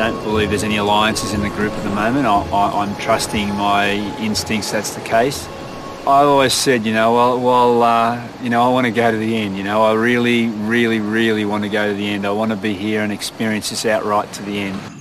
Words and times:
don't 0.00 0.24
believe 0.24 0.48
there's 0.48 0.64
any 0.64 0.78
alliances 0.78 1.34
in 1.34 1.42
the 1.42 1.50
group 1.50 1.74
at 1.74 1.82
the 1.82 1.94
moment. 1.94 2.24
I, 2.24 2.86
am 2.86 2.96
trusting 2.96 3.48
my 3.48 3.90
instincts 4.18 4.72
that's 4.72 4.94
the 4.94 5.02
case. 5.02 5.46
I 6.06 6.22
always 6.22 6.54
said, 6.54 6.86
you 6.86 6.94
know, 6.94 7.12
well, 7.12 7.38
well 7.38 7.82
uh, 7.82 8.28
you 8.42 8.48
know, 8.48 8.62
I 8.62 8.68
want 8.70 8.86
to 8.86 8.92
go 8.92 9.10
to 9.10 9.16
the 9.18 9.36
end. 9.36 9.58
You 9.58 9.62
know, 9.62 9.82
I 9.82 9.92
really, 9.92 10.48
really, 10.48 11.00
really 11.00 11.44
want 11.44 11.64
to 11.64 11.68
go 11.68 11.86
to 11.86 11.94
the 11.94 12.08
end. 12.08 12.26
I 12.26 12.30
want 12.30 12.50
to 12.50 12.56
be 12.56 12.72
here 12.72 13.02
and 13.02 13.12
experience 13.12 13.68
this 13.68 13.84
outright 13.84 14.32
to 14.32 14.42
the 14.42 14.60
end. 14.60 14.99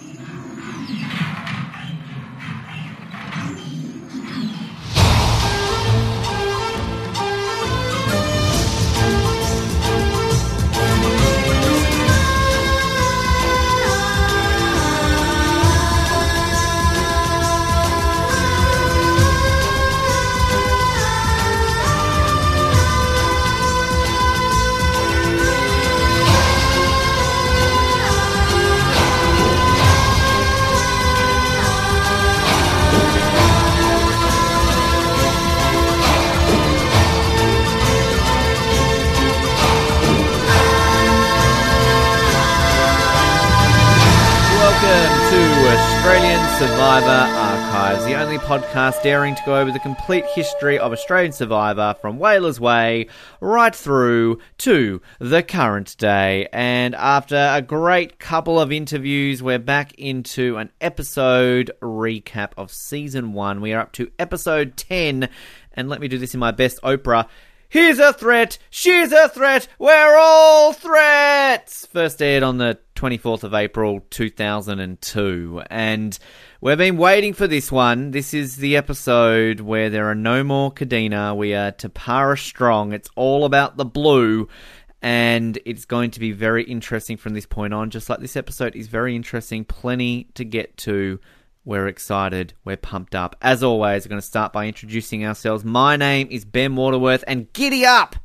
Podcast 48.90 49.04
daring 49.04 49.36
to 49.36 49.44
go 49.46 49.60
over 49.60 49.72
the 49.72 49.80
complete 49.80 50.26
history 50.34 50.80
of 50.80 50.92
Australian 50.92 51.32
Survivor 51.32 51.96
from 52.02 52.18
Whalers 52.18 52.60
Way 52.60 53.08
right 53.40 53.76
through 53.76 54.40
to 54.60 55.02
the 55.20 55.44
current 55.44 55.96
day. 55.98 56.48
And 56.52 56.96
after 56.96 57.36
a 57.36 57.62
great 57.62 58.20
couple 58.20 58.60
of 58.60 58.72
interviews, 58.72 59.44
we're 59.44 59.60
back 59.60 59.94
into 59.94 60.58
an 60.58 60.72
episode 60.82 61.72
recap 61.82 62.52
of 62.58 62.72
season 62.72 63.34
one. 63.34 63.62
We 63.62 63.74
are 63.74 63.82
up 63.82 63.92
to 63.94 64.12
episode 64.18 64.76
10. 64.76 65.30
And 65.74 65.90
let 65.90 66.02
me 66.02 66.08
do 66.08 66.18
this 66.18 66.34
in 66.34 66.40
my 66.40 66.52
best 66.52 66.82
Oprah. 66.82 67.28
He's 67.70 68.00
a 68.00 68.14
threat. 68.14 68.58
She's 68.72 69.12
a 69.12 69.30
threat. 69.30 69.68
We're 69.78 70.18
all 70.18 70.74
threats. 70.74 71.86
First 71.86 72.22
aired 72.22 72.42
on 72.44 72.58
the 72.58 72.80
24th 73.00 73.44
of 73.44 73.54
April 73.54 74.02
2002. 74.10 75.64
And 75.70 76.20
We've 76.62 76.78
been 76.78 76.98
waiting 76.98 77.32
for 77.32 77.48
this 77.48 77.72
one. 77.72 78.12
This 78.12 78.34
is 78.34 78.58
the 78.58 78.76
episode 78.76 79.62
where 79.62 79.90
there 79.90 80.10
are 80.10 80.16
no 80.16 80.44
more 80.44 80.74
Kadena. 80.74 81.34
We 81.34 81.54
are 81.54 81.72
Tapara 81.72 82.38
Strong. 82.38 82.92
It's 82.92 83.10
all 83.16 83.46
about 83.46 83.78
the 83.78 83.86
blue. 83.86 84.50
And 85.02 85.58
it's 85.64 85.86
going 85.86 86.12
to 86.12 86.20
be 86.20 86.34
very 86.34 86.66
interesting 86.66 87.16
from 87.16 87.34
this 87.34 87.46
point 87.46 87.74
on. 87.74 87.92
Just 87.92 88.10
like 88.10 88.20
this 88.20 88.36
episode 88.36 88.76
is 88.76 88.88
very 88.88 89.16
interesting. 89.16 89.64
Plenty 89.64 90.26
to 90.34 90.44
get 90.44 90.76
to. 90.80 91.22
We're 91.64 91.88
excited. 91.88 92.54
We're 92.66 92.76
pumped 92.76 93.16
up. 93.16 93.38
As 93.42 93.64
always, 93.64 94.04
we're 94.04 94.10
going 94.10 94.22
to 94.22 94.28
start 94.28 94.52
by 94.52 94.68
introducing 94.68 95.26
ourselves. 95.26 95.64
My 95.64 95.96
name 95.96 96.28
is 96.30 96.44
Ben 96.44 96.76
Waterworth, 96.76 97.24
and 97.26 97.54
giddy 97.54 97.86
up! 97.86 98.18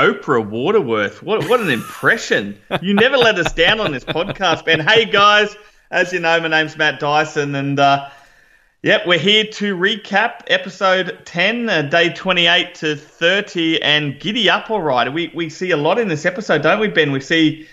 Oprah 0.00 0.48
Waterworth. 0.48 1.22
What 1.22 1.46
what 1.46 1.60
an 1.60 1.68
impression! 1.68 2.58
You 2.80 2.94
never 2.94 3.18
let 3.18 3.38
us 3.38 3.52
down 3.52 3.80
on 3.80 3.92
this 3.92 4.02
podcast, 4.02 4.64
Ben. 4.64 4.80
Hey 4.80 5.04
guys, 5.04 5.54
as 5.90 6.10
you 6.14 6.20
know, 6.20 6.40
my 6.40 6.48
name's 6.48 6.74
Matt 6.74 7.00
Dyson, 7.00 7.54
and 7.54 7.78
uh, 7.78 8.08
yep, 8.82 9.06
we're 9.06 9.18
here 9.18 9.44
to 9.44 9.76
recap 9.76 10.44
episode 10.46 11.18
10, 11.26 11.68
uh, 11.68 11.82
day 11.82 12.14
28 12.14 12.76
to 12.76 12.96
30, 12.96 13.82
and 13.82 14.18
giddy 14.18 14.48
up 14.48 14.70
all 14.70 14.80
right. 14.80 15.12
We, 15.12 15.30
we 15.34 15.50
see 15.50 15.70
a 15.72 15.76
lot 15.76 15.98
in 15.98 16.08
this 16.08 16.24
episode, 16.24 16.62
don't 16.62 16.80
we, 16.80 16.88
Ben? 16.88 17.12
We 17.12 17.20
see 17.20 17.68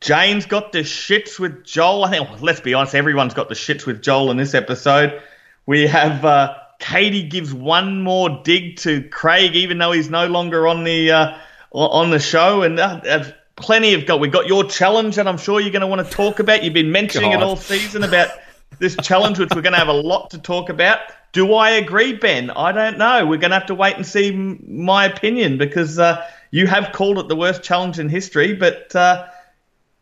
Jane's 0.00 0.46
got 0.46 0.70
the 0.70 0.84
shits 0.84 1.40
with 1.40 1.64
Joel. 1.64 2.04
I 2.04 2.10
think, 2.10 2.30
well, 2.30 2.38
let's 2.40 2.60
be 2.60 2.74
honest, 2.74 2.94
everyone's 2.94 3.34
got 3.34 3.48
the 3.48 3.56
shits 3.56 3.86
with 3.86 4.02
Joel 4.02 4.30
in 4.30 4.36
this 4.36 4.54
episode. 4.54 5.20
We 5.66 5.88
have 5.88 6.24
uh, 6.24 6.54
Katie 6.78 7.24
gives 7.24 7.52
one 7.52 8.02
more 8.02 8.40
dig 8.44 8.76
to 8.78 9.02
Craig, 9.08 9.56
even 9.56 9.78
though 9.78 9.90
he's 9.90 10.10
no 10.10 10.28
longer 10.28 10.68
on 10.68 10.84
the 10.84 11.10
uh, 11.10 11.38
on 11.72 12.10
the 12.10 12.18
show, 12.18 12.62
and 12.62 12.78
uh, 12.78 13.24
plenty 13.56 13.94
of 13.94 14.06
got. 14.06 14.20
We 14.20 14.28
got 14.28 14.46
your 14.46 14.64
challenge, 14.64 15.18
and 15.18 15.28
I'm 15.28 15.38
sure 15.38 15.60
you're 15.60 15.70
going 15.70 15.80
to 15.80 15.86
want 15.86 16.06
to 16.06 16.12
talk 16.12 16.38
about. 16.38 16.62
You've 16.62 16.74
been 16.74 16.92
mentioning 16.92 17.32
God. 17.32 17.40
it 17.40 17.42
all 17.42 17.56
season 17.56 18.04
about 18.04 18.30
this 18.78 18.96
challenge, 19.02 19.38
which 19.38 19.50
we're 19.54 19.62
going 19.62 19.72
to 19.72 19.78
have 19.78 19.88
a 19.88 19.92
lot 19.92 20.30
to 20.30 20.38
talk 20.38 20.68
about. 20.68 21.00
Do 21.32 21.54
I 21.54 21.70
agree, 21.70 22.14
Ben? 22.14 22.50
I 22.50 22.72
don't 22.72 22.98
know. 22.98 23.26
We're 23.26 23.38
going 23.38 23.50
to 23.50 23.58
have 23.58 23.66
to 23.66 23.74
wait 23.74 23.96
and 23.96 24.06
see 24.06 24.32
my 24.32 25.06
opinion 25.06 25.56
because 25.56 25.98
uh, 25.98 26.26
you 26.50 26.66
have 26.66 26.92
called 26.92 27.18
it 27.18 27.28
the 27.28 27.36
worst 27.36 27.62
challenge 27.62 27.98
in 27.98 28.08
history, 28.08 28.54
but 28.54 28.94
uh, 28.94 29.26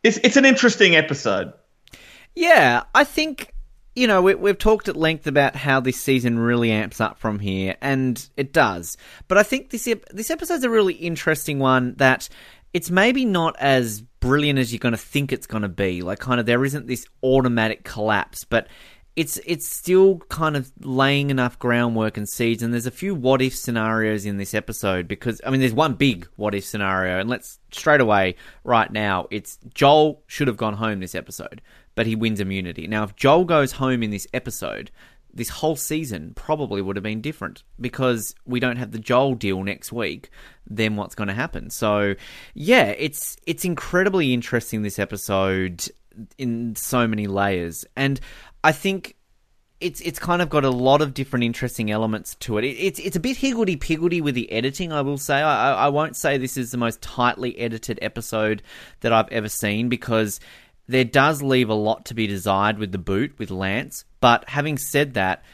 it's 0.02 0.18
it's 0.18 0.36
an 0.36 0.44
interesting 0.44 0.96
episode. 0.96 1.52
Yeah, 2.34 2.84
I 2.94 3.04
think 3.04 3.52
you 4.00 4.06
know, 4.06 4.22
we, 4.22 4.48
have 4.48 4.56
talked 4.56 4.88
at 4.88 4.96
length 4.96 5.26
about 5.26 5.54
how 5.54 5.78
this 5.78 6.00
season 6.00 6.38
really 6.38 6.70
amps 6.70 7.02
up 7.02 7.18
from 7.18 7.38
here, 7.38 7.76
and 7.82 8.30
it 8.34 8.50
does. 8.50 8.96
But 9.28 9.36
I 9.36 9.42
think 9.42 9.68
this 9.68 9.86
this 10.10 10.30
episode's 10.30 10.64
a 10.64 10.70
really 10.70 10.94
interesting 10.94 11.58
one 11.58 11.96
that 11.98 12.26
it's 12.72 12.90
maybe 12.90 13.26
not 13.26 13.56
as 13.58 14.00
brilliant 14.00 14.58
as 14.58 14.72
you're 14.72 14.78
going 14.78 14.92
to 14.92 14.98
think 14.98 15.34
it's 15.34 15.46
going 15.46 15.64
to 15.64 15.68
be. 15.68 16.00
Like, 16.00 16.18
kind 16.18 16.40
of, 16.40 16.46
there 16.46 16.64
isn't 16.64 16.86
this 16.86 17.04
automatic 17.22 17.84
collapse, 17.84 18.44
but 18.44 18.68
it's 19.16 19.38
it's 19.44 19.68
still 19.68 20.20
kind 20.30 20.56
of 20.56 20.72
laying 20.80 21.28
enough 21.28 21.58
groundwork 21.58 22.16
and 22.16 22.26
seeds. 22.26 22.62
And 22.62 22.72
there's 22.72 22.86
a 22.86 22.90
few 22.90 23.14
what 23.14 23.42
if 23.42 23.54
scenarios 23.54 24.24
in 24.24 24.38
this 24.38 24.54
episode 24.54 25.08
because 25.08 25.42
I 25.44 25.50
mean, 25.50 25.60
there's 25.60 25.74
one 25.74 25.92
big 25.92 26.26
what 26.36 26.54
if 26.54 26.64
scenario, 26.64 27.20
and 27.20 27.28
let's 27.28 27.58
straight 27.70 28.00
away 28.00 28.36
right 28.64 28.90
now, 28.90 29.26
it's 29.30 29.58
Joel 29.74 30.22
should 30.26 30.48
have 30.48 30.56
gone 30.56 30.72
home 30.72 31.00
this 31.00 31.14
episode, 31.14 31.60
but 32.00 32.06
he 32.06 32.16
wins 32.16 32.40
immunity. 32.40 32.86
Now, 32.86 33.04
if 33.04 33.14
Joel 33.14 33.44
goes 33.44 33.72
home 33.72 34.02
in 34.02 34.10
this 34.10 34.26
episode, 34.32 34.90
this 35.34 35.50
whole 35.50 35.76
season 35.76 36.32
probably 36.34 36.80
would 36.80 36.96
have 36.96 37.02
been 37.02 37.20
different 37.20 37.62
because 37.78 38.34
we 38.46 38.58
don't 38.58 38.78
have 38.78 38.92
the 38.92 38.98
Joel 38.98 39.34
deal 39.34 39.62
next 39.62 39.92
week. 39.92 40.30
Then 40.66 40.96
what's 40.96 41.14
going 41.14 41.28
to 41.28 41.34
happen? 41.34 41.68
So, 41.68 42.14
yeah, 42.54 42.94
it's 42.96 43.36
it's 43.46 43.66
incredibly 43.66 44.32
interesting 44.32 44.80
this 44.80 44.98
episode 44.98 45.84
in 46.38 46.74
so 46.74 47.06
many 47.06 47.26
layers, 47.26 47.84
and 47.96 48.18
I 48.64 48.72
think 48.72 49.16
it's 49.78 50.00
it's 50.00 50.18
kind 50.18 50.40
of 50.40 50.48
got 50.48 50.64
a 50.64 50.70
lot 50.70 51.02
of 51.02 51.12
different 51.12 51.44
interesting 51.44 51.90
elements 51.90 52.34
to 52.36 52.56
it. 52.56 52.64
it 52.64 52.78
it's 52.78 52.98
it's 52.98 53.16
a 53.16 53.20
bit 53.20 53.36
higgledy 53.36 53.76
piggledy 53.76 54.22
with 54.22 54.34
the 54.34 54.50
editing. 54.50 54.90
I 54.90 55.02
will 55.02 55.18
say 55.18 55.34
I 55.34 55.74
I 55.84 55.88
won't 55.88 56.16
say 56.16 56.38
this 56.38 56.56
is 56.56 56.70
the 56.70 56.78
most 56.78 57.02
tightly 57.02 57.58
edited 57.58 57.98
episode 58.00 58.62
that 59.00 59.12
I've 59.12 59.28
ever 59.28 59.50
seen 59.50 59.90
because 59.90 60.40
there 60.90 61.04
does 61.04 61.40
leave 61.40 61.68
a 61.68 61.74
lot 61.74 62.06
to 62.06 62.14
be 62.14 62.26
desired 62.26 62.78
with 62.78 62.90
the 62.90 62.98
boot 62.98 63.38
with 63.38 63.50
Lance. 63.50 64.04
But 64.20 64.48
having 64.48 64.76
said 64.76 65.14
that, 65.14 65.44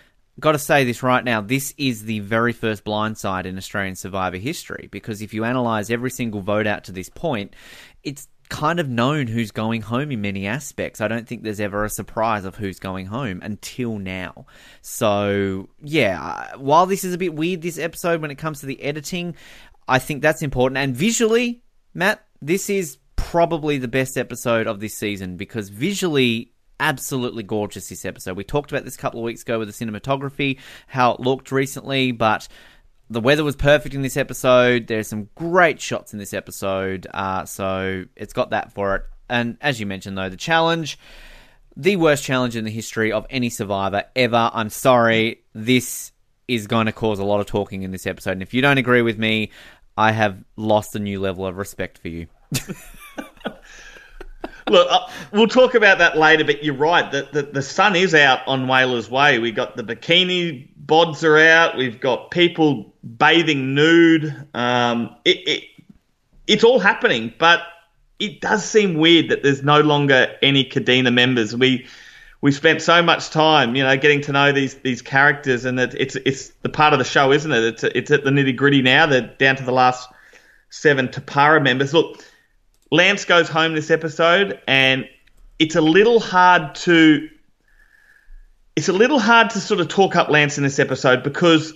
got 0.40 0.52
to 0.52 0.58
say 0.58 0.84
this 0.84 1.02
right 1.02 1.22
now. 1.22 1.42
This 1.42 1.74
is 1.76 2.04
the 2.04 2.20
very 2.20 2.54
first 2.54 2.84
blindside 2.84 3.44
in 3.44 3.58
Australian 3.58 3.96
Survivor 3.96 4.38
history 4.38 4.88
because 4.90 5.20
if 5.20 5.34
you 5.34 5.44
analyse 5.44 5.90
every 5.90 6.10
single 6.10 6.40
vote 6.40 6.66
out 6.66 6.84
to 6.84 6.92
this 6.92 7.10
point, 7.10 7.54
it's 8.02 8.28
kind 8.48 8.80
of 8.80 8.88
known 8.88 9.26
who's 9.26 9.50
going 9.50 9.82
home 9.82 10.10
in 10.10 10.22
many 10.22 10.46
aspects. 10.46 11.02
I 11.02 11.08
don't 11.08 11.28
think 11.28 11.42
there's 11.42 11.60
ever 11.60 11.84
a 11.84 11.90
surprise 11.90 12.46
of 12.46 12.56
who's 12.56 12.78
going 12.78 13.04
home 13.04 13.40
until 13.42 13.98
now. 13.98 14.46
So, 14.80 15.68
yeah, 15.82 16.56
while 16.56 16.86
this 16.86 17.04
is 17.04 17.12
a 17.12 17.18
bit 17.18 17.34
weird, 17.34 17.60
this 17.60 17.78
episode, 17.78 18.22
when 18.22 18.30
it 18.30 18.38
comes 18.38 18.60
to 18.60 18.66
the 18.66 18.80
editing, 18.82 19.34
I 19.86 19.98
think 19.98 20.22
that's 20.22 20.40
important. 20.40 20.78
And 20.78 20.96
visually, 20.96 21.62
Matt, 21.92 22.24
this 22.40 22.70
is 22.70 22.96
probably 23.26 23.76
the 23.76 23.88
best 23.88 24.16
episode 24.16 24.68
of 24.68 24.78
this 24.78 24.94
season 24.94 25.36
because 25.36 25.68
visually 25.68 26.52
absolutely 26.78 27.42
gorgeous 27.42 27.88
this 27.88 28.04
episode. 28.04 28.36
We 28.36 28.44
talked 28.44 28.70
about 28.70 28.84
this 28.84 28.94
a 28.94 28.98
couple 28.98 29.18
of 29.18 29.24
weeks 29.24 29.42
ago 29.42 29.58
with 29.58 29.66
the 29.66 29.84
cinematography, 29.84 30.60
how 30.86 31.14
it 31.14 31.18
looked 31.18 31.50
recently, 31.50 32.12
but 32.12 32.46
the 33.10 33.20
weather 33.20 33.42
was 33.42 33.56
perfect 33.56 33.96
in 33.96 34.02
this 34.02 34.16
episode. 34.16 34.86
There's 34.86 35.08
some 35.08 35.28
great 35.34 35.80
shots 35.80 36.12
in 36.12 36.20
this 36.20 36.32
episode, 36.32 37.08
uh, 37.12 37.44
so 37.44 38.04
it's 38.14 38.32
got 38.32 38.50
that 38.50 38.72
for 38.72 38.94
it. 38.94 39.02
And 39.28 39.58
as 39.60 39.80
you 39.80 39.86
mentioned, 39.86 40.16
though, 40.16 40.28
the 40.28 40.36
challenge, 40.36 40.96
the 41.76 41.96
worst 41.96 42.22
challenge 42.22 42.54
in 42.54 42.64
the 42.64 42.70
history 42.70 43.10
of 43.10 43.26
any 43.28 43.50
survivor 43.50 44.04
ever. 44.14 44.52
I'm 44.54 44.70
sorry, 44.70 45.42
this 45.52 46.12
is 46.46 46.68
going 46.68 46.86
to 46.86 46.92
cause 46.92 47.18
a 47.18 47.24
lot 47.24 47.40
of 47.40 47.46
talking 47.46 47.82
in 47.82 47.90
this 47.90 48.06
episode. 48.06 48.32
And 48.32 48.42
if 48.42 48.54
you 48.54 48.62
don't 48.62 48.78
agree 48.78 49.02
with 49.02 49.18
me, 49.18 49.50
I 49.96 50.12
have 50.12 50.44
lost 50.54 50.94
a 50.94 51.00
new 51.00 51.18
level 51.18 51.44
of 51.44 51.56
respect 51.56 51.98
for 51.98 52.06
you. 52.06 52.28
Look, 54.68 54.88
uh, 54.90 55.08
we'll 55.32 55.46
talk 55.46 55.74
about 55.74 55.98
that 55.98 56.18
later, 56.18 56.44
but 56.44 56.64
you're 56.64 56.74
right. 56.74 57.10
The, 57.10 57.28
the, 57.32 57.42
the 57.42 57.62
sun 57.62 57.94
is 57.94 58.14
out 58.14 58.40
on 58.48 58.66
Whalers 58.66 59.08
Way. 59.08 59.38
We've 59.38 59.54
got 59.54 59.76
the 59.76 59.84
bikini 59.84 60.68
bods 60.84 61.22
are 61.22 61.38
out. 61.38 61.76
We've 61.76 62.00
got 62.00 62.30
people 62.30 62.92
bathing 63.04 63.74
nude. 63.74 64.34
Um, 64.54 65.16
it, 65.24 65.48
it, 65.48 65.64
it's 66.48 66.64
all 66.64 66.80
happening, 66.80 67.32
but 67.38 67.62
it 68.18 68.40
does 68.40 68.64
seem 68.64 68.94
weird 68.94 69.28
that 69.28 69.42
there's 69.42 69.62
no 69.62 69.80
longer 69.80 70.36
any 70.42 70.64
Kadena 70.64 71.12
members. 71.12 71.54
We 71.54 71.86
we 72.40 72.52
spent 72.52 72.82
so 72.82 73.02
much 73.02 73.30
time, 73.30 73.74
you 73.74 73.82
know, 73.82 73.96
getting 73.96 74.20
to 74.22 74.32
know 74.32 74.52
these 74.52 74.74
these 74.76 75.02
characters, 75.02 75.64
and 75.64 75.78
it's 75.78 76.16
it's 76.16 76.48
the 76.62 76.68
part 76.68 76.92
of 76.92 76.98
the 76.98 77.04
show, 77.04 77.32
isn't 77.32 77.50
it? 77.50 77.64
It's 77.64 77.84
it's 77.84 78.10
at 78.10 78.24
the 78.24 78.30
nitty 78.30 78.56
gritty 78.56 78.82
now. 78.82 79.06
They're 79.06 79.34
down 79.38 79.56
to 79.56 79.64
the 79.64 79.72
last 79.72 80.08
seven 80.70 81.08
Tapara 81.08 81.62
members. 81.62 81.94
Look, 81.94 82.24
Lance 82.90 83.24
goes 83.24 83.48
home 83.48 83.74
this 83.74 83.90
episode, 83.90 84.60
and 84.66 85.08
it's 85.58 85.74
a 85.74 85.80
little 85.80 86.20
hard 86.20 86.74
to 86.76 87.28
it's 88.76 88.88
a 88.88 88.92
little 88.92 89.18
hard 89.18 89.50
to 89.50 89.60
sort 89.60 89.80
of 89.80 89.88
talk 89.88 90.16
up 90.16 90.28
Lance 90.28 90.58
in 90.58 90.64
this 90.64 90.78
episode 90.78 91.22
because 91.22 91.72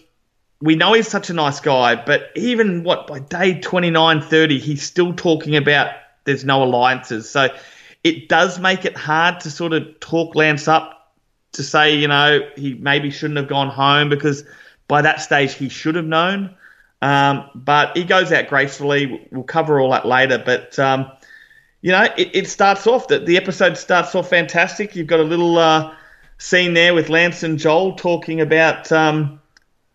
we 0.61 0.77
know 0.77 0.93
he's 0.93 1.09
such 1.09 1.31
a 1.31 1.33
nice 1.33 1.61
guy, 1.61 1.97
but 1.97 2.31
even 2.37 2.85
what 2.85 3.07
by 3.07 3.19
day 3.19 3.59
29, 3.59 4.21
30, 4.21 4.59
he's 4.59 4.83
still 4.83 5.15
talking 5.15 5.57
about 5.57 5.95
there's 6.25 6.45
no 6.45 6.62
alliances. 6.62 7.31
So 7.31 7.49
it 8.05 8.29
does 8.29 8.59
make 8.59 8.85
it 8.85 8.97
hard 8.97 9.41
to 9.41 9.51
sort 9.51 9.73
of 9.73 9.99
talk 10.01 10.35
Lance 10.35 10.69
up 10.69 11.15
to 11.53 11.62
say, 11.62 11.97
you 11.97 12.09
know, 12.09 12.41
he 12.55 12.75
maybe 12.75 13.11
shouldn't 13.11 13.39
have 13.39 13.49
gone 13.49 13.69
home 13.69 14.11
because 14.11 14.45
by 14.87 15.03
that 15.03 15.23
stage 15.23 15.55
he 15.55 15.71
should 15.71 15.95
have 15.95 16.05
known. 16.05 16.55
Um, 17.02 17.50
but 17.55 17.97
he 17.97 18.05
goes 18.05 18.32
out 18.32 18.49
gracefully. 18.49 19.29
We'll 19.31 19.43
cover 19.43 19.81
all 19.81 19.91
that 19.91 20.06
later. 20.06 20.43
But, 20.44 20.79
um, 20.79 21.11
you 21.81 21.93
know, 21.93 22.05
it, 22.17 22.31
it 22.35 22.49
starts 22.49 22.87
off, 22.87 23.08
that 23.08 23.26
the 23.26 23.37
episode 23.37 23.76
starts 23.76 24.14
off 24.14 24.29
fantastic. 24.29 24.97
You've 24.97 25.06
got 25.06 25.20
a 25.20 25.25
little 25.25 25.58
uh, 25.58 25.94
scene 26.38 26.75
there 26.75 26.94
with 26.94 27.08
Lance 27.08 27.43
and 27.43 27.58
Joel 27.58 27.94
talking 27.94 28.41
about. 28.41 28.91
Um, 28.93 29.41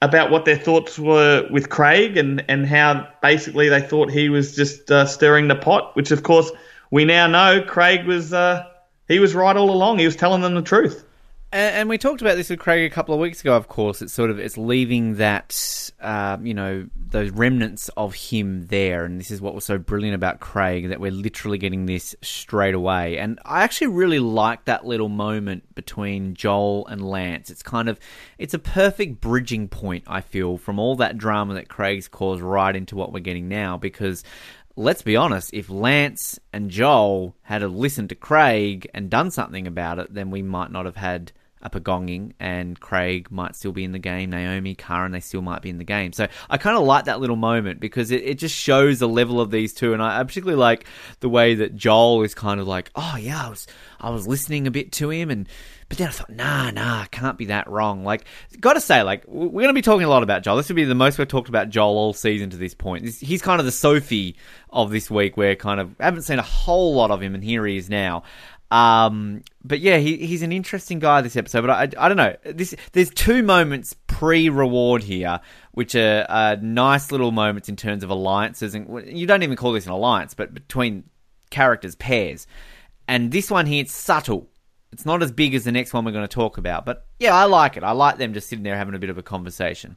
about 0.01 0.29
what 0.29 0.45
their 0.45 0.57
thoughts 0.57 0.99
were 0.99 1.47
with 1.49 1.69
Craig 1.69 2.17
and, 2.17 2.43
and 2.47 2.67
how 2.67 3.07
basically 3.21 3.69
they 3.69 3.81
thought 3.81 4.11
he 4.11 4.29
was 4.29 4.55
just 4.55 4.91
uh, 4.91 5.05
stirring 5.05 5.47
the 5.47 5.55
pot, 5.55 5.95
which 5.95 6.11
of 6.11 6.21
course 6.21 6.51
we 6.91 7.05
now 7.05 7.27
know 7.27 7.61
Craig 7.61 8.05
was 8.05 8.33
uh, 8.33 8.65
he 9.07 9.19
was 9.19 9.33
right 9.33 9.55
all 9.55 9.71
along. 9.71 9.99
He 9.99 10.05
was 10.05 10.15
telling 10.15 10.41
them 10.41 10.53
the 10.53 10.61
truth. 10.61 11.04
And, 11.55 11.87
we 11.87 11.97
talked 11.97 12.21
about 12.21 12.35
this 12.35 12.49
with 12.49 12.59
Craig 12.59 12.83
a 12.83 12.93
couple 12.93 13.15
of 13.15 13.21
weeks 13.21 13.39
ago. 13.39 13.55
Of 13.55 13.69
course, 13.69 14.01
it's 14.01 14.11
sort 14.11 14.29
of 14.29 14.39
it's 14.39 14.57
leaving 14.57 15.15
that 15.15 15.89
uh, 16.01 16.37
you 16.41 16.53
know 16.53 16.89
those 16.97 17.29
remnants 17.29 17.87
of 17.95 18.13
him 18.13 18.67
there, 18.67 19.05
and 19.05 19.17
this 19.17 19.31
is 19.31 19.39
what 19.39 19.55
was 19.55 19.63
so 19.63 19.77
brilliant 19.77 20.15
about 20.15 20.41
Craig 20.41 20.89
that 20.89 20.99
we're 20.99 21.13
literally 21.13 21.57
getting 21.57 21.85
this 21.85 22.13
straight 22.21 22.73
away. 22.73 23.19
And 23.19 23.39
I 23.45 23.63
actually 23.63 23.87
really 23.87 24.19
like 24.19 24.65
that 24.65 24.85
little 24.85 25.07
moment 25.07 25.73
between 25.75 26.33
Joel 26.33 26.87
and 26.87 27.01
Lance. 27.07 27.49
It's 27.49 27.63
kind 27.63 27.87
of 27.87 28.01
it's 28.37 28.53
a 28.53 28.59
perfect 28.59 29.21
bridging 29.21 29.69
point. 29.69 30.03
I 30.07 30.19
feel 30.19 30.57
from 30.57 30.77
all 30.77 30.97
that 30.97 31.17
drama 31.17 31.53
that 31.53 31.69
Craig's 31.69 32.09
caused 32.09 32.41
right 32.41 32.75
into 32.75 32.97
what 32.97 33.13
we're 33.13 33.21
getting 33.21 33.47
now 33.47 33.77
because 33.77 34.25
let's 34.75 35.03
be 35.03 35.15
honest, 35.15 35.53
if 35.53 35.69
Lance 35.69 36.37
and 36.51 36.69
Joel 36.69 37.33
had 37.43 37.63
listened 37.63 38.09
to 38.09 38.15
Craig 38.15 38.89
and 38.93 39.09
done 39.09 39.31
something 39.31 39.67
about 39.67 39.99
it, 39.99 40.13
then 40.13 40.31
we 40.31 40.41
might 40.41 40.69
not 40.69 40.83
have 40.83 40.97
had 40.97 41.31
a 41.61 41.69
Pagonging, 41.69 42.33
and 42.39 42.79
Craig 42.79 43.31
might 43.31 43.55
still 43.55 43.71
be 43.71 43.83
in 43.83 43.91
the 43.91 43.99
game. 43.99 44.29
Naomi, 44.29 44.75
Karen, 44.75 45.11
they 45.11 45.19
still 45.19 45.41
might 45.41 45.61
be 45.61 45.69
in 45.69 45.77
the 45.77 45.83
game. 45.83 46.13
So 46.13 46.27
I 46.49 46.57
kind 46.57 46.77
of 46.77 46.83
like 46.83 47.05
that 47.05 47.19
little 47.19 47.35
moment 47.35 47.79
because 47.79 48.11
it, 48.11 48.23
it 48.23 48.37
just 48.37 48.55
shows 48.55 48.99
the 48.99 49.07
level 49.07 49.41
of 49.41 49.51
these 49.51 49.73
two, 49.73 49.93
and 49.93 50.01
I, 50.01 50.19
I 50.19 50.23
particularly 50.23 50.59
like 50.59 50.85
the 51.21 51.29
way 51.29 51.55
that 51.55 51.75
Joel 51.75 52.23
is 52.23 52.35
kind 52.35 52.59
of 52.59 52.67
like, 52.67 52.91
oh 52.95 53.17
yeah, 53.19 53.47
I 53.47 53.49
was 53.49 53.67
I 53.99 54.09
was 54.11 54.27
listening 54.27 54.67
a 54.67 54.71
bit 54.71 54.91
to 54.93 55.09
him, 55.09 55.31
and 55.31 55.47
but 55.87 55.99
then 55.99 56.07
I 56.07 56.11
thought, 56.11 56.31
nah, 56.31 56.71
nah, 56.71 57.05
can't 57.05 57.37
be 57.37 57.45
that 57.45 57.69
wrong. 57.69 58.03
Like, 58.03 58.25
gotta 58.59 58.81
say, 58.81 59.03
like, 59.03 59.23
we're 59.27 59.67
to 59.67 59.73
be 59.73 59.83
talking 59.83 60.05
a 60.05 60.09
lot 60.09 60.23
about 60.23 60.41
Joel. 60.41 60.57
This 60.57 60.67
would 60.67 60.75
be 60.75 60.83
the 60.83 60.95
most 60.95 61.19
we've 61.19 61.27
talked 61.27 61.47
about 61.47 61.69
Joel 61.69 61.95
all 61.95 62.13
season 62.13 62.49
to 62.51 62.57
this 62.57 62.73
point. 62.73 63.07
He's 63.07 63.41
kind 63.43 63.59
of 63.59 63.65
the 63.67 63.71
Sophie 63.71 64.35
of 64.71 64.89
this 64.89 65.11
week, 65.11 65.37
where 65.37 65.55
kind 65.55 65.79
of 65.79 65.95
haven't 65.99 66.23
seen 66.23 66.39
a 66.39 66.43
whole 66.43 66.95
lot 66.95 67.11
of 67.11 67.21
him, 67.21 67.35
and 67.35 67.43
here 67.43 67.65
he 67.67 67.77
is 67.77 67.87
now. 67.87 68.23
Um, 68.75 69.41
but 69.63 69.79
yeah, 69.79 69.99
he, 69.99 70.17
he's 70.17 70.41
an 70.41 70.51
interesting 70.51 70.99
guy 70.99 71.21
this 71.21 71.37
episode. 71.37 71.61
But 71.61 71.69
I, 71.69 72.05
I 72.05 72.09
don't 72.09 72.17
know. 72.17 72.35
This 72.43 72.75
there's 72.91 73.09
two 73.09 73.41
moments 73.41 73.95
pre-reward 74.07 75.01
here, 75.01 75.39
which 75.71 75.95
are, 75.95 76.25
are 76.27 76.57
nice 76.57 77.09
little 77.09 77.31
moments 77.31 77.69
in 77.69 77.77
terms 77.77 78.03
of 78.03 78.09
alliances, 78.09 78.75
and 78.75 79.07
you 79.07 79.27
don't 79.27 79.43
even 79.43 79.55
call 79.55 79.71
this 79.71 79.85
an 79.85 79.93
alliance, 79.93 80.33
but 80.33 80.53
between 80.53 81.05
characters, 81.51 81.95
pairs. 81.95 82.47
And 83.07 83.31
this 83.31 83.49
one 83.49 83.65
here, 83.65 83.81
it's 83.81 83.93
subtle. 83.93 84.49
It's 84.91 85.05
not 85.05 85.23
as 85.23 85.31
big 85.31 85.55
as 85.55 85.63
the 85.63 85.71
next 85.71 85.93
one 85.93 86.03
we're 86.03 86.11
going 86.11 86.27
to 86.27 86.33
talk 86.33 86.57
about, 86.57 86.85
but 86.85 87.05
yeah, 87.17 87.33
I 87.33 87.45
like 87.45 87.77
it. 87.77 87.83
I 87.83 87.91
like 87.91 88.17
them 88.17 88.33
just 88.33 88.49
sitting 88.49 88.63
there 88.63 88.75
having 88.75 88.95
a 88.95 88.99
bit 88.99 89.09
of 89.09 89.17
a 89.17 89.23
conversation. 89.23 89.95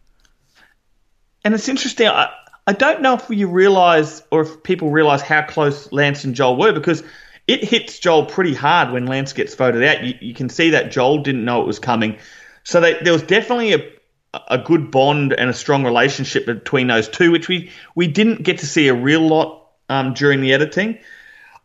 And 1.45 1.53
it's 1.53 1.69
interesting. 1.69 2.07
I, 2.07 2.33
I 2.69 2.75
don't 2.75 3.03
know 3.03 3.15
if 3.15 3.29
you 3.29 3.49
realize 3.49 4.23
or 4.31 4.43
if 4.43 4.63
people 4.63 4.91
realize 4.91 5.23
how 5.23 5.43
close 5.43 5.91
Lance 5.91 6.23
and 6.23 6.35
Joel 6.35 6.57
were 6.57 6.73
because 6.73 7.03
it 7.49 7.65
hits 7.65 7.99
Joel 7.99 8.27
pretty 8.27 8.55
hard 8.55 8.93
when 8.93 9.07
Lance 9.07 9.33
gets 9.33 9.55
voted 9.55 9.83
out. 9.83 10.05
You, 10.05 10.15
you 10.21 10.35
can 10.35 10.51
see 10.51 10.71
that 10.71 10.93
Joel 10.93 11.23
didn't 11.23 11.45
know 11.45 11.63
it 11.63 11.67
was 11.67 11.79
coming. 11.79 12.19
So 12.63 12.81
they, 12.81 13.03
there 13.03 13.13
was 13.15 13.23
definitely 13.23 13.73
a, 13.73 13.91
a 14.49 14.59
good 14.59 14.91
bond 14.91 15.33
and 15.33 15.49
a 15.49 15.55
strong 15.55 15.83
relationship 15.83 16.45
between 16.45 16.87
those 16.87 17.09
two, 17.09 17.33
which 17.33 17.49
we, 17.49 17.73
we 17.95 18.07
didn't 18.07 18.43
get 18.43 18.59
to 18.59 18.67
see 18.67 18.89
a 18.89 18.95
real 18.95 19.23
lot 19.27 19.67
um, 19.89 20.13
during 20.13 20.43
the 20.43 20.53
editing. 20.53 20.99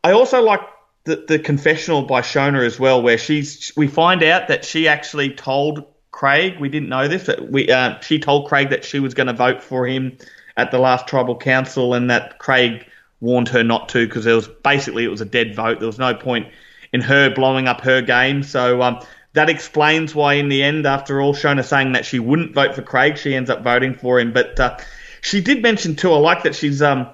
I 0.06 0.14
also 0.14 0.42
like 0.42 0.62
the, 1.04 1.26
the 1.28 1.38
confessional 1.38 2.04
by 2.04 2.22
Shona 2.22 2.66
as 2.66 2.80
well, 2.80 3.02
where 3.02 3.18
she's 3.18 3.74
we 3.76 3.88
find 3.88 4.24
out 4.24 4.48
that 4.48 4.64
she 4.64 4.88
actually 4.88 5.34
told 5.34 5.86
Craig. 6.12 6.62
We 6.62 6.70
didn't 6.70 6.88
know 6.88 7.10
this, 7.10 7.26
but 7.26 7.52
we 7.52 7.70
uh, 7.70 8.00
she 8.00 8.20
told 8.20 8.48
Craig 8.48 8.70
that 8.70 8.86
she 8.86 9.00
was 9.00 9.14
going 9.14 9.28
to 9.28 9.34
vote 9.34 9.62
for 9.62 9.86
him 9.86 10.18
at 10.56 10.72
the 10.72 10.80
last 10.80 11.08
tribal 11.08 11.36
council, 11.36 11.94
and 11.94 12.10
that 12.10 12.40
Craig 12.40 12.88
warned 13.24 13.48
her 13.48 13.64
not 13.64 13.90
to 13.90 14.06
because 14.06 14.26
there 14.26 14.36
was 14.36 14.48
basically 14.48 15.06
it 15.06 15.08
was 15.08 15.22
a 15.22 15.26
dead 15.26 15.56
vote. 15.56 15.80
There 15.80 15.88
was 15.88 15.98
no 15.98 16.14
point 16.14 16.48
in 16.92 17.02
her 17.02 17.34
blowing 17.34 17.68
up 17.68 17.82
her 17.82 18.02
game. 18.02 18.44
So 18.44 18.82
um, 18.82 19.00
that 19.32 19.50
explains 19.50 20.14
why, 20.14 20.34
in 20.34 20.50
the 20.50 20.62
end, 20.62 20.86
after 20.86 21.22
all, 21.22 21.34
Shona 21.34 21.66
saying 21.66 21.94
that 21.94 22.06
she 22.06 22.20
wouldn't 22.20 22.54
vote 22.54 22.76
for 22.76 22.82
Craig, 22.82 23.18
she 23.18 23.34
ends 23.34 23.50
up 23.50 23.64
voting 23.64 23.94
for 23.96 24.20
him. 24.20 24.34
But 24.34 24.60
uh, 24.60 24.78
she 25.22 25.40
did 25.42 25.64
mention 25.64 25.96
too. 25.96 26.12
I 26.12 26.18
like 26.18 26.44
that 26.44 26.54
she's 26.54 26.82
um, 26.82 27.08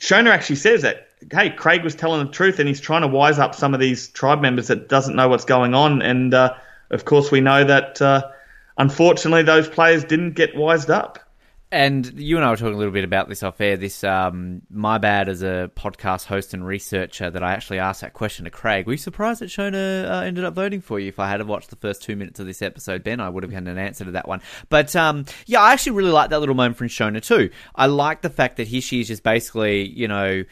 Shona 0.00 0.30
actually 0.30 0.56
says 0.56 0.82
that. 0.82 1.06
Hey, 1.30 1.50
Craig 1.50 1.84
was 1.84 1.94
telling 1.94 2.24
the 2.24 2.32
truth, 2.32 2.58
and 2.58 2.66
he's 2.66 2.80
trying 2.80 3.02
to 3.02 3.08
wise 3.08 3.38
up 3.38 3.54
some 3.54 3.74
of 3.74 3.80
these 3.80 4.08
tribe 4.08 4.40
members 4.40 4.68
that 4.68 4.88
doesn't 4.88 5.14
know 5.14 5.28
what's 5.28 5.44
going 5.44 5.74
on. 5.74 6.00
And 6.00 6.32
uh, 6.32 6.54
of 6.90 7.04
course, 7.04 7.30
we 7.30 7.42
know 7.42 7.62
that 7.62 8.00
uh, 8.00 8.30
unfortunately 8.78 9.42
those 9.42 9.68
players 9.68 10.02
didn't 10.04 10.32
get 10.32 10.56
wised 10.56 10.88
up. 10.88 11.29
And 11.72 12.20
you 12.20 12.36
and 12.36 12.44
I 12.44 12.50
were 12.50 12.56
talking 12.56 12.74
a 12.74 12.78
little 12.78 12.92
bit 12.92 13.04
about 13.04 13.28
this 13.28 13.44
off 13.44 13.60
air. 13.60 13.76
This, 13.76 14.02
um, 14.02 14.62
my 14.70 14.98
bad 14.98 15.28
as 15.28 15.42
a 15.42 15.70
podcast 15.76 16.24
host 16.24 16.52
and 16.52 16.66
researcher 16.66 17.30
that 17.30 17.44
I 17.44 17.52
actually 17.52 17.78
asked 17.78 18.00
that 18.00 18.12
question 18.12 18.44
to 18.44 18.50
Craig. 18.50 18.86
Were 18.86 18.94
you 18.94 18.98
surprised 18.98 19.40
that 19.40 19.50
Shona 19.50 20.10
uh, 20.10 20.22
ended 20.22 20.44
up 20.44 20.54
voting 20.54 20.80
for 20.80 20.98
you? 20.98 21.06
If 21.08 21.20
I 21.20 21.28
had 21.28 21.46
watched 21.46 21.70
the 21.70 21.76
first 21.76 22.02
two 22.02 22.16
minutes 22.16 22.40
of 22.40 22.46
this 22.46 22.60
episode, 22.60 23.04
Ben, 23.04 23.20
I 23.20 23.28
would 23.28 23.44
have 23.44 23.52
had 23.52 23.68
an 23.68 23.78
answer 23.78 24.04
to 24.04 24.10
that 24.12 24.26
one. 24.26 24.42
But 24.68 24.96
um, 24.96 25.26
yeah, 25.46 25.60
I 25.60 25.72
actually 25.72 25.92
really 25.92 26.10
like 26.10 26.30
that 26.30 26.40
little 26.40 26.56
moment 26.56 26.76
from 26.76 26.88
Shona 26.88 27.22
too. 27.22 27.50
I 27.76 27.86
like 27.86 28.22
the 28.22 28.30
fact 28.30 28.56
that 28.56 28.66
here 28.66 28.80
she 28.80 29.00
is 29.00 29.06
just 29.06 29.22
basically, 29.22 29.88
you 29.88 30.08
know, 30.08 30.44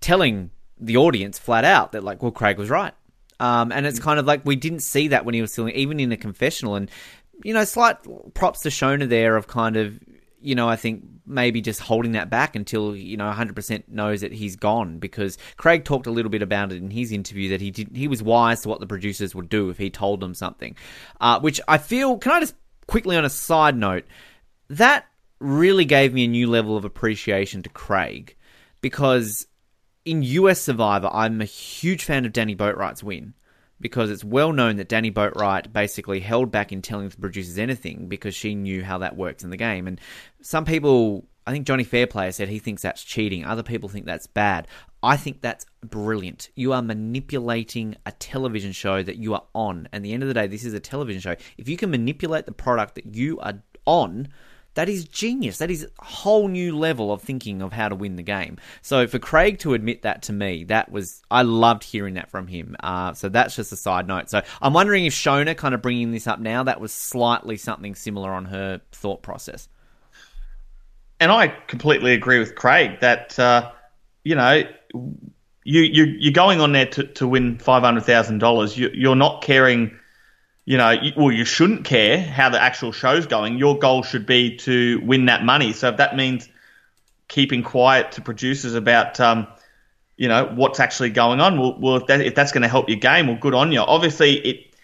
telling 0.00 0.50
the 0.78 0.98
audience 0.98 1.38
flat 1.38 1.64
out 1.64 1.92
that 1.92 2.04
like, 2.04 2.22
well, 2.22 2.32
Craig 2.32 2.58
was 2.58 2.68
right. 2.68 2.92
Um, 3.40 3.72
and 3.72 3.86
it's 3.86 3.98
kind 3.98 4.18
of 4.18 4.26
like 4.26 4.44
we 4.44 4.56
didn't 4.56 4.80
see 4.80 5.08
that 5.08 5.24
when 5.24 5.34
he 5.34 5.40
was 5.40 5.52
still 5.52 5.70
even 5.70 6.00
in 6.00 6.10
the 6.10 6.16
confessional 6.18 6.74
and 6.74 6.90
you 7.44 7.52
know, 7.52 7.64
slight 7.64 7.96
props 8.34 8.60
to 8.62 8.70
Shona 8.70 9.08
there 9.08 9.36
of 9.36 9.46
kind 9.46 9.76
of 9.76 9.98
you 10.46 10.54
know, 10.54 10.68
I 10.68 10.76
think 10.76 11.02
maybe 11.26 11.60
just 11.60 11.80
holding 11.80 12.12
that 12.12 12.30
back 12.30 12.54
until 12.54 12.94
you 12.94 13.16
know 13.16 13.28
100% 13.28 13.88
knows 13.88 14.20
that 14.20 14.32
he's 14.32 14.54
gone 14.54 15.00
because 15.00 15.38
Craig 15.56 15.84
talked 15.84 16.06
a 16.06 16.12
little 16.12 16.30
bit 16.30 16.40
about 16.40 16.70
it 16.70 16.76
in 16.76 16.88
his 16.88 17.10
interview 17.10 17.48
that 17.48 17.60
he 17.60 17.72
did 17.72 17.96
he 17.96 18.06
was 18.06 18.22
wise 18.22 18.60
to 18.60 18.68
what 18.68 18.78
the 18.78 18.86
producers 18.86 19.34
would 19.34 19.48
do 19.48 19.68
if 19.68 19.76
he 19.76 19.90
told 19.90 20.20
them 20.20 20.34
something, 20.34 20.76
uh, 21.20 21.40
which 21.40 21.60
I 21.66 21.78
feel. 21.78 22.16
Can 22.18 22.30
I 22.30 22.38
just 22.38 22.54
quickly 22.86 23.16
on 23.16 23.24
a 23.24 23.30
side 23.30 23.76
note 23.76 24.04
that 24.68 25.06
really 25.40 25.84
gave 25.84 26.14
me 26.14 26.24
a 26.24 26.28
new 26.28 26.48
level 26.48 26.76
of 26.76 26.84
appreciation 26.84 27.64
to 27.64 27.68
Craig 27.68 28.36
because 28.80 29.48
in 30.04 30.22
US 30.22 30.60
Survivor 30.60 31.10
I'm 31.12 31.40
a 31.40 31.44
huge 31.44 32.04
fan 32.04 32.24
of 32.24 32.32
Danni 32.32 32.56
Boatwright's 32.56 33.02
win 33.02 33.34
because 33.80 34.10
it's 34.10 34.24
well 34.24 34.52
known 34.52 34.76
that 34.76 34.88
Danni 34.88 35.12
Boatwright 35.12 35.72
basically 35.72 36.20
held 36.20 36.50
back 36.50 36.72
in 36.72 36.82
telling 36.82 37.08
the 37.08 37.16
producers 37.16 37.58
anything 37.58 38.08
because 38.08 38.34
she 38.34 38.54
knew 38.54 38.82
how 38.82 38.98
that 38.98 39.16
works 39.16 39.44
in 39.44 39.50
the 39.50 39.56
game. 39.56 39.86
And 39.86 40.00
some 40.40 40.64
people, 40.64 41.26
I 41.46 41.52
think 41.52 41.66
Jonny 41.66 41.84
Fairplay 41.84 42.30
said 42.30 42.48
he 42.48 42.58
thinks 42.58 42.82
that's 42.82 43.04
cheating. 43.04 43.44
Other 43.44 43.62
people 43.62 43.88
think 43.88 44.06
that's 44.06 44.26
bad. 44.26 44.66
I 45.02 45.16
think 45.16 45.40
that's 45.40 45.66
brilliant. 45.84 46.50
You 46.54 46.72
are 46.72 46.82
manipulating 46.82 47.96
a 48.06 48.12
television 48.12 48.72
show 48.72 49.02
that 49.02 49.16
you 49.16 49.34
are 49.34 49.44
on. 49.54 49.88
And 49.92 49.96
at 49.96 50.02
the 50.02 50.12
end 50.12 50.22
of 50.22 50.28
the 50.28 50.34
day, 50.34 50.46
this 50.46 50.64
is 50.64 50.74
a 50.74 50.80
television 50.80 51.20
show. 51.20 51.36
If 51.58 51.68
you 51.68 51.76
can 51.76 51.90
manipulate 51.90 52.46
the 52.46 52.52
product 52.52 52.96
that 52.96 53.14
you 53.14 53.38
are 53.40 53.62
on, 53.84 54.28
that 54.76 54.88
is 54.88 55.04
genius. 55.04 55.58
That 55.58 55.70
is 55.70 55.84
a 55.84 56.04
whole 56.04 56.48
new 56.48 56.76
level 56.76 57.12
of 57.12 57.22
thinking 57.22 57.62
of 57.62 57.72
how 57.72 57.88
to 57.88 57.94
win 57.94 58.16
the 58.16 58.22
game. 58.22 58.58
So 58.82 59.06
for 59.06 59.18
Craig 59.18 59.58
to 59.60 59.74
admit 59.74 60.02
that 60.02 60.22
to 60.24 60.32
me, 60.32 60.64
that 60.64 60.92
was 60.92 61.22
I 61.30 61.42
loved 61.42 61.82
hearing 61.82 62.14
that 62.14 62.30
from 62.30 62.46
him. 62.46 62.76
Uh, 62.80 63.14
so 63.14 63.28
that's 63.28 63.56
just 63.56 63.72
a 63.72 63.76
side 63.76 64.06
note. 64.06 64.30
So 64.30 64.42
I'm 64.62 64.74
wondering 64.74 65.06
if 65.06 65.14
Shona 65.14 65.56
kind 65.56 65.74
of 65.74 65.82
bringing 65.82 66.12
this 66.12 66.26
up 66.26 66.40
now, 66.40 66.62
that 66.62 66.80
was 66.80 66.92
slightly 66.92 67.56
something 67.56 67.94
similar 67.94 68.30
on 68.30 68.44
her 68.44 68.80
thought 68.92 69.22
process. 69.22 69.68
And 71.18 71.32
I 71.32 71.48
completely 71.48 72.12
agree 72.12 72.38
with 72.38 72.54
Craig 72.54 73.00
that 73.00 73.38
uh, 73.38 73.72
you 74.24 74.34
know 74.34 74.62
you 74.92 75.80
you 75.80 76.04
you're 76.04 76.32
going 76.32 76.60
on 76.60 76.72
there 76.72 76.86
to, 76.86 77.04
to 77.04 77.26
win 77.26 77.58
five 77.58 77.82
hundred 77.82 78.04
thousand 78.04 78.38
dollars. 78.38 78.76
You, 78.76 78.90
you're 78.92 79.16
not 79.16 79.42
caring. 79.42 79.98
You 80.66 80.76
know, 80.76 80.96
well, 81.16 81.30
you 81.30 81.44
shouldn't 81.44 81.84
care 81.84 82.20
how 82.20 82.50
the 82.50 82.60
actual 82.60 82.92
show's 82.92 83.26
going. 83.26 83.56
Your 83.56 83.78
goal 83.78 84.02
should 84.02 84.26
be 84.26 84.56
to 84.58 85.00
win 85.04 85.26
that 85.26 85.44
money. 85.44 85.72
So 85.72 85.88
if 85.88 85.96
that 85.98 86.16
means 86.16 86.48
keeping 87.28 87.62
quiet 87.62 88.12
to 88.12 88.20
producers 88.20 88.74
about, 88.74 89.20
um, 89.20 89.46
you 90.16 90.28
know, 90.28 90.50
what's 90.54 90.80
actually 90.80 91.10
going 91.10 91.40
on, 91.40 91.58
well, 91.58 91.78
well 91.78 91.96
if, 91.96 92.06
that, 92.06 92.20
if 92.20 92.34
that's 92.34 92.50
going 92.50 92.62
to 92.62 92.68
help 92.68 92.88
your 92.88 92.98
game, 92.98 93.28
well, 93.28 93.38
good 93.40 93.54
on 93.54 93.70
you. 93.70 93.80
Obviously, 93.80 94.34
it 94.38 94.74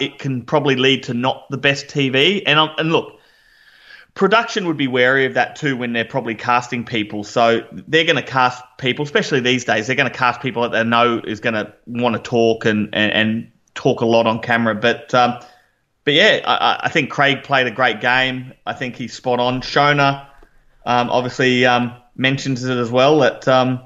it 0.00 0.18
can 0.18 0.42
probably 0.42 0.76
lead 0.76 1.02
to 1.04 1.14
not 1.14 1.46
the 1.50 1.58
best 1.58 1.88
TV. 1.88 2.42
And 2.46 2.58
and 2.78 2.92
look, 2.92 3.18
production 4.14 4.66
would 4.66 4.76
be 4.76 4.88
wary 4.88 5.26
of 5.26 5.34
that 5.34 5.56
too 5.56 5.76
when 5.76 5.92
they're 5.92 6.04
probably 6.04 6.34
casting 6.34 6.84
people. 6.84 7.24
So 7.24 7.66
they're 7.72 8.04
going 8.04 8.16
to 8.16 8.22
cast 8.22 8.62
people, 8.78 9.04
especially 9.04 9.40
these 9.40 9.64
days. 9.64 9.86
They're 9.86 9.96
going 9.96 10.10
to 10.10 10.16
cast 10.16 10.40
people 10.40 10.62
that 10.62 10.72
they 10.72 10.84
know 10.84 11.20
is 11.24 11.40
going 11.40 11.54
to 11.54 11.72
want 11.86 12.16
to 12.16 12.22
talk 12.22 12.64
and, 12.64 12.88
and, 12.94 13.12
and 13.12 13.52
talk 13.76 14.00
a 14.00 14.06
lot 14.06 14.26
on 14.26 14.40
camera. 14.40 14.74
But 14.74 15.14
um, 15.14 15.40
but 16.04 16.14
yeah, 16.14 16.40
I, 16.44 16.86
I, 16.86 16.88
think 16.88 17.10
Craig 17.10 17.44
played 17.44 17.66
a 17.66 17.70
great 17.70 18.00
game. 18.00 18.52
I 18.64 18.72
think 18.72 18.96
he's 18.96 19.12
spot 19.12 19.38
on. 19.38 19.60
Shona 19.60 20.26
um, 20.86 21.10
obviously 21.10 21.66
um, 21.66 21.92
mentions 22.14 22.64
it 22.64 22.78
as 22.78 22.90
well. 22.90 23.18
That 23.18 23.46
um, 23.48 23.80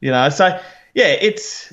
you 0.00 0.10
know, 0.10 0.28
so 0.28 0.60
yeah, 0.92 1.06
it's 1.06 1.72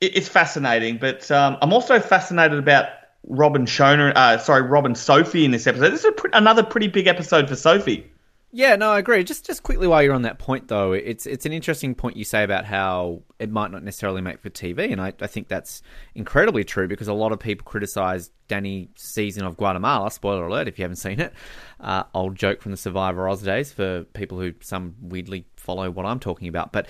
it's 0.00 0.28
fascinating. 0.28 0.98
But 0.98 1.30
um, 1.30 1.58
I'm 1.60 1.72
also 1.72 1.98
fascinated 1.98 2.58
about 2.58 2.88
Robin 3.26 3.66
Shona. 3.66 4.12
Uh, 4.14 4.38
sorry, 4.38 4.62
Robin 4.62 4.94
Sophie 4.94 5.44
in 5.44 5.50
this 5.50 5.66
episode. 5.66 5.90
This 5.90 6.04
is 6.04 6.14
another 6.32 6.62
pretty 6.62 6.86
big 6.86 7.08
episode 7.08 7.48
for 7.48 7.56
Sophie. 7.56 8.10
Yeah, 8.50 8.76
no, 8.76 8.92
I 8.92 8.98
agree. 8.98 9.24
Just 9.24 9.44
just 9.44 9.62
quickly 9.62 9.86
while 9.86 10.02
you're 10.02 10.14
on 10.14 10.22
that 10.22 10.38
point 10.38 10.68
though, 10.68 10.92
it's 10.92 11.26
it's 11.26 11.44
an 11.44 11.52
interesting 11.52 11.94
point 11.94 12.16
you 12.16 12.24
say 12.24 12.44
about 12.44 12.64
how 12.64 13.22
it 13.38 13.50
might 13.50 13.70
not 13.70 13.84
necessarily 13.84 14.22
make 14.22 14.40
for 14.40 14.48
TV, 14.48 14.90
and 14.90 15.02
I, 15.02 15.12
I 15.20 15.26
think 15.26 15.48
that's 15.48 15.82
incredibly 16.14 16.64
true 16.64 16.88
because 16.88 17.08
a 17.08 17.12
lot 17.12 17.32
of 17.32 17.40
people 17.40 17.64
criticise 17.66 18.30
Danni's 18.48 18.88
season 18.96 19.44
of 19.44 19.58
Guatemala. 19.58 20.10
Spoiler 20.10 20.46
alert 20.46 20.66
if 20.66 20.78
you 20.78 20.82
haven't 20.84 20.96
seen 20.96 21.20
it. 21.20 21.34
Uh, 21.78 22.04
old 22.14 22.36
joke 22.36 22.62
from 22.62 22.70
the 22.70 22.78
Survivor 22.78 23.28
Oz 23.28 23.42
days 23.42 23.70
for 23.70 24.04
people 24.14 24.40
who 24.40 24.54
some 24.60 24.94
weirdly 25.02 25.44
follow 25.56 25.90
what 25.90 26.06
I'm 26.06 26.20
talking 26.20 26.48
about, 26.48 26.72
but. 26.72 26.86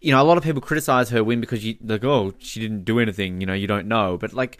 You 0.00 0.12
know, 0.12 0.22
a 0.22 0.28
lot 0.28 0.38
of 0.38 0.44
people 0.44 0.62
criticize 0.62 1.10
her 1.10 1.24
win 1.24 1.40
because 1.40 1.64
you 1.64 1.76
like, 1.82 2.04
oh, 2.04 2.32
she 2.38 2.60
didn't 2.60 2.84
do 2.84 3.00
anything. 3.00 3.40
You 3.40 3.48
know, 3.48 3.52
you 3.52 3.66
don't 3.66 3.88
know, 3.88 4.16
but 4.16 4.32
like, 4.32 4.58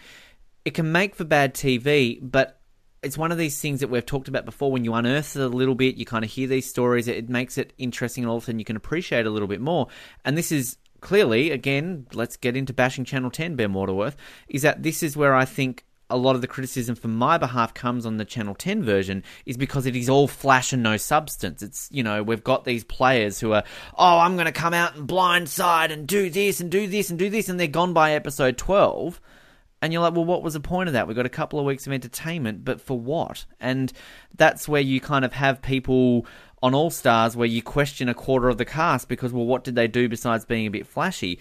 it 0.65 0.73
can 0.73 0.91
make 0.91 1.15
for 1.15 1.23
bad 1.23 1.53
TV. 1.53 2.19
But 2.21 2.58
it's 3.01 3.17
one 3.17 3.31
of 3.31 3.37
these 3.37 3.59
things 3.59 3.79
that 3.79 3.89
we've 3.89 4.05
talked 4.05 4.27
about 4.27 4.45
before. 4.45 4.71
When 4.71 4.83
you 4.83 4.93
unearth 4.93 5.35
it 5.35 5.41
a 5.41 5.47
little 5.47 5.75
bit, 5.75 5.95
you 5.95 6.05
kind 6.05 6.25
of 6.25 6.31
hear 6.31 6.47
these 6.47 6.69
stories. 6.69 7.07
It 7.07 7.29
makes 7.29 7.57
it 7.57 7.73
interesting, 7.77 8.23
and 8.23 8.31
all 8.31 8.37
of 8.37 8.43
a 8.43 8.45
sudden 8.47 8.59
you 8.59 8.65
can 8.65 8.75
appreciate 8.75 9.21
it 9.21 9.27
a 9.27 9.31
little 9.31 9.47
bit 9.47 9.61
more. 9.61 9.87
And 10.25 10.37
this 10.37 10.51
is 10.51 10.77
clearly, 11.01 11.51
again, 11.51 12.07
let's 12.13 12.37
get 12.37 12.57
into 12.57 12.73
bashing 12.73 13.05
Channel 13.05 13.31
Ten, 13.31 13.55
Ben 13.55 13.73
Waterworth. 13.73 14.17
Is 14.47 14.63
that 14.63 14.83
this 14.83 15.01
is 15.03 15.15
where 15.15 15.35
I 15.35 15.45
think 15.45 15.85
a 16.09 16.17
lot 16.17 16.35
of 16.35 16.41
the 16.41 16.47
criticism 16.47 16.95
from 16.95 17.15
my 17.15 17.37
behalf 17.37 17.73
comes 17.73 18.05
on 18.05 18.17
the 18.17 18.25
Channel 18.25 18.55
10 18.55 18.83
version 18.83 19.23
is 19.45 19.57
because 19.57 19.85
it 19.85 19.95
is 19.95 20.09
all 20.09 20.27
flash 20.27 20.73
and 20.73 20.81
no 20.81 20.97
substance. 20.97 21.61
It's, 21.61 21.87
you 21.91 22.01
know, 22.03 22.23
we've 22.23 22.43
got 22.43 22.65
these 22.65 22.83
players 22.83 23.39
who 23.39 23.53
are, 23.53 23.63
oh, 23.97 24.19
I'm 24.19 24.35
going 24.35 24.47
to 24.47 24.51
come 24.51 24.73
out 24.73 24.95
and 24.95 25.07
blindside 25.07 25.91
and 25.91 26.07
do 26.07 26.29
this 26.29 26.59
and 26.59 26.71
do 26.71 26.87
this 26.87 27.11
and 27.11 27.19
do 27.19 27.29
this, 27.29 27.47
and 27.47 27.59
they're 27.59 27.67
gone 27.67 27.93
by 27.93 28.13
episode 28.13 28.57
12 28.57 29.21
and 29.81 29.93
you're 29.93 30.01
like, 30.01 30.13
well, 30.13 30.25
what 30.25 30.43
was 30.43 30.53
the 30.53 30.59
point 30.59 30.89
of 30.89 30.93
that? 30.93 31.07
We 31.07 31.13
got 31.13 31.25
a 31.25 31.29
couple 31.29 31.59
of 31.59 31.65
weeks 31.65 31.87
of 31.87 31.93
entertainment, 31.93 32.65
but 32.65 32.81
for 32.81 32.99
what? 32.99 33.45
And 33.59 33.91
that's 34.35 34.67
where 34.67 34.81
you 34.81 34.99
kind 34.99 35.23
of 35.23 35.33
have 35.33 35.61
people 35.61 36.25
on 36.61 36.73
All 36.73 36.89
Stars 36.89 37.37
where 37.37 37.47
you 37.47 37.61
question 37.61 38.09
a 38.09 38.13
quarter 38.13 38.49
of 38.49 38.57
the 38.57 38.65
cast 38.65 39.07
because, 39.07 39.31
well, 39.31 39.45
what 39.45 39.63
did 39.63 39.75
they 39.75 39.87
do 39.87 40.09
besides 40.09 40.45
being 40.45 40.67
a 40.67 40.71
bit 40.71 40.85
flashy? 40.85 41.39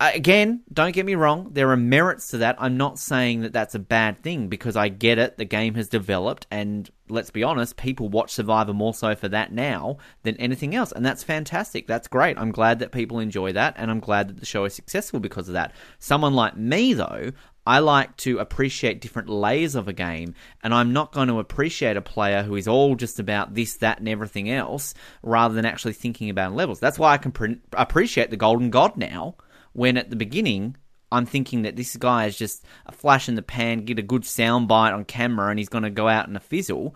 Uh, 0.00 0.12
again, 0.14 0.62
don't 0.72 0.94
get 0.94 1.04
me 1.04 1.16
wrong, 1.16 1.48
there 1.50 1.70
are 1.70 1.76
merits 1.76 2.28
to 2.28 2.38
that. 2.38 2.54
I'm 2.60 2.76
not 2.76 3.00
saying 3.00 3.40
that 3.40 3.52
that's 3.52 3.74
a 3.74 3.80
bad 3.80 4.18
thing 4.20 4.46
because 4.46 4.76
I 4.76 4.88
get 4.90 5.18
it. 5.18 5.38
The 5.38 5.44
game 5.44 5.74
has 5.74 5.88
developed, 5.88 6.46
and 6.52 6.88
let's 7.08 7.30
be 7.30 7.42
honest, 7.42 7.76
people 7.76 8.08
watch 8.08 8.30
Survivor 8.30 8.72
more 8.72 8.94
so 8.94 9.16
for 9.16 9.28
that 9.28 9.52
now 9.52 9.96
than 10.22 10.36
anything 10.36 10.76
else, 10.76 10.92
and 10.92 11.04
that's 11.04 11.24
fantastic. 11.24 11.88
That's 11.88 12.06
great. 12.06 12.38
I'm 12.38 12.52
glad 12.52 12.78
that 12.78 12.92
people 12.92 13.18
enjoy 13.18 13.50
that, 13.52 13.74
and 13.76 13.90
I'm 13.90 13.98
glad 13.98 14.28
that 14.28 14.38
the 14.38 14.46
show 14.46 14.64
is 14.66 14.74
successful 14.74 15.18
because 15.18 15.48
of 15.48 15.54
that. 15.54 15.74
Someone 15.98 16.34
like 16.34 16.56
me, 16.56 16.94
though, 16.94 17.32
I 17.68 17.80
like 17.80 18.16
to 18.18 18.38
appreciate 18.38 19.02
different 19.02 19.28
layers 19.28 19.74
of 19.74 19.88
a 19.88 19.92
game, 19.92 20.34
and 20.62 20.72
I'm 20.72 20.94
not 20.94 21.12
going 21.12 21.28
to 21.28 21.38
appreciate 21.38 21.98
a 21.98 22.00
player 22.00 22.42
who 22.42 22.56
is 22.56 22.66
all 22.66 22.94
just 22.94 23.20
about 23.20 23.52
this, 23.52 23.76
that, 23.76 23.98
and 23.98 24.08
everything 24.08 24.48
else, 24.48 24.94
rather 25.22 25.54
than 25.54 25.66
actually 25.66 25.92
thinking 25.92 26.30
about 26.30 26.54
levels. 26.54 26.80
That's 26.80 26.98
why 26.98 27.12
I 27.12 27.18
can 27.18 27.30
pre- 27.30 27.60
appreciate 27.74 28.30
the 28.30 28.38
Golden 28.38 28.70
God 28.70 28.96
now, 28.96 29.36
when 29.74 29.98
at 29.98 30.08
the 30.08 30.16
beginning 30.16 30.76
I'm 31.12 31.26
thinking 31.26 31.60
that 31.62 31.76
this 31.76 31.94
guy 31.96 32.24
is 32.24 32.38
just 32.38 32.64
a 32.86 32.92
flash 32.92 33.28
in 33.28 33.34
the 33.34 33.42
pan, 33.42 33.84
get 33.84 33.98
a 33.98 34.02
good 34.02 34.22
soundbite 34.22 34.94
on 34.94 35.04
camera, 35.04 35.50
and 35.50 35.58
he's 35.58 35.68
going 35.68 35.84
to 35.84 35.90
go 35.90 36.08
out 36.08 36.26
in 36.26 36.36
a 36.36 36.40
fizzle. 36.40 36.94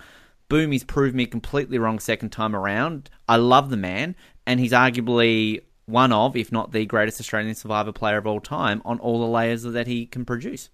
Boom, 0.49 0.73
he's 0.73 0.85
proved 0.85 1.14
me 1.14 1.26
completely 1.26 1.76
wrong 1.76 1.99
second 1.99 2.31
time 2.31 2.57
around. 2.57 3.11
I 3.29 3.37
love 3.37 3.69
the 3.69 3.76
man, 3.76 4.17
and 4.47 4.59
he's 4.59 4.73
arguably 4.73 5.64
one 5.87 6.12
of, 6.12 6.37
if 6.37 6.53
not 6.53 6.73
the 6.73 6.87
greatest 6.87 7.21
Australian 7.21 7.55
survivor 7.55 7.93
player 7.93 8.19
of 8.19 8.27
all 8.27 8.41
time, 8.41 8.83
on 8.85 8.99
all 9.01 9.21
the 9.21 9.27
layers 9.27 9.62
that 9.62 9.87
he 9.87 10.07
can 10.07 10.25
produce. 10.25 10.69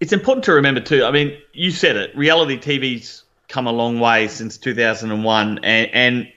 It's 0.00 0.12
important 0.12 0.44
to 0.44 0.52
remember 0.52 0.80
too. 0.80 1.04
I 1.04 1.10
mean, 1.10 1.36
you 1.52 1.70
said 1.70 1.96
it. 1.96 2.16
Reality 2.16 2.58
TV's 2.58 3.24
come 3.48 3.66
a 3.66 3.72
long 3.72 3.98
way 3.98 4.28
since 4.28 4.58
2001, 4.58 5.60
and, 5.64 5.90
and 5.92 6.32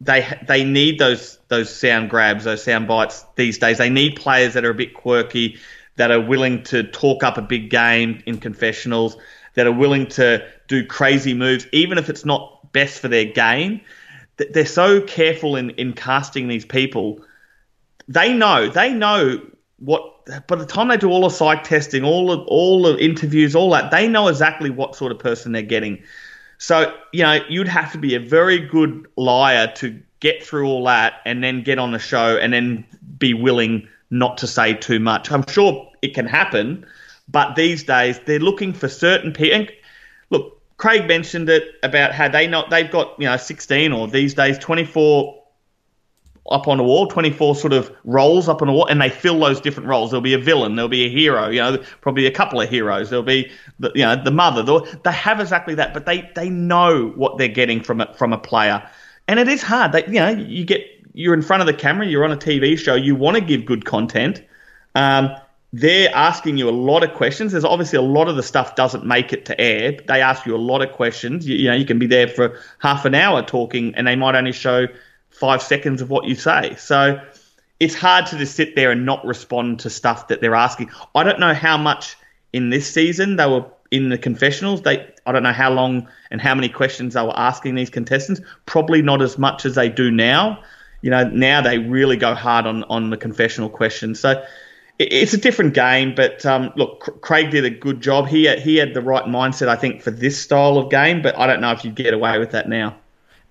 they 0.00 0.38
they 0.46 0.64
need 0.64 0.98
those 0.98 1.38
those 1.48 1.74
sound 1.74 2.08
grabs, 2.08 2.44
those 2.44 2.62
sound 2.62 2.88
bites 2.88 3.24
these 3.34 3.58
days. 3.58 3.78
They 3.78 3.90
need 3.90 4.16
players 4.16 4.54
that 4.54 4.64
are 4.64 4.70
a 4.70 4.74
bit 4.74 4.94
quirky, 4.94 5.58
that 5.96 6.10
are 6.10 6.20
willing 6.20 6.62
to 6.64 6.84
talk 6.84 7.22
up 7.22 7.36
a 7.36 7.42
big 7.42 7.68
game 7.70 8.22
in 8.24 8.38
confessionals, 8.38 9.16
that 9.54 9.66
are 9.66 9.72
willing 9.72 10.06
to 10.06 10.46
do 10.68 10.86
crazy 10.86 11.34
moves, 11.34 11.66
even 11.72 11.98
if 11.98 12.08
it's 12.08 12.24
not 12.24 12.72
best 12.72 13.00
for 13.00 13.08
their 13.08 13.24
game 13.24 13.80
they're 14.38 14.66
so 14.66 15.00
careful 15.00 15.56
in, 15.56 15.70
in 15.70 15.92
casting 15.92 16.48
these 16.48 16.64
people. 16.64 17.20
They 18.06 18.32
know, 18.32 18.68
they 18.68 18.92
know 18.92 19.40
what. 19.78 20.14
By 20.46 20.56
the 20.56 20.66
time 20.66 20.88
they 20.88 20.98
do 20.98 21.10
all 21.10 21.22
the 21.22 21.30
psych 21.30 21.64
testing, 21.64 22.04
all 22.04 22.30
of 22.30 22.46
all 22.48 22.82
the 22.82 23.02
interviews, 23.02 23.54
all 23.54 23.70
that, 23.70 23.90
they 23.90 24.06
know 24.06 24.28
exactly 24.28 24.68
what 24.68 24.94
sort 24.94 25.10
of 25.10 25.18
person 25.18 25.52
they're 25.52 25.62
getting. 25.62 26.02
So 26.58 26.94
you 27.12 27.22
know, 27.22 27.40
you'd 27.48 27.68
have 27.68 27.92
to 27.92 27.98
be 27.98 28.14
a 28.14 28.20
very 28.20 28.58
good 28.58 29.06
liar 29.16 29.72
to 29.76 30.00
get 30.20 30.44
through 30.44 30.66
all 30.66 30.84
that 30.84 31.14
and 31.24 31.42
then 31.42 31.62
get 31.62 31.78
on 31.78 31.92
the 31.92 31.98
show 31.98 32.36
and 32.36 32.52
then 32.52 32.84
be 33.18 33.32
willing 33.34 33.88
not 34.10 34.38
to 34.38 34.46
say 34.46 34.74
too 34.74 34.98
much. 34.98 35.30
I'm 35.30 35.46
sure 35.46 35.90
it 36.02 36.14
can 36.14 36.26
happen, 36.26 36.86
but 37.28 37.54
these 37.54 37.84
days 37.84 38.18
they're 38.20 38.38
looking 38.38 38.72
for 38.72 38.88
certain 38.88 39.32
people. 39.32 39.74
Craig 40.78 41.06
mentioned 41.06 41.48
it 41.48 41.74
about 41.82 42.12
how 42.12 42.28
they 42.28 42.46
not 42.46 42.70
they've 42.70 42.90
got 42.90 43.18
you 43.18 43.26
know 43.26 43.36
16 43.36 43.92
or 43.92 44.08
these 44.08 44.34
days 44.34 44.58
24 44.58 45.34
up 46.50 46.66
on 46.66 46.80
a 46.80 46.82
wall, 46.82 47.06
24 47.06 47.56
sort 47.56 47.74
of 47.74 47.94
roles 48.04 48.48
up 48.48 48.62
on 48.62 48.68
a 48.68 48.72
wall, 48.72 48.86
and 48.86 49.00
they 49.00 49.10
fill 49.10 49.38
those 49.38 49.60
different 49.60 49.86
roles. 49.86 50.10
There'll 50.10 50.22
be 50.22 50.32
a 50.32 50.38
villain, 50.38 50.76
there'll 50.76 50.88
be 50.88 51.04
a 51.04 51.10
hero, 51.10 51.50
you 51.50 51.60
know, 51.60 51.76
probably 52.00 52.26
a 52.26 52.30
couple 52.30 52.58
of 52.60 52.70
heroes. 52.70 53.10
There'll 53.10 53.22
be, 53.22 53.50
the, 53.78 53.92
you 53.94 54.02
know, 54.02 54.16
the 54.22 54.30
mother. 54.30 54.62
They 54.62 55.12
have 55.12 55.40
exactly 55.40 55.74
that, 55.74 55.92
but 55.92 56.06
they 56.06 56.30
they 56.34 56.48
know 56.48 57.08
what 57.16 57.36
they're 57.36 57.48
getting 57.48 57.82
from 57.82 58.00
a, 58.00 58.14
from 58.14 58.32
a 58.32 58.38
player, 58.38 58.88
and 59.26 59.38
it 59.38 59.48
is 59.48 59.62
hard. 59.62 59.92
They, 59.92 60.06
you 60.06 60.14
know, 60.14 60.30
you 60.30 60.64
get 60.64 60.86
you're 61.12 61.34
in 61.34 61.42
front 61.42 61.60
of 61.60 61.66
the 61.66 61.74
camera, 61.74 62.06
you're 62.06 62.24
on 62.24 62.32
a 62.32 62.36
TV 62.36 62.78
show, 62.78 62.94
you 62.94 63.14
want 63.14 63.36
to 63.36 63.42
give 63.42 63.66
good 63.66 63.84
content. 63.84 64.42
Um, 64.94 65.34
they're 65.72 66.10
asking 66.14 66.56
you 66.56 66.68
a 66.68 66.72
lot 66.72 67.02
of 67.02 67.14
questions. 67.14 67.52
There's 67.52 67.64
obviously 67.64 67.98
a 67.98 68.02
lot 68.02 68.28
of 68.28 68.36
the 68.36 68.42
stuff 68.42 68.74
doesn't 68.74 69.04
make 69.04 69.32
it 69.32 69.44
to 69.46 69.60
air. 69.60 69.98
They 70.06 70.22
ask 70.22 70.46
you 70.46 70.56
a 70.56 70.58
lot 70.58 70.80
of 70.80 70.92
questions. 70.92 71.46
You, 71.46 71.56
you, 71.56 71.68
know, 71.68 71.76
you 71.76 71.84
can 71.84 71.98
be 71.98 72.06
there 72.06 72.28
for 72.28 72.58
half 72.78 73.04
an 73.04 73.14
hour 73.14 73.42
talking, 73.42 73.94
and 73.94 74.06
they 74.06 74.16
might 74.16 74.34
only 74.34 74.52
show 74.52 74.86
five 75.28 75.62
seconds 75.62 76.00
of 76.00 76.08
what 76.08 76.24
you 76.24 76.34
say. 76.34 76.74
So 76.76 77.20
it's 77.80 77.94
hard 77.94 78.26
to 78.26 78.38
just 78.38 78.56
sit 78.56 78.76
there 78.76 78.90
and 78.90 79.04
not 79.04 79.24
respond 79.26 79.80
to 79.80 79.90
stuff 79.90 80.28
that 80.28 80.40
they're 80.40 80.54
asking. 80.54 80.90
I 81.14 81.22
don't 81.22 81.38
know 81.38 81.54
how 81.54 81.76
much 81.76 82.16
in 82.52 82.70
this 82.70 82.90
season 82.90 83.36
they 83.36 83.46
were 83.46 83.66
in 83.90 84.08
the 84.08 84.18
confessionals. 84.18 84.82
They 84.82 85.06
I 85.26 85.32
don't 85.32 85.42
know 85.42 85.52
how 85.52 85.70
long 85.70 86.08
and 86.30 86.40
how 86.40 86.54
many 86.54 86.70
questions 86.70 87.12
they 87.12 87.22
were 87.22 87.38
asking 87.38 87.74
these 87.74 87.90
contestants. 87.90 88.40
Probably 88.64 89.02
not 89.02 89.20
as 89.20 89.36
much 89.36 89.66
as 89.66 89.74
they 89.74 89.90
do 89.90 90.10
now. 90.10 90.62
You 91.02 91.10
know, 91.10 91.28
now 91.28 91.60
they 91.60 91.78
really 91.78 92.16
go 92.16 92.34
hard 92.34 92.66
on 92.66 92.84
on 92.84 93.10
the 93.10 93.18
confessional 93.18 93.68
questions. 93.68 94.18
So 94.18 94.42
it's 94.98 95.32
a 95.32 95.38
different 95.38 95.74
game, 95.74 96.14
but 96.14 96.44
um, 96.44 96.72
look, 96.76 97.20
Craig 97.20 97.50
did 97.50 97.64
a 97.64 97.70
good 97.70 98.00
job. 98.00 98.26
He 98.26 98.44
had, 98.44 98.58
he 98.58 98.76
had 98.76 98.94
the 98.94 99.02
right 99.02 99.24
mindset, 99.24 99.68
I 99.68 99.76
think, 99.76 100.02
for 100.02 100.10
this 100.10 100.40
style 100.40 100.76
of 100.76 100.90
game, 100.90 101.22
but 101.22 101.38
I 101.38 101.46
don't 101.46 101.60
know 101.60 101.70
if 101.70 101.84
you'd 101.84 101.94
get 101.94 102.14
away 102.14 102.38
with 102.38 102.50
that 102.50 102.68
now. 102.68 102.96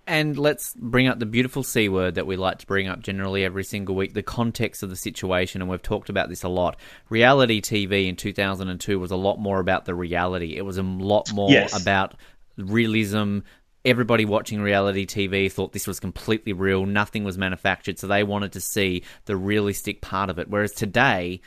And 0.05 0.37
let's 0.37 0.73
bring 0.77 1.07
up 1.07 1.19
the 1.19 1.25
beautiful 1.25 1.63
C 1.63 1.89
word 1.89 2.15
that 2.15 2.25
we 2.25 2.37
like 2.37 2.59
to 2.59 2.65
bring 2.65 2.87
up 2.87 3.01
generally 3.01 3.43
every 3.43 3.65
single 3.65 3.93
week 3.93 4.13
the 4.13 4.23
context 4.23 4.81
of 4.81 4.89
the 4.89 4.95
situation. 4.95 5.61
And 5.61 5.69
we've 5.69 5.81
talked 5.81 6.09
about 6.09 6.29
this 6.29 6.43
a 6.43 6.49
lot. 6.49 6.77
Reality 7.09 7.61
TV 7.61 8.07
in 8.07 8.15
2002 8.15 8.99
was 8.99 9.11
a 9.11 9.17
lot 9.17 9.37
more 9.37 9.59
about 9.59 9.83
the 9.83 9.93
reality, 9.93 10.55
it 10.55 10.63
was 10.63 10.77
a 10.77 10.83
lot 10.83 11.31
more 11.33 11.51
yes. 11.51 11.79
about 11.79 12.15
realism, 12.57 13.39
everybody 13.87 14.25
watching 14.25 14.61
reality 14.61 15.05
TV 15.05 15.49
thought 15.49 15.71
this 15.71 15.87
was 15.87 15.99
completely 15.99 16.51
real, 16.51 16.85
nothing 16.85 17.23
was 17.23 17.37
manufactured, 17.37 17.97
so 17.97 18.05
they 18.05 18.21
wanted 18.21 18.51
to 18.51 18.61
see 18.61 19.01
the 19.25 19.37
realistic 19.37 20.01
part 20.01 20.29
of 20.29 20.37
it. 20.37 20.49
Whereas 20.49 20.73
today, 20.73 21.39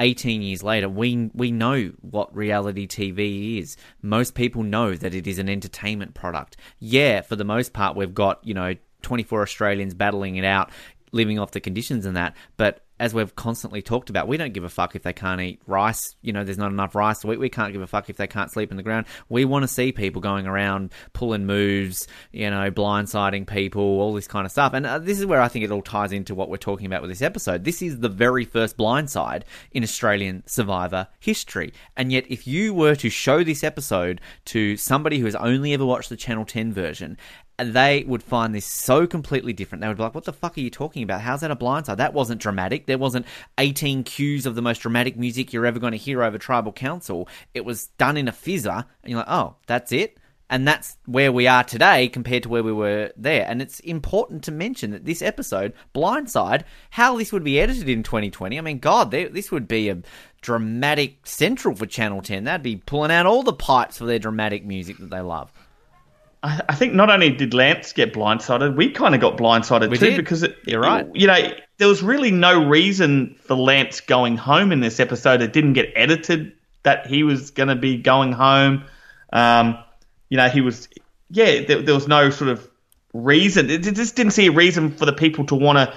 18 0.00 0.42
years 0.42 0.62
later, 0.62 0.88
we 0.88 1.30
we 1.34 1.52
know 1.52 1.92
what 2.00 2.34
reality 2.34 2.88
TV 2.88 3.60
is. 3.60 3.76
Most 4.02 4.34
people 4.34 4.64
know 4.64 4.94
that 4.94 5.14
it 5.14 5.28
is 5.28 5.38
an 5.38 5.48
entertainment 5.48 6.14
product. 6.14 6.56
Yeah, 6.80 7.20
for 7.20 7.36
the 7.36 7.44
most 7.44 7.72
part, 7.72 7.96
we've 7.96 8.12
got 8.12 8.44
you 8.44 8.54
know 8.54 8.74
24 9.02 9.42
Australians 9.42 9.94
battling 9.94 10.34
it 10.34 10.44
out, 10.44 10.70
living 11.12 11.38
off 11.38 11.52
the 11.52 11.60
conditions 11.60 12.06
and 12.06 12.16
that. 12.16 12.34
But 12.56 12.83
as 13.00 13.12
we've 13.12 13.34
constantly 13.34 13.82
talked 13.82 14.08
about, 14.08 14.28
we 14.28 14.36
don't 14.36 14.52
give 14.52 14.62
a 14.62 14.68
fuck 14.68 14.94
if 14.94 15.02
they 15.02 15.12
can't 15.12 15.40
eat 15.40 15.60
rice. 15.66 16.14
You 16.22 16.32
know, 16.32 16.44
there's 16.44 16.58
not 16.58 16.70
enough 16.70 16.94
rice 16.94 17.24
eat. 17.24 17.38
We 17.38 17.48
can't 17.48 17.72
give 17.72 17.82
a 17.82 17.86
fuck 17.86 18.08
if 18.08 18.16
they 18.16 18.28
can't 18.28 18.52
sleep 18.52 18.70
in 18.70 18.76
the 18.76 18.82
ground. 18.84 19.06
We 19.28 19.44
want 19.44 19.64
to 19.64 19.68
see 19.68 19.90
people 19.90 20.20
going 20.22 20.46
around 20.46 20.92
pulling 21.12 21.44
moves, 21.44 22.06
you 22.32 22.50
know, 22.50 22.70
blindsiding 22.70 23.48
people, 23.48 23.82
all 23.82 24.14
this 24.14 24.28
kind 24.28 24.46
of 24.46 24.52
stuff. 24.52 24.74
And 24.74 24.86
uh, 24.86 24.98
this 25.00 25.18
is 25.18 25.26
where 25.26 25.40
I 25.40 25.48
think 25.48 25.64
it 25.64 25.72
all 25.72 25.82
ties 25.82 26.12
into 26.12 26.34
what 26.34 26.48
we're 26.48 26.56
talking 26.56 26.86
about 26.86 27.02
with 27.02 27.10
this 27.10 27.22
episode. 27.22 27.64
This 27.64 27.82
is 27.82 27.98
the 27.98 28.08
very 28.08 28.44
first 28.44 28.76
blindside 28.76 29.42
in 29.72 29.82
Australian 29.82 30.44
survivor 30.46 31.08
history. 31.18 31.72
And 31.96 32.12
yet, 32.12 32.24
if 32.28 32.46
you 32.46 32.74
were 32.74 32.94
to 32.96 33.10
show 33.10 33.42
this 33.42 33.64
episode 33.64 34.20
to 34.46 34.76
somebody 34.76 35.18
who 35.18 35.24
has 35.24 35.34
only 35.34 35.72
ever 35.72 35.84
watched 35.84 36.10
the 36.10 36.16
Channel 36.16 36.44
10 36.44 36.72
version 36.72 37.18
they 37.58 38.04
would 38.06 38.22
find 38.22 38.54
this 38.54 38.66
so 38.66 39.06
completely 39.06 39.52
different. 39.52 39.82
They 39.82 39.88
would 39.88 39.96
be 39.96 40.02
like, 40.02 40.14
"What 40.14 40.24
the 40.24 40.32
fuck 40.32 40.56
are 40.56 40.60
you 40.60 40.70
talking 40.70 41.02
about? 41.02 41.20
How's 41.20 41.42
that 41.42 41.50
a 41.50 41.56
blindside? 41.56 41.98
That 41.98 42.14
wasn't 42.14 42.40
dramatic. 42.40 42.86
There 42.86 42.98
wasn't 42.98 43.26
18 43.58 44.02
cues 44.04 44.46
of 44.46 44.54
the 44.54 44.62
most 44.62 44.78
dramatic 44.78 45.16
music 45.16 45.52
you're 45.52 45.66
ever 45.66 45.78
going 45.78 45.92
to 45.92 45.96
hear 45.98 46.22
over 46.22 46.38
Tribal 46.38 46.72
Council. 46.72 47.28
It 47.54 47.64
was 47.64 47.86
done 47.98 48.16
in 48.16 48.28
a 48.28 48.32
fizzer, 48.32 48.84
and 49.02 49.10
you're 49.10 49.18
like, 49.18 49.28
oh, 49.28 49.56
that's 49.66 49.92
it." 49.92 50.18
And 50.50 50.68
that's 50.68 50.98
where 51.06 51.32
we 51.32 51.46
are 51.46 51.64
today 51.64 52.06
compared 52.08 52.42
to 52.42 52.50
where 52.50 52.62
we 52.62 52.72
were 52.72 53.12
there. 53.16 53.46
And 53.48 53.62
it's 53.62 53.80
important 53.80 54.44
to 54.44 54.52
mention 54.52 54.90
that 54.90 55.06
this 55.06 55.22
episode, 55.22 55.72
Blindside, 55.94 56.64
how 56.90 57.16
this 57.16 57.32
would 57.32 57.44
be 57.44 57.58
edited 57.58 57.88
in 57.88 58.02
2020. 58.02 58.58
I 58.58 58.60
mean, 58.60 58.78
God, 58.78 59.10
this 59.10 59.50
would 59.50 59.66
be 59.66 59.88
a 59.88 60.02
dramatic 60.42 61.26
central 61.26 61.74
for 61.74 61.86
Channel 61.86 62.20
10. 62.20 62.44
That'd 62.44 62.62
be 62.62 62.76
pulling 62.76 63.10
out 63.10 63.24
all 63.24 63.42
the 63.42 63.54
pipes 63.54 63.96
for 63.96 64.04
their 64.04 64.18
dramatic 64.18 64.66
music 64.66 64.98
that 64.98 65.08
they 65.08 65.22
love. 65.22 65.50
I, 66.44 66.74
think 66.74 66.92
not 66.92 67.08
only 67.08 67.30
did 67.30 67.54
Lance 67.54 67.94
get 67.94 68.12
blindsided, 68.12 68.76
we 68.76 68.90
kind 68.90 69.14
of 69.14 69.20
got 69.20 69.38
blindsided 69.38 69.90
we 69.90 69.96
too 69.96 70.10
did. 70.10 70.16
because 70.18 70.42
it, 70.42 70.56
you're 70.66 70.80
right. 70.80 71.06
You 71.14 71.26
know, 71.26 71.54
there 71.78 71.88
was 71.88 72.02
really 72.02 72.30
no 72.30 72.62
reason 72.66 73.34
for 73.40 73.54
Lance 73.54 74.00
going 74.02 74.36
home 74.36 74.70
in 74.70 74.80
this 74.80 75.00
episode. 75.00 75.40
It 75.40 75.54
didn't 75.54 75.72
get 75.72 75.90
edited 75.96 76.52
that 76.82 77.06
he 77.06 77.22
was 77.22 77.50
going 77.50 77.70
to 77.70 77.76
be 77.76 77.96
going 77.96 78.32
home. 78.32 78.84
Um, 79.32 79.78
you 80.28 80.36
know, 80.36 80.48
he 80.48 80.60
was. 80.60 80.88
Yeah, 81.30 81.62
there, 81.62 81.80
there 81.80 81.94
was 81.94 82.06
no 82.06 82.28
sort 82.28 82.50
of 82.50 82.68
reason. 83.14 83.70
It 83.70 83.78
just 83.78 84.14
didn't 84.14 84.32
see 84.32 84.46
a 84.48 84.52
reason 84.52 84.90
for 84.90 85.06
the 85.06 85.14
people 85.14 85.46
to 85.46 85.54
want 85.54 85.78
to 85.78 85.96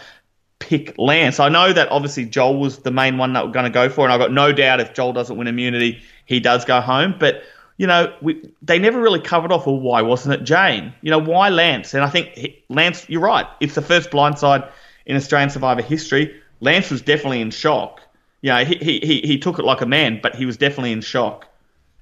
pick 0.59 0.97
Lance. 0.97 1.41
I 1.41 1.49
know 1.49 1.73
that 1.73 1.91
obviously 1.91 2.25
Joel 2.25 2.57
was 2.57 2.79
the 2.79 2.91
main 2.91 3.17
one 3.17 3.33
that 3.33 3.45
we're 3.45 3.51
going 3.51 3.65
to 3.65 3.69
go 3.69 3.89
for, 3.89 4.05
and 4.05 4.13
I've 4.13 4.19
got 4.19 4.31
no 4.31 4.53
doubt 4.53 4.79
if 4.79 4.93
Joel 4.93 5.11
doesn't 5.11 5.35
win 5.35 5.47
immunity, 5.47 6.01
he 6.25 6.39
does 6.39 6.63
go 6.63 6.79
home. 6.79 7.15
But 7.19 7.43
you 7.77 7.85
know, 7.85 8.13
we, 8.21 8.41
they 8.61 8.79
never 8.79 8.99
really 8.99 9.19
covered 9.19 9.51
off, 9.51 9.67
well, 9.67 9.79
why 9.79 10.01
wasn't 10.01 10.33
it 10.33 10.43
Jane? 10.43 10.93
You 11.01 11.11
know, 11.11 11.19
why 11.19 11.49
Lance? 11.49 11.93
And 11.93 12.03
I 12.03 12.09
think 12.09 12.29
he, 12.29 12.63
Lance, 12.69 13.07
you're 13.07 13.21
right. 13.21 13.45
It's 13.59 13.75
the 13.75 13.81
first 13.81 14.09
blindside 14.09 14.69
in 15.05 15.15
Australian 15.15 15.51
Survivor 15.51 15.83
history. 15.83 16.41
Lance 16.59 16.89
was 16.89 17.01
definitely 17.01 17.39
in 17.39 17.51
shock. 17.51 18.01
You 18.41 18.51
know, 18.51 18.65
he, 18.65 18.99
he, 18.99 19.21
he, 19.21 19.39
took 19.39 19.59
it 19.59 19.65
like 19.65 19.81
a 19.81 19.85
man, 19.85 20.19
but 20.21 20.35
he 20.35 20.45
was 20.45 20.57
definitely 20.57 20.91
in 20.91 21.01
shock. 21.01 21.47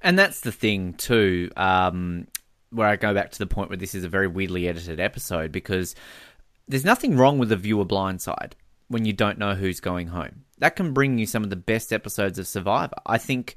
And 0.02 0.18
that's 0.18 0.40
the 0.40 0.52
thing, 0.52 0.94
too, 0.94 1.50
um, 1.56 2.26
where 2.70 2.88
I 2.88 2.96
go 2.96 3.12
back 3.12 3.30
to 3.32 3.38
the 3.38 3.46
point 3.46 3.70
where 3.70 3.76
this 3.76 3.94
is 3.94 4.04
a 4.04 4.08
very 4.08 4.28
weirdly 4.28 4.68
edited 4.68 5.00
episode 5.00 5.52
because 5.52 5.94
there's 6.68 6.84
nothing 6.84 7.16
wrong 7.16 7.38
with 7.38 7.50
the 7.50 7.56
viewer 7.56 7.84
blindside 7.84 8.52
when 8.88 9.04
you 9.04 9.12
don't 9.12 9.38
know 9.38 9.54
who's 9.54 9.80
going 9.80 10.08
home. 10.08 10.44
That 10.58 10.76
can 10.76 10.92
bring 10.92 11.18
you 11.18 11.26
some 11.26 11.44
of 11.44 11.50
the 11.50 11.56
best 11.56 11.92
episodes 11.92 12.38
of 12.38 12.46
Survivor. 12.46 12.96
I 13.04 13.18
think 13.18 13.56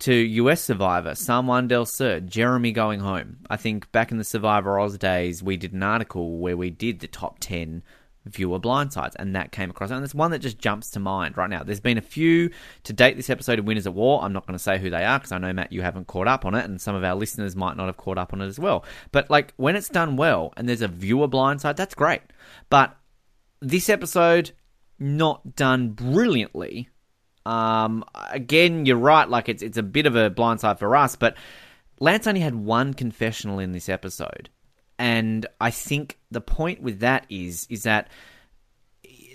to 0.00 0.14
US 0.14 0.60
Survivor, 0.60 1.14
Sam 1.14 1.68
Del 1.68 1.86
Sur, 1.86 2.20
Jeremy 2.20 2.72
going 2.72 3.00
home. 3.00 3.38
I 3.48 3.56
think 3.56 3.90
back 3.92 4.10
in 4.12 4.18
the 4.18 4.24
Survivor 4.24 4.78
Oz 4.78 4.98
days, 4.98 5.42
we 5.42 5.56
did 5.56 5.72
an 5.72 5.82
article 5.82 6.38
where 6.38 6.56
we 6.56 6.70
did 6.70 7.00
the 7.00 7.06
top 7.06 7.38
10 7.40 7.82
viewer 8.26 8.58
blindsides, 8.58 9.14
and 9.16 9.34
that 9.36 9.52
came 9.52 9.70
across. 9.70 9.90
And 9.90 10.00
there's 10.00 10.14
one 10.14 10.32
that 10.32 10.40
just 10.40 10.58
jumps 10.58 10.90
to 10.90 11.00
mind 11.00 11.36
right 11.36 11.48
now. 11.48 11.62
There's 11.62 11.80
been 11.80 11.98
a 11.98 12.02
few 12.02 12.50
to 12.84 12.92
date 12.92 13.16
this 13.16 13.30
episode 13.30 13.58
of 13.58 13.64
Winners 13.64 13.86
at 13.86 13.94
War. 13.94 14.22
I'm 14.22 14.32
not 14.32 14.46
going 14.46 14.58
to 14.58 14.62
say 14.62 14.78
who 14.78 14.90
they 14.90 15.04
are 15.04 15.18
because 15.18 15.32
I 15.32 15.38
know, 15.38 15.52
Matt, 15.52 15.72
you 15.72 15.82
haven't 15.82 16.08
caught 16.08 16.28
up 16.28 16.44
on 16.44 16.54
it, 16.54 16.64
and 16.64 16.80
some 16.80 16.94
of 16.94 17.04
our 17.04 17.14
listeners 17.14 17.56
might 17.56 17.76
not 17.76 17.86
have 17.86 17.96
caught 17.96 18.18
up 18.18 18.32
on 18.32 18.40
it 18.40 18.46
as 18.46 18.58
well. 18.58 18.84
But, 19.12 19.30
like, 19.30 19.54
when 19.56 19.76
it's 19.76 19.88
done 19.88 20.16
well 20.16 20.52
and 20.56 20.68
there's 20.68 20.82
a 20.82 20.88
viewer 20.88 21.28
blindside, 21.28 21.76
that's 21.76 21.94
great. 21.94 22.22
But 22.68 22.96
this 23.60 23.88
episode, 23.88 24.50
not 24.98 25.54
done 25.56 25.90
brilliantly 25.90 26.88
um, 27.46 28.04
again, 28.30 28.86
you're 28.86 28.96
right. 28.96 29.28
Like 29.28 29.48
it's 29.48 29.62
it's 29.62 29.78
a 29.78 29.82
bit 29.82 30.06
of 30.06 30.16
a 30.16 30.30
blindside 30.30 30.80
for 30.80 30.96
us, 30.96 31.14
but 31.14 31.36
Lance 32.00 32.26
only 32.26 32.40
had 32.40 32.56
one 32.56 32.92
confessional 32.92 33.60
in 33.60 33.70
this 33.70 33.88
episode, 33.88 34.50
and 34.98 35.46
I 35.60 35.70
think 35.70 36.18
the 36.32 36.40
point 36.40 36.82
with 36.82 37.00
that 37.00 37.24
is 37.30 37.68
is 37.70 37.84
that 37.84 38.10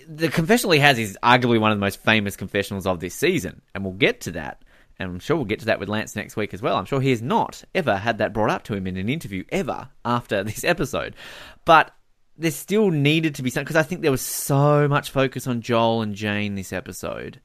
the 0.06 0.28
confessional 0.28 0.72
he 0.72 0.80
has 0.80 0.98
is 0.98 1.16
arguably 1.22 1.58
one 1.58 1.72
of 1.72 1.78
the 1.78 1.84
most 1.84 2.02
famous 2.02 2.36
confessionals 2.36 2.86
of 2.86 3.00
this 3.00 3.14
season, 3.14 3.62
and 3.74 3.82
we'll 3.82 3.94
get 3.94 4.20
to 4.22 4.32
that. 4.32 4.62
And 4.98 5.10
I'm 5.10 5.18
sure 5.18 5.36
we'll 5.36 5.46
get 5.46 5.60
to 5.60 5.66
that 5.66 5.80
with 5.80 5.88
Lance 5.88 6.14
next 6.14 6.36
week 6.36 6.52
as 6.52 6.60
well. 6.60 6.76
I'm 6.76 6.84
sure 6.84 7.00
he 7.00 7.10
has 7.10 7.22
not 7.22 7.64
ever 7.74 7.96
had 7.96 8.18
that 8.18 8.34
brought 8.34 8.50
up 8.50 8.62
to 8.64 8.74
him 8.74 8.86
in 8.86 8.98
an 8.98 9.08
interview 9.08 9.42
ever 9.48 9.88
after 10.04 10.44
this 10.44 10.64
episode. 10.64 11.16
But 11.64 11.92
there 12.36 12.50
still 12.50 12.90
needed 12.90 13.36
to 13.36 13.42
be 13.42 13.48
something 13.48 13.64
because 13.64 13.76
I 13.76 13.82
think 13.84 14.02
there 14.02 14.10
was 14.10 14.20
so 14.20 14.86
much 14.86 15.10
focus 15.10 15.46
on 15.46 15.62
Joel 15.62 16.02
and 16.02 16.14
Jane 16.14 16.56
this 16.56 16.74
episode 16.74 17.40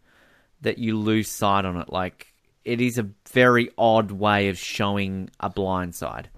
that 0.61 0.77
you 0.77 0.97
lose 0.97 1.29
sight 1.29 1.65
on 1.65 1.77
it. 1.77 1.91
Like 1.91 2.33
it 2.65 2.81
is 2.81 2.97
a 2.97 3.09
very 3.31 3.71
odd 3.77 4.11
way 4.11 4.49
of 4.49 4.57
showing 4.57 5.29
a 5.39 5.49
blind 5.49 5.95
side. 5.95 6.29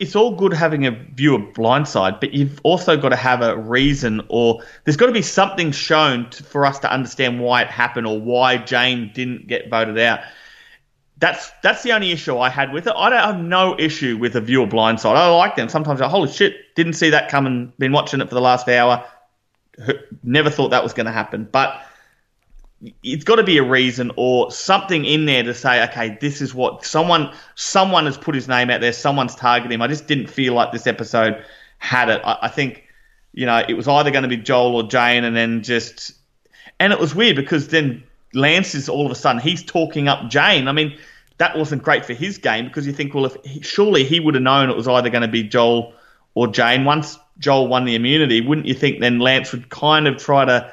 It's 0.00 0.16
all 0.16 0.34
good 0.34 0.52
having 0.52 0.86
a 0.86 0.90
view 0.90 1.36
of 1.36 1.54
blind 1.54 1.86
side, 1.86 2.18
but 2.18 2.34
you've 2.34 2.60
also 2.64 2.96
got 2.96 3.10
to 3.10 3.16
have 3.16 3.42
a 3.42 3.56
reason, 3.56 4.22
or 4.28 4.62
there's 4.82 4.96
got 4.96 5.06
to 5.06 5.12
be 5.12 5.22
something 5.22 5.70
shown 5.70 6.28
to, 6.30 6.42
for 6.42 6.66
us 6.66 6.80
to 6.80 6.92
understand 6.92 7.40
why 7.40 7.62
it 7.62 7.68
happened 7.68 8.06
or 8.06 8.20
why 8.20 8.56
Jane 8.56 9.12
didn't 9.14 9.46
get 9.46 9.70
voted 9.70 9.98
out. 9.98 10.20
That's 11.18 11.50
that's 11.62 11.84
the 11.84 11.92
only 11.92 12.10
issue 12.10 12.36
I 12.38 12.48
had 12.48 12.72
with 12.72 12.88
it. 12.88 12.94
I 12.96 13.08
don't 13.08 13.20
have 13.20 13.38
no 13.38 13.76
issue 13.78 14.16
with 14.16 14.34
a 14.34 14.40
view 14.40 14.62
of 14.62 14.70
blindside. 14.70 15.14
I 15.14 15.28
like 15.28 15.54
them. 15.54 15.68
Sometimes 15.68 16.00
I 16.00 16.08
holy 16.08 16.30
shit, 16.30 16.74
didn't 16.74 16.94
see 16.94 17.10
that 17.10 17.30
coming. 17.30 17.72
Been 17.78 17.92
watching 17.92 18.20
it 18.20 18.28
for 18.28 18.34
the 18.34 18.40
last 18.40 18.68
hour. 18.68 19.04
Never 20.24 20.50
thought 20.50 20.70
that 20.70 20.82
was 20.82 20.92
going 20.92 21.06
to 21.06 21.12
happen, 21.12 21.48
but 21.50 21.80
it's 23.02 23.24
got 23.24 23.36
to 23.36 23.42
be 23.42 23.58
a 23.58 23.62
reason 23.62 24.10
or 24.16 24.50
something 24.50 25.04
in 25.04 25.26
there 25.26 25.42
to 25.42 25.54
say, 25.54 25.84
okay, 25.84 26.18
this 26.20 26.40
is 26.40 26.54
what 26.54 26.84
someone 26.84 27.32
someone 27.54 28.06
has 28.06 28.18
put 28.18 28.34
his 28.34 28.48
name 28.48 28.70
out 28.70 28.80
there, 28.80 28.92
someone's 28.92 29.34
targeted 29.34 29.72
him. 29.72 29.82
I 29.82 29.86
just 29.86 30.06
didn't 30.06 30.28
feel 30.28 30.54
like 30.54 30.72
this 30.72 30.86
episode 30.86 31.44
had 31.78 32.08
it. 32.08 32.20
I, 32.24 32.38
I 32.42 32.48
think, 32.48 32.84
you 33.32 33.46
know, 33.46 33.62
it 33.66 33.74
was 33.74 33.88
either 33.88 34.10
going 34.10 34.22
to 34.22 34.28
be 34.28 34.36
Joel 34.36 34.76
or 34.76 34.82
Jane, 34.84 35.24
and 35.24 35.34
then 35.34 35.62
just, 35.62 36.12
and 36.78 36.92
it 36.92 37.00
was 37.00 37.14
weird 37.14 37.36
because 37.36 37.68
then 37.68 38.04
Lance 38.32 38.74
is 38.74 38.88
all 38.88 39.06
of 39.06 39.12
a 39.12 39.14
sudden 39.14 39.40
he's 39.40 39.62
talking 39.62 40.08
up 40.08 40.28
Jane. 40.28 40.68
I 40.68 40.72
mean, 40.72 40.98
that 41.38 41.56
wasn't 41.56 41.82
great 41.82 42.04
for 42.04 42.12
his 42.12 42.38
game 42.38 42.66
because 42.66 42.86
you 42.86 42.92
think, 42.92 43.14
well, 43.14 43.26
if 43.26 43.36
he, 43.44 43.60
surely 43.62 44.04
he 44.04 44.20
would 44.20 44.34
have 44.34 44.42
known 44.42 44.70
it 44.70 44.76
was 44.76 44.88
either 44.88 45.10
going 45.10 45.22
to 45.22 45.28
be 45.28 45.42
Joel 45.42 45.94
or 46.34 46.48
Jane. 46.48 46.84
Once 46.84 47.18
Joel 47.38 47.68
won 47.68 47.84
the 47.84 47.94
immunity, 47.94 48.40
wouldn't 48.40 48.66
you 48.66 48.74
think 48.74 49.00
then 49.00 49.18
Lance 49.18 49.52
would 49.52 49.68
kind 49.68 50.06
of 50.06 50.18
try 50.18 50.44
to 50.44 50.72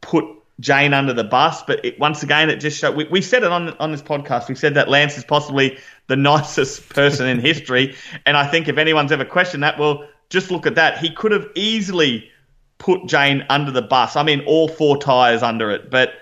put 0.00 0.24
Jane 0.62 0.94
under 0.94 1.12
the 1.12 1.24
bus. 1.24 1.62
But 1.62 1.84
it, 1.84 1.98
once 1.98 2.22
again, 2.22 2.48
it 2.48 2.56
just 2.56 2.78
showed. 2.78 2.96
We, 2.96 3.04
we 3.04 3.20
said 3.20 3.42
it 3.42 3.52
on 3.52 3.70
on 3.78 3.92
this 3.92 4.00
podcast. 4.00 4.48
We 4.48 4.54
said 4.54 4.74
that 4.74 4.88
Lance 4.88 5.18
is 5.18 5.24
possibly 5.24 5.78
the 6.06 6.16
nicest 6.30 6.88
person 6.88 7.28
in 7.28 7.38
history, 7.40 7.94
and 8.24 8.36
I 8.36 8.46
think 8.46 8.68
if 8.68 8.78
anyone's 8.78 9.12
ever 9.12 9.26
questioned 9.26 9.62
that, 9.62 9.78
well, 9.78 10.08
just 10.30 10.50
look 10.50 10.66
at 10.66 10.76
that. 10.76 10.98
He 10.98 11.10
could 11.10 11.32
have 11.32 11.46
easily 11.54 12.30
put 12.78 13.06
Jane 13.06 13.44
under 13.50 13.70
the 13.70 13.82
bus. 13.82 14.16
I 14.16 14.22
mean, 14.22 14.42
all 14.46 14.68
four 14.68 14.96
tires 14.96 15.42
under 15.42 15.70
it, 15.70 15.90
but 15.90 16.14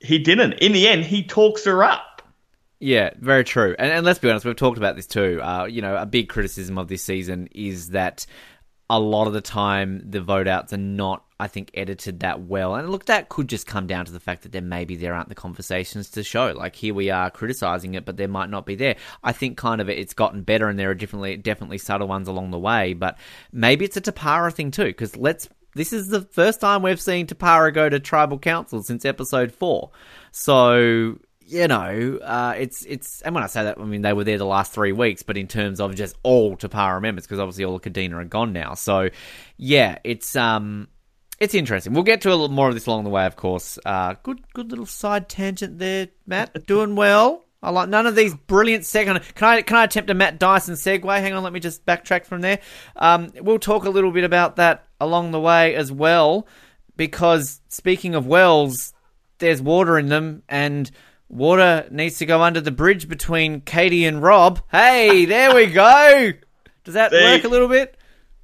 he 0.00 0.18
didn't. 0.18 0.54
In 0.54 0.72
the 0.72 0.88
end, 0.88 1.04
he 1.04 1.22
talks 1.22 1.64
her 1.64 1.84
up. 1.84 2.22
Yeah, 2.78 3.10
very 3.18 3.44
true. 3.44 3.74
And, 3.78 3.90
and 3.90 4.04
let's 4.04 4.18
be 4.18 4.28
honest, 4.28 4.44
we've 4.44 4.54
talked 4.54 4.76
about 4.76 4.96
this 4.96 5.06
too. 5.06 5.40
Uh, 5.42 5.64
you 5.64 5.80
know, 5.80 5.96
a 5.96 6.04
big 6.04 6.28
criticism 6.28 6.76
of 6.76 6.88
this 6.88 7.02
season 7.02 7.48
is 7.52 7.90
that 7.90 8.26
a 8.88 9.00
lot 9.00 9.26
of 9.26 9.32
the 9.32 9.40
time 9.40 10.02
the 10.04 10.20
vote 10.20 10.46
outs 10.46 10.72
are 10.72 10.78
not 10.78 11.24
I 11.38 11.48
think 11.48 11.70
edited 11.74 12.20
that 12.20 12.42
well. 12.42 12.74
And 12.74 12.88
look, 12.88 13.06
that 13.06 13.28
could 13.28 13.48
just 13.48 13.66
come 13.66 13.86
down 13.86 14.06
to 14.06 14.12
the 14.12 14.20
fact 14.20 14.42
that 14.42 14.52
there 14.52 14.62
maybe 14.62 14.96
there 14.96 15.14
aren't 15.14 15.28
the 15.28 15.34
conversations 15.34 16.08
to 16.10 16.22
show. 16.22 16.52
Like 16.52 16.74
here 16.74 16.94
we 16.94 17.10
are 17.10 17.30
criticizing 17.30 17.94
it, 17.94 18.06
but 18.06 18.16
there 18.16 18.28
might 18.28 18.48
not 18.48 18.64
be 18.64 18.74
there. 18.74 18.96
I 19.22 19.32
think 19.32 19.58
kind 19.58 19.82
of 19.82 19.90
it's 19.90 20.14
gotten 20.14 20.42
better, 20.42 20.68
and 20.68 20.78
there 20.78 20.90
are 20.90 20.94
definitely 20.94 21.36
definitely 21.36 21.78
subtle 21.78 22.08
ones 22.08 22.26
along 22.28 22.52
the 22.52 22.58
way. 22.58 22.94
But 22.94 23.18
maybe 23.52 23.84
it's 23.84 23.98
a 23.98 24.00
Tapara 24.00 24.52
thing 24.52 24.70
too, 24.70 24.86
because 24.86 25.16
let's. 25.16 25.48
This 25.74 25.92
is 25.92 26.08
the 26.08 26.22
first 26.22 26.62
time 26.62 26.80
we've 26.80 26.98
seen 26.98 27.26
Tapara 27.26 27.74
go 27.74 27.90
to 27.90 28.00
tribal 28.00 28.38
council 28.38 28.82
since 28.82 29.04
episode 29.04 29.52
four. 29.52 29.90
So 30.32 31.18
you 31.48 31.68
know, 31.68 32.18
uh, 32.22 32.54
it's 32.58 32.84
it's, 32.84 33.22
and 33.22 33.34
when 33.34 33.44
I 33.44 33.46
say 33.46 33.64
that, 33.64 33.78
I 33.78 33.84
mean 33.84 34.02
they 34.02 34.12
were 34.12 34.24
there 34.24 34.38
the 34.38 34.44
last 34.46 34.72
three 34.72 34.92
weeks, 34.92 35.22
but 35.22 35.36
in 35.36 35.46
terms 35.46 35.80
of 35.80 35.94
just 35.94 36.16
all 36.22 36.56
Tapara 36.56 37.00
members, 37.00 37.24
because 37.24 37.38
obviously 37.38 37.64
all 37.64 37.76
of 37.76 37.82
Kadena 37.82 38.14
are 38.14 38.24
gone 38.24 38.52
now. 38.52 38.74
So, 38.74 39.10
yeah, 39.56 39.98
it's 40.02 40.34
um, 40.34 40.88
it's 41.38 41.54
interesting. 41.54 41.92
We'll 41.92 42.02
get 42.02 42.22
to 42.22 42.30
a 42.30 42.30
little 42.30 42.48
more 42.48 42.68
of 42.68 42.74
this 42.74 42.86
along 42.86 43.04
the 43.04 43.10
way, 43.10 43.26
of 43.26 43.36
course. 43.36 43.78
Uh, 43.84 44.14
good, 44.22 44.40
good 44.54 44.70
little 44.70 44.86
side 44.86 45.28
tangent 45.28 45.78
there, 45.78 46.08
Matt. 46.26 46.66
Doing 46.66 46.96
well. 46.96 47.44
I 47.62 47.70
like 47.70 47.88
none 47.88 48.06
of 48.06 48.16
these 48.16 48.34
brilliant 48.34 48.84
second. 48.84 49.20
Can 49.34 49.48
I 49.48 49.62
can 49.62 49.76
I 49.76 49.84
attempt 49.84 50.10
a 50.10 50.14
Matt 50.14 50.38
Dyson 50.38 50.74
segue? 50.74 51.20
Hang 51.20 51.32
on, 51.32 51.42
let 51.42 51.52
me 51.52 51.60
just 51.60 51.86
backtrack 51.86 52.26
from 52.26 52.40
there. 52.40 52.60
Um, 52.96 53.32
we'll 53.40 53.58
talk 53.58 53.84
a 53.84 53.90
little 53.90 54.10
bit 54.10 54.24
about 54.24 54.56
that 54.56 54.84
along 55.00 55.30
the 55.30 55.40
way 55.40 55.74
as 55.74 55.90
well, 55.92 56.46
because 56.96 57.60
speaking 57.68 58.14
of 58.14 58.26
wells, 58.26 58.92
there's 59.38 59.62
water 59.62 59.98
in 59.98 60.08
them, 60.08 60.42
and 60.48 60.90
water 61.28 61.86
needs 61.90 62.18
to 62.18 62.26
go 62.26 62.42
under 62.42 62.60
the 62.60 62.70
bridge 62.70 63.08
between 63.08 63.60
Katie 63.60 64.04
and 64.04 64.22
Rob. 64.22 64.60
Hey, 64.70 65.24
there 65.24 65.54
we 65.54 65.66
go. 65.66 66.32
Does 66.84 66.94
that 66.94 67.10
See? 67.10 67.22
work 67.22 67.44
a 67.44 67.48
little 67.48 67.68
bit? 67.68 67.96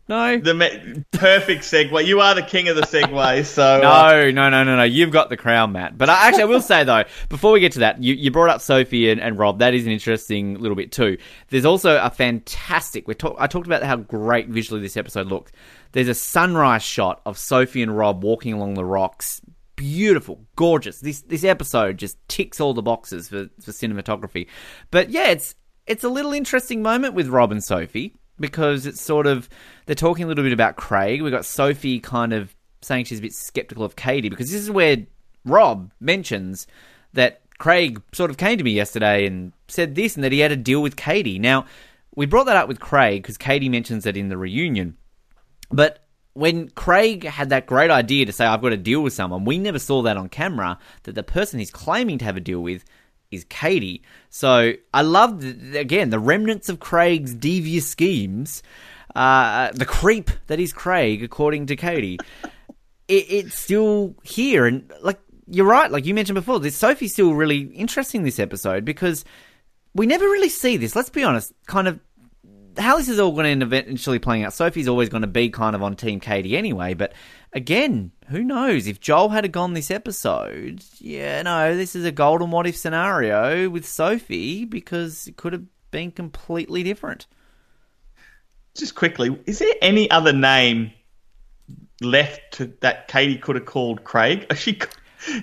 No. 0.08 0.36
The 0.36 0.52
me- 0.52 1.04
perfect 1.12 1.62
segue. 1.62 2.04
You 2.04 2.20
are 2.20 2.34
the 2.34 2.42
king 2.42 2.68
of 2.68 2.74
the 2.76 2.82
segue, 2.82 3.44
so 3.46 3.76
uh, 3.76 3.78
No, 3.78 4.30
no, 4.30 4.50
no, 4.50 4.64
no, 4.64 4.76
no. 4.76 4.82
You've 4.82 5.12
got 5.12 5.30
the 5.30 5.36
crown, 5.36 5.72
Matt. 5.72 5.96
But 5.96 6.10
I, 6.10 6.26
actually, 6.26 6.42
I 6.42 6.46
will 6.46 6.60
say 6.60 6.82
though, 6.82 7.04
before 7.28 7.52
we 7.52 7.60
get 7.60 7.72
to 7.72 7.78
that, 7.80 8.02
you, 8.02 8.14
you 8.14 8.30
brought 8.32 8.50
up 8.50 8.60
Sophie 8.60 9.10
and, 9.10 9.20
and 9.20 9.38
Rob. 9.38 9.60
That 9.60 9.74
is 9.74 9.86
an 9.86 9.92
interesting 9.92 10.58
little 10.58 10.74
bit 10.76 10.90
too. 10.90 11.18
There's 11.48 11.64
also 11.64 11.98
a 11.98 12.10
fantastic. 12.10 13.06
We 13.06 13.14
talk, 13.14 13.36
I 13.38 13.46
talked 13.46 13.66
about 13.66 13.84
how 13.84 13.96
great 13.96 14.48
visually 14.48 14.82
this 14.82 14.96
episode 14.96 15.28
looked. 15.28 15.52
There's 15.92 16.08
a 16.08 16.14
sunrise 16.14 16.82
shot 16.82 17.22
of 17.24 17.38
Sophie 17.38 17.82
and 17.82 17.96
Rob 17.96 18.24
walking 18.24 18.52
along 18.54 18.74
the 18.74 18.84
rocks. 18.84 19.40
Beautiful, 19.76 20.44
gorgeous. 20.56 21.00
This 21.00 21.22
this 21.22 21.44
episode 21.44 21.96
just 21.96 22.16
ticks 22.28 22.60
all 22.60 22.74
the 22.74 22.82
boxes 22.82 23.28
for, 23.28 23.48
for 23.60 23.70
cinematography. 23.70 24.46
But 24.90 25.10
yeah, 25.10 25.28
it's 25.28 25.54
it's 25.86 26.04
a 26.04 26.08
little 26.08 26.32
interesting 26.32 26.82
moment 26.82 27.14
with 27.14 27.28
Rob 27.28 27.52
and 27.52 27.62
Sophie 27.62 28.14
because 28.38 28.86
it's 28.86 29.00
sort 29.00 29.26
of 29.26 29.48
they're 29.86 29.94
talking 29.94 30.24
a 30.24 30.28
little 30.28 30.44
bit 30.44 30.52
about 30.52 30.76
Craig. 30.76 31.22
We've 31.22 31.32
got 31.32 31.44
Sophie 31.44 32.00
kind 32.00 32.32
of 32.32 32.54
saying 32.82 33.06
she's 33.06 33.18
a 33.18 33.22
bit 33.22 33.32
skeptical 33.32 33.84
of 33.84 33.96
Katie 33.96 34.28
because 34.28 34.50
this 34.50 34.60
is 34.60 34.70
where 34.70 34.98
Rob 35.44 35.92
mentions 36.00 36.66
that 37.14 37.40
Craig 37.58 38.02
sort 38.12 38.30
of 38.30 38.36
came 38.36 38.58
to 38.58 38.64
me 38.64 38.72
yesterday 38.72 39.26
and 39.26 39.52
said 39.68 39.94
this 39.94 40.16
and 40.16 40.24
that 40.24 40.32
he 40.32 40.40
had 40.40 40.52
a 40.52 40.56
deal 40.56 40.82
with 40.82 40.96
Katie. 40.96 41.38
Now, 41.38 41.66
we 42.14 42.26
brought 42.26 42.46
that 42.46 42.56
up 42.56 42.68
with 42.68 42.80
Craig 42.80 43.22
because 43.22 43.38
Katie 43.38 43.68
mentions 43.68 44.04
it 44.04 44.16
in 44.16 44.28
the 44.28 44.36
reunion. 44.36 44.96
But 45.70 46.01
when 46.34 46.70
Craig 46.70 47.24
had 47.24 47.50
that 47.50 47.66
great 47.66 47.90
idea 47.90 48.26
to 48.26 48.32
say, 48.32 48.46
I've 48.46 48.62
got 48.62 48.72
a 48.72 48.76
deal 48.76 49.02
with 49.02 49.12
someone, 49.12 49.44
we 49.44 49.58
never 49.58 49.78
saw 49.78 50.02
that 50.02 50.16
on 50.16 50.28
camera, 50.28 50.78
that 51.02 51.14
the 51.14 51.22
person 51.22 51.58
he's 51.58 51.70
claiming 51.70 52.18
to 52.18 52.24
have 52.24 52.36
a 52.36 52.40
deal 52.40 52.60
with 52.60 52.84
is 53.30 53.44
Katie. 53.44 54.02
So 54.30 54.72
I 54.94 55.02
love, 55.02 55.44
again, 55.74 56.10
the 56.10 56.18
remnants 56.18 56.68
of 56.68 56.80
Craig's 56.80 57.34
devious 57.34 57.88
schemes, 57.88 58.62
uh, 59.14 59.72
the 59.72 59.86
creep 59.86 60.30
that 60.46 60.58
is 60.58 60.72
Craig, 60.72 61.22
according 61.22 61.66
to 61.66 61.76
Katie. 61.76 62.18
it, 63.08 63.26
it's 63.28 63.58
still 63.58 64.14
here. 64.22 64.66
And, 64.66 64.90
like, 65.02 65.20
you're 65.46 65.66
right, 65.66 65.90
like 65.90 66.06
you 66.06 66.14
mentioned 66.14 66.36
before, 66.36 66.60
this 66.60 66.76
Sophie's 66.76 67.12
still 67.12 67.34
really 67.34 67.60
interesting 67.60 68.22
this 68.22 68.38
episode 68.38 68.84
because 68.84 69.24
we 69.94 70.06
never 70.06 70.24
really 70.24 70.48
see 70.48 70.78
this. 70.78 70.96
Let's 70.96 71.10
be 71.10 71.24
honest, 71.24 71.52
kind 71.66 71.88
of 71.88 72.00
how 72.78 72.96
this 72.96 73.08
is 73.08 73.18
all 73.18 73.32
going 73.32 73.44
to 73.44 73.50
end 73.50 73.62
eventually 73.62 74.18
playing 74.18 74.44
out. 74.44 74.52
Sophie's 74.52 74.88
always 74.88 75.08
going 75.08 75.22
to 75.22 75.26
be 75.26 75.50
kind 75.50 75.76
of 75.76 75.82
on 75.82 75.96
Team 75.96 76.20
Katie 76.20 76.56
anyway, 76.56 76.94
but 76.94 77.12
again, 77.52 78.12
who 78.28 78.42
knows? 78.42 78.86
If 78.86 79.00
Joel 79.00 79.28
had 79.30 79.50
gone 79.52 79.74
this 79.74 79.90
episode, 79.90 80.82
yeah, 80.98 81.42
no, 81.42 81.76
this 81.76 81.94
is 81.94 82.04
a 82.04 82.12
golden 82.12 82.50
what 82.50 82.66
if 82.66 82.76
scenario 82.76 83.68
with 83.68 83.86
Sophie 83.86 84.64
because 84.64 85.26
it 85.26 85.36
could 85.36 85.52
have 85.52 85.64
been 85.90 86.10
completely 86.10 86.82
different. 86.82 87.26
just 88.74 88.94
quickly, 88.94 89.38
is 89.46 89.58
there 89.58 89.74
any 89.82 90.10
other 90.10 90.32
name 90.32 90.92
left 92.00 92.40
to, 92.54 92.72
that 92.80 93.08
Katie 93.08 93.36
could 93.38 93.56
have 93.56 93.66
called 93.66 94.04
Craig? 94.04 94.46
Oh, 94.50 94.54
she 94.54 94.78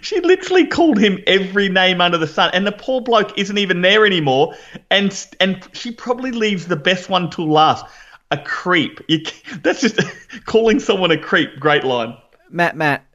she 0.02 0.20
literally 0.22 0.68
called 0.68 0.98
him 0.98 1.20
every 1.28 1.70
name 1.70 2.02
under 2.02 2.18
the 2.18 2.28
sun, 2.28 2.52
and 2.54 2.66
the 2.66 2.72
poor 2.72 3.02
bloke 3.02 3.38
isn't 3.38 3.58
even 3.58 3.82
there 3.82 4.06
anymore. 4.06 4.56
And 4.90 5.28
and 5.40 5.68
she 5.74 5.92
probably 5.92 6.32
leaves 6.32 6.68
the 6.68 6.76
best 6.76 7.10
one 7.10 7.30
till 7.30 7.50
last. 7.50 7.86
A 8.32 8.38
creep. 8.38 9.02
You, 9.08 9.24
that's 9.64 9.82
just 9.82 10.00
calling 10.46 10.80
someone 10.80 11.12
a 11.12 11.18
creep. 11.18 11.60
Great 11.60 11.84
line. 11.84 12.16
Matt, 12.50 12.76
Matt, 12.76 13.06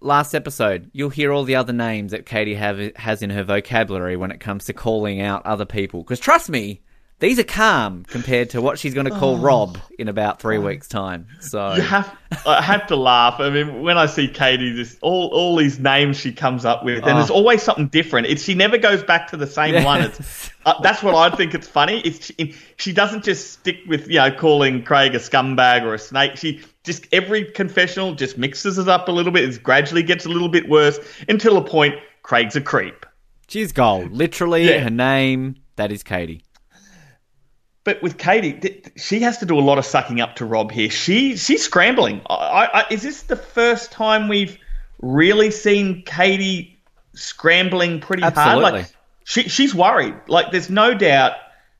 last 0.00 0.34
episode, 0.34 0.90
you'll 0.92 1.10
hear 1.10 1.32
all 1.32 1.44
the 1.44 1.56
other 1.56 1.72
names 1.72 2.12
that 2.12 2.26
Katie 2.26 2.54
have, 2.54 2.94
has 2.96 3.22
in 3.22 3.30
her 3.30 3.44
vocabulary 3.44 4.16
when 4.16 4.30
it 4.30 4.40
comes 4.40 4.66
to 4.66 4.72
calling 4.72 5.20
out 5.20 5.44
other 5.46 5.64
people. 5.64 6.02
Because 6.02 6.20
trust 6.20 6.50
me, 6.50 6.82
these 7.22 7.38
are 7.38 7.44
calm 7.44 8.04
compared 8.04 8.50
to 8.50 8.60
what 8.60 8.78
she's 8.78 8.94
going 8.94 9.06
to 9.06 9.12
call 9.16 9.38
Rob 9.38 9.78
in 9.98 10.08
about 10.08 10.40
three 10.42 10.58
weeks' 10.58 10.88
time. 10.88 11.28
So 11.40 11.74
You 11.74 11.82
have 11.82 12.14
I 12.44 12.60
have 12.60 12.88
to 12.88 12.96
laugh. 12.96 13.36
I 13.38 13.48
mean, 13.48 13.82
when 13.82 13.96
I 13.96 14.06
see 14.06 14.26
Katie, 14.26 14.74
just 14.74 14.98
all 15.02 15.28
all 15.32 15.56
these 15.56 15.78
names 15.78 16.16
she 16.18 16.32
comes 16.32 16.64
up 16.64 16.84
with, 16.84 16.98
and 17.04 17.12
Oh. 17.12 17.14
there's 17.14 17.30
always 17.30 17.62
something 17.62 17.86
different. 17.88 18.26
It's 18.26 18.42
she 18.42 18.54
never 18.54 18.76
goes 18.76 19.02
back 19.04 19.28
to 19.30 19.36
the 19.36 19.46
same 19.46 19.84
one. 19.84 20.02
It's, 20.02 20.50
uh, 20.66 20.80
that's 20.82 21.02
what 21.02 21.14
I 21.14 21.34
think. 21.34 21.54
It's 21.54 21.68
funny. 21.68 22.00
It's 22.00 22.26
she, 22.26 22.54
she 22.76 22.92
doesn't 22.92 23.22
just 23.24 23.52
stick 23.52 23.76
with 23.86 24.08
you 24.08 24.16
know 24.18 24.32
calling 24.32 24.82
Craig 24.82 25.14
a 25.14 25.18
scumbag 25.18 25.82
or 25.84 25.94
a 25.94 25.98
snake. 25.98 26.36
She 26.36 26.60
just 26.82 27.06
every 27.12 27.44
confessional 27.44 28.14
just 28.14 28.36
mixes 28.36 28.78
it 28.78 28.88
up 28.88 29.06
a 29.08 29.12
little 29.12 29.30
bit. 29.32 29.48
It 29.48 29.62
gradually 29.62 30.02
gets 30.02 30.26
a 30.26 30.28
little 30.28 30.48
bit 30.48 30.68
worse 30.68 30.98
until 31.28 31.56
a 31.56 31.62
point 31.64 31.94
Craig's 32.24 32.56
a 32.56 32.60
creep. 32.60 33.06
she's 33.46 33.70
gold. 33.72 34.10
Literally, 34.10 34.68
Yeah. 34.68 34.80
her 34.80 34.90
name, 34.90 35.54
that 35.76 35.92
is 35.92 36.02
Katie. 36.02 36.42
But 37.84 38.00
with 38.00 38.16
Katie, 38.16 38.82
she 38.96 39.20
has 39.20 39.38
to 39.38 39.46
do 39.46 39.58
a 39.58 39.60
lot 39.60 39.78
of 39.78 39.84
sucking 39.84 40.20
up 40.20 40.36
to 40.36 40.44
Rob 40.44 40.70
here. 40.70 40.88
She 40.88 41.36
she's 41.36 41.64
scrambling. 41.64 42.20
I, 42.30 42.68
I, 42.72 42.84
is 42.90 43.02
this 43.02 43.22
the 43.22 43.36
first 43.36 43.90
time 43.90 44.28
we've 44.28 44.56
really 45.00 45.50
seen 45.50 46.02
Katie 46.04 46.78
scrambling 47.14 48.00
pretty 48.00 48.22
hard? 48.22 48.36
Absolutely. 48.36 48.80
Like 48.82 48.86
she 49.24 49.48
she's 49.48 49.74
worried. 49.74 50.14
Like 50.28 50.52
there's 50.52 50.70
no 50.70 50.94
doubt 50.94 51.32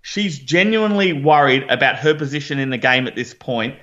she's 0.03 0.41
genuinely 0.41 1.13
worried 1.13 1.71
about 1.71 1.97
her 1.97 2.15
position 2.15 2.59
in 2.59 2.71
the 2.71 2.79
game 2.79 3.07
at 3.07 3.15
this 3.15 3.33
point, 3.33 3.77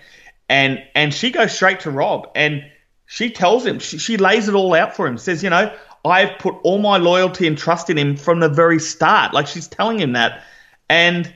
and 0.49 0.83
and 0.95 1.13
she 1.13 1.31
goes 1.31 1.53
straight 1.53 1.79
to 1.81 1.91
Rob 1.91 2.29
and 2.35 2.63
she 3.05 3.31
tells 3.31 3.65
him 3.65 3.79
she, 3.79 3.97
she 3.97 4.17
lays 4.17 4.49
it 4.49 4.55
all 4.55 4.73
out 4.73 4.93
for 4.93 5.07
him. 5.07 5.17
Says 5.17 5.41
you 5.41 5.49
know 5.49 5.73
I've 6.03 6.37
put 6.37 6.55
all 6.63 6.79
my 6.79 6.97
loyalty 6.97 7.47
and 7.47 7.57
trust 7.57 7.89
in 7.89 7.97
him 7.97 8.17
from 8.17 8.41
the 8.41 8.49
very 8.49 8.79
start. 8.79 9.33
Like 9.33 9.47
she's 9.47 9.69
telling 9.69 9.99
him 9.99 10.13
that, 10.13 10.43
and 10.89 11.33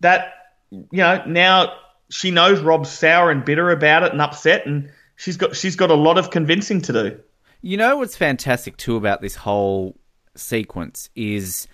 that 0.00 0.34
you 0.70 0.86
know 0.92 1.22
now 1.26 1.72
she 2.10 2.30
knows 2.30 2.60
Rob's 2.60 2.90
sour 2.90 3.30
and 3.30 3.44
bitter 3.44 3.70
about 3.70 4.02
it 4.02 4.12
and 4.12 4.20
upset, 4.20 4.66
and 4.66 4.90
she's 5.16 5.36
got 5.36 5.56
she's 5.56 5.76
got 5.76 5.90
a 5.90 5.94
lot 5.94 6.18
of 6.18 6.30
convincing 6.30 6.80
to 6.82 6.92
do. 6.92 7.20
You 7.60 7.76
know 7.76 7.96
what's 7.96 8.16
fantastic 8.16 8.76
too 8.76 8.96
about 8.96 9.20
this 9.20 9.34
whole 9.34 9.96
sequence 10.36 11.10
is 11.14 11.66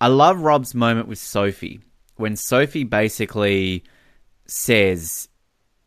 I 0.00 0.08
love 0.08 0.40
Rob's 0.40 0.74
moment 0.74 1.08
with 1.08 1.18
Sophie 1.18 1.80
when 2.16 2.36
Sophie 2.36 2.84
basically 2.84 3.84
says 4.46 5.28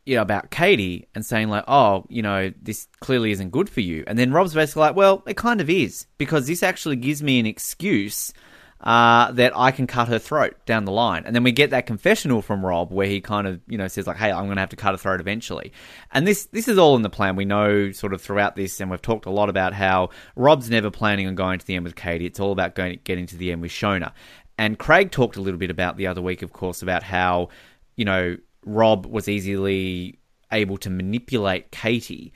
you 0.05 0.15
know 0.15 0.21
about 0.21 0.51
Katie 0.51 1.07
and 1.15 1.25
saying 1.25 1.49
like 1.49 1.63
oh 1.67 2.05
you 2.09 2.21
know 2.21 2.51
this 2.61 2.87
clearly 2.99 3.31
isn't 3.31 3.51
good 3.51 3.69
for 3.69 3.81
you 3.81 4.03
and 4.07 4.19
then 4.19 4.31
Rob's 4.31 4.53
basically 4.53 4.81
like 4.81 4.95
well 4.95 5.23
it 5.25 5.37
kind 5.37 5.61
of 5.61 5.69
is 5.69 6.07
because 6.17 6.47
this 6.47 6.63
actually 6.63 6.97
gives 6.97 7.23
me 7.23 7.39
an 7.39 7.45
excuse 7.45 8.33
uh, 8.81 9.31
that 9.33 9.51
I 9.57 9.71
can 9.71 9.87
cut 9.87 10.07
her 10.07 10.19
throat 10.19 10.55
down 10.65 10.85
the 10.85 10.91
line. 10.91 11.23
And 11.25 11.35
then 11.35 11.43
we 11.43 11.51
get 11.51 11.71
that 11.71 11.85
confessional 11.85 12.41
from 12.41 12.65
Rob 12.65 12.91
where 12.91 13.07
he 13.07 13.19
kind 13.19 13.45
of, 13.45 13.59
you 13.67 13.77
know, 13.77 13.89
says 13.89 14.07
like, 14.07 14.17
"Hey, 14.17 14.31
I'm 14.31 14.45
going 14.45 14.55
to 14.55 14.61
have 14.61 14.69
to 14.69 14.77
cut 14.77 14.91
her 14.91 14.97
throat 14.97 15.19
eventually." 15.19 15.73
And 16.11 16.25
this 16.25 16.45
this 16.45 16.67
is 16.67 16.77
all 16.77 16.95
in 16.95 17.01
the 17.01 17.09
plan. 17.09 17.35
We 17.35 17.45
know 17.45 17.91
sort 17.91 18.13
of 18.13 18.21
throughout 18.21 18.55
this, 18.55 18.79
and 18.79 18.89
we've 18.89 19.01
talked 19.01 19.25
a 19.25 19.31
lot 19.31 19.49
about 19.49 19.73
how 19.73 20.09
Rob's 20.35 20.69
never 20.69 20.89
planning 20.89 21.27
on 21.27 21.35
going 21.35 21.59
to 21.59 21.65
the 21.65 21.75
end 21.75 21.83
with 21.83 21.95
Katie. 21.95 22.25
It's 22.25 22.39
all 22.39 22.53
about 22.53 22.75
going 22.75 22.99
getting 23.03 23.25
to 23.27 23.37
the 23.37 23.51
end 23.51 23.61
with 23.61 23.71
Shona. 23.71 24.13
And 24.57 24.79
Craig 24.79 25.11
talked 25.11 25.35
a 25.35 25.41
little 25.41 25.59
bit 25.59 25.71
about 25.71 25.97
the 25.97 26.07
other 26.07 26.21
week, 26.21 26.41
of 26.41 26.53
course, 26.53 26.81
about 26.81 27.03
how 27.03 27.49
you 27.97 28.05
know 28.05 28.37
Rob 28.65 29.05
was 29.05 29.27
easily 29.27 30.19
able 30.51 30.77
to 30.77 30.89
manipulate 30.89 31.71
Katie, 31.71 32.31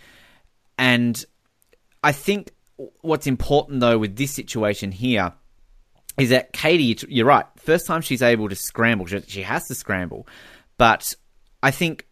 and 0.77 1.23
I 2.03 2.11
think 2.11 2.51
what's 3.01 3.27
important 3.27 3.79
though 3.79 3.97
with 3.97 4.17
this 4.17 4.31
situation 4.31 4.91
here 4.91 5.31
is 6.17 6.29
that 6.29 6.53
Katie, 6.53 6.97
you're 7.09 7.25
right. 7.25 7.45
First 7.57 7.87
time 7.87 8.01
she's 8.01 8.21
able 8.21 8.49
to 8.49 8.55
scramble, 8.55 9.05
she- 9.05 9.41
has 9.41 9.65
to 9.67 9.75
scramble. 9.75 10.27
But 10.77 11.15
I 11.61 11.71
think 11.71 12.07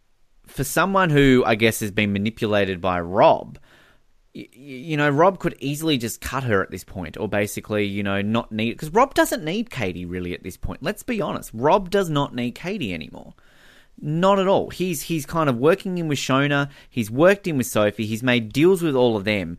for 0.46 0.64
someone 0.64 1.10
who 1.10 1.42
I 1.46 1.54
guess 1.54 1.80
has 1.80 1.90
been 1.90 2.12
manipulated 2.12 2.80
by 2.80 3.00
Rob, 3.00 3.58
you 4.34 4.96
know, 4.96 5.10
Rob 5.10 5.38
could 5.38 5.56
easily 5.60 5.98
just 5.98 6.20
cut 6.20 6.44
her 6.44 6.62
at 6.62 6.70
this 6.70 6.84
point, 6.84 7.18
or 7.18 7.28
basically, 7.28 7.84
you 7.84 8.02
know, 8.02 8.22
not 8.22 8.50
need 8.50 8.72
because 8.72 8.90
Rob 8.90 9.14
doesn't 9.14 9.44
need 9.44 9.70
Katie 9.70 10.06
really 10.06 10.32
at 10.32 10.42
this 10.42 10.56
point. 10.56 10.82
Let's 10.82 11.02
be 11.02 11.20
honest, 11.20 11.50
Rob 11.52 11.90
does 11.90 12.08
not 12.08 12.34
need 12.34 12.52
Katie 12.54 12.94
anymore. 12.94 13.34
Not 14.00 14.38
at 14.38 14.48
all. 14.48 14.70
He's 14.70 15.02
he's 15.02 15.26
kind 15.26 15.50
of 15.50 15.58
working 15.58 15.98
in 15.98 16.08
with 16.08 16.18
Shona. 16.18 16.70
He's 16.88 17.10
worked 17.10 17.46
in 17.46 17.58
with 17.58 17.66
Sophie. 17.66 18.06
He's 18.06 18.22
made 18.22 18.52
deals 18.52 18.82
with 18.82 18.96
all 18.96 19.16
of 19.16 19.24
them. 19.24 19.58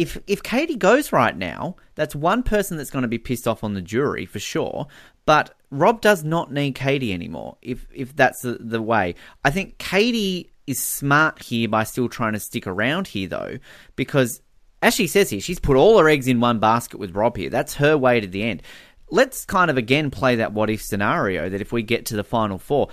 If 0.00 0.18
if 0.26 0.42
Katie 0.42 0.76
goes 0.76 1.12
right 1.12 1.36
now, 1.36 1.76
that's 1.94 2.14
one 2.14 2.42
person 2.42 2.78
that's 2.78 2.88
going 2.90 3.02
to 3.02 3.08
be 3.08 3.18
pissed 3.18 3.46
off 3.46 3.62
on 3.62 3.74
the 3.74 3.82
jury 3.82 4.24
for 4.24 4.38
sure. 4.38 4.86
But 5.26 5.54
Rob 5.70 6.00
does 6.00 6.24
not 6.24 6.50
need 6.50 6.74
Katie 6.74 7.12
anymore. 7.12 7.58
If 7.60 7.86
if 7.94 8.16
that's 8.16 8.40
the, 8.40 8.56
the 8.58 8.80
way, 8.80 9.14
I 9.44 9.50
think 9.50 9.76
Katie 9.76 10.52
is 10.66 10.82
smart 10.82 11.42
here 11.42 11.68
by 11.68 11.84
still 11.84 12.08
trying 12.08 12.32
to 12.32 12.40
stick 12.40 12.66
around 12.66 13.08
here 13.08 13.28
though, 13.28 13.58
because 13.94 14.40
as 14.80 14.94
she 14.94 15.06
says 15.06 15.28
here, 15.28 15.40
she's 15.40 15.60
put 15.60 15.76
all 15.76 15.98
her 15.98 16.08
eggs 16.08 16.26
in 16.26 16.40
one 16.40 16.60
basket 16.60 16.98
with 16.98 17.14
Rob 17.14 17.36
here. 17.36 17.50
That's 17.50 17.74
her 17.74 17.98
way 17.98 18.20
to 18.20 18.26
the 18.26 18.42
end. 18.42 18.62
Let's 19.10 19.44
kind 19.44 19.70
of 19.70 19.76
again 19.76 20.10
play 20.10 20.36
that 20.36 20.54
what 20.54 20.70
if 20.70 20.82
scenario 20.82 21.50
that 21.50 21.60
if 21.60 21.72
we 21.72 21.82
get 21.82 22.06
to 22.06 22.16
the 22.16 22.24
final 22.24 22.56
four, 22.56 22.88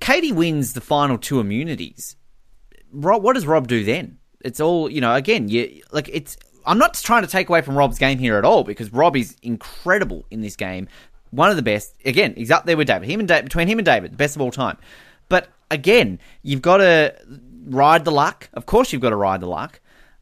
Katie 0.00 0.32
wins 0.32 0.72
the 0.72 0.80
final 0.80 1.16
two 1.16 1.38
immunities. 1.38 2.16
Rob, 2.90 3.22
what 3.22 3.34
does 3.34 3.46
Rob 3.46 3.68
do 3.68 3.84
then? 3.84 4.18
It's 4.46 4.60
all 4.60 4.90
you 4.90 5.00
know. 5.00 5.14
Again, 5.14 5.48
you 5.48 5.82
like 5.92 6.08
it's. 6.12 6.36
I'm 6.64 6.78
not 6.78 6.94
trying 6.94 7.22
to 7.22 7.28
take 7.28 7.48
away 7.48 7.60
from 7.60 7.76
Rob's 7.76 7.98
game 7.98 8.18
here 8.18 8.36
at 8.38 8.44
all 8.44 8.64
because 8.64 8.92
Rob 8.92 9.16
is 9.16 9.36
incredible 9.42 10.24
in 10.30 10.40
this 10.40 10.56
game. 10.56 10.88
One 11.30 11.50
of 11.50 11.56
the 11.56 11.62
best. 11.62 11.94
Again, 12.04 12.34
he's 12.36 12.50
up 12.50 12.66
there 12.66 12.76
with 12.76 12.88
David. 12.88 13.08
Him 13.08 13.20
and 13.20 13.28
David, 13.28 13.44
between 13.44 13.68
him 13.68 13.78
and 13.78 13.86
David, 13.86 14.12
the 14.12 14.16
best 14.16 14.36
of 14.36 14.42
all 14.42 14.50
time. 14.50 14.78
But 15.28 15.48
again, 15.70 16.18
you've 16.42 16.62
got 16.62 16.78
to 16.78 17.14
ride 17.66 18.04
the 18.04 18.12
luck. 18.12 18.48
Of 18.54 18.66
course, 18.66 18.92
you've 18.92 19.02
got 19.02 19.10
to 19.10 19.16
ride 19.16 19.40
the 19.40 19.46
luck. 19.46 19.80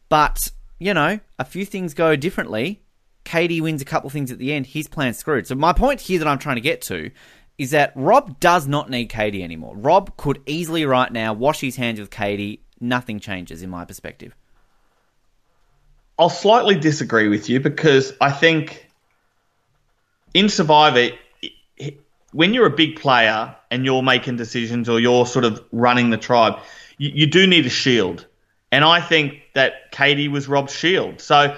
But, 0.09 0.51
you 0.79 0.95
know, 0.95 1.21
a 1.39 1.45
few 1.45 1.65
things 1.65 1.95
go 1.95 2.17
differently. 2.17 2.83
Katie 3.25 3.61
wins 3.61 3.83
a 3.83 3.87
couple 3.87 4.11
things 4.11 4.31
at 4.31 4.39
the 4.39 4.53
end. 4.53 4.67
His 4.67 4.89
plan's 4.89 5.19
screwed. 5.19 5.47
So 5.47 5.55
my 5.55 5.73
point 5.73 6.01
here 6.01 6.19
that 6.19 6.29
I'm 6.29 6.39
trying 6.39 6.57
to 6.57 6.61
get 6.61 6.83
to 6.83 7.11
is 7.57 7.71
that 7.71 7.93
Rob 7.95 8.41
does 8.41 8.67
not 8.67 8.91
need 8.91 9.07
Katie 9.07 9.43
anymore. 9.43 9.77
Rob 9.77 10.17
could 10.17 10.43
easily 10.47 10.85
right 10.85 11.11
now 11.13 11.33
wash 11.33 11.61
his 11.61 11.77
hands 11.77 12.01
with 12.01 12.11
Katie. 12.11 12.64
Nothing 12.81 13.21
changes 13.21 13.63
in 13.63 13.71
my 13.71 13.85
perspective. 13.85 14.35
I'll 16.19 16.31
slightly 16.31 16.77
disagree 16.77 17.29
with 17.29 17.49
you 17.49 17.61
because 17.61 18.13
I 18.21 18.31
think 18.31 18.89
in 20.33 20.49
Survivor, 20.49 21.15
when 22.33 22.55
you're 22.55 22.67
a 22.67 22.77
big 22.77 23.01
player 23.01 23.55
and 23.71 23.85
you're 23.85 24.03
making 24.03 24.37
decisions 24.37 24.89
or 24.89 25.01
you're 25.01 25.27
sort 25.27 25.45
of 25.45 25.65
running 25.73 26.11
the 26.11 26.17
tribe, 26.17 26.59
you, 26.99 27.11
you 27.15 27.27
do 27.27 27.47
need 27.47 27.67
a 27.67 27.71
shield. 27.71 28.27
And 28.71 28.85
I 28.85 29.01
think 29.01 29.43
that 29.55 29.93
Katie 29.93 30.29
was 30.29 30.49
Rob's 30.49 30.75
shield. 30.75 31.21
So 31.21 31.57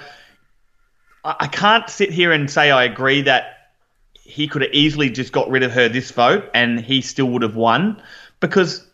I, 1.23 1.35
I 1.39 1.47
can't 1.47 1.89
sit 1.89 2.11
here 2.11 2.31
and 2.31 2.49
say 2.49 2.71
I 2.71 2.83
agree 2.83 3.23
that 3.23 3.71
he 4.13 4.47
could 4.47 4.61
have 4.61 4.73
easily 4.73 5.09
just 5.09 5.31
got 5.31 5.49
rid 5.49 5.63
of 5.63 5.71
her 5.71 5.89
this 5.89 6.11
vote 6.11 6.49
and 6.53 6.79
he 6.79 7.01
still 7.01 7.27
would 7.27 7.43
have 7.43 7.55
won 7.55 8.01
because 8.39 8.85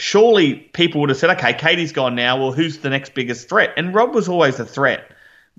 surely 0.00 0.54
people 0.54 1.00
would 1.00 1.10
have 1.10 1.18
said, 1.18 1.30
okay, 1.30 1.52
Katie's 1.52 1.92
gone 1.92 2.14
now. 2.14 2.38
Well, 2.38 2.52
who's 2.52 2.78
the 2.78 2.90
next 2.90 3.14
biggest 3.14 3.48
threat? 3.48 3.74
And 3.76 3.94
Rob 3.94 4.14
was 4.14 4.28
always 4.28 4.58
a 4.58 4.64
threat. 4.64 5.10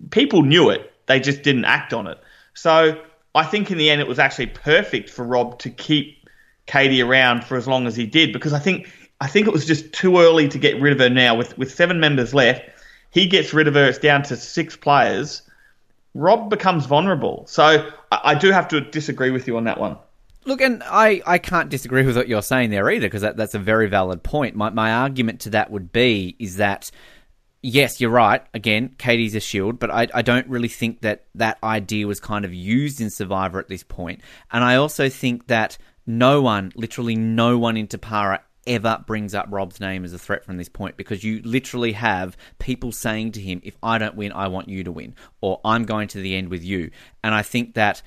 People 0.09 0.41
knew 0.41 0.69
it, 0.69 0.91
they 1.05 1.19
just 1.19 1.43
didn't 1.43 1.65
act 1.65 1.93
on 1.93 2.07
it. 2.07 2.17
So 2.53 3.01
I 3.35 3.43
think 3.43 3.71
in 3.71 3.77
the 3.77 3.89
end, 3.89 4.01
it 4.01 4.07
was 4.07 4.19
actually 4.19 4.47
perfect 4.47 5.09
for 5.09 5.23
Rob 5.23 5.59
to 5.59 5.69
keep 5.69 6.27
Katie 6.65 7.01
around 7.01 7.43
for 7.43 7.55
as 7.55 7.67
long 7.67 7.87
as 7.87 7.95
he 7.95 8.05
did 8.05 8.33
because 8.33 8.53
I 8.53 8.59
think 8.59 8.89
I 9.19 9.27
think 9.27 9.47
it 9.47 9.53
was 9.53 9.65
just 9.65 9.93
too 9.93 10.19
early 10.19 10.47
to 10.49 10.57
get 10.57 10.81
rid 10.81 10.93
of 10.93 10.99
her 10.99 11.09
now. 11.09 11.35
With 11.35 11.57
with 11.57 11.71
seven 11.71 11.99
members 11.99 12.33
left, 12.33 12.63
he 13.11 13.27
gets 13.27 13.53
rid 13.53 13.67
of 13.67 13.75
her. 13.75 13.85
It's 13.85 13.99
down 13.99 14.23
to 14.23 14.37
six 14.37 14.75
players. 14.75 15.43
Rob 16.13 16.49
becomes 16.49 16.85
vulnerable. 16.85 17.45
So 17.47 17.89
I, 18.11 18.19
I 18.23 18.35
do 18.35 18.51
have 18.51 18.67
to 18.69 18.81
disagree 18.81 19.31
with 19.31 19.47
you 19.47 19.57
on 19.57 19.65
that 19.65 19.79
one. 19.79 19.97
Look, 20.43 20.61
and 20.61 20.81
I, 20.83 21.21
I 21.25 21.37
can't 21.37 21.69
disagree 21.69 22.03
with 22.03 22.17
what 22.17 22.27
you're 22.27 22.41
saying 22.41 22.71
there 22.71 22.89
either, 22.89 23.07
because 23.07 23.21
that, 23.21 23.37
that's 23.37 23.53
a 23.53 23.59
very 23.59 23.87
valid 23.87 24.23
point. 24.23 24.55
My, 24.55 24.71
my 24.71 24.91
argument 24.91 25.41
to 25.41 25.51
that 25.51 25.69
would 25.69 25.91
be 25.91 26.35
is 26.39 26.57
that, 26.57 26.89
yes, 27.61 28.01
you're 28.01 28.09
right. 28.09 28.43
Again, 28.53 28.95
Katie's 28.97 29.35
a 29.35 29.39
shield, 29.39 29.77
but 29.77 29.91
I, 29.91 30.07
I 30.13 30.23
don't 30.23 30.47
really 30.47 30.67
think 30.67 31.01
that 31.01 31.25
that 31.35 31.59
idea 31.63 32.07
was 32.07 32.19
kind 32.19 32.43
of 32.43 32.53
used 32.53 32.99
in 32.99 33.11
Survivor 33.11 33.59
at 33.59 33.67
this 33.67 33.83
point. 33.83 34.21
And 34.51 34.63
I 34.63 34.77
also 34.77 35.09
think 35.09 35.45
that 35.45 35.77
no 36.07 36.41
one, 36.41 36.71
literally 36.75 37.15
no 37.15 37.59
one 37.59 37.77
in 37.77 37.87
Tapara 37.87 38.39
ever 38.65 39.03
brings 39.05 39.35
up 39.35 39.45
Rob's 39.49 39.79
name 39.79 40.03
as 40.03 40.13
a 40.13 40.19
threat 40.19 40.43
from 40.43 40.57
this 40.57 40.69
point 40.69 40.97
because 40.97 41.23
you 41.23 41.41
literally 41.43 41.91
have 41.93 42.35
people 42.57 42.91
saying 42.91 43.33
to 43.33 43.41
him, 43.41 43.61
if 43.63 43.77
I 43.83 43.99
don't 43.99 44.15
win, 44.15 44.31
I 44.31 44.47
want 44.47 44.69
you 44.69 44.83
to 44.83 44.91
win, 44.91 45.15
or 45.39 45.61
I'm 45.63 45.83
going 45.83 46.07
to 46.09 46.19
the 46.19 46.35
end 46.35 46.49
with 46.49 46.63
you. 46.63 46.89
And 47.23 47.35
I 47.35 47.43
think 47.43 47.75
that 47.75 48.01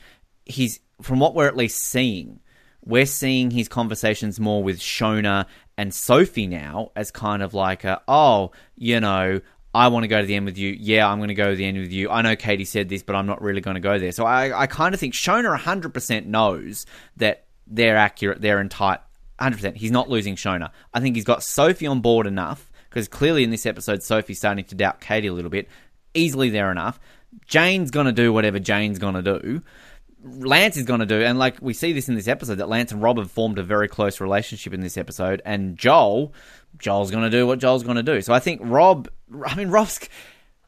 he's, 0.45 0.81
from 1.03 1.21
what 1.21 1.35
we're 1.35 1.47
at 1.47 1.57
least 1.57 1.79
seeing, 1.83 2.41
we're 2.85 3.07
seeing 3.07 3.51
his 3.51 3.69
conversations 3.69 4.39
more 4.39 4.63
with 4.63 4.79
Shona 4.79 5.47
and 5.77 5.93
Sophie 5.95 6.47
now 6.47 6.93
as 6.95 7.11
kind 7.11 7.43
of 7.43 7.55
like 7.55 7.85
a, 7.85 8.03
oh, 8.07 8.53
you 8.77 9.01
know, 9.01 9.41
I 9.75 9.89
want 9.89 10.05
to 10.05 10.09
go 10.09 10.21
to 10.21 10.27
the 10.27 10.37
end 10.37 10.47
with 10.47 10.57
you. 10.57 10.77
Yeah, 10.79 11.09
I'm 11.09 11.19
going 11.19 11.29
to 11.29 11.35
go 11.35 11.51
to 11.51 11.57
the 11.57 11.65
end 11.65 11.79
with 11.79 11.91
you. 11.91 12.09
I 12.11 12.23
know 12.23 12.37
Katie 12.37 12.65
said 12.65 12.89
this, 12.89 13.03
but 13.03 13.17
I'm 13.17 13.27
not 13.27 13.43
really 13.43 13.61
going 13.61 13.75
to 13.75 13.81
go 13.81 13.99
there. 13.99 14.13
So 14.13 14.25
I, 14.25 14.63
I 14.63 14.67
kind 14.67 14.95
of 14.95 15.01
think 15.01 15.15
Shona 15.15 15.59
100% 15.59 16.27
knows 16.27 16.87
that 17.17 17.47
they're 17.67 17.97
accurate, 17.97 18.41
they're 18.41 18.61
in 18.61 18.69
tight 18.69 19.01
100%. 19.41 19.77
He's 19.77 19.91
not 19.91 20.09
losing 20.09 20.37
Shona. 20.37 20.71
I 20.93 21.01
think 21.01 21.17
he's 21.17 21.25
got 21.25 21.43
Sophie 21.43 21.87
on 21.87 22.01
board 22.01 22.27
enough 22.27 22.71
because 22.89 23.09
clearly 23.09 23.43
in 23.43 23.51
this 23.51 23.67
episode, 23.67 24.03
Sophie's 24.03 24.39
starting 24.39 24.65
to 24.67 24.75
doubt 24.75 25.01
Katie 25.01 25.27
a 25.27 25.33
little 25.33 25.51
bit. 25.51 25.69
Easily 26.15 26.51
there 26.51 26.71
enough. 26.71 27.01
Jane's 27.47 27.91
going 27.91 28.07
to 28.07 28.13
do 28.13 28.33
whatever 28.33 28.61
Jane's 28.61 29.01
going 29.01 29.15
to 29.15 29.23
do. 29.23 29.63
Lance 30.25 30.77
is 30.77 30.85
going 30.85 31.01
to 31.01 31.07
do, 31.07 31.21
and 31.23 31.39
like 31.39 31.57
we 31.61 31.75
see 31.75 31.93
this 31.93 32.09
in 32.09 32.15
this 32.15 32.29
episode, 32.29 32.57
that 32.57 32.69
Lance 32.69 32.93
and 32.93 33.03
Rob 33.03 33.19
have 33.19 33.31
formed 33.31 33.59
a 33.59 33.63
very 33.63 33.89
close 33.89 34.21
relationship 34.21 34.73
in 34.73 34.81
this 34.81 34.97
episode, 34.97 35.43
and 35.45 35.77
Joel, 35.77 36.33
Joel's 36.79 37.11
going 37.11 37.25
to 37.25 37.31
do 37.31 37.47
what 37.47 37.59
Joel's 37.59 37.83
going 37.83 37.97
to 37.97 38.03
do. 38.03 38.23
So 38.23 38.33
I 38.33 38.41
think 38.41 38.61
Rob, 38.65 39.09
I 39.47 39.55
mean, 39.55 39.69
Rob's, 39.69 40.01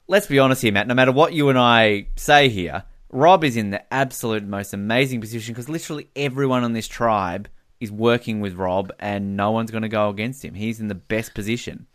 let's 0.09 0.27
be 0.27 0.39
honest 0.39 0.61
here, 0.61 0.73
Matt, 0.73 0.87
no 0.87 0.95
matter 0.95 1.13
what 1.13 1.33
you 1.33 1.49
and 1.49 1.59
I 1.59 2.09
say 2.17 2.51
here, 2.51 2.85
Rob 3.11 3.45
is 3.45 3.57
in 3.57 3.71
the 3.71 3.93
absolute 3.93 4.45
most 4.45 4.75
amazing 4.75 5.23
position 5.23 5.55
because 5.55 5.69
literally 5.69 6.09
everyone 6.15 6.63
on 6.63 6.75
this 6.75 6.87
tribe 6.87 7.49
is 7.81 7.91
working 7.91 8.41
with 8.41 8.55
Rob, 8.55 8.93
and 8.99 9.37
no 9.37 9.53
one's 9.53 9.71
going 9.71 9.83
to 9.83 9.89
go 9.89 10.11
against 10.11 10.45
him. 10.45 10.55
He's 10.55 10.81
in 10.81 10.89
the 10.89 10.95
best 10.95 11.35
position. 11.35 11.87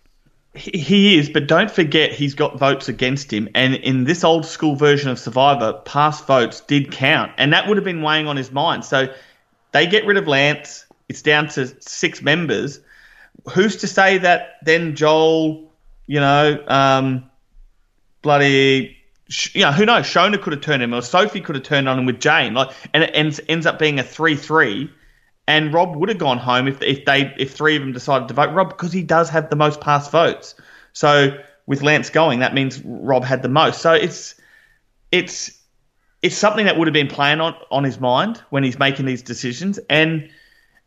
He 0.54 1.18
is, 1.18 1.30
but 1.30 1.48
don't 1.48 1.72
forget 1.72 2.12
he's 2.12 2.36
got 2.36 2.60
votes 2.60 2.90
against 2.90 3.32
him. 3.32 3.48
And 3.56 3.74
in 3.76 4.04
this 4.04 4.26
old 4.26 4.46
school 4.46 4.76
version 4.76 5.10
of 5.10 5.18
Survivor, 5.18 5.74
past 5.86 6.28
votes 6.28 6.60
did 6.60 6.92
count, 6.92 7.32
and 7.38 7.54
that 7.54 7.68
would 7.68 7.78
have 7.78 7.86
been 7.86 8.02
weighing 8.02 8.28
on 8.28 8.36
his 8.36 8.52
mind. 8.52 8.84
So 8.84 9.14
they 9.72 9.88
get 9.88 10.06
rid 10.06 10.18
of 10.18 10.28
Lance. 10.28 10.86
It's 11.08 11.22
down 11.22 11.48
to 11.50 11.68
six 11.82 12.22
members. 12.22 12.82
Who's 13.54 13.78
to 13.78 13.88
say 13.88 14.18
that 14.18 14.58
then 14.64 14.96
Joel, 14.96 15.72
you 16.06 16.20
know, 16.20 16.62
um, 16.68 17.30
bloody, 18.22 18.98
you 19.54 19.62
know, 19.62 19.72
who 19.72 19.86
knows? 19.86 20.06
Shona 20.06 20.42
could 20.42 20.52
have 20.52 20.62
turned 20.62 20.84
him, 20.84 20.94
or 20.94 21.02
Sophie 21.02 21.40
could 21.40 21.56
have 21.56 21.64
turned 21.64 21.88
on 21.88 21.98
him 21.98 22.06
with 22.06 22.20
Jane, 22.20 22.54
like, 22.54 22.72
and 22.94 23.04
it 23.04 23.12
ends 23.14 23.40
ends 23.48 23.66
up 23.66 23.80
being 23.80 24.00
a 24.00 24.04
three-three 24.04 24.92
and 25.52 25.74
Rob 25.74 25.98
would 25.98 26.08
have 26.08 26.18
gone 26.18 26.38
home 26.38 26.70
if 26.70 26.82
if 26.82 27.04
they 27.04 27.34
if 27.38 27.52
three 27.52 27.76
of 27.76 27.82
them 27.82 27.92
decided 27.92 28.30
to 28.30 28.34
vote 28.34 28.54
Rob 28.54 28.70
because 28.70 28.94
he 28.94 29.04
does 29.04 29.30
have 29.30 29.50
the 29.50 29.58
most 29.58 29.82
past 29.82 30.10
votes. 30.10 30.56
So 30.94 31.38
with 31.68 31.82
Lance 31.82 32.10
going, 32.10 32.40
that 32.40 32.54
means 32.54 32.82
Rob 32.86 33.26
had 33.26 33.42
the 33.42 33.50
most. 33.50 33.82
So 33.82 33.92
it's 33.92 34.36
it's 35.12 35.52
it's 36.22 36.38
something 36.38 36.68
that 36.68 36.78
would 36.78 36.88
have 36.88 36.94
been 36.94 37.10
playing 37.10 37.42
on 37.42 37.54
on 37.70 37.84
his 37.84 38.00
mind 38.00 38.42
when 38.50 38.64
he's 38.64 38.80
making 38.80 39.06
these 39.06 39.22
decisions. 39.22 39.78
And 39.90 40.30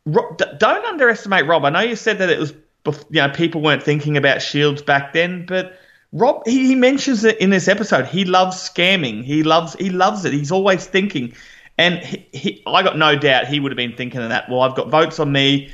Rob, 0.07 0.41
don't 0.59 0.85
underestimate 0.87 1.47
Rob. 1.47 1.67
I 1.67 1.71
know 1.71 1.81
you 1.81 1.97
said 1.97 2.17
that 2.19 2.31
it 2.31 2.39
was 2.39 2.55
you 3.11 3.21
know 3.21 3.29
people 3.29 3.61
weren't 3.61 3.83
thinking 3.83 4.17
about 4.17 4.41
shields 4.41 4.81
back 4.81 5.13
then, 5.13 5.45
but 5.45 5.79
Rob 6.13 6.43
he, 6.47 6.69
he 6.69 6.75
mentions 6.75 7.23
it 7.23 7.39
in 7.39 7.51
this 7.51 7.69
episode. 7.69 8.07
He 8.07 8.25
loves 8.25 8.57
scamming. 8.57 9.25
He 9.25 9.43
loves 9.43 9.75
he 9.75 9.91
loves 9.91 10.25
it. 10.25 10.33
He's 10.33 10.51
always 10.51 10.87
thinking. 10.87 11.35
And 11.77 11.99
he, 11.99 12.29
he, 12.33 12.63
I 12.67 12.83
got 12.83 12.97
no 12.97 13.17
doubt 13.17 13.49
he 13.49 13.61
would 13.61 13.73
have 13.73 13.77
been 13.77 13.97
thinking 13.97 14.21
of 14.21 14.29
that. 14.29 14.49
Well, 14.49 14.61
I've 14.61 14.77
got 14.77 14.91
votes 14.91 15.19
on 15.19 15.33
me. 15.33 15.73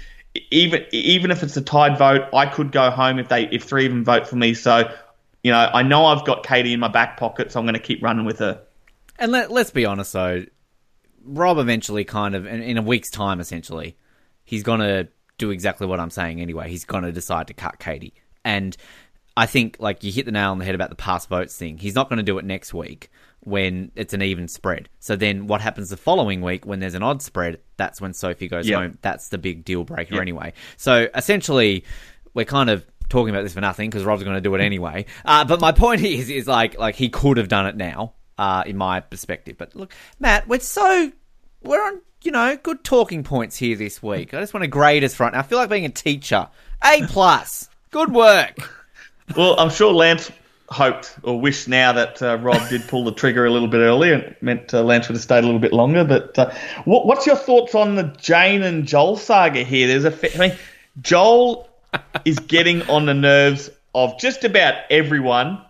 Even 0.51 0.87
even 0.93 1.31
if 1.31 1.43
it's 1.43 1.57
a 1.57 1.63
tied 1.63 1.99
vote, 1.99 2.29
I 2.33 2.47
could 2.47 2.71
go 2.71 2.91
home 2.91 3.19
if 3.19 3.29
they 3.29 3.49
if 3.51 3.65
three 3.65 3.87
of 3.87 3.93
them 3.93 4.05
vote 4.05 4.29
for 4.29 4.37
me. 4.37 4.55
So, 4.55 4.91
you 5.43 5.51
know, 5.51 5.59
I 5.59 5.83
know 5.83 6.07
I've 6.07 6.25
got 6.25 6.47
Katie 6.47 6.73
in 6.73 6.81
my 6.81 6.89
back 6.89 7.17
pocket, 7.17 7.51
so 7.51 7.59
I'm 7.59 7.67
going 7.67 7.75
to 7.75 7.81
keep 7.81 8.03
running 8.03 8.25
with 8.25 8.39
her. 8.39 8.63
And 9.19 9.33
let, 9.33 9.51
let's 9.51 9.71
be 9.71 9.85
honest, 9.85 10.13
though, 10.13 10.45
Rob 11.25 11.59
eventually 11.59 12.05
kind 12.05 12.35
of 12.37 12.47
in, 12.47 12.63
in 12.63 12.79
a 12.79 12.83
week's 12.83 13.11
time, 13.11 13.41
essentially, 13.41 13.97
he's 14.45 14.63
going 14.63 14.81
to 14.81 15.09
do 15.37 15.51
exactly 15.51 15.87
what 15.87 15.99
I'm 15.99 16.11
saying 16.11 16.41
anyway. 16.41 16.71
He's 16.71 16.85
going 16.85 17.03
to 17.03 17.13
decide 17.13 17.49
to 17.49 17.55
cut 17.55 17.81
Katie, 17.81 18.15
and 18.45 18.77
I 19.37 19.47
think 19.47 19.79
like 19.81 20.05
you 20.05 20.13
hit 20.13 20.27
the 20.27 20.33
nail 20.33 20.53
on 20.53 20.59
the 20.59 20.65
head 20.65 20.77
about 20.77 20.91
the 20.91 20.97
past 20.97 21.29
votes 21.29 21.57
thing. 21.57 21.77
He's 21.79 21.97
not 21.97 22.09
going 22.09 22.19
to 22.19 22.23
do 22.23 22.39
it 22.39 22.45
next 22.45 22.73
week 22.73 23.11
when 23.41 23.91
it's 23.97 24.13
an 24.13 24.23
even 24.23 24.49
spread. 24.49 24.89
So 24.99 25.17
then 25.17 25.47
what 25.47 25.61
happens 25.61 25.91
the 25.91 25.97
following 25.97 26.43
week 26.43 26.67
when 26.67 26.81
there's 26.81 26.95
an 26.95 27.03
odd 27.03 27.23
spread? 27.23 27.61
That's 27.77 28.01
when 28.01 28.13
Sophie 28.13 28.49
goes 28.49 28.69
yep. 28.69 28.79
home. 28.79 28.99
That's 29.03 29.29
the 29.29 29.39
big 29.39 29.65
deal 29.65 29.85
breaker 29.85 30.15
yep. 30.15 30.23
anyway. 30.23 30.53
So 30.77 31.09
essentially, 31.15 31.85
we're 32.35 32.45
kind 32.45 32.71
of 32.71 32.87
talking 33.09 33.31
about 33.31 33.43
this 33.43 33.55
for 33.55 33.61
nothing 33.61 33.91
because 33.91 34.05
Rob's 34.05 34.23
going 34.23 34.37
to 34.37 34.41
do 34.41 34.55
it 34.55 34.61
anyway. 34.61 35.07
Uh, 35.25 35.45
but 35.45 35.61
my 35.61 35.73
point 35.73 36.01
is, 36.05 36.31
is 36.31 36.47
like, 36.47 36.79
like 36.79 36.95
he 36.95 37.09
could 37.09 37.39
have 37.39 37.49
done 37.49 37.67
it 37.67 37.77
now, 37.77 38.15
uh, 38.39 38.63
in 38.67 38.77
my 38.77 39.01
perspective. 39.01 39.57
But 39.59 39.75
look, 39.75 39.93
Matt, 40.19 40.47
we're 40.47 40.61
so 40.61 41.11
we're 41.63 41.83
on, 41.83 42.01
you 42.23 42.33
know, 42.33 42.57
good 42.57 42.85
talking 42.85 43.25
points 43.25 43.57
here 43.57 43.77
this 43.77 44.03
week. 44.03 44.35
I 44.35 44.41
just 44.41 44.55
want 44.55 44.65
to 44.65 44.69
grade 44.69 45.05
us 45.05 45.15
front. 45.15 45.35
I 45.35 45.43
feel 45.43 45.59
like 45.59 45.71
being 45.71 45.85
a 45.85 45.91
teacher. 45.91 46.49
A 46.83 47.07
plus. 47.07 47.69
Good 47.91 48.13
work. 48.13 48.57
well, 49.37 49.59
I'm 49.59 49.71
sure 49.71 49.93
Lance 49.93 50.31
hoped 50.71 51.17
or 51.23 51.41
wished 51.41 51.69
now 51.69 51.93
that 51.93 52.23
uh, 52.23 52.39
Rob 52.39 52.69
did 52.69 52.87
pull 52.87 53.05
the 53.05 53.13
trigger 53.13 53.45
a 53.45 53.51
little 53.51 53.69
bit 53.69 53.79
earlier. 53.79 54.15
It 54.15 54.43
meant 54.43 54.73
uh, 54.73 54.83
Lance 54.83 55.09
would 55.09 55.15
have 55.17 55.23
stayed 55.23 55.43
a 55.43 55.47
little 55.47 55.61
bit 55.61 55.73
longer. 55.73 56.05
But 56.05 56.39
uh, 56.39 56.53
what, 56.85 57.07
what's 57.07 57.27
your 57.27 57.37
thoughts 57.37 57.75
on 57.75 57.97
the 57.97 58.05
Jane 58.05 58.63
and 58.63 58.87
Joel 58.87 59.17
saga 59.17 59.65
here? 59.65 59.89
There's 59.89 60.05
a, 60.05 60.11
fa- 60.11 60.35
I 60.35 60.49
mean, 60.49 60.59
Joel 61.01 61.69
is 62.25 62.39
getting 62.39 62.83
on 62.89 63.07
the 63.07 63.15
nerves 63.15 63.71
of 63.95 64.19
just 64.21 64.45
about 64.45 64.75
everyone, 64.91 65.61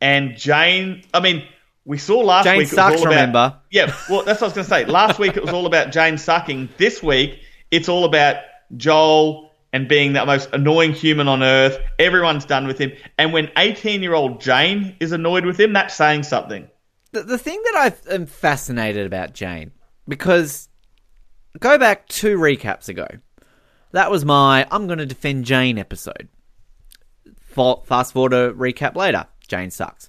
and 0.00 0.36
Jane. 0.36 1.02
I 1.12 1.20
mean, 1.20 1.46
we 1.84 1.98
saw 1.98 2.20
last 2.20 2.44
Jane 2.44 2.58
week. 2.58 2.68
sucks, 2.68 2.78
it 2.78 2.92
was 2.92 3.00
all 3.02 3.06
about, 3.08 3.20
remember? 3.20 3.56
Yeah, 3.70 3.94
well, 4.08 4.24
that's 4.24 4.40
what 4.40 4.46
I 4.46 4.46
was 4.46 4.52
going 4.54 4.64
to 4.64 4.70
say. 4.70 4.84
Last 4.86 5.18
week 5.18 5.36
it 5.36 5.42
was 5.42 5.52
all 5.52 5.66
about 5.66 5.92
Jane 5.92 6.16
sucking. 6.16 6.70
This 6.78 7.02
week 7.02 7.40
it's 7.70 7.90
all 7.90 8.04
about 8.06 8.36
Joel 8.76 9.50
and 9.74 9.88
being 9.88 10.12
the 10.12 10.24
most 10.24 10.48
annoying 10.52 10.92
human 10.92 11.26
on 11.26 11.42
earth. 11.42 11.78
Everyone's 11.98 12.44
done 12.44 12.68
with 12.68 12.78
him. 12.78 12.92
And 13.18 13.32
when 13.32 13.50
18 13.58 14.02
year 14.02 14.14
old 14.14 14.40
Jane 14.40 14.96
is 15.00 15.10
annoyed 15.10 15.44
with 15.44 15.58
him, 15.58 15.72
that's 15.72 15.94
saying 15.94 16.22
something. 16.22 16.70
The, 17.10 17.24
the 17.24 17.38
thing 17.38 17.60
that 17.64 17.92
I 18.08 18.14
am 18.14 18.26
fascinated 18.26 19.04
about 19.04 19.34
Jane, 19.34 19.72
because 20.06 20.68
go 21.58 21.76
back 21.76 22.06
two 22.06 22.38
recaps 22.38 22.88
ago, 22.88 23.08
that 23.90 24.12
was 24.12 24.24
my 24.24 24.64
I'm 24.70 24.86
going 24.86 25.00
to 25.00 25.06
defend 25.06 25.44
Jane 25.44 25.76
episode. 25.76 26.28
Fast 27.84 28.12
forward 28.12 28.32
a 28.32 28.52
recap 28.52 28.94
later, 28.94 29.26
Jane 29.48 29.72
sucks. 29.72 30.08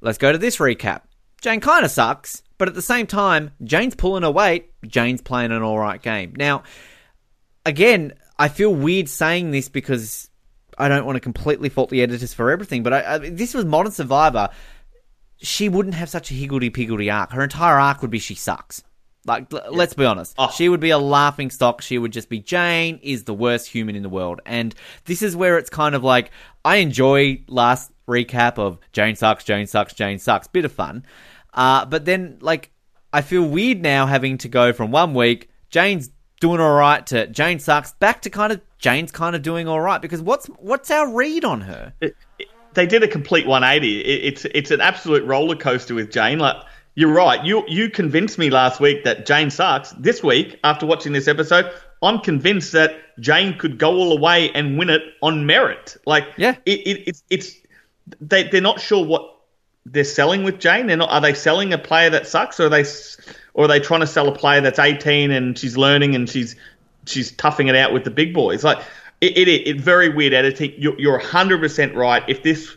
Let's 0.00 0.18
go 0.18 0.30
to 0.30 0.38
this 0.38 0.58
recap. 0.58 1.02
Jane 1.40 1.60
kind 1.60 1.84
of 1.84 1.90
sucks, 1.90 2.42
but 2.56 2.68
at 2.68 2.74
the 2.74 2.82
same 2.82 3.08
time, 3.08 3.50
Jane's 3.64 3.96
pulling 3.96 4.22
her 4.22 4.30
weight. 4.30 4.70
Jane's 4.86 5.22
playing 5.22 5.50
an 5.50 5.62
alright 5.62 6.02
game. 6.02 6.34
Now, 6.36 6.62
again, 7.64 8.14
I 8.38 8.48
feel 8.48 8.74
weird 8.74 9.08
saying 9.08 9.50
this 9.50 9.68
because 9.68 10.30
I 10.78 10.88
don't 10.88 11.06
want 11.06 11.16
to 11.16 11.20
completely 11.20 11.68
fault 11.68 11.90
the 11.90 12.02
editors 12.02 12.34
for 12.34 12.50
everything, 12.50 12.82
but 12.82 12.92
I, 12.92 13.14
I, 13.14 13.18
this 13.18 13.54
was 13.54 13.64
Modern 13.64 13.92
Survivor. 13.92 14.50
She 15.38 15.68
wouldn't 15.68 15.94
have 15.94 16.08
such 16.08 16.30
a 16.30 16.34
higgledy 16.34 16.70
piggledy 16.70 17.10
arc. 17.10 17.32
Her 17.32 17.42
entire 17.42 17.78
arc 17.78 18.02
would 18.02 18.10
be 18.10 18.18
she 18.18 18.34
sucks. 18.34 18.82
Like, 19.26 19.52
l- 19.52 19.72
let's 19.72 19.94
be 19.94 20.04
honest. 20.04 20.34
Oh. 20.38 20.50
She 20.50 20.68
would 20.68 20.80
be 20.80 20.90
a 20.90 20.98
laughing 20.98 21.50
stock. 21.50 21.82
She 21.82 21.98
would 21.98 22.12
just 22.12 22.28
be 22.28 22.38
Jane 22.38 23.00
is 23.02 23.24
the 23.24 23.34
worst 23.34 23.68
human 23.68 23.96
in 23.96 24.02
the 24.02 24.08
world. 24.08 24.40
And 24.46 24.74
this 25.04 25.22
is 25.22 25.34
where 25.34 25.58
it's 25.58 25.70
kind 25.70 25.94
of 25.94 26.04
like, 26.04 26.30
I 26.64 26.76
enjoy 26.76 27.42
last 27.48 27.90
recap 28.08 28.58
of 28.58 28.78
Jane 28.92 29.16
sucks, 29.16 29.44
Jane 29.44 29.66
sucks, 29.66 29.94
Jane 29.94 30.18
sucks. 30.18 30.46
Bit 30.46 30.64
of 30.64 30.72
fun. 30.72 31.04
Uh, 31.52 31.84
but 31.86 32.04
then, 32.04 32.38
like, 32.40 32.70
I 33.12 33.22
feel 33.22 33.42
weird 33.42 33.82
now 33.82 34.06
having 34.06 34.38
to 34.38 34.48
go 34.48 34.72
from 34.72 34.90
one 34.90 35.14
week, 35.14 35.48
Jane's 35.70 36.10
doing 36.40 36.60
all 36.60 36.74
right, 36.74 37.06
to 37.08 37.26
Jane 37.28 37.58
sucks, 37.58 37.92
back 37.94 38.22
to 38.22 38.30
kind 38.30 38.52
of 38.52 38.60
Jane's 38.78 39.10
kind 39.12 39.34
of 39.36 39.42
doing 39.42 39.68
all 39.68 39.80
right. 39.80 40.00
Because 40.02 40.20
what's 40.20 40.46
what's 40.46 40.90
our 40.90 41.12
read 41.12 41.44
on 41.44 41.62
her? 41.62 41.92
They 42.74 42.86
did 42.86 43.02
a 43.02 43.08
complete 43.08 43.46
180. 43.46 44.00
It, 44.00 44.24
it's 44.24 44.44
it's 44.46 44.70
an 44.70 44.80
absolute 44.80 45.24
roller 45.24 45.56
coaster 45.56 45.94
with 45.94 46.10
Jane. 46.10 46.38
Like 46.38 46.56
you're 46.94 47.12
right. 47.12 47.44
You 47.44 47.64
you 47.66 47.88
convinced 47.90 48.38
me 48.38 48.50
last 48.50 48.80
week 48.80 49.04
that 49.04 49.26
Jane 49.26 49.50
sucks. 49.50 49.92
This 49.92 50.22
week, 50.22 50.58
after 50.64 50.86
watching 50.86 51.12
this 51.12 51.28
episode, 51.28 51.70
I'm 52.02 52.20
convinced 52.20 52.72
that 52.72 52.96
Jane 53.18 53.56
could 53.58 53.78
go 53.78 53.92
all 53.94 54.10
the 54.14 54.20
way 54.20 54.50
and 54.52 54.78
win 54.78 54.90
it 54.90 55.02
on 55.22 55.46
merit. 55.46 55.96
Like 56.06 56.24
Yeah. 56.36 56.56
it, 56.66 56.80
it, 56.80 57.08
it's 57.08 57.22
it's 57.30 57.54
they 58.20 58.44
they're 58.48 58.60
not 58.60 58.80
sure 58.80 59.04
what 59.04 59.35
they're 59.92 60.04
selling 60.04 60.42
with 60.42 60.58
Jane. 60.58 60.86
They're 60.88 60.96
not. 60.96 61.10
Are 61.10 61.20
they 61.20 61.34
selling 61.34 61.72
a 61.72 61.78
player 61.78 62.10
that 62.10 62.26
sucks, 62.26 62.58
or 62.58 62.66
are 62.66 62.68
they, 62.68 62.84
or 63.54 63.64
are 63.64 63.68
they 63.68 63.80
trying 63.80 64.00
to 64.00 64.06
sell 64.06 64.28
a 64.28 64.34
player 64.34 64.60
that's 64.60 64.78
18 64.78 65.30
and 65.30 65.56
she's 65.56 65.76
learning 65.76 66.14
and 66.14 66.28
she's 66.28 66.56
she's 67.06 67.30
toughing 67.32 67.68
it 67.68 67.76
out 67.76 67.92
with 67.92 68.04
the 68.04 68.10
big 68.10 68.34
boys? 68.34 68.64
Like 68.64 68.78
it, 69.20 69.38
it, 69.38 69.48
it 69.48 69.80
very 69.80 70.08
weird 70.08 70.34
editing. 70.34 70.74
You're, 70.76 70.98
you're 70.98 71.18
100 71.18 71.60
percent 71.60 71.94
right. 71.94 72.22
If 72.28 72.42
this 72.42 72.76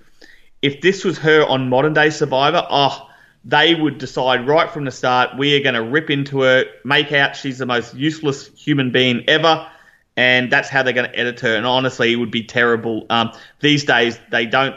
if 0.61 0.81
this 0.81 1.03
was 1.03 1.17
her 1.19 1.43
on 1.45 1.69
modern 1.69 1.93
day 1.93 2.11
Survivor, 2.11 2.65
oh, 2.69 3.09
they 3.43 3.73
would 3.73 3.97
decide 3.97 4.47
right 4.47 4.69
from 4.69 4.85
the 4.85 4.91
start 4.91 5.37
we 5.37 5.55
are 5.55 5.63
going 5.63 5.75
to 5.75 5.83
rip 5.83 6.09
into 6.09 6.41
her, 6.41 6.65
make 6.83 7.11
out 7.11 7.35
she's 7.35 7.57
the 7.57 7.65
most 7.65 7.95
useless 7.95 8.47
human 8.55 8.91
being 8.91 9.23
ever. 9.27 9.67
And 10.15 10.51
that's 10.51 10.67
how 10.67 10.83
they're 10.83 10.93
going 10.93 11.09
to 11.09 11.17
edit 11.17 11.39
her. 11.39 11.55
And 11.55 11.65
honestly, 11.65 12.11
it 12.11 12.17
would 12.17 12.31
be 12.31 12.43
terrible. 12.43 13.05
Um, 13.09 13.31
these 13.61 13.85
days, 13.85 14.19
they 14.29 14.45
don't 14.45 14.75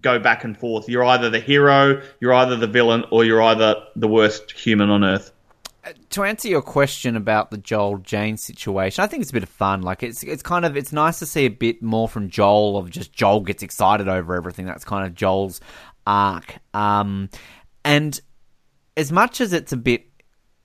go 0.00 0.18
back 0.18 0.44
and 0.44 0.56
forth. 0.56 0.88
You're 0.88 1.04
either 1.04 1.30
the 1.30 1.40
hero, 1.40 2.02
you're 2.20 2.34
either 2.34 2.56
the 2.56 2.66
villain, 2.66 3.04
or 3.10 3.24
you're 3.24 3.42
either 3.42 3.76
the 3.96 4.08
worst 4.08 4.52
human 4.52 4.90
on 4.90 5.04
earth. 5.04 5.32
to 6.10 6.22
answer 6.22 6.48
your 6.48 6.62
question 6.62 7.16
about 7.16 7.50
the 7.50 7.58
Joel 7.58 7.98
Jane 7.98 8.36
situation, 8.36 9.02
I 9.02 9.06
think 9.06 9.22
it's 9.22 9.30
a 9.30 9.34
bit 9.34 9.42
of 9.42 9.48
fun. 9.48 9.82
Like 9.82 10.02
it's 10.02 10.22
it's 10.22 10.42
kind 10.42 10.64
of 10.64 10.76
it's 10.76 10.92
nice 10.92 11.18
to 11.18 11.26
see 11.26 11.44
a 11.44 11.48
bit 11.50 11.82
more 11.82 12.08
from 12.08 12.30
Joel 12.30 12.76
of 12.76 12.90
just 12.90 13.12
Joel 13.12 13.40
gets 13.40 13.62
excited 13.62 14.08
over 14.08 14.34
everything. 14.34 14.66
That's 14.66 14.84
kind 14.84 15.06
of 15.06 15.14
Joel's 15.14 15.60
arc. 16.06 16.58
Um, 16.74 17.28
and 17.84 18.20
as 18.96 19.10
much 19.10 19.40
as 19.40 19.52
it's 19.52 19.72
a 19.72 19.76
bit 19.76 20.06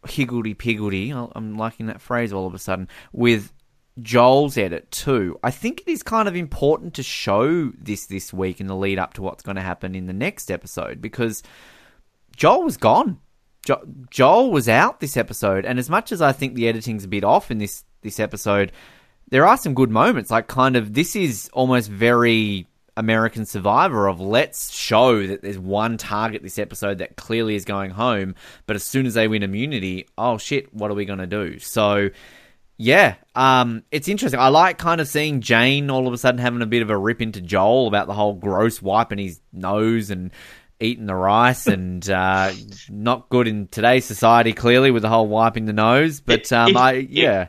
higgledy 0.08 0.54
piggledy, 0.54 1.12
I'm 1.12 1.58
liking 1.58 1.88
that 1.88 2.02
phrase 2.02 2.32
all 2.32 2.46
of 2.46 2.54
a 2.54 2.60
sudden 2.60 2.88
with 3.12 3.52
Joel's 4.02 4.58
edit 4.58 4.92
too. 4.92 5.40
I 5.44 5.52
think 5.52 5.82
it 5.82 5.88
is 5.88 6.04
kind 6.04 6.28
of 6.28 6.36
important 6.36 6.94
to 6.96 7.04
show 7.04 7.72
this 7.72 8.06
this 8.06 8.34
week 8.34 8.60
in 8.62 8.68
the 8.68 8.76
lead 8.76 9.00
up 9.00 9.14
to 9.14 9.22
what's 9.22 9.44
going 9.44 9.56
to 9.56 9.62
happen 9.62 9.96
in 9.96 10.08
the 10.08 10.14
next 10.14 10.52
episode 10.52 11.02
because 11.02 11.44
Joel 12.36 12.64
was 12.64 12.78
gone. 12.78 13.20
Jo- 13.66 13.84
Joel 14.10 14.52
was 14.52 14.70
out 14.70 15.00
this 15.00 15.18
episode, 15.18 15.66
and 15.66 15.80
as 15.80 15.90
much 15.90 16.12
as 16.12 16.22
I 16.22 16.32
think 16.32 16.54
the 16.54 16.68
editing's 16.68 17.04
a 17.04 17.08
bit 17.10 17.24
off 17.24 17.52
in 17.52 17.58
this 17.58 17.84
this 18.02 18.20
episode, 18.20 18.72
there 19.30 19.46
are 19.46 19.58
some 19.58 19.74
good 19.74 19.90
moments. 19.90 20.32
Like, 20.32 20.48
kind 20.48 20.76
of, 20.76 20.94
this 20.94 21.16
is 21.16 21.50
almost 21.52 21.90
very 21.90 22.68
American 22.96 23.46
Survivor 23.46 24.08
of 24.08 24.22
let's 24.22 24.72
show 24.72 25.26
that 25.28 25.42
there's 25.42 25.60
one 25.60 25.98
target 25.98 26.44
this 26.44 26.60
episode 26.60 27.00
that 27.00 27.18
clearly 27.18 27.56
is 27.56 27.66
going 27.66 27.92
home, 27.92 28.36
but 28.68 28.76
as 28.76 28.84
soon 28.84 29.06
as 29.06 29.16
they 29.16 29.28
win 29.28 29.44
immunity, 29.44 30.08
oh 30.18 30.38
shit, 30.38 30.74
what 30.74 30.92
are 30.92 30.96
we 30.96 31.06
gonna 31.06 31.28
do? 31.28 31.60
So. 31.60 32.10
Yeah, 32.80 33.16
um, 33.36 33.84
it's 33.92 34.08
interesting. 34.08 34.40
I 34.40 34.50
like 34.50 34.78
kind 34.78 35.02
of 35.02 35.08
seeing 35.08 35.42
Jane 35.42 35.90
all 35.90 36.08
of 36.08 36.14
a 36.14 36.18
sudden 36.18 36.40
having 36.40 36.62
a 36.62 36.68
bit 36.68 36.84
of 36.84 36.90
a 36.92 36.98
rip 36.98 37.22
into 37.22 37.42
Joel 37.42 37.88
about 37.88 38.06
the 38.08 38.14
whole 38.14 38.34
gross 38.36 38.82
wiping 38.82 39.18
his 39.18 39.42
nose 39.52 40.12
and 40.12 40.32
eating 40.80 41.08
the 41.08 41.16
rice 41.16 41.66
and 41.68 42.08
uh, 42.08 42.52
not 42.90 43.30
good 43.30 43.48
in 43.48 43.68
today's 43.68 44.06
society 44.06 44.54
clearly 44.54 44.92
with 44.92 45.02
the 45.02 45.10
whole 45.10 45.28
wiping 45.28 45.66
the 45.66 45.74
nose. 45.74 46.20
But 46.22 46.52
um, 46.54 46.70
If- 46.70 46.78
I 46.78 46.92
yeah, 46.94 47.48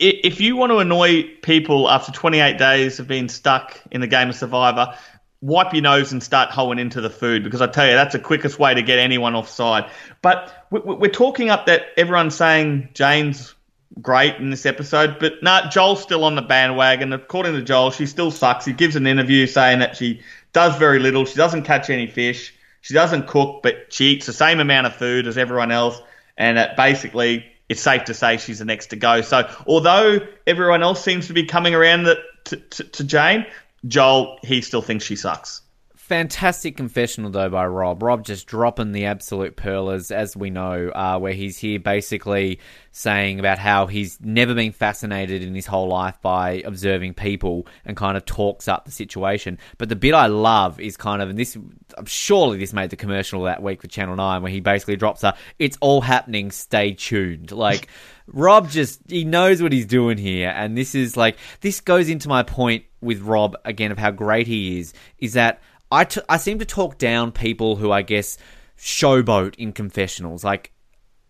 I- 0.00 0.20
If 0.24 0.40
you 0.42 0.56
want 0.56 0.72
to 0.72 0.78
annoy 0.78 1.22
people 1.42 1.88
after 1.88 2.12
28 2.12 2.58
days 2.58 3.00
of 3.00 3.08
being 3.08 3.28
stuck 3.30 3.80
in 3.90 4.02
the 4.02 4.06
game 4.06 4.28
of 4.28 4.36
Survivor, 4.36 4.94
wipe 5.40 5.72
your 5.72 5.82
nose 5.82 6.12
and 6.12 6.22
start 6.22 6.50
hoeing 6.50 6.78
into 6.78 7.00
the 7.00 7.08
food 7.10 7.44
because 7.44 7.62
I 7.62 7.66
tell 7.66 7.86
you 7.86 7.92
that's 7.94 8.12
the 8.12 8.18
quickest 8.18 8.58
way 8.58 8.74
to 8.74 8.82
get 8.82 8.98
anyone 8.98 9.34
offside. 9.34 9.90
But 10.20 10.52
we- 10.70 10.80
we- 10.80 10.94
we're 10.96 11.10
talking 11.10 11.48
up 11.48 11.64
that 11.64 11.86
everyone's 11.96 12.34
saying 12.34 12.90
Jane's 12.92 13.54
great 14.00 14.36
in 14.36 14.50
this 14.50 14.66
episode, 14.66 15.18
but 15.20 15.42
nah, 15.42 15.68
Joel's 15.68 16.02
still 16.02 16.24
on 16.24 16.34
the 16.34 16.42
bandwagon. 16.42 17.12
According 17.12 17.54
to 17.54 17.62
Joel, 17.62 17.90
she 17.90 18.06
still 18.06 18.30
sucks. 18.30 18.64
He 18.64 18.72
gives 18.72 18.96
an 18.96 19.06
interview 19.06 19.46
saying 19.46 19.80
that 19.80 19.96
she 19.96 20.20
does 20.52 20.76
very 20.76 20.98
little. 20.98 21.24
She 21.24 21.36
doesn't 21.36 21.62
catch 21.62 21.90
any 21.90 22.06
fish. 22.06 22.54
She 22.80 22.94
doesn't 22.94 23.26
cook, 23.26 23.62
but 23.62 23.92
she 23.92 24.06
eats 24.06 24.26
the 24.26 24.32
same 24.32 24.60
amount 24.60 24.86
of 24.86 24.96
food 24.96 25.26
as 25.26 25.38
everyone 25.38 25.70
else. 25.70 26.00
And 26.36 26.58
that 26.58 26.76
basically, 26.76 27.46
it's 27.68 27.80
safe 27.80 28.04
to 28.04 28.14
say 28.14 28.36
she's 28.36 28.58
the 28.58 28.64
next 28.64 28.88
to 28.88 28.96
go. 28.96 29.22
So, 29.22 29.48
although 29.66 30.18
everyone 30.46 30.82
else 30.82 31.02
seems 31.02 31.28
to 31.28 31.32
be 31.32 31.44
coming 31.44 31.74
around 31.74 32.04
the, 32.04 32.22
to, 32.44 32.56
to, 32.56 32.84
to 32.84 33.04
Jane, 33.04 33.46
Joel, 33.86 34.38
he 34.42 34.60
still 34.60 34.82
thinks 34.82 35.04
she 35.04 35.16
sucks. 35.16 35.62
Fantastic 36.04 36.76
confessional 36.76 37.30
though 37.30 37.48
by 37.48 37.66
Rob. 37.66 38.02
Rob 38.02 38.26
just 38.26 38.46
dropping 38.46 38.92
the 38.92 39.06
absolute 39.06 39.56
pearlers, 39.56 40.10
as 40.10 40.36
we 40.36 40.50
know, 40.50 40.90
uh, 40.90 41.18
where 41.18 41.32
he's 41.32 41.56
here 41.56 41.80
basically 41.80 42.60
saying 42.92 43.40
about 43.40 43.58
how 43.58 43.86
he's 43.86 44.20
never 44.20 44.54
been 44.54 44.70
fascinated 44.70 45.42
in 45.42 45.54
his 45.54 45.64
whole 45.64 45.88
life 45.88 46.20
by 46.20 46.62
observing 46.66 47.14
people 47.14 47.66
and 47.86 47.96
kind 47.96 48.18
of 48.18 48.24
talks 48.26 48.68
up 48.68 48.84
the 48.84 48.90
situation. 48.90 49.58
But 49.78 49.88
the 49.88 49.96
bit 49.96 50.12
I 50.12 50.26
love 50.26 50.78
is 50.78 50.98
kind 50.98 51.22
of, 51.22 51.30
and 51.30 51.38
this, 51.38 51.56
surely 52.04 52.58
this 52.58 52.74
made 52.74 52.90
the 52.90 52.96
commercial 52.96 53.44
that 53.44 53.62
week 53.62 53.80
for 53.80 53.88
Channel 53.88 54.16
9, 54.16 54.42
where 54.42 54.52
he 54.52 54.60
basically 54.60 54.96
drops 54.96 55.24
a, 55.24 55.34
it's 55.58 55.78
all 55.80 56.02
happening, 56.02 56.50
stay 56.50 56.92
tuned. 56.92 57.50
Like, 57.50 57.88
Rob 58.26 58.68
just, 58.68 59.00
he 59.08 59.24
knows 59.24 59.62
what 59.62 59.72
he's 59.72 59.86
doing 59.86 60.18
here. 60.18 60.52
And 60.54 60.76
this 60.76 60.94
is 60.94 61.16
like, 61.16 61.38
this 61.62 61.80
goes 61.80 62.10
into 62.10 62.28
my 62.28 62.42
point 62.42 62.84
with 63.00 63.22
Rob 63.22 63.56
again 63.64 63.90
of 63.90 63.96
how 63.96 64.10
great 64.10 64.46
he 64.46 64.78
is, 64.78 64.92
is 65.18 65.32
that 65.32 65.62
I, 65.94 66.04
t- 66.04 66.20
I 66.28 66.38
seem 66.38 66.58
to 66.58 66.64
talk 66.64 66.98
down 66.98 67.30
people 67.30 67.76
who 67.76 67.92
I 67.92 68.02
guess 68.02 68.36
showboat 68.76 69.54
in 69.54 69.72
confessionals. 69.72 70.42
Like, 70.42 70.72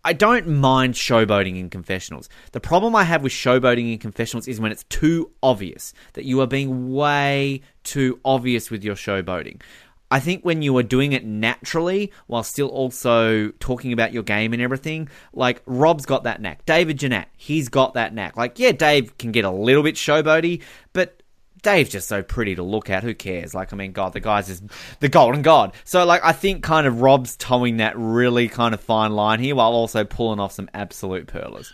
I 0.07 0.15
don't 0.15 0.49
mind 0.49 0.95
showboating 0.95 1.59
in 1.59 1.69
confessionals. 1.69 2.31
The 2.53 2.61
problem 2.61 2.97
I 2.97 3.05
have 3.05 3.23
with 3.23 3.33
showboating 3.33 3.93
in 3.93 3.99
confessionals 3.99 4.49
is 4.49 4.61
when 4.61 4.73
it's 4.73 4.85
too 4.85 5.31
obvious 5.43 5.93
that 6.15 6.25
you 6.25 6.41
are 6.41 6.47
being 6.47 6.93
way 6.93 7.61
too 7.83 8.21
obvious 8.25 8.71
with 8.71 8.83
your 8.83 8.95
showboating. 8.95 9.61
I 10.11 10.21
think 10.21 10.45
when 10.45 10.62
you 10.62 10.77
are 10.79 10.83
doing 10.83 11.12
it 11.12 11.27
naturally 11.27 12.11
while 12.27 12.43
still 12.43 12.69
also 12.69 13.51
talking 13.61 13.93
about 13.93 14.12
your 14.12 14.23
game 14.23 14.55
and 14.55 14.62
everything, 14.62 15.11
like 15.35 15.62
Rob's 15.67 16.07
got 16.07 16.25
that 16.25 16.41
knack. 16.41 16.65
David 16.65 16.99
Genat, 16.99 17.27
he's 17.37 17.69
got 17.69 17.95
that 17.95 18.15
knack. 18.15 18.37
Like, 18.37 18.59
yeah, 18.59 18.73
Dave 18.73 19.19
can 19.19 19.31
get 19.31 19.45
a 19.45 19.51
little 19.51 19.83
bit 19.83 19.97
showboaty, 19.97 20.62
but 20.95 21.23
Dave's 21.65 21.91
just 21.91 22.07
so 22.07 22.23
pretty 22.23 22.55
to 22.55 22.62
look 22.62 22.91
at. 22.91 23.03
Who 23.03 23.15
cares? 23.15 23.55
Like, 23.55 23.73
I 23.73 23.77
mean, 23.77 23.93
God, 23.93 24.12
the 24.12 24.21
guy's 24.21 24.47
just 24.47 24.62
the 25.01 25.09
golden 25.09 25.43
god. 25.43 25.75
So, 25.83 26.05
like, 26.05 26.23
I 26.23 26.33
think 26.33 26.62
kind 26.62 26.87
of 26.87 27.01
Rob's 27.01 27.37
towing 27.37 27.79
that 27.79 27.99
really 27.99 28.49
kind 28.49 28.75
of 28.75 28.81
fine 28.81 29.12
line 29.12 29.41
here 29.41 29.57
while 29.57 29.73
also 29.73 30.05
pulling 30.05 30.39
off 30.39 30.53
some 30.53 30.71
absolute 30.73 31.27
pearlers. 31.27 31.73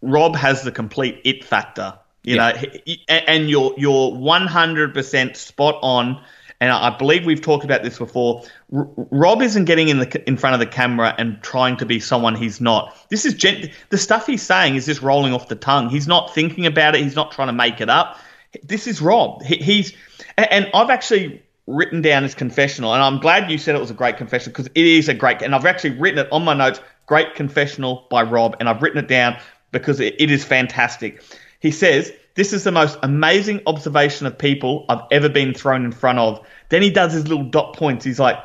Rob 0.00 0.36
has 0.36 0.62
the 0.62 0.72
complete 0.72 1.20
it 1.24 1.44
factor, 1.44 1.98
you 2.22 2.36
yeah. 2.36 2.52
know, 2.52 2.94
and 3.08 3.50
you're 3.50 3.74
you're 3.76 4.12
100% 4.12 5.36
spot 5.36 5.78
on. 5.82 6.22
And 6.58 6.72
I 6.72 6.96
believe 6.96 7.26
we've 7.26 7.42
talked 7.42 7.64
about 7.64 7.82
this 7.82 7.98
before. 7.98 8.42
R- 8.74 8.88
Rob 9.10 9.42
isn't 9.42 9.66
getting 9.66 9.88
in 9.88 9.98
the 9.98 10.22
in 10.26 10.38
front 10.38 10.54
of 10.54 10.60
the 10.60 10.66
camera 10.66 11.14
and 11.18 11.42
trying 11.42 11.76
to 11.78 11.86
be 11.86 12.00
someone 12.00 12.34
he's 12.34 12.62
not. 12.62 12.96
This 13.10 13.26
is 13.26 13.34
gen- 13.34 13.70
the 13.90 13.98
stuff 13.98 14.26
he's 14.26 14.42
saying 14.42 14.76
is 14.76 14.86
just 14.86 15.02
rolling 15.02 15.34
off 15.34 15.48
the 15.48 15.56
tongue. 15.56 15.90
He's 15.90 16.08
not 16.08 16.34
thinking 16.34 16.64
about 16.64 16.94
it. 16.94 17.02
He's 17.02 17.14
not 17.14 17.32
trying 17.32 17.48
to 17.48 17.52
make 17.52 17.82
it 17.82 17.90
up. 17.90 18.18
This 18.62 18.86
is 18.86 19.00
Rob. 19.00 19.42
He, 19.42 19.56
he's 19.56 19.92
and 20.36 20.70
I've 20.74 20.90
actually 20.90 21.42
written 21.66 22.00
down 22.00 22.22
his 22.22 22.34
confessional, 22.34 22.94
and 22.94 23.02
I'm 23.02 23.18
glad 23.18 23.50
you 23.50 23.58
said 23.58 23.74
it 23.74 23.80
was 23.80 23.90
a 23.90 23.94
great 23.94 24.16
confessional 24.16 24.52
because 24.52 24.66
it 24.74 24.84
is 24.84 25.08
a 25.08 25.14
great. 25.14 25.42
And 25.42 25.54
I've 25.54 25.66
actually 25.66 25.98
written 25.98 26.18
it 26.18 26.28
on 26.32 26.44
my 26.44 26.54
notes. 26.54 26.80
Great 27.06 27.34
confessional 27.34 28.06
by 28.10 28.22
Rob, 28.22 28.56
and 28.58 28.68
I've 28.68 28.82
written 28.82 28.98
it 28.98 29.08
down 29.08 29.38
because 29.72 30.00
it, 30.00 30.16
it 30.18 30.30
is 30.30 30.44
fantastic. 30.44 31.22
He 31.60 31.70
says, 31.70 32.12
This 32.34 32.52
is 32.52 32.64
the 32.64 32.72
most 32.72 32.98
amazing 33.02 33.62
observation 33.66 34.26
of 34.26 34.36
people 34.36 34.86
I've 34.88 35.02
ever 35.10 35.28
been 35.28 35.54
thrown 35.54 35.84
in 35.84 35.92
front 35.92 36.18
of. 36.18 36.46
Then 36.68 36.82
he 36.82 36.90
does 36.90 37.12
his 37.12 37.28
little 37.28 37.44
dot 37.44 37.76
points. 37.76 38.04
He's 38.04 38.18
like, 38.18 38.38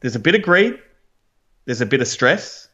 There's 0.00 0.16
a 0.16 0.20
bit 0.20 0.34
of 0.34 0.42
greed, 0.42 0.78
there's 1.64 1.80
a 1.80 1.86
bit 1.86 2.00
of 2.00 2.08
stress. 2.08 2.68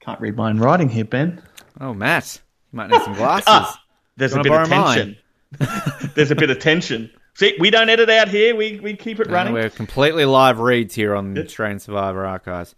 Can't 0.00 0.20
read 0.20 0.36
my 0.36 0.48
own 0.48 0.58
writing 0.58 0.88
here, 0.88 1.04
Ben. 1.04 1.42
Oh, 1.80 1.92
Matt. 1.92 2.40
You 2.72 2.76
might 2.76 2.90
need 2.90 3.02
some 3.02 3.14
glasses. 3.14 3.44
ah, 3.48 3.80
there's 4.20 4.34
a 4.34 4.42
bit 4.42 4.52
of 4.52 4.68
tension. 4.68 5.16
there's 6.14 6.30
a 6.30 6.36
bit 6.36 6.50
of 6.50 6.58
tension. 6.58 7.10
See, 7.34 7.56
we 7.58 7.70
don't 7.70 7.88
edit 7.88 8.10
out 8.10 8.28
here. 8.28 8.54
We, 8.54 8.80
we 8.80 8.94
keep 8.96 9.18
it 9.18 9.30
running. 9.30 9.52
We're 9.52 9.70
completely 9.70 10.24
live 10.24 10.60
reads 10.60 10.94
here 10.94 11.14
on 11.14 11.34
the 11.34 11.44
Australian 11.44 11.80
Survivor 11.80 12.26
Archives. 12.26 12.74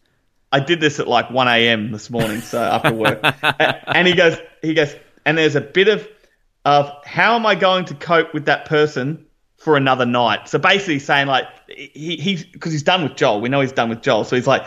I 0.52 0.60
did 0.60 0.80
this 0.80 1.00
at 1.00 1.08
like 1.08 1.30
1 1.30 1.48
a.m. 1.48 1.92
this 1.92 2.10
morning, 2.10 2.42
so 2.42 2.62
after 2.62 2.92
work. 2.92 3.20
and 3.86 4.06
he 4.06 4.14
goes, 4.14 4.38
he 4.60 4.74
goes, 4.74 4.94
and 5.24 5.36
there's 5.36 5.56
a 5.56 5.60
bit 5.60 5.88
of, 5.88 6.06
of 6.64 6.92
how 7.04 7.34
am 7.34 7.46
I 7.46 7.54
going 7.54 7.86
to 7.86 7.94
cope 7.94 8.34
with 8.34 8.44
that 8.44 8.66
person 8.66 9.26
for 9.56 9.76
another 9.76 10.06
night? 10.06 10.48
So 10.48 10.58
basically 10.58 10.98
saying 10.98 11.26
like, 11.26 11.46
he, 11.68 12.16
he's, 12.16 12.44
because 12.44 12.72
he's 12.72 12.82
done 12.82 13.02
with 13.02 13.16
Joel. 13.16 13.40
We 13.40 13.48
know 13.48 13.62
he's 13.62 13.72
done 13.72 13.88
with 13.88 14.02
Joel. 14.02 14.24
So 14.24 14.36
he's 14.36 14.46
like, 14.46 14.64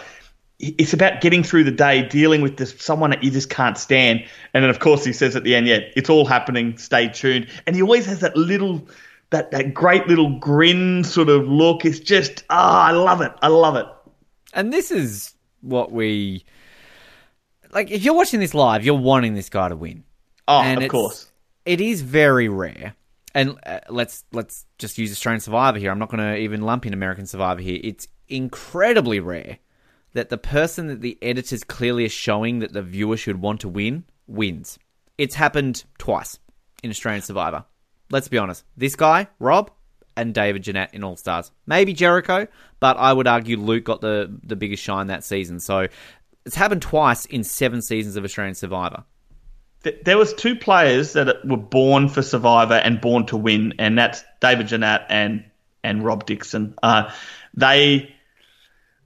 it's 0.59 0.93
about 0.93 1.21
getting 1.21 1.43
through 1.43 1.65
the 1.65 1.71
day, 1.71 2.07
dealing 2.07 2.41
with 2.41 2.57
this 2.57 2.75
someone 2.79 3.09
that 3.09 3.23
you 3.23 3.31
just 3.31 3.49
can't 3.49 3.77
stand. 3.77 4.25
And 4.53 4.63
then 4.63 4.69
of 4.69 4.79
course 4.79 5.03
he 5.03 5.13
says 5.13 5.35
at 5.35 5.43
the 5.43 5.55
end, 5.55 5.67
yeah, 5.67 5.79
it's 5.95 6.09
all 6.09 6.25
happening. 6.25 6.77
Stay 6.77 7.09
tuned. 7.09 7.47
And 7.67 7.75
he 7.75 7.81
always 7.81 8.05
has 8.05 8.21
that 8.21 8.35
little, 8.37 8.87
that, 9.31 9.51
that 9.51 9.73
great 9.73 10.07
little 10.07 10.39
grin 10.39 11.03
sort 11.03 11.29
of 11.29 11.47
look. 11.47 11.83
It's 11.83 11.99
just, 11.99 12.43
ah, 12.49 12.85
oh, 12.85 12.89
I 12.89 12.91
love 12.91 13.21
it. 13.21 13.33
I 13.41 13.47
love 13.49 13.75
it. 13.75 13.85
And 14.53 14.71
this 14.71 14.91
is 14.91 15.33
what 15.61 15.91
we 15.91 16.45
like. 17.71 17.91
If 17.91 18.03
you're 18.03 18.13
watching 18.13 18.39
this 18.39 18.53
live, 18.53 18.85
you're 18.85 18.95
wanting 18.95 19.33
this 19.33 19.49
guy 19.49 19.67
to 19.67 19.75
win. 19.75 20.03
Oh, 20.47 20.61
and 20.61 20.81
of 20.81 20.89
course. 20.89 21.29
It 21.65 21.81
is 21.81 22.01
very 22.01 22.47
rare. 22.47 22.95
And 23.33 23.57
uh, 23.65 23.81
let's 23.89 24.23
let's 24.31 24.65
just 24.77 24.97
use 24.97 25.11
Australian 25.11 25.41
Survivor 25.41 25.77
here. 25.77 25.91
I'm 25.91 25.99
not 25.99 26.09
going 26.09 26.23
to 26.23 26.37
even 26.37 26.61
lump 26.61 26.85
in 26.85 26.93
American 26.93 27.25
Survivor 27.25 27.59
here. 27.59 27.81
It's 27.83 28.07
incredibly 28.29 29.19
rare 29.19 29.57
that 30.15 30.29
the 30.29 30.37
person 30.37 30.87
that 30.87 31.01
the 31.01 31.17
editors 31.21 31.63
clearly 31.63 32.05
are 32.05 32.09
showing 32.09 32.59
that 32.59 32.71
the 32.71 32.81
viewer 32.81 33.17
should 33.17 33.41
want 33.41 33.59
to 33.59 33.69
win 33.69 34.05
wins. 34.27 34.79
It's 35.17 35.35
happened 35.35 35.83
twice 35.97 36.39
in 36.81 36.89
Australian 36.89 37.21
Survivor. 37.21 37.65
Let's 38.09 38.29
be 38.29 38.37
honest. 38.37 38.63
This 38.77 38.95
guy, 38.95 39.27
Rob, 39.39 39.71
and 40.15 40.33
David 40.33 40.63
Genat 40.63 40.93
in 40.93 41.03
All 41.03 41.17
Stars. 41.17 41.51
Maybe 41.67 41.91
Jericho, 41.91 42.47
but 42.79 42.95
I 42.95 43.11
would 43.11 43.27
argue 43.27 43.57
Luke 43.57 43.83
got 43.83 43.99
the, 43.99 44.33
the 44.41 44.55
biggest 44.55 44.81
shine 44.81 45.07
that 45.07 45.25
season. 45.25 45.59
So 45.59 45.87
it's 46.45 46.55
happened 46.55 46.81
twice 46.81 47.25
in 47.25 47.43
seven 47.43 47.81
seasons 47.81 48.15
of 48.15 48.23
Australian 48.23 48.55
Survivor. 48.55 49.03
There 50.05 50.17
was 50.17 50.33
two 50.33 50.55
players 50.55 51.13
that 51.13 51.45
were 51.45 51.57
born 51.57 52.07
for 52.07 52.21
Survivor 52.21 52.75
and 52.75 53.01
born 53.01 53.25
to 53.27 53.37
win, 53.37 53.73
and 53.79 53.97
that's 53.97 54.23
David 54.39 54.67
Genat 54.67 55.05
and 55.09 55.43
and 55.83 56.03
Rob 56.03 56.25
Dixon. 56.25 56.73
Uh, 56.81 57.11
they 57.53 58.14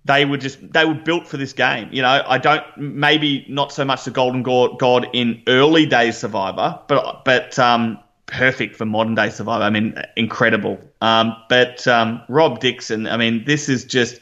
they 0.10 0.26
were 0.26 0.38
just 0.38 0.74
they 0.74 0.86
were 0.86 0.96
built 0.96 1.28
for 1.28 1.38
this 1.38 1.54
game. 1.54 1.88
You 1.92 2.02
know, 2.02 2.24
I 2.28 2.40
don't 2.40 2.66
maybe 2.78 3.46
not 3.48 3.72
so 3.72 3.86
much 3.86 4.06
the 4.06 4.12
Golden 4.12 4.42
God 4.42 5.08
in 5.14 5.44
early 5.48 5.86
days 5.86 6.18
Survivor, 6.18 6.80
but 6.88 7.24
but 7.24 7.60
um, 7.60 8.00
perfect 8.26 8.76
for 8.76 8.86
modern 8.86 9.14
day 9.14 9.30
Survivor. 9.30 9.64
I 9.64 9.70
mean, 9.70 10.02
incredible. 10.18 10.80
Um, 11.00 11.36
but 11.48 11.88
um, 11.88 12.24
Rob 12.28 12.60
Dixon, 12.60 13.06
I 13.06 13.18
mean, 13.18 13.46
this 13.46 13.70
is 13.70 13.86
just, 13.86 14.20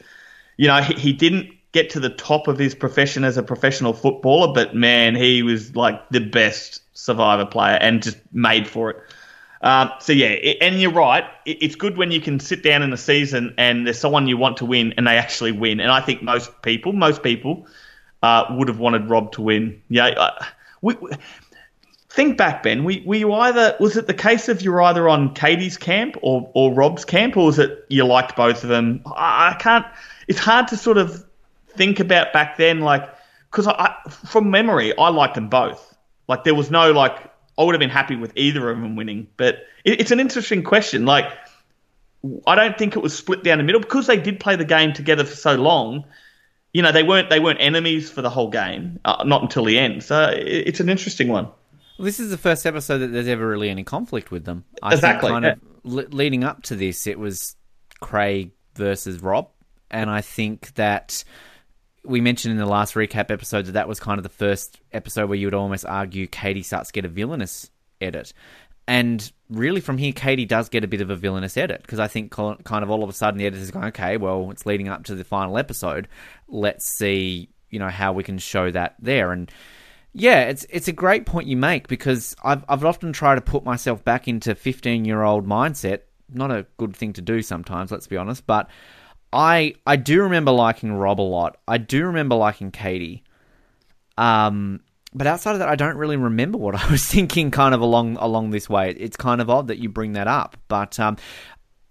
you 0.58 0.68
know, 0.68 0.82
he, 0.82 0.94
he, 0.96 1.14
didn't 1.14 1.52
get 1.72 1.92
to 1.92 2.02
the 2.02 2.10
top 2.10 2.50
of 2.50 2.60
his 2.60 2.76
profession 2.76 3.24
as 3.24 3.38
a 3.38 3.44
professional 3.44 3.94
footballer, 3.94 4.54
but 4.54 4.76
man, 4.76 5.16
he 5.16 5.42
was 5.42 5.74
like 5.74 6.10
the 6.10 6.20
best 6.20 6.82
Survivor 6.98 7.46
player 7.46 7.78
and 7.80 8.04
just 8.04 8.18
made 8.34 8.68
for 8.68 8.90
it. 8.90 8.98
Um, 9.62 9.92
so 10.00 10.14
yeah, 10.14 10.28
it, 10.28 10.58
and 10.62 10.80
you're 10.80 10.92
right. 10.92 11.26
It, 11.46 11.58
it's 11.62 11.76
good 11.76 11.98
when 11.98 12.12
you 12.12 12.22
can 12.22 12.40
sit 12.40 12.64
down 12.64 12.84
in 12.84 12.94
a 12.94 12.98
season 12.98 13.54
and 13.58 13.86
there's 13.86 14.00
someone 14.00 14.28
you 14.28 14.38
want 14.38 14.58
to 14.58 14.66
win 14.66 14.94
and 14.98 15.08
they 15.08 15.18
actually 15.18 15.52
win. 15.52 15.80
And 15.80 15.92
I 15.92 16.02
think 16.02 16.22
most 16.22 16.62
people, 16.62 16.94
most 16.94 17.24
people, 17.24 17.68
uh, 18.24 18.46
would 18.52 18.68
have 18.68 18.80
wanted 18.80 19.10
Rob 19.10 19.32
to 19.34 19.42
win. 19.42 19.82
Yeah, 19.90 20.08
uh, 20.08 20.46
we, 20.82 20.96
we 20.96 21.12
think 22.10 22.38
back, 22.38 22.64
Ben. 22.64 22.84
We 22.84 23.04
we 23.06 23.20
you 23.20 23.34
either 23.34 23.76
was 23.80 23.96
it 23.98 24.08
the 24.08 24.14
case 24.14 24.50
of 24.50 24.62
you're 24.62 24.82
either 24.82 25.08
on 25.08 25.34
Katie's 25.34 25.78
camp 25.78 26.18
or 26.22 26.50
or 26.54 26.74
Rob's 26.74 27.06
camp, 27.06 27.38
or 27.38 27.46
was 27.46 27.60
it 27.60 27.86
you 27.90 28.06
liked 28.06 28.36
both 28.36 28.64
of 28.64 28.70
them? 28.70 29.02
I, 29.06 29.52
I 29.52 29.54
can't. 29.60 29.86
It's 30.28 30.40
hard 30.40 30.68
to 30.70 30.78
sort 30.78 30.98
of 30.98 31.24
think 31.70 32.00
about 32.00 32.34
back 32.34 32.58
then, 32.58 32.82
like 32.82 33.08
because 33.52 33.68
I, 33.68 33.74
I, 33.74 34.10
from 34.10 34.50
memory 34.50 34.98
I 34.98 35.10
liked 35.10 35.36
them 35.36 35.50
both. 35.50 35.96
Like 36.28 36.44
there 36.44 36.56
was 36.56 36.72
no 36.72 36.92
like 36.92 37.27
I 37.58 37.64
would 37.64 37.74
have 37.74 37.80
been 37.80 37.90
happy 37.90 38.16
with 38.16 38.34
either 38.36 38.70
of 38.70 38.80
them 38.80 38.96
winning, 38.96 39.28
but 39.38 39.66
it, 39.84 40.02
it's 40.02 40.12
an 40.12 40.20
interesting 40.20 40.64
question. 40.64 41.06
Like 41.06 41.32
I 42.46 42.56
don't 42.56 42.78
think 42.78 42.96
it 42.96 43.00
was 43.00 43.18
split 43.18 43.44
down 43.44 43.58
the 43.58 43.64
middle 43.64 43.82
because 43.82 44.08
they 44.08 44.18
did 44.18 44.40
play 44.40 44.56
the 44.56 44.66
game 44.66 44.94
together 44.94 45.24
for 45.24 45.36
so 45.36 45.56
long. 45.56 46.06
You 46.74 46.82
know, 46.82 46.92
they 46.92 47.04
weren't 47.04 47.30
they 47.30 47.40
weren't 47.40 47.60
enemies 47.62 48.10
for 48.10 48.22
the 48.22 48.30
whole 48.30 48.50
game, 48.50 49.00
uh, 49.06 49.24
not 49.26 49.42
until 49.42 49.66
the 49.66 49.80
end. 49.80 50.04
So 50.04 50.30
it, 50.30 50.68
it's 50.68 50.80
an 50.80 50.90
interesting 50.90 51.28
one. 51.28 51.46
Well, 51.98 52.06
this 52.06 52.20
is 52.20 52.30
the 52.30 52.38
first 52.38 52.66
episode 52.66 53.00
that 53.00 53.08
there's 53.08 53.28
ever 53.28 53.48
really 53.48 53.70
any 53.70 53.84
conflict 53.84 54.30
with 54.30 54.46
them. 54.46 54.66
I 54.84 54.94
exactly. 54.94 55.30
Think 55.30 55.44
kind 55.44 55.46
of 55.46 55.60
le- 55.84 56.16
leading 56.16 56.44
up 56.44 56.64
to 56.64 56.76
this, 56.76 57.08
it 57.08 57.18
was 57.18 57.56
Craig 58.00 58.52
versus 58.76 59.22
Rob, 59.22 59.50
and 59.90 60.10
I 60.10 60.22
think 60.22 60.74
that 60.76 61.24
we 62.04 62.22
mentioned 62.22 62.54
in 62.54 62.58
the 62.58 62.66
last 62.66 62.94
recap 62.94 63.32
episode 63.32 63.66
that 63.66 63.74
that 63.74 63.88
was 63.88 64.00
kind 64.00 64.20
of 64.20 64.24
the 64.24 64.30
first 64.30 64.80
episode 64.94 65.28
where 65.30 65.38
you 65.38 65.48
would 65.48 65.54
almost 65.54 65.86
argue 65.86 66.28
Katie 66.28 66.64
starts 66.64 66.90
to 66.90 66.94
get 66.94 67.06
a 67.06 67.10
villainous 67.10 67.70
edit. 68.00 68.34
And 68.88 69.30
really, 69.50 69.82
from 69.82 69.98
here, 69.98 70.14
Katie 70.14 70.46
does 70.46 70.70
get 70.70 70.86
a 70.86 70.88
bit 70.88 71.02
of 71.02 71.10
a 71.10 71.16
villainous 71.16 71.58
edit 71.58 71.82
because 71.82 72.00
I 72.00 72.08
think 72.08 72.32
kind 72.32 72.84
of 72.84 72.90
all 72.90 73.04
of 73.04 73.10
a 73.10 73.14
sudden 73.14 73.38
the 73.38 73.46
editor's 73.46 73.72
going, 73.72 73.86
okay, 73.88 74.16
well, 74.16 74.50
it's 74.52 74.66
leading 74.66 74.88
up 74.88 75.04
to 75.06 75.16
the 75.16 75.26
final 75.26 75.58
episode. 75.58 76.08
Let's 76.48 76.88
see, 76.88 77.50
you 77.70 77.80
know, 77.80 77.90
how 77.90 78.14
we 78.14 78.24
can 78.24 78.38
show 78.38 78.72
that 78.72 78.96
there. 79.00 79.34
And 79.34 79.52
yeah, 80.14 80.44
it's 80.44 80.66
it's 80.70 80.88
a 80.88 80.94
great 80.94 81.26
point 81.26 81.48
you 81.48 81.58
make 81.58 81.90
because 81.90 82.34
I've 82.44 82.64
I've 82.70 82.86
often 82.86 83.12
tried 83.12 83.36
to 83.36 83.42
put 83.42 83.66
myself 83.66 84.06
back 84.06 84.30
into 84.30 84.56
15 84.56 85.04
year 85.04 85.22
old 85.22 85.46
mindset. 85.46 86.02
Not 86.34 86.52
a 86.52 86.66
good 86.78 86.96
thing 86.96 87.12
to 87.14 87.22
do 87.22 87.42
sometimes, 87.42 87.92
let's 87.92 88.08
be 88.08 88.18
honest. 88.18 88.48
But 88.48 88.70
I 89.32 89.76
I 89.86 89.96
do 89.96 90.24
remember 90.24 90.52
liking 90.52 90.94
Rob 90.94 91.20
a 91.20 91.24
lot. 91.24 91.58
I 91.68 91.78
do 91.78 92.06
remember 92.06 92.36
liking 92.36 92.72
Katie. 92.72 93.24
Um, 94.18 94.82
but 95.14 95.28
outside 95.28 95.54
of 95.54 95.60
that, 95.60 95.70
I 95.70 95.76
don't 95.76 95.98
really 95.98 96.18
remember 96.18 96.58
what 96.58 96.76
I 96.84 96.90
was 96.92 97.06
thinking. 97.06 97.52
Kind 97.52 97.74
of 97.74 97.82
along 97.82 98.18
along 98.18 98.52
this 98.52 98.70
way, 98.70 98.92
it's 98.92 99.18
kind 99.18 99.42
of 99.42 99.50
odd 99.50 99.68
that 99.68 99.80
you 99.80 99.90
bring 99.90 100.14
that 100.14 100.28
up. 100.28 100.58
But 100.68 101.00
um, 101.00 101.18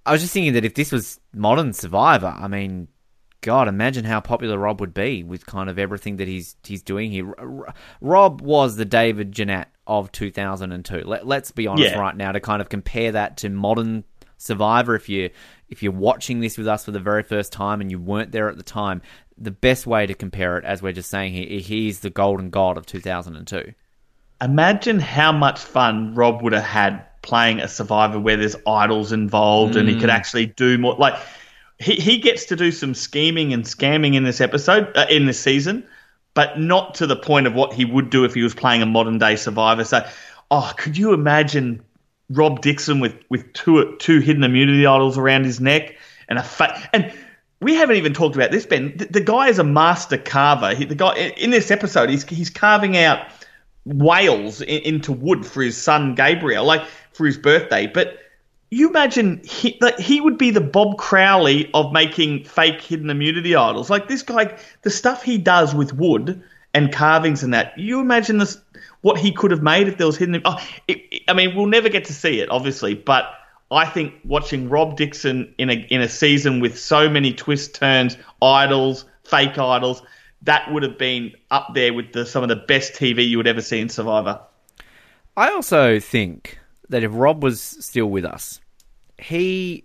I 0.05 0.13
was 0.13 0.21
just 0.21 0.33
thinking 0.33 0.55
that 0.55 0.65
if 0.65 0.75
this 0.75 0.93
was 0.93 1.21
modern 1.35 1.73
Survivor, 1.73 2.35
I 2.37 2.49
mean, 2.49 2.89
God, 3.41 3.69
imagine 3.69 4.05
how 4.05 4.21
popular 4.21 4.59
Rob 4.59 4.81
would 4.81 4.95
be 4.95 5.23
with 5.23 5.47
kind 5.47 5.69
of 5.69 5.79
everything 5.79 6.17
that 6.17 6.29
he's 6.29 6.57
he's 6.65 6.83
doing 6.83 7.11
here. 7.11 7.35
Rob 8.01 8.41
was 8.41 8.77
the 8.77 8.85
David 8.85 9.33
Genat 9.33 9.67
of 9.87 10.11
2002. 10.13 11.03
Let, 11.05 11.25
us 11.31 11.51
be 11.53 11.67
honest 11.67 11.93
yeah. 11.93 11.99
right 11.99 12.17
now 12.17 12.33
to 12.33 12.41
kind 12.41 12.61
of 12.61 12.69
compare 12.69 13.13
that 13.13 13.37
to 13.39 13.49
modern 13.49 14.05
Survivor. 14.39 14.95
If 14.95 15.09
you 15.09 15.31
if 15.69 15.83
you're 15.83 15.93
watching 15.93 16.41
this 16.41 16.57
with 16.57 16.69
us 16.69 16.85
for 16.85 16.93
the 16.93 17.01
very 17.01 17.23
first 17.23 17.53
time 17.53 17.81
and 17.81 17.91
you 17.91 17.99
weren't 17.99 18.33
there 18.33 18.49
at 18.49 18.57
the 18.57 18.63
time, 18.63 19.03
the 19.37 19.51
best 19.51 19.87
way 19.87 20.07
to 20.07 20.15
compare 20.15 20.57
it, 20.59 20.65
as 20.65 20.81
we're 20.81 20.93
just 20.93 21.11
saying 21.11 21.33
here, 21.33 21.61
he's 21.61 22.01
the 22.01 22.11
golden 22.11 22.51
god 22.51 22.79
of 22.79 22.87
2002. 22.87 23.73
Imagine 24.43 25.01
how 25.01 25.33
much 25.33 25.59
fun 25.59 26.15
Rob 26.15 26.43
would 26.43 26.53
have 26.53 26.65
had 26.65 27.05
playing 27.23 27.61
a 27.61 27.69
Survivor 27.69 28.21
where 28.21 28.37
there's 28.37 28.57
idols 28.67 29.13
involved 29.13 29.75
mm. 29.75 29.81
and 29.81 29.89
he 29.89 29.99
could 29.99 30.11
mm. 30.11 30.15
actually 30.15 30.47
do 30.47 30.79
more. 30.79 30.95
Like 30.95 31.15
he, 31.79 31.95
he 31.97 32.19
gets 32.19 32.47
to 32.47 32.57
do 32.57 32.71
some 32.71 32.95
scheming 32.95 33.53
and 33.53 33.65
scamming 33.65 34.15
in 34.15 34.25
this 34.25 34.41
episode, 34.41 34.97
uh, 34.97 35.07
in 35.11 35.27
this 35.27 35.41
season, 35.41 35.87
but 36.35 36.59
not 36.59 36.95
to 36.97 37.07
the 37.07 37.17
point 37.17 37.47
of 37.47 37.55
what 37.55 37.73
he 37.73 37.85
would 37.85 38.11
do 38.11 38.25
if 38.25 38.35
he 38.35 38.43
was 38.43 38.55
playing 38.55 38.83
a 38.83 38.87
modern 38.87 39.19
day 39.19 39.37
survivor. 39.37 39.85
So, 39.85 40.07
oh, 40.51 40.73
could 40.77 40.97
you 40.97 41.13
imagine 41.13 41.83
Rob 42.31 42.61
Dixon 42.61 43.01
with 43.01 43.17
with 43.29 43.53
two 43.53 43.97
two 43.99 44.21
hidden 44.21 44.45
immunity 44.45 44.87
idols 44.87 45.19
around 45.19 45.45
his 45.45 45.61
neck 45.61 45.97
and 46.29 46.39
a 46.39 46.43
fa- 46.43 46.89
and 46.93 47.13
we 47.61 47.75
haven't 47.75 47.97
even 47.97 48.13
talked 48.13 48.37
about 48.37 48.51
this, 48.51 48.67
Ben. 48.67 48.97
The, 48.97 49.07
the 49.07 49.21
guy 49.21 49.49
is 49.49 49.59
a 49.59 49.65
master 49.65 50.19
carver. 50.19 50.75
He, 50.75 50.85
the 50.85 50.95
guy 50.95 51.15
in 51.37 51.51
this 51.51 51.71
episode, 51.71 52.11
he's 52.11 52.25
he's 52.25 52.51
carving 52.51 52.97
out 52.97 53.27
whales 53.85 54.61
in, 54.61 54.83
into 54.83 55.13
wood 55.13 55.47
for 55.47 55.63
his 55.63 55.81
son 55.81 56.15
Gabriel, 56.15 56.65
like 56.65 56.85
for 57.13 57.27
his 57.27 57.39
birthday. 57.39 57.87
But 57.87 58.19
you 58.71 58.89
imagine 58.89 59.41
he, 59.45 59.81
he 59.99 60.21
would 60.21 60.37
be 60.37 60.51
the 60.51 60.61
Bob 60.61 60.99
Crowley 60.99 61.71
of 61.73 61.93
making 61.93 62.45
fake 62.45 62.81
hidden 62.81 63.11
immunity 63.11 63.55
idols. 63.55 63.89
Like 63.89 64.09
this 64.09 64.23
guy, 64.23 64.59
the 64.83 64.91
stuff 64.91 65.23
he 65.23 65.39
does 65.39 65.75
with 65.75 65.93
wood 65.93 66.43
and 66.77 66.93
carvings 66.93 67.43
and 67.43 67.55
that. 67.55 67.77
You 67.79 68.01
imagine 68.01 68.37
this, 68.37 68.59
what 69.01 69.19
he 69.19 69.33
could 69.33 69.51
have 69.51 69.63
made 69.63 69.89
if 69.89 69.97
there 69.97 70.07
was 70.07 70.19
hidden. 70.19 70.43
Oh, 70.45 70.63
it, 70.87 70.99
it, 71.11 71.23
I 71.27 71.33
mean, 71.33 71.57
we'll 71.57 71.67
never 71.67 71.89
get 71.89 72.05
to 72.05 72.13
see 72.13 72.41
it, 72.41 72.51
obviously, 72.51 72.93
but 72.93 73.33
I 73.71 73.87
think 73.87 74.13
watching 74.25 74.69
Rob 74.69 74.95
Dixon 74.99 75.55
in 75.57 75.71
a 75.71 75.87
in 75.89 76.03
a 76.03 76.09
season 76.09 76.61
with 76.61 76.79
so 76.79 77.09
many 77.09 77.33
twists, 77.33 77.79
turns, 77.79 78.19
idols, 78.43 79.07
fake 79.25 79.59
idols, 79.59 80.03
that 80.43 80.71
would 80.71 80.83
have 80.83 80.99
been 80.99 81.33
up 81.51 81.69
there 81.73 81.95
with 81.95 82.13
the, 82.13 82.27
some 82.27 82.43
of 82.43 82.51
the 82.51 82.57
best 82.57 82.93
TV 82.93 83.27
you 83.27 83.39
would 83.39 83.47
ever 83.47 83.63
see 83.63 83.81
in 83.81 83.89
Survivor. 83.89 84.39
I 85.35 85.51
also 85.51 85.99
think 85.99 86.59
that 86.91 87.03
if 87.03 87.11
Rob 87.15 87.43
was 87.43 87.61
still 87.61 88.07
with 88.07 88.27
us, 88.27 88.61
he 89.19 89.85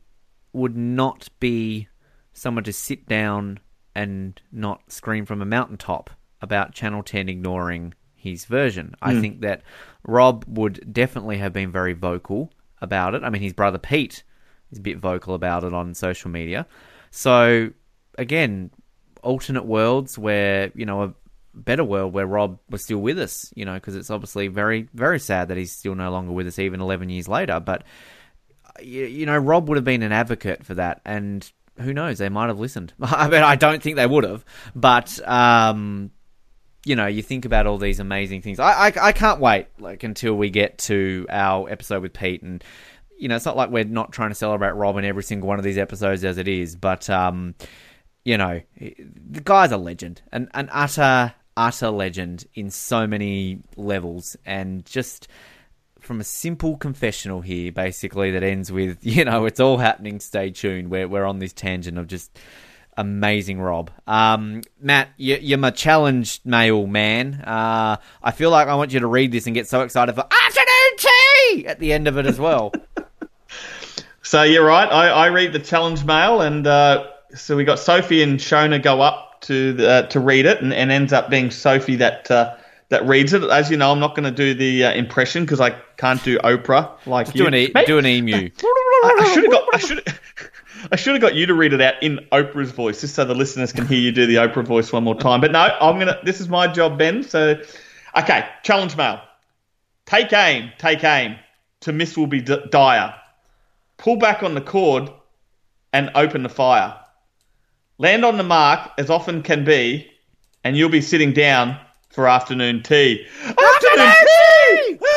would 0.52 0.76
not 0.76 1.30
be 1.39 1.88
someone 2.34 2.66
to 2.66 2.74
sit 2.74 3.08
down 3.08 3.60
and 3.96 4.42
not 4.52 4.92
scream 4.92 5.26
from 5.26 5.42
a 5.42 5.46
mountaintop 5.46 6.10
about 6.42 6.74
Channel 6.74 7.04
10 7.04 7.30
ignoring 7.30 7.94
his 8.16 8.46
version. 8.46 8.89
Mm. 8.89 8.96
I 9.02 9.14
hmm. 9.14 9.22
think 9.22 9.42
that 9.42 9.64
Rob 10.06 10.46
would 10.48 10.94
definitely 10.94 11.38
have 11.38 11.54
been 11.54 11.72
very 11.72 11.94
vocal 11.94 12.52
about 12.82 13.16
it. 13.16 13.24
I 13.24 13.30
mean, 13.30 13.42
his 13.42 13.54
brother 13.54 13.78
Pete 13.78 14.24
is 14.72 14.80
a 14.80 14.82
bit 14.82 14.98
vocal 14.98 15.34
about 15.34 15.64
it 15.64 15.74
on 15.74 15.94
social 15.94 16.32
media. 16.32 16.68
So, 17.12 17.72
again, 18.18 18.72
alternate 19.22 19.66
worlds 19.66 20.18
where, 20.18 20.72
you 20.74 20.86
know, 20.86 21.04
a 21.04 21.14
better 21.54 21.84
world 21.84 22.14
where 22.14 22.26
Rob 22.26 22.60
was 22.70 22.84
still 22.84 23.00
with 23.00 23.20
us, 23.20 23.52
you 23.56 23.66
know, 23.66 23.74
because 23.74 23.96
it's 23.96 24.10
obviously 24.10 24.48
very, 24.48 24.88
very 24.94 25.20
sad 25.20 25.50
that 25.50 25.58
he's 25.58 25.72
still 25.72 25.96
no 25.96 26.10
longer 26.12 26.32
with 26.32 26.48
us 26.48 26.60
even 26.60 26.82
11 26.82 27.10
years 27.10 27.28
later. 27.28 27.60
But, 27.60 27.84
you, 28.82 29.06
you 29.06 29.26
know, 29.26 29.38
Rob 29.38 29.68
would 29.68 29.78
have 29.78 29.86
been 29.86 30.04
an 30.04 30.12
advocate 30.12 30.66
for 30.66 30.76
that. 30.76 31.02
And 31.06 31.50
who 31.80 31.94
knows, 31.94 32.18
they 32.18 32.30
might 32.30 32.48
have 32.48 32.60
listened. 32.60 32.94
I 33.02 33.28
mean, 33.28 33.44
I 33.44 33.56
don't 33.56 33.84
think 33.84 33.98
they 33.98 34.08
would 34.08 34.24
have. 34.24 34.46
But, 34.76 35.20
um, 35.28 36.12
you 36.86 36.96
know, 36.96 37.08
you 37.08 37.22
think 37.22 37.46
about 37.46 37.68
all 37.68 37.78
these 37.78 38.00
amazing 38.00 38.42
things. 38.42 38.60
I, 38.60 38.88
I, 38.88 38.94
I 39.02 39.12
can't 39.12 39.40
wait 39.40 39.68
like 39.80 40.04
until 40.04 40.34
we 40.34 40.50
get 40.50 40.78
to 40.80 41.28
our 41.30 41.70
episode 41.70 42.02
with 42.02 42.14
Pete, 42.14 42.42
and 42.42 42.64
you 43.18 43.28
know, 43.28 43.36
it's 43.36 43.46
not 43.46 43.56
like 43.56 43.70
we're 43.70 43.84
not 43.84 44.12
trying 44.12 44.30
to 44.30 44.36
celebrate 44.36 44.72
Rob 44.72 44.98
in 44.98 45.06
every 45.06 45.24
single 45.24 45.48
one 45.48 45.60
of 45.60 45.66
these 45.66 45.78
episodes 45.78 46.24
as 46.24 46.38
it 46.38 46.48
is, 46.48 46.76
but 46.76 47.10
um, 47.10 47.54
you 48.26 48.38
know, 48.38 48.62
the 48.80 49.42
guy's 49.44 49.72
a 49.72 49.78
legend, 49.78 50.22
an 50.32 50.50
an 50.54 50.70
utter 50.72 51.34
utter 51.56 51.90
legend 51.90 52.46
in 52.56 52.72
so 52.72 53.06
many 53.06 53.60
levels, 53.76 54.36
and 54.46 54.86
just 54.86 55.28
from 56.00 56.20
a 56.20 56.24
simple 56.24 56.78
confessional 56.78 57.42
here, 57.42 57.72
basically 57.72 58.32
that 58.32 58.42
ends 58.42 58.72
with 58.72 58.98
you 59.06 59.24
know, 59.24 59.46
it's 59.46 59.60
all 59.60 59.78
happening. 59.78 60.20
Stay 60.20 60.50
tuned. 60.50 60.90
We're 60.90 61.08
we're 61.08 61.26
on 61.26 61.38
this 61.38 61.54
tangent 61.54 62.00
of 62.00 62.08
just 62.08 62.40
amazing, 63.02 63.60
Rob. 63.60 63.91
Um, 64.08 64.62
Matt, 64.80 65.10
you, 65.18 65.56
are 65.56 65.58
my 65.58 65.72
challenge 65.72 66.39
mail 66.45 66.88
man. 66.88 67.36
Uh, 67.36 67.97
I 68.24 68.32
feel 68.32 68.52
like 68.52 68.68
I 68.68 68.76
want 68.76 68.93
you 68.93 69.02
to 69.02 69.08
read 69.08 69.32
this 69.32 69.47
and 69.47 69.54
get 69.54 69.68
so 69.68 69.82
excited 69.82 70.16
for 70.16 70.22
afternoon 70.22 70.97
tea 70.97 71.68
at 71.68 71.80
the 71.80 71.91
end 71.91 72.08
of 72.08 72.18
it 72.18 72.26
as 72.26 72.39
well. 72.39 72.72
so 74.22 74.43
you're 74.43 74.66
right. 74.66 74.88
I, 74.88 75.10
I, 75.10 75.28
read 75.28 75.52
the 75.52 75.60
challenge 75.60 76.06
mail, 76.06 76.41
and 76.41 76.66
uh, 76.66 77.08
so 77.36 77.58
we 77.58 77.66
got 77.66 77.80
Sophie 77.80 78.24
and 78.24 78.39
Shona 78.39 78.82
go 78.82 79.02
up 79.02 79.41
to 79.41 79.74
the, 79.74 79.89
uh, 79.89 80.02
to 80.04 80.20
read 80.20 80.45
it, 80.45 80.62
and, 80.62 80.74
and, 80.74 80.91
ends 80.91 81.12
up 81.12 81.30
being 81.30 81.52
Sophie 81.52 81.95
that 81.97 82.30
uh, 82.32 82.56
that 82.89 83.06
reads 83.08 83.34
it. 83.34 83.43
As 83.43 83.72
you 83.72 83.78
know, 83.78 83.91
I'm 83.91 83.99
not 83.99 84.16
going 84.16 84.26
to 84.26 84.32
do 84.32 84.54
the 84.54 84.86
uh, 84.86 84.93
impression 84.93 85.43
because 85.43 85.60
I 85.60 85.72
can't 85.97 86.24
do 86.24 86.38
Oprah 86.39 86.91
like 87.08 87.28
Just 87.28 87.38
you. 87.38 87.43
Do 87.43 87.47
an, 87.47 87.56
e- 87.56 87.74
do 87.86 87.97
an 87.97 88.06
emu. 88.06 88.49
I, 88.64 89.18
I 89.20 89.34
should 89.34 89.43
have 89.43 89.52
got. 89.52 89.68
I 89.74 89.78
should. 89.80 90.08
I 90.90 90.96
should 90.96 91.14
have 91.14 91.22
got 91.22 91.36
you 91.36 91.46
to 91.46 91.54
read 91.54 91.74
it 91.74 91.82
out 91.82 92.02
in 92.02 92.20
Oprah's 92.32 92.72
voice, 92.72 93.02
just 93.02 93.14
so 93.16 93.26
the 93.26 93.36
listeners 93.36 93.72
can 93.72 93.86
hear 93.86 94.00
you 94.00 94.12
do 94.12 94.26
the 94.26 94.36
Oprah 94.36 94.66
voice 94.66 94.92
one 94.92 95.04
more 95.04 95.20
time. 95.20 95.42
But 95.42 95.52
no, 95.52 95.60
I'm 95.60 96.00
gonna. 96.00 96.18
This 96.24 96.42
is 96.42 96.50
my 96.50 96.68
job, 96.68 96.98
Ben. 96.98 97.24
So, 97.24 97.62
okay, 98.18 98.48
challenge 98.64 98.98
mail. 98.98 99.22
Take 100.06 100.34
aim, 100.34 100.72
take 100.78 101.04
aim. 101.04 101.38
To 101.82 101.94
miss 101.94 102.18
will 102.18 102.28
be 102.28 102.42
d- 102.42 102.64
dire. 102.70 103.14
Pull 103.98 104.16
back 104.18 104.44
on 104.44 104.56
the 104.56 104.62
cord 104.62 105.10
and 105.94 106.10
open 106.16 106.44
the 106.44 106.50
fire. 106.50 106.98
Land 107.98 108.26
on 108.26 108.38
the 108.38 108.44
mark 108.44 108.92
as 108.98 109.10
often 109.10 109.44
can 109.44 109.64
be, 109.64 110.10
and 110.64 110.76
you'll 110.76 110.90
be 110.90 111.02
sitting 111.02 111.34
down 111.34 111.78
for 112.10 112.28
afternoon 112.28 112.82
tea. 112.84 113.26
Afternoon, 113.44 114.14
tea! 114.28 115.00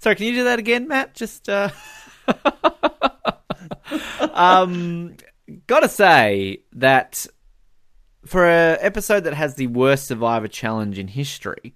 Sorry, 0.00 0.16
can 0.16 0.26
you 0.26 0.34
do 0.34 0.44
that 0.44 0.58
again, 0.58 0.88
Matt? 0.88 1.14
Just. 1.14 1.48
Uh... 1.48 1.68
um, 4.32 5.16
gotta 5.66 5.88
say 5.88 6.62
that 6.72 7.26
for 8.24 8.46
an 8.46 8.78
episode 8.80 9.24
that 9.24 9.34
has 9.34 9.54
the 9.54 9.66
worst 9.68 10.06
Survivor 10.06 10.48
challenge 10.48 10.98
in 10.98 11.08
history, 11.08 11.74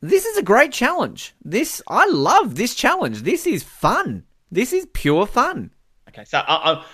this 0.00 0.24
is 0.24 0.36
a 0.36 0.42
great 0.42 0.72
challenge. 0.72 1.34
This 1.44 1.82
I 1.88 2.06
love 2.08 2.54
this 2.54 2.74
challenge. 2.74 3.22
This 3.22 3.46
is 3.46 3.62
fun. 3.62 4.24
This 4.50 4.72
is 4.72 4.86
pure 4.92 5.26
fun. 5.26 5.70
Okay, 6.08 6.24
so 6.24 6.38
I, 6.38 6.72
I, 6.72 6.84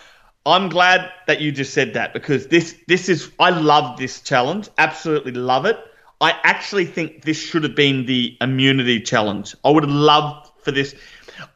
I'm 0.46 0.68
glad 0.68 1.10
that 1.26 1.40
you 1.40 1.52
just 1.52 1.74
said 1.74 1.94
that 1.94 2.12
because 2.12 2.48
this 2.48 2.76
this 2.88 3.08
is 3.08 3.30
I 3.38 3.50
love 3.50 3.98
this 3.98 4.20
challenge. 4.20 4.68
Absolutely 4.78 5.32
love 5.32 5.66
it. 5.66 5.78
I 6.20 6.38
actually 6.42 6.86
think 6.86 7.22
this 7.24 7.38
should 7.38 7.64
have 7.64 7.74
been 7.74 8.06
the 8.06 8.36
immunity 8.40 9.00
challenge. 9.00 9.54
I 9.64 9.70
would 9.70 9.82
have 9.82 9.92
loved 9.92 10.50
for 10.62 10.70
this 10.70 10.94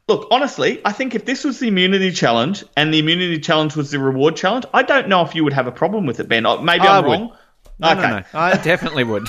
Look, 0.09 0.29
honestly, 0.31 0.81
I 0.87 0.93
think 0.93 1.15
if 1.15 1.27
this 1.27 1.45
was 1.45 1.59
the 1.59 1.69
immunity 1.69 2.11
challenge 2.13 2.65
and 2.79 2.93
the 2.95 2.99
immunity 2.99 3.39
challenge 3.39 3.77
was 3.77 3.91
the 3.91 3.99
reward 3.99 4.37
challenge, 4.37 4.65
I 4.73 4.83
don't 4.83 5.07
know 5.07 5.21
if 5.23 5.35
you 5.35 5.45
would 5.45 5.53
have 5.53 5.67
a 5.67 5.73
problem 5.73 6.07
with 6.07 6.19
it, 6.19 6.29
Ben. 6.31 6.47
Uh, 6.47 6.57
maybe 6.63 6.87
I 6.87 6.99
am 6.99 7.05
wrong. 7.05 7.37
No, 7.79 7.91
okay. 7.91 8.01
no, 8.01 8.09
no. 8.19 8.25
I 8.33 8.57
definitely 8.63 9.05
would. 9.05 9.29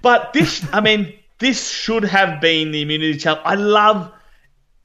but 0.00 0.32
this, 0.32 0.66
I 0.72 0.80
mean, 0.80 1.12
this 1.38 1.68
should 1.68 2.04
have 2.04 2.40
been 2.40 2.70
the 2.70 2.80
immunity 2.80 3.18
challenge. 3.18 3.42
I 3.44 3.56
love. 3.56 4.10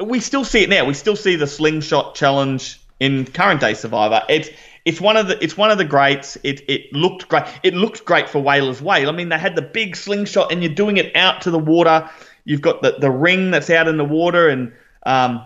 We 0.03 0.19
still 0.19 0.43
see 0.43 0.63
it 0.63 0.69
now. 0.69 0.83
We 0.83 0.93
still 0.93 1.15
see 1.15 1.37
the 1.37 1.47
slingshot 1.47 2.15
challenge 2.15 2.81
in 2.99 3.25
current 3.25 3.61
day 3.61 3.75
Survivor. 3.75 4.23
It's 4.27 4.49
it's 4.83 4.99
one 4.99 5.15
of 5.15 5.27
the 5.27 5.41
it's 5.41 5.55
one 5.55 5.71
of 5.71 5.77
the 5.77 5.85
greats. 5.85 6.37
It 6.43 6.69
it 6.69 6.91
looked 6.91 7.29
great. 7.29 7.45
It 7.63 7.75
looked 7.75 8.03
great 8.03 8.27
for 8.27 8.39
Whalers 8.39 8.81
Way. 8.81 9.05
I 9.05 9.11
mean, 9.11 9.29
they 9.29 9.37
had 9.37 9.55
the 9.55 9.61
big 9.61 9.95
slingshot, 9.95 10.51
and 10.51 10.61
you're 10.61 10.73
doing 10.73 10.97
it 10.97 11.15
out 11.15 11.41
to 11.43 11.51
the 11.51 11.59
water 11.59 12.09
You've 12.43 12.61
got 12.61 12.81
the, 12.81 12.95
the 12.99 13.11
ring 13.11 13.51
that's 13.51 13.69
out 13.69 13.87
in 13.87 13.97
the 13.97 14.05
water, 14.05 14.49
and 14.49 14.73
um, 15.05 15.45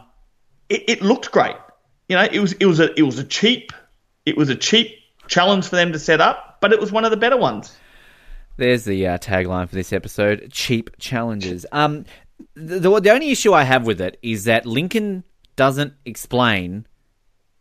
it, 0.70 0.84
it 0.88 1.02
looked 1.02 1.32
great. 1.32 1.56
You 2.10 2.16
know, 2.16 2.28
it 2.32 2.40
was 2.40 2.54
it 2.54 2.66
was 2.66 2.80
a 2.80 2.98
it 2.98 3.04
was 3.04 3.20
a 3.20 3.24
cheap 3.24 3.72
it 4.26 4.36
was 4.36 4.50
a 4.50 4.56
cheap 4.56 4.98
challenge 5.28 5.68
for 5.68 5.76
them 5.76 5.92
to 5.94 6.00
set 6.00 6.22
up, 6.22 6.58
but 6.62 6.74
it 6.74 6.80
was 6.80 6.92
one 6.92 7.06
of 7.06 7.12
the 7.12 7.18
better 7.18 7.38
ones. 7.38 7.76
There's 8.58 8.86
the 8.86 9.08
uh, 9.08 9.18
tagline 9.18 9.70
for 9.70 9.76
this 9.76 9.94
episode: 9.94 10.50
cheap 10.52 10.90
challenges. 10.98 11.66
Um, 11.72 12.06
the, 12.56 12.80
the 12.80 13.00
the 13.00 13.12
only 13.12 13.32
issue 13.32 13.54
I 13.54 13.64
have 13.64 13.86
with 13.86 14.02
it 14.02 14.18
is 14.22 14.46
that 14.46 14.66
Lincoln 14.66 15.24
doesn't 15.56 15.94
explain 16.06 16.88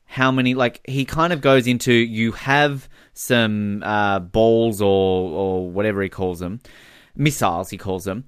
how 0.04 0.30
many. 0.30 0.54
Like 0.54 0.80
he 0.86 1.04
kind 1.04 1.32
of 1.32 1.40
goes 1.40 1.66
into 1.66 1.92
you 1.92 2.32
have 2.32 2.88
some 3.12 3.82
uh, 3.82 4.20
balls 4.20 4.80
or 4.80 5.30
or 5.30 5.70
whatever 5.70 6.02
he 6.02 6.08
calls 6.08 6.38
them, 6.38 6.60
missiles 7.16 7.70
he 7.70 7.76
calls 7.76 8.04
them, 8.04 8.24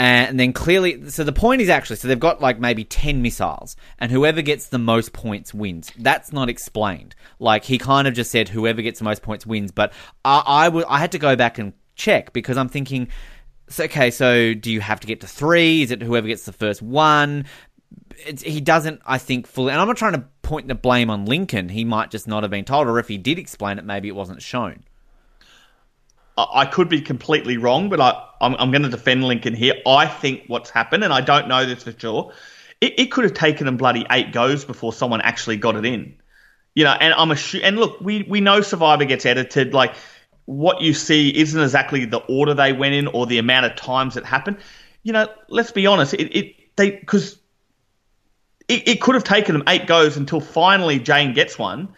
Uh, 0.00 0.24
and 0.30 0.40
then 0.40 0.50
clearly, 0.54 1.10
so 1.10 1.22
the 1.22 1.30
point 1.30 1.60
is 1.60 1.68
actually, 1.68 1.96
so 1.96 2.08
they've 2.08 2.18
got 2.18 2.40
like 2.40 2.58
maybe 2.58 2.84
10 2.84 3.20
missiles, 3.20 3.76
and 3.98 4.10
whoever 4.10 4.40
gets 4.40 4.68
the 4.68 4.78
most 4.78 5.12
points 5.12 5.52
wins. 5.52 5.92
That's 5.98 6.32
not 6.32 6.48
explained. 6.48 7.14
Like, 7.38 7.64
he 7.64 7.76
kind 7.76 8.08
of 8.08 8.14
just 8.14 8.30
said 8.30 8.48
whoever 8.48 8.80
gets 8.80 9.00
the 9.00 9.04
most 9.04 9.20
points 9.20 9.44
wins, 9.44 9.72
but 9.72 9.92
I, 10.24 10.42
I, 10.46 10.64
w- 10.68 10.86
I 10.88 11.00
had 11.00 11.12
to 11.12 11.18
go 11.18 11.36
back 11.36 11.58
and 11.58 11.74
check 11.96 12.32
because 12.32 12.56
I'm 12.56 12.70
thinking, 12.70 13.08
so, 13.68 13.84
okay, 13.84 14.10
so 14.10 14.54
do 14.54 14.72
you 14.72 14.80
have 14.80 15.00
to 15.00 15.06
get 15.06 15.20
to 15.20 15.26
three? 15.26 15.82
Is 15.82 15.90
it 15.90 16.00
whoever 16.00 16.28
gets 16.28 16.46
the 16.46 16.54
first 16.54 16.80
one? 16.80 17.44
It's, 18.24 18.40
he 18.40 18.62
doesn't, 18.62 19.02
I 19.04 19.18
think, 19.18 19.46
fully, 19.46 19.72
and 19.72 19.82
I'm 19.82 19.86
not 19.86 19.98
trying 19.98 20.14
to 20.14 20.24
point 20.40 20.66
the 20.68 20.74
blame 20.74 21.10
on 21.10 21.26
Lincoln. 21.26 21.68
He 21.68 21.84
might 21.84 22.10
just 22.10 22.26
not 22.26 22.42
have 22.42 22.50
been 22.50 22.64
told, 22.64 22.88
or 22.88 22.98
if 23.00 23.08
he 23.08 23.18
did 23.18 23.38
explain 23.38 23.78
it, 23.78 23.84
maybe 23.84 24.08
it 24.08 24.16
wasn't 24.16 24.40
shown. 24.40 24.82
I 26.52 26.66
could 26.66 26.88
be 26.88 27.00
completely 27.00 27.56
wrong, 27.56 27.88
but 27.88 28.00
I, 28.00 28.22
I'm, 28.40 28.54
I'm 28.56 28.70
going 28.70 28.82
to 28.82 28.88
defend 28.88 29.24
Lincoln 29.24 29.54
here. 29.54 29.74
I 29.86 30.06
think 30.06 30.44
what's 30.46 30.70
happened, 30.70 31.04
and 31.04 31.12
I 31.12 31.20
don't 31.20 31.48
know 31.48 31.66
this 31.66 31.82
for 31.82 31.92
sure, 31.98 32.32
it, 32.80 32.98
it 32.98 33.06
could 33.12 33.24
have 33.24 33.34
taken 33.34 33.66
them 33.66 33.76
bloody 33.76 34.06
eight 34.10 34.32
goes 34.32 34.64
before 34.64 34.92
someone 34.92 35.20
actually 35.20 35.56
got 35.56 35.76
it 35.76 35.84
in. 35.84 36.14
You 36.74 36.84
know, 36.84 36.92
and 36.92 37.12
I'm 37.14 37.30
a 37.32 37.36
and 37.62 37.78
look, 37.78 38.00
we 38.00 38.22
we 38.28 38.40
know 38.40 38.60
Survivor 38.60 39.04
gets 39.04 39.26
edited. 39.26 39.74
Like 39.74 39.94
what 40.44 40.80
you 40.80 40.94
see 40.94 41.36
isn't 41.36 41.60
exactly 41.60 42.04
the 42.04 42.18
order 42.18 42.54
they 42.54 42.72
went 42.72 42.94
in 42.94 43.06
or 43.08 43.26
the 43.26 43.38
amount 43.38 43.66
of 43.66 43.76
times 43.76 44.16
it 44.16 44.24
happened. 44.24 44.58
you 45.02 45.12
know, 45.12 45.28
let's 45.48 45.72
be 45.72 45.86
honest, 45.86 46.14
it, 46.14 46.36
it 46.36 46.76
they 46.76 46.90
because 46.90 47.38
it, 48.68 48.86
it 48.88 49.00
could 49.00 49.14
have 49.14 49.24
taken 49.24 49.54
them 49.54 49.64
eight 49.68 49.86
goes 49.86 50.16
until 50.16 50.40
finally 50.40 50.98
Jane 50.98 51.34
gets 51.34 51.58
one, 51.58 51.88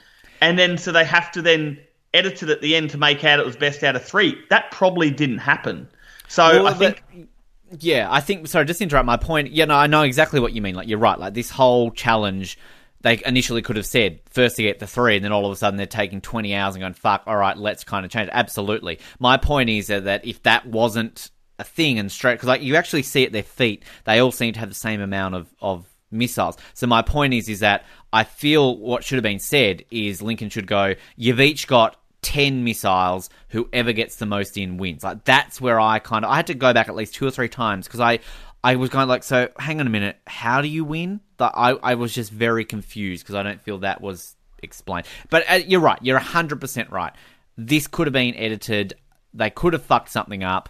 and 0.40 0.59
then 0.59 0.78
so 0.78 0.93
they 0.93 1.05
have 1.05 1.32
to 1.32 1.43
then 1.43 1.78
edit 2.14 2.42
it 2.42 2.48
at 2.50 2.60
the 2.60 2.76
end 2.76 2.90
to 2.90 2.98
make 2.98 3.24
out 3.24 3.40
it 3.40 3.46
was 3.46 3.56
best 3.56 3.82
out 3.82 3.96
of 3.96 4.04
three. 4.04 4.36
That 4.50 4.70
probably 4.70 5.10
didn't 5.10 5.38
happen. 5.38 5.88
So 6.28 6.62
Well, 6.62 6.68
I 6.68 6.74
think. 6.74 7.02
but- 7.14 7.82
yeah, 7.82 8.06
I 8.10 8.20
think. 8.20 8.46
Sorry, 8.48 8.64
just 8.66 8.78
to 8.78 8.84
interrupt 8.84 9.06
my 9.06 9.16
point. 9.16 9.50
Yeah, 9.52 9.64
no, 9.64 9.74
I 9.74 9.86
know 9.86 10.02
exactly 10.02 10.40
what 10.40 10.52
you 10.52 10.60
mean. 10.60 10.74
Like 10.74 10.88
you're 10.88 10.98
right. 10.98 11.18
Like 11.18 11.32
this 11.32 11.48
whole 11.48 11.90
challenge, 11.90 12.58
they 13.00 13.20
initially 13.24 13.62
could 13.62 13.76
have 13.76 13.86
said 13.86 14.20
first 14.30 14.56
to 14.56 14.62
get 14.62 14.78
the 14.78 14.86
three, 14.86 15.16
and 15.16 15.24
then 15.24 15.32
all 15.32 15.46
of 15.46 15.52
a 15.52 15.56
sudden 15.56 15.78
they're 15.78 15.86
taking 15.86 16.20
20 16.20 16.54
hours 16.54 16.74
and 16.74 16.82
going, 16.82 16.92
"Fuck, 16.92 17.22
all 17.26 17.36
right, 17.36 17.56
let's 17.56 17.82
kind 17.82 18.04
of 18.04 18.10
change." 18.12 18.28
it." 18.28 18.32
Absolutely. 18.34 18.98
My 19.18 19.38
point 19.38 19.70
is 19.70 19.86
that 19.86 20.04
that 20.04 20.26
if 20.26 20.42
that 20.42 20.66
wasn't 20.66 21.30
a 21.58 21.64
thing 21.64 21.98
and 21.98 22.12
straight, 22.12 22.34
because 22.34 22.48
like 22.48 22.60
you 22.62 22.76
actually 22.76 23.04
see 23.04 23.24
at 23.24 23.32
their 23.32 23.42
feet, 23.42 23.84
they 24.04 24.18
all 24.18 24.32
seem 24.32 24.52
to 24.52 24.60
have 24.60 24.68
the 24.68 24.74
same 24.74 25.00
amount 25.00 25.34
of 25.34 25.48
of 25.62 25.86
missiles. 26.10 26.58
So 26.74 26.86
my 26.86 27.00
point 27.00 27.32
is, 27.32 27.48
is 27.48 27.60
that 27.60 27.86
I 28.12 28.24
feel 28.24 28.76
what 28.76 29.02
should 29.02 29.16
have 29.16 29.22
been 29.22 29.38
said 29.38 29.82
is 29.90 30.20
Lincoln 30.20 30.50
should 30.50 30.66
go. 30.66 30.94
You've 31.16 31.40
each 31.40 31.66
got 31.66 31.96
10 32.23 32.64
missiles 32.64 33.29
whoever 33.49 33.93
gets 33.93 34.16
the 34.16 34.27
most 34.27 34.57
in 34.57 34.77
wins. 34.77 35.05
Like 35.05 35.25
that's 35.25 35.61
where 35.61 35.79
i 35.81 35.99
kind 35.99 36.25
of 36.25 36.31
i 36.31 36.37
had 36.37 36.47
to 36.47 36.55
go 36.55 36.73
back 36.73 36.89
at 36.89 36.95
least 36.95 37.14
two 37.14 37.27
or 37.27 37.31
three 37.31 37.49
times 37.49 37.87
because 37.87 38.01
i 38.01 38.20
i 38.64 38.77
was 38.77 38.91
going 38.91 39.09
like 39.09 39.23
so 39.23 39.49
hang 39.59 39.81
on 39.81 39.87
a 39.87 39.91
minute 39.91 40.16
how 40.27 40.62
do 40.62 40.68
you 40.68 40.85
win? 40.85 41.20
Like, 41.39 41.53
i 41.55 41.70
i 41.70 41.95
was 41.95 42.14
just 42.14 42.31
very 42.31 42.64
confused 42.64 43.25
because 43.25 43.35
i 43.35 43.43
don't 43.43 43.61
feel 43.61 43.79
that 43.79 44.01
was 44.01 44.37
explained. 44.62 45.07
But 45.29 45.45
uh, 45.51 45.55
you're 45.55 45.81
right 45.81 45.99
you're 46.03 46.18
100% 46.18 46.91
right. 46.91 47.12
This 47.59 47.87
could 47.87 48.07
have 48.07 48.14
been 48.14 48.35
edited 48.37 48.95
they 49.35 49.51
could 49.51 49.73
have 49.73 49.83
fucked 49.83 50.11
something 50.11 50.45
up. 50.45 50.68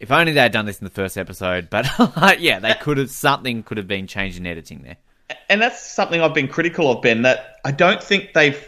If 0.00 0.10
only 0.10 0.32
they 0.32 0.40
had 0.40 0.52
done 0.52 0.66
this 0.66 0.78
in 0.78 0.84
the 0.84 0.90
first 0.90 1.16
episode 1.16 1.70
but 1.70 1.86
yeah 2.40 2.58
they 2.58 2.74
could 2.74 2.98
have 2.98 3.10
something 3.10 3.62
could 3.62 3.78
have 3.78 3.88
been 3.88 4.06
changed 4.06 4.38
in 4.38 4.46
editing 4.46 4.82
there. 4.82 4.96
And 5.48 5.60
that's 5.60 5.80
something 5.80 6.20
I've 6.20 6.34
been 6.34 6.48
critical 6.48 6.90
of, 6.90 7.02
Ben. 7.02 7.22
That 7.22 7.56
I 7.64 7.70
don't 7.70 8.02
think 8.02 8.32
they've 8.32 8.58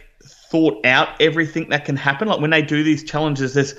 thought 0.50 0.84
out 0.84 1.08
everything 1.20 1.68
that 1.70 1.84
can 1.84 1.96
happen. 1.96 2.28
Like 2.28 2.40
when 2.40 2.50
they 2.50 2.62
do 2.62 2.82
these 2.82 3.04
challenges, 3.04 3.54
there's 3.54 3.74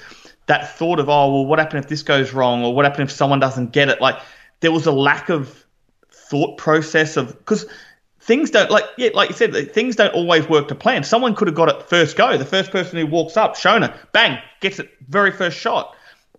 that 0.47 0.77
thought 0.77 0.99
of, 0.99 1.09
oh, 1.09 1.33
well, 1.33 1.45
what 1.45 1.59
happened 1.59 1.83
if 1.83 1.89
this 1.89 2.03
goes 2.03 2.33
wrong, 2.33 2.63
or 2.63 2.73
what 2.73 2.85
happened 2.85 3.09
if 3.09 3.15
someone 3.15 3.39
doesn't 3.39 3.71
get 3.71 3.89
it? 3.89 4.01
Like 4.01 4.19
there 4.61 4.71
was 4.71 4.85
a 4.85 4.91
lack 4.91 5.29
of 5.29 5.65
thought 6.11 6.57
process 6.57 7.17
of 7.17 7.37
because 7.37 7.65
things 8.21 8.51
don't 8.51 8.71
like 8.71 8.85
yeah, 8.97 9.09
like 9.13 9.29
you 9.29 9.35
said, 9.35 9.73
things 9.73 9.95
don't 9.95 10.13
always 10.13 10.47
work 10.47 10.69
to 10.69 10.75
plan. 10.75 11.03
Someone 11.03 11.35
could 11.35 11.47
have 11.47 11.55
got 11.55 11.69
it 11.69 11.83
first 11.89 12.15
go. 12.15 12.37
The 12.37 12.45
first 12.45 12.71
person 12.71 12.97
who 12.97 13.05
walks 13.05 13.35
up, 13.35 13.55
Shona, 13.55 13.95
bang, 14.13 14.39
gets 14.61 14.79
it 14.79 14.89
very 15.09 15.31
first 15.31 15.57
shot, 15.57 15.95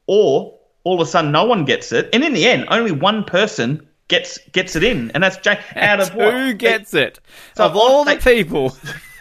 or 0.07 0.59
all 0.85 1.01
of 1.01 1.07
a 1.07 1.11
sudden 1.11 1.31
no 1.31 1.45
one 1.45 1.65
gets 1.65 1.93
it, 1.93 2.09
and 2.13 2.25
in 2.25 2.33
the 2.33 2.47
end, 2.47 2.67
only 2.71 2.93
one 2.93 3.25
person 3.25 3.87
gets 4.09 4.39
gets 4.53 4.77
it 4.77 4.83
in, 4.83 5.11
and 5.13 5.23
that's 5.23 5.37
Jane. 5.37 5.59
Out 5.77 6.01
of 6.01 6.15
what? 6.15 6.33
who 6.33 6.55
gets 6.55 6.95
it 6.95 7.21
So 7.55 7.65
of 7.65 7.77
all 7.77 8.05
the 8.05 8.17
people 8.17 8.77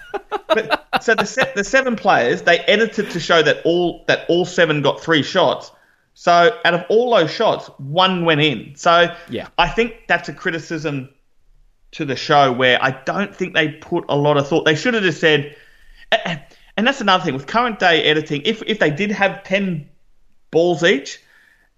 but, 0.47 0.88
so 1.01 1.16
the 1.16 1.26
se- 1.26 1.53
the 1.55 1.64
seven 1.64 1.95
players 1.95 2.41
they 2.43 2.59
edited 2.59 3.12
to 3.12 3.20
show 3.20 3.41
that 3.41 3.62
all 3.66 4.03
that 4.07 4.26
all 4.30 4.45
seven 4.45 4.82
got 4.82 5.01
three 5.01 5.24
shots. 5.24 5.72
So 6.14 6.59
out 6.66 6.74
of 6.74 6.86
all 6.89 7.16
those 7.16 7.32
shots, 7.32 7.68
one 7.78 8.26
went 8.26 8.41
in. 8.41 8.76
So 8.76 9.16
Yeah. 9.30 9.47
I 9.57 9.68
think 9.70 9.95
that's 10.07 10.30
a 10.30 10.34
criticism 10.34 11.09
to 11.91 12.05
the 12.05 12.16
show 12.16 12.51
where 12.51 12.82
I 12.82 12.91
don't 12.91 13.36
think 13.36 13.53
they 13.53 13.70
put 13.70 14.05
a 14.09 14.16
lot 14.16 14.38
of 14.38 14.47
thought. 14.47 14.66
They 14.66 14.76
should 14.76 14.93
have 14.93 15.03
just 15.03 15.20
said, 15.20 15.55
and 16.12 16.88
that's 16.88 17.01
another 17.01 17.24
thing 17.24 17.34
with 17.34 17.47
current 17.47 17.80
day 17.80 18.03
editing. 18.03 18.41
If 18.45 18.62
if 18.66 18.80
they 18.80 18.91
did 18.91 19.12
have 19.12 19.43
ten 19.43 19.89
balls 20.51 20.84
each, 20.84 21.20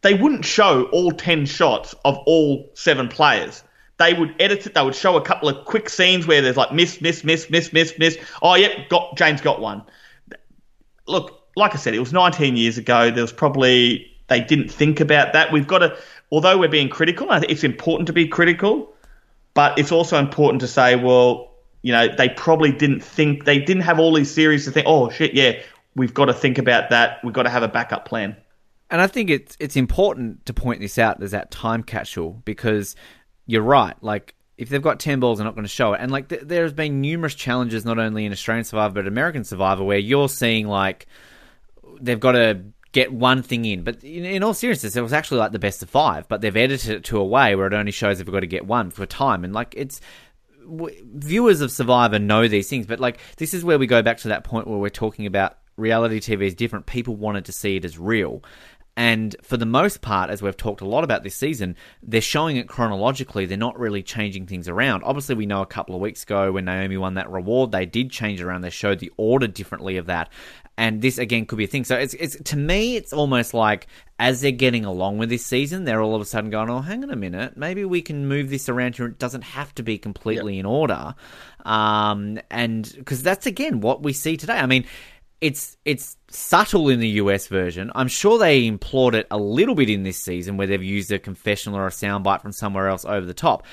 they 0.02 0.14
wouldn't 0.14 0.46
show 0.46 0.84
all 0.86 1.12
10 1.12 1.46
shots 1.46 1.96
of 2.04 2.18
all 2.26 2.70
seven 2.74 3.08
players. 3.08 3.64
They 4.04 4.14
would 4.14 4.36
edit 4.38 4.66
it. 4.66 4.74
They 4.74 4.84
would 4.84 4.96
show 4.96 5.16
a 5.16 5.22
couple 5.22 5.48
of 5.48 5.64
quick 5.64 5.90
scenes 5.90 6.28
where 6.28 6.42
there's 6.42 6.58
like 6.58 6.74
miss, 6.74 7.00
miss, 7.00 7.24
miss, 7.24 7.50
miss, 7.50 7.72
miss, 7.72 7.98
miss. 7.98 8.18
Oh, 8.42 8.56
yep, 8.56 8.90
got 8.90 9.16
James 9.16 9.40
got 9.40 9.62
one. 9.62 9.84
Look, 11.08 11.42
like 11.56 11.74
I 11.74 11.78
said, 11.78 11.94
it 11.94 12.00
was 12.00 12.12
19 12.12 12.58
years 12.58 12.78
ago. 12.78 13.12
There 13.12 13.24
was 13.24 13.32
probably 13.32 14.12
they 14.28 14.42
didn't 14.42 14.70
think 14.70 15.00
about 15.00 15.32
that. 15.34 15.54
We've 15.54 15.68
got 15.68 15.80
to, 15.80 15.98
although 16.32 16.58
we're 16.58 16.68
being 16.68 16.90
critical, 16.90 17.32
it's 17.32 17.64
important 17.64 18.08
to 18.08 18.14
be 18.14 18.28
critical, 18.28 18.94
but 19.54 19.80
it's 19.80 19.94
also 19.94 20.20
important 20.20 20.60
to 20.62 20.68
say, 20.68 20.96
well, 20.96 21.54
you 21.82 21.94
know, 21.94 22.08
they 22.14 22.28
probably 22.28 22.74
didn't 22.74 23.02
think 23.02 23.46
they 23.46 23.60
didn't 23.60 23.84
have 23.84 24.00
all 24.00 24.14
these 24.14 24.32
series 24.32 24.66
to 24.66 24.72
think. 24.72 24.86
Oh 24.86 25.10
shit, 25.12 25.34
yeah, 25.34 25.62
we've 25.96 26.14
got 26.14 26.26
to 26.26 26.34
think 26.34 26.58
about 26.58 26.90
that. 26.90 27.24
We've 27.24 27.34
got 27.34 27.44
to 27.44 27.50
have 27.50 27.64
a 27.64 27.70
backup 27.70 28.04
plan. 28.04 28.36
And 28.90 29.02
I 29.02 29.08
think 29.08 29.30
it's 29.30 29.56
it's 29.60 29.78
important 29.78 30.46
to 30.46 30.54
point 30.54 30.82
this 30.82 30.98
out 30.98 31.24
as 31.24 31.32
that 31.32 31.52
time 31.52 31.84
capsule 31.84 32.42
because 32.44 32.96
you're 33.46 33.62
right. 33.62 33.96
Like 34.02 34.36
if 34.58 34.70
they've 34.70 34.82
got 34.82 35.00
ten 35.00 35.20
balls, 35.20 35.38
they're 35.38 35.46
not 35.46 35.56
going 35.56 35.66
to 35.66 35.70
show 35.70 35.94
it. 35.94 36.02
And 36.02 36.12
like 36.12 36.30
th- 36.30 36.44
there's 36.46 36.74
been 36.74 37.02
numerous 37.02 37.36
challenges, 37.36 37.86
not 37.86 38.00
only 38.00 38.26
in 38.26 38.32
Australian 38.32 38.66
Survivor 38.66 38.96
but 38.96 39.08
American 39.08 39.44
Survivor, 39.44 39.84
where 39.84 39.98
you're 39.98 40.30
seeing 40.30 40.68
like 40.68 41.08
they've 42.00 42.20
got 42.20 42.34
to 42.34 42.64
get 42.92 43.12
one 43.12 43.42
thing 43.42 43.66
in. 43.66 43.84
But 43.84 44.04
in, 44.04 44.26
in 44.26 44.44
all 44.44 44.54
seriousness, 44.54 44.96
it 44.96 45.02
was 45.02 45.14
actually 45.14 45.40
like 45.40 45.52
the 45.52 45.60
best 45.60 45.84
of 45.84 45.90
five. 45.90 46.28
But 46.28 46.42
they've 46.42 46.56
edited 46.56 46.92
it 46.92 47.04
to 47.06 47.20
a 47.20 47.26
way 47.26 47.56
where 47.56 47.68
it 47.68 47.74
only 47.74 47.92
shows 47.92 48.18
they've 48.18 48.32
got 48.32 48.42
to 48.42 48.48
get 48.48 48.66
one 48.66 48.92
for 48.92 49.06
time. 49.06 49.44
And 49.44 49.54
like 49.54 49.74
it's 49.76 50.00
w- 50.70 50.96
viewers 51.14 51.62
of 51.62 51.72
Survivor 51.72 52.20
know 52.20 52.48
these 52.48 52.70
things, 52.70 52.86
but 52.86 53.00
like 53.00 53.20
this 53.38 53.54
is 53.54 53.66
where 53.66 53.80
we 53.80 53.88
go 53.88 54.02
back 54.02 54.20
to 54.20 54.30
that 54.30 54.44
point 54.44 54.68
where 54.68 54.80
we're 54.80 54.90
talking 54.90 55.26
about 55.26 55.58
reality 55.76 56.20
TV 56.20 56.44
is 56.44 56.56
different. 56.56 56.86
People 56.86 57.16
wanted 57.16 57.46
to 57.46 57.52
see 57.52 57.76
it 57.76 57.86
as 57.86 57.98
real. 57.98 58.44
And 58.96 59.36
for 59.42 59.58
the 59.58 59.66
most 59.66 60.02
part, 60.02 60.30
as 60.30 60.42
we've 60.42 60.56
talked 60.56 60.82
a 60.82 60.88
lot 60.88 61.04
about 61.04 61.24
this 61.24 61.36
season, 61.36 61.76
they're 62.04 62.22
showing 62.22 62.58
it 62.58 62.68
chronologically. 62.68 63.48
They're 63.48 63.58
not 63.58 63.80
really 63.80 64.04
changing 64.04 64.46
things 64.46 64.70
around. 64.70 65.04
Obviously, 65.04 65.34
we 65.34 65.48
know 65.48 65.62
a 65.62 65.66
couple 65.66 65.96
of 65.96 66.02
weeks 66.02 66.24
ago 66.24 66.52
when 66.52 66.66
Naomi 66.66 66.98
won 66.98 67.16
that 67.16 67.30
reward, 67.30 67.72
they 67.72 67.88
did 67.88 68.12
change 68.12 68.40
it 68.40 68.44
around. 68.44 68.62
They 68.62 68.70
showed 68.70 69.00
the 69.00 69.12
order 69.18 69.48
differently 69.48 69.98
of 69.98 70.06
that. 70.06 70.30
And 70.78 71.02
this 71.02 71.18
again 71.18 71.46
could 71.46 71.58
be 71.58 71.64
a 71.64 71.68
thing. 71.68 71.84
So 71.84 71.96
it's, 71.96 72.14
it's 72.16 72.36
to 72.44 72.58
me, 72.58 72.96
it's 72.96 73.14
almost 73.14 73.54
like 73.54 73.88
as 74.20 74.42
they're 74.42 74.52
getting 74.52 74.86
along 74.86 75.18
with 75.18 75.30
this 75.30 75.46
season, 75.46 75.86
they're 75.86 76.02
all 76.02 76.16
of 76.16 76.22
a 76.22 76.26
sudden 76.26 76.50
going, 76.50 76.70
"Oh, 76.70 76.82
hang 76.82 77.04
on 77.04 77.12
a 77.12 77.16
minute, 77.16 77.58
maybe 77.58 77.86
we 77.86 78.02
can 78.02 78.28
move 78.28 78.50
this 78.50 78.70
around 78.70 78.96
here. 78.96 79.08
It 79.08 79.20
doesn't 79.20 79.44
have 79.44 79.74
to 79.76 79.84
be 79.84 79.98
completely 79.98 80.58
in 80.58 80.66
order." 80.66 81.14
Um, 81.66 82.40
and 82.50 82.92
because 82.96 83.22
that's 83.22 83.46
again 83.46 83.82
what 83.82 84.02
we 84.02 84.14
see 84.14 84.36
today. 84.36 84.58
I 84.58 84.66
mean, 84.66 84.86
it's 85.44 85.76
it's 85.84 86.16
subtle 86.30 86.88
in 86.88 87.02
the 87.02 87.10
US 87.10 87.48
version. 87.48 87.92
I'm 87.96 88.08
sure 88.08 88.40
they 88.40 88.66
implored 88.66 89.14
it 89.14 89.28
a 89.30 89.38
little 89.38 89.76
bit 89.76 89.90
in 89.90 90.04
this 90.04 90.18
season 90.18 90.56
where 90.56 90.68
they've 90.68 90.82
used 90.82 91.12
a 91.12 91.20
confessional 91.20 91.78
or 91.78 91.86
a 91.86 91.92
soundbite 91.92 92.42
from 92.42 92.54
somewhere 92.54 92.88
else 92.88 93.04
over 93.04 93.26
the 93.26 93.34
top. 93.34 93.66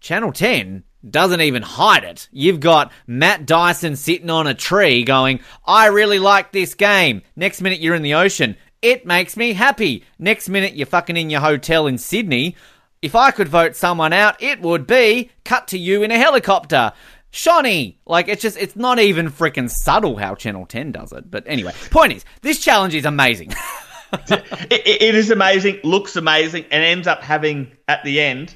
Channel 0.00 0.32
10 0.32 0.82
doesn't 1.08 1.40
even 1.40 1.62
hide 1.62 2.02
it. 2.02 2.28
You've 2.32 2.58
got 2.58 2.90
Matt 3.06 3.46
Dyson 3.46 3.94
sitting 3.94 4.28
on 4.28 4.48
a 4.48 4.54
tree 4.54 5.04
going, 5.04 5.38
I 5.64 5.86
really 5.86 6.18
like 6.18 6.50
this 6.50 6.74
game. 6.74 7.22
Next 7.36 7.60
minute 7.60 7.78
you're 7.78 7.94
in 7.94 8.02
the 8.02 8.14
ocean. 8.14 8.56
It 8.82 9.06
makes 9.06 9.36
me 9.36 9.52
happy. 9.52 10.04
Next 10.18 10.48
minute 10.48 10.74
you're 10.74 10.86
fucking 10.86 11.16
in 11.16 11.30
your 11.30 11.40
hotel 11.40 11.86
in 11.86 11.98
Sydney. 11.98 12.56
If 13.02 13.14
I 13.14 13.30
could 13.30 13.46
vote 13.46 13.76
someone 13.76 14.12
out, 14.12 14.42
it 14.42 14.60
would 14.60 14.88
be 14.88 15.30
cut 15.44 15.68
to 15.68 15.78
you 15.78 16.02
in 16.02 16.10
a 16.10 16.18
helicopter. 16.18 16.92
Shonee! 17.32 17.96
Like, 18.06 18.28
it's 18.28 18.42
just, 18.42 18.56
it's 18.56 18.74
not 18.76 18.98
even 18.98 19.30
freaking 19.30 19.70
subtle 19.70 20.16
how 20.16 20.34
Channel 20.34 20.66
10 20.66 20.92
does 20.92 21.12
it. 21.12 21.30
But 21.30 21.44
anyway, 21.46 21.72
point 21.90 22.12
is, 22.12 22.24
this 22.42 22.58
challenge 22.60 22.94
is 22.94 23.04
amazing. 23.04 23.52
it, 24.12 24.42
it- 24.70 25.02
it 25.02 25.14
is 25.14 25.30
amazing, 25.30 25.80
looks 25.84 26.16
amazing, 26.16 26.64
and 26.70 26.82
ends 26.82 27.06
up 27.06 27.22
having 27.22 27.72
at 27.86 28.02
the 28.04 28.20
end. 28.20 28.54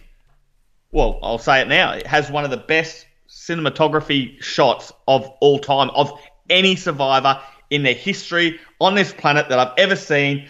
Well, 0.91 1.18
I'll 1.23 1.39
say 1.39 1.61
it 1.61 1.68
now. 1.68 1.93
It 1.93 2.07
has 2.07 2.31
one 2.31 2.45
of 2.45 2.51
the 2.51 2.57
best 2.57 3.07
cinematography 3.29 4.43
shots 4.43 4.93
of 5.09 5.27
all 5.41 5.59
time 5.59 5.91
of 5.91 6.12
any 6.51 6.77
survivor 6.77 7.41
in 7.70 7.83
their 7.83 7.95
history 7.95 8.61
on 8.81 8.95
this 8.95 9.12
planet 9.12 9.49
that 9.49 9.59
I've 9.59 9.73
ever 9.79 9.97
seen. 9.97 10.49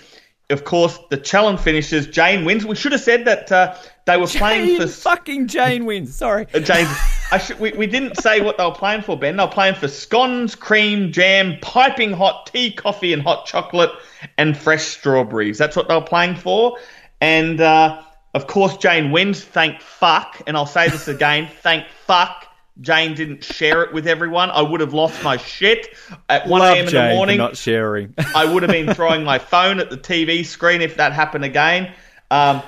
Of 0.50 0.64
course, 0.64 0.98
the 1.10 1.16
challenge 1.16 1.60
finishes. 1.60 2.08
Jane 2.08 2.44
wins. 2.44 2.66
We 2.66 2.74
should 2.74 2.92
have 2.92 3.00
said 3.00 3.24
that 3.26 3.50
uh, 3.52 3.76
they 4.06 4.16
were 4.16 4.26
playing 4.28 4.80
for 4.80 4.86
fucking 4.88 5.46
Jane 5.46 5.84
wins. 5.86 6.14
Sorry. 6.14 6.46
uh, 6.52 6.58
James, 6.58 6.88
I 7.32 7.38
should, 7.38 7.58
we, 7.58 7.72
we 7.72 7.86
didn't 7.86 8.18
say 8.18 8.42
what 8.42 8.58
they 8.58 8.64
were 8.64 8.72
playing 8.72 9.00
for, 9.00 9.18
Ben. 9.18 9.36
They 9.36 9.42
were 9.42 9.50
playing 9.50 9.76
for 9.76 9.88
scones, 9.88 10.54
cream, 10.54 11.12
jam, 11.12 11.58
piping 11.62 12.12
hot 12.12 12.50
tea, 12.52 12.70
coffee, 12.70 13.14
and 13.14 13.22
hot 13.22 13.46
chocolate, 13.46 13.90
and 14.36 14.54
fresh 14.54 14.84
strawberries. 14.84 15.56
That's 15.56 15.74
what 15.74 15.88
they 15.88 15.94
were 15.94 16.02
playing 16.02 16.36
for. 16.36 16.76
And, 17.22 17.58
uh, 17.58 18.02
of 18.34 18.46
course, 18.46 18.76
Jane 18.76 19.12
wins. 19.12 19.42
Thank 19.42 19.80
fuck. 19.80 20.42
And 20.46 20.58
I'll 20.58 20.66
say 20.66 20.90
this 20.90 21.08
again. 21.08 21.48
thank 21.62 21.86
fuck. 22.04 22.48
Jane 22.82 23.14
didn't 23.14 23.42
share 23.42 23.82
it 23.82 23.94
with 23.94 24.06
everyone. 24.06 24.50
I 24.50 24.60
would 24.60 24.80
have 24.80 24.92
lost 24.92 25.22
my 25.22 25.38
shit 25.38 25.94
at 26.28 26.46
1 26.46 26.60
a.m. 26.60 26.86
in 26.86 26.92
the 26.92 27.14
morning. 27.14 27.38
not 27.38 27.56
sharing. 27.56 28.14
I 28.34 28.44
would 28.44 28.62
have 28.62 28.72
been 28.72 28.92
throwing 28.94 29.24
my 29.24 29.38
phone 29.38 29.80
at 29.80 29.88
the 29.88 29.96
TV 29.96 30.44
screen 30.44 30.82
if 30.82 30.96
that 30.96 31.12
happened 31.12 31.44
again. 31.44 31.92
Um, 32.30 32.62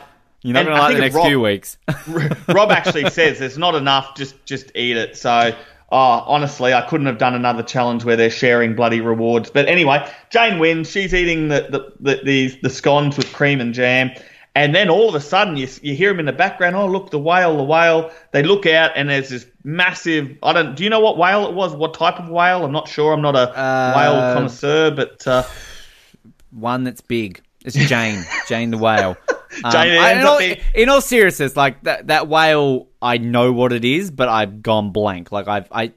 You're 0.45 0.53
not 0.55 0.65
going 0.67 0.77
to 0.77 0.83
like 0.83 0.95
the 0.95 1.01
next 1.01 1.15
Rob- 1.17 1.27
few 1.27 1.41
weeks. 1.41 1.79
Rob 2.49 2.71
actually 2.71 3.09
says 3.11 3.39
there's 3.39 3.59
not 3.59 3.75
enough. 3.75 4.15
Just 4.15 4.45
just 4.45 4.71
eat 4.77 4.97
it. 4.97 5.17
So, 5.17 5.57
oh, 5.91 5.97
honestly, 5.97 6.75
I 6.75 6.83
couldn't 6.83 7.07
have 7.07 7.17
done 7.19 7.35
another 7.35 7.63
challenge 7.63 8.05
where 8.05 8.15
they're 8.17 8.29
sharing 8.31 8.77
bloody 8.77 9.01
rewards. 9.01 9.51
But 9.51 9.69
anyway, 9.69 10.07
Jane 10.31 10.59
wins. 10.59 10.91
She's 10.91 11.15
eating 11.15 11.49
the 11.49 11.67
the 11.99 12.17
the, 12.17 12.23
the, 12.23 12.59
the 12.65 12.71
scones 12.71 13.17
with 13.17 13.33
cream 13.33 13.59
and 13.61 13.73
jam, 13.73 14.11
And 14.55 14.75
then 14.75 14.91
all 14.91 15.09
of 15.09 15.15
a 15.15 15.21
sudden, 15.21 15.57
you, 15.57 15.67
you 15.81 15.95
hear 15.95 16.11
him 16.11 16.21
in 16.21 16.27
the 16.27 16.33
background. 16.33 16.77
Oh, 16.77 16.87
look, 16.89 17.11
the 17.11 17.19
whale, 17.19 17.57
the 17.57 17.65
whale. 17.65 18.11
They 18.33 18.43
look 18.43 18.67
out, 18.67 18.93
and 18.97 19.09
there's 19.09 19.31
this 19.31 19.47
massive. 19.65 20.37
I 20.43 20.53
don't. 20.53 20.77
Do 20.77 20.85
you 20.85 20.91
know 20.91 21.01
what 21.01 21.17
whale 21.17 21.49
it 21.49 21.55
was? 21.55 21.75
What 21.75 21.95
type 21.95 22.21
of 22.21 22.29
whale? 22.29 22.67
I'm 22.67 22.73
not 22.73 22.87
sure. 22.87 23.15
I'm 23.15 23.23
not 23.23 23.35
a 23.35 23.49
Uh, 23.59 23.95
whale 23.97 24.35
connoisseur, 24.35 24.91
but 24.91 25.27
uh, 25.27 25.43
One 26.51 26.85
that's 26.85 27.01
big. 27.01 27.41
It's 27.65 27.75
Jane. 27.77 28.23
Jane 28.47 28.71
the 28.71 28.77
whale. 28.77 29.17
Um, 29.63 29.71
Jane 29.73 29.99
I- 29.99 30.13
in, 30.13 30.27
all, 30.27 30.39
being- 30.39 30.61
in 30.75 30.89
all 30.89 31.01
seriousness, 31.01 31.57
like 31.57 31.83
that 31.85 32.07
that 32.09 32.29
whale, 32.29 32.89
I 33.03 33.19
know 33.19 33.53
what 33.53 33.73
it 33.73 33.85
is, 33.85 34.11
but 34.11 34.29
I've 34.29 34.63
gone 34.63 34.91
blank. 34.91 35.31
Like 35.33 35.49
I've 35.49 35.69
I 35.71 35.93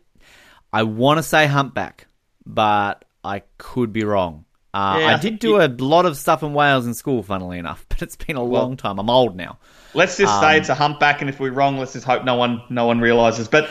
I 0.71 0.83
want 0.83 1.17
to 1.17 1.23
say 1.23 1.47
humpback, 1.47 2.07
but 2.45 3.05
I 3.23 3.43
could 3.57 3.93
be 3.93 4.03
wrong. 4.03 4.45
Uh, 4.73 4.97
Yeah, 4.99 5.07
I 5.15 5.17
did 5.19 5.39
do 5.39 5.59
a 5.61 5.67
lot 5.67 6.05
of 6.05 6.17
stuff 6.17 6.43
in 6.43 6.53
Wales 6.53 6.85
in 6.85 6.93
school, 6.93 7.23
funnily 7.23 7.57
enough, 7.57 7.85
but 7.89 8.01
it's 8.01 8.15
been 8.15 8.35
a 8.35 8.43
long 8.43 8.77
time. 8.77 8.99
I'm 8.99 9.09
old 9.09 9.35
now. 9.35 9.57
let's 9.93 10.17
just 10.17 10.31
Um, 10.33 10.41
say 10.41 10.57
it's 10.57 10.69
a 10.69 10.75
humpback. 10.75 11.21
And 11.21 11.29
if 11.29 11.39
we're 11.39 11.51
wrong, 11.53 11.77
let's 11.79 11.93
just 11.93 12.05
hope 12.05 12.23
no 12.25 12.35
one 12.35 12.61
no 12.69 12.85
one 12.85 12.99
realizes. 12.99 13.47
But 13.47 13.69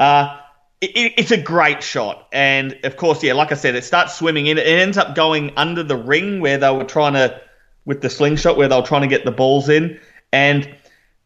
uh, 0.00 0.38
it- 0.80 1.14
it's 1.18 1.30
a 1.30 1.36
great 1.40 1.82
shot, 1.82 2.26
and 2.32 2.78
of 2.84 2.96
course, 2.96 3.22
yeah, 3.22 3.32
like 3.34 3.50
I 3.52 3.54
said, 3.56 3.74
it 3.74 3.84
starts 3.84 4.14
swimming 4.14 4.46
in. 4.46 4.56
It 4.58 4.66
ends 4.66 4.96
up 4.98 5.14
going 5.14 5.52
under 5.56 5.82
the 5.82 5.96
ring 5.96 6.40
where 6.40 6.58
they 6.58 6.70
were 6.70 6.84
trying 6.84 7.14
to 7.14 7.40
with 7.86 8.02
the 8.02 8.10
slingshot, 8.10 8.58
where 8.58 8.68
they 8.68 8.76
were 8.76 8.86
trying 8.86 9.02
to 9.02 9.08
get 9.08 9.24
the 9.24 9.30
balls 9.30 9.70
in, 9.70 9.98
and 10.32 10.76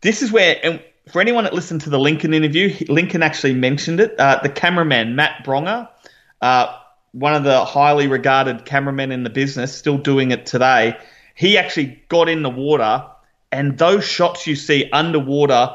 this 0.03 0.23
is 0.23 0.31
where. 0.31 0.61
And 0.63 0.81
for 1.11 1.21
anyone 1.21 1.45
that 1.45 1.55
listened 1.55 1.81
to 1.83 1.91
the 1.91 1.99
Lincoln 1.99 2.33
interview, 2.33 2.73
Lincoln 2.89 3.23
actually 3.23 3.55
mentioned 3.55 3.99
it. 3.99 4.15
Uh, 4.21 4.39
the 4.43 4.49
cameraman 4.49 5.17
Matt 5.17 5.45
Bronger, 5.45 5.89
uh, 6.41 6.77
one 7.13 7.35
of 7.35 7.43
the 7.43 7.65
highly 7.65 8.07
regarded 8.07 8.65
cameramen 8.65 9.11
in 9.11 9.25
the 9.25 9.31
business, 9.31 9.75
still 9.75 9.99
doing 9.99 10.31
it 10.31 10.47
today. 10.47 10.97
He 11.35 11.59
actually 11.59 12.03
got 12.09 12.29
in 12.29 12.43
the 12.43 12.51
water, 12.51 13.07
and 13.51 13.77
those 13.77 14.05
shots 14.05 14.47
you 14.47 14.55
see 14.55 14.89
underwater 14.93 15.75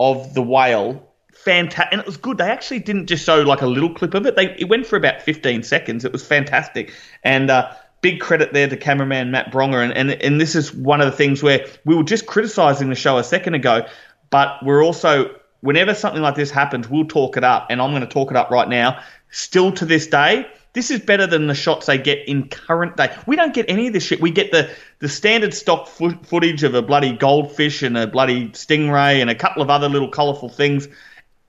of 0.00 0.34
the 0.34 0.42
whale, 0.42 1.08
fantastic. 1.32 1.92
And 1.92 2.00
it 2.00 2.06
was 2.06 2.16
good. 2.16 2.38
They 2.38 2.50
actually 2.50 2.80
didn't 2.80 3.06
just 3.06 3.24
show 3.24 3.42
like 3.42 3.62
a 3.62 3.66
little 3.66 3.94
clip 3.94 4.14
of 4.14 4.26
it. 4.26 4.34
They 4.34 4.56
it 4.58 4.68
went 4.68 4.86
for 4.86 4.96
about 4.96 5.22
15 5.22 5.62
seconds. 5.62 6.04
It 6.04 6.12
was 6.12 6.26
fantastic, 6.26 6.92
and. 7.22 7.50
Uh, 7.50 7.72
Big 8.04 8.20
credit 8.20 8.52
there 8.52 8.68
to 8.68 8.76
cameraman 8.76 9.30
Matt 9.30 9.50
Bronger, 9.50 9.82
and, 9.82 9.94
and 9.94 10.10
and 10.10 10.38
this 10.38 10.54
is 10.54 10.74
one 10.74 11.00
of 11.00 11.06
the 11.06 11.16
things 11.16 11.42
where 11.42 11.66
we 11.86 11.94
were 11.94 12.02
just 12.02 12.26
criticizing 12.26 12.90
the 12.90 12.94
show 12.94 13.16
a 13.16 13.24
second 13.24 13.54
ago, 13.54 13.86
but 14.28 14.62
we're 14.62 14.84
also 14.84 15.34
whenever 15.62 15.94
something 15.94 16.20
like 16.20 16.34
this 16.34 16.50
happens, 16.50 16.86
we'll 16.86 17.06
talk 17.06 17.38
it 17.38 17.44
up, 17.44 17.68
and 17.70 17.80
I'm 17.80 17.92
going 17.92 18.02
to 18.02 18.06
talk 18.06 18.30
it 18.30 18.36
up 18.36 18.50
right 18.50 18.68
now. 18.68 19.02
Still 19.30 19.72
to 19.72 19.86
this 19.86 20.06
day, 20.08 20.46
this 20.74 20.90
is 20.90 21.00
better 21.00 21.26
than 21.26 21.46
the 21.46 21.54
shots 21.54 21.86
they 21.86 21.96
get 21.96 22.28
in 22.28 22.48
current 22.50 22.98
day. 22.98 23.16
We 23.26 23.36
don't 23.36 23.54
get 23.54 23.70
any 23.70 23.86
of 23.86 23.94
this 23.94 24.04
shit. 24.04 24.20
We 24.20 24.30
get 24.30 24.52
the 24.52 24.70
the 24.98 25.08
standard 25.08 25.54
stock 25.54 25.88
fo- 25.88 26.18
footage 26.24 26.62
of 26.62 26.74
a 26.74 26.82
bloody 26.82 27.16
goldfish 27.16 27.82
and 27.82 27.96
a 27.96 28.06
bloody 28.06 28.50
stingray 28.50 29.22
and 29.22 29.30
a 29.30 29.34
couple 29.34 29.62
of 29.62 29.70
other 29.70 29.88
little 29.88 30.10
colourful 30.10 30.50
things 30.50 30.88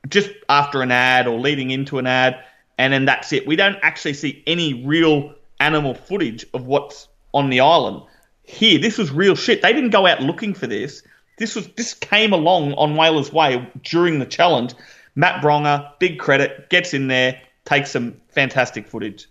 just 0.08 0.30
after 0.47 0.82
an 0.82 0.91
ad 0.91 1.28
or 1.28 1.38
leading 1.38 1.72
into 1.72 1.99
an 1.99 2.08
ad, 2.08 2.41
and 2.78 2.93
then 2.93 3.03
that's 3.03 3.34
it. 3.34 3.45
We 3.45 3.58
don't 3.58 3.78
actually 3.82 4.14
see 4.14 4.41
any 4.47 4.86
real 4.86 5.36
animal 5.66 5.95
footage 5.95 6.45
of 6.53 6.68
what's 6.68 7.07
on 7.34 7.49
the 7.49 7.59
island. 7.59 8.03
Here, 8.43 8.80
this 8.80 8.97
was 8.97 9.11
real 9.11 9.36
shit. 9.36 9.61
They 9.61 9.74
didn't 9.74 9.89
go 9.89 10.05
out 10.05 10.22
looking 10.22 10.53
for 10.53 10.68
this. 10.68 11.01
This 11.38 11.55
was 11.55 11.68
this 11.70 11.93
came 11.93 12.32
along 12.32 12.74
on 12.74 12.95
Whalers 12.95 13.34
Way 13.34 13.68
during 13.84 14.20
the 14.20 14.26
challenge. 14.26 14.74
Matt 15.16 15.43
Bronger, 15.43 15.91
big 15.99 16.20
credit, 16.20 16.70
gets 16.70 16.93
in 16.93 17.07
there, 17.07 17.41
takes 17.66 17.91
some 17.91 18.22
fantastic 18.30 18.88
footage. 18.88 19.28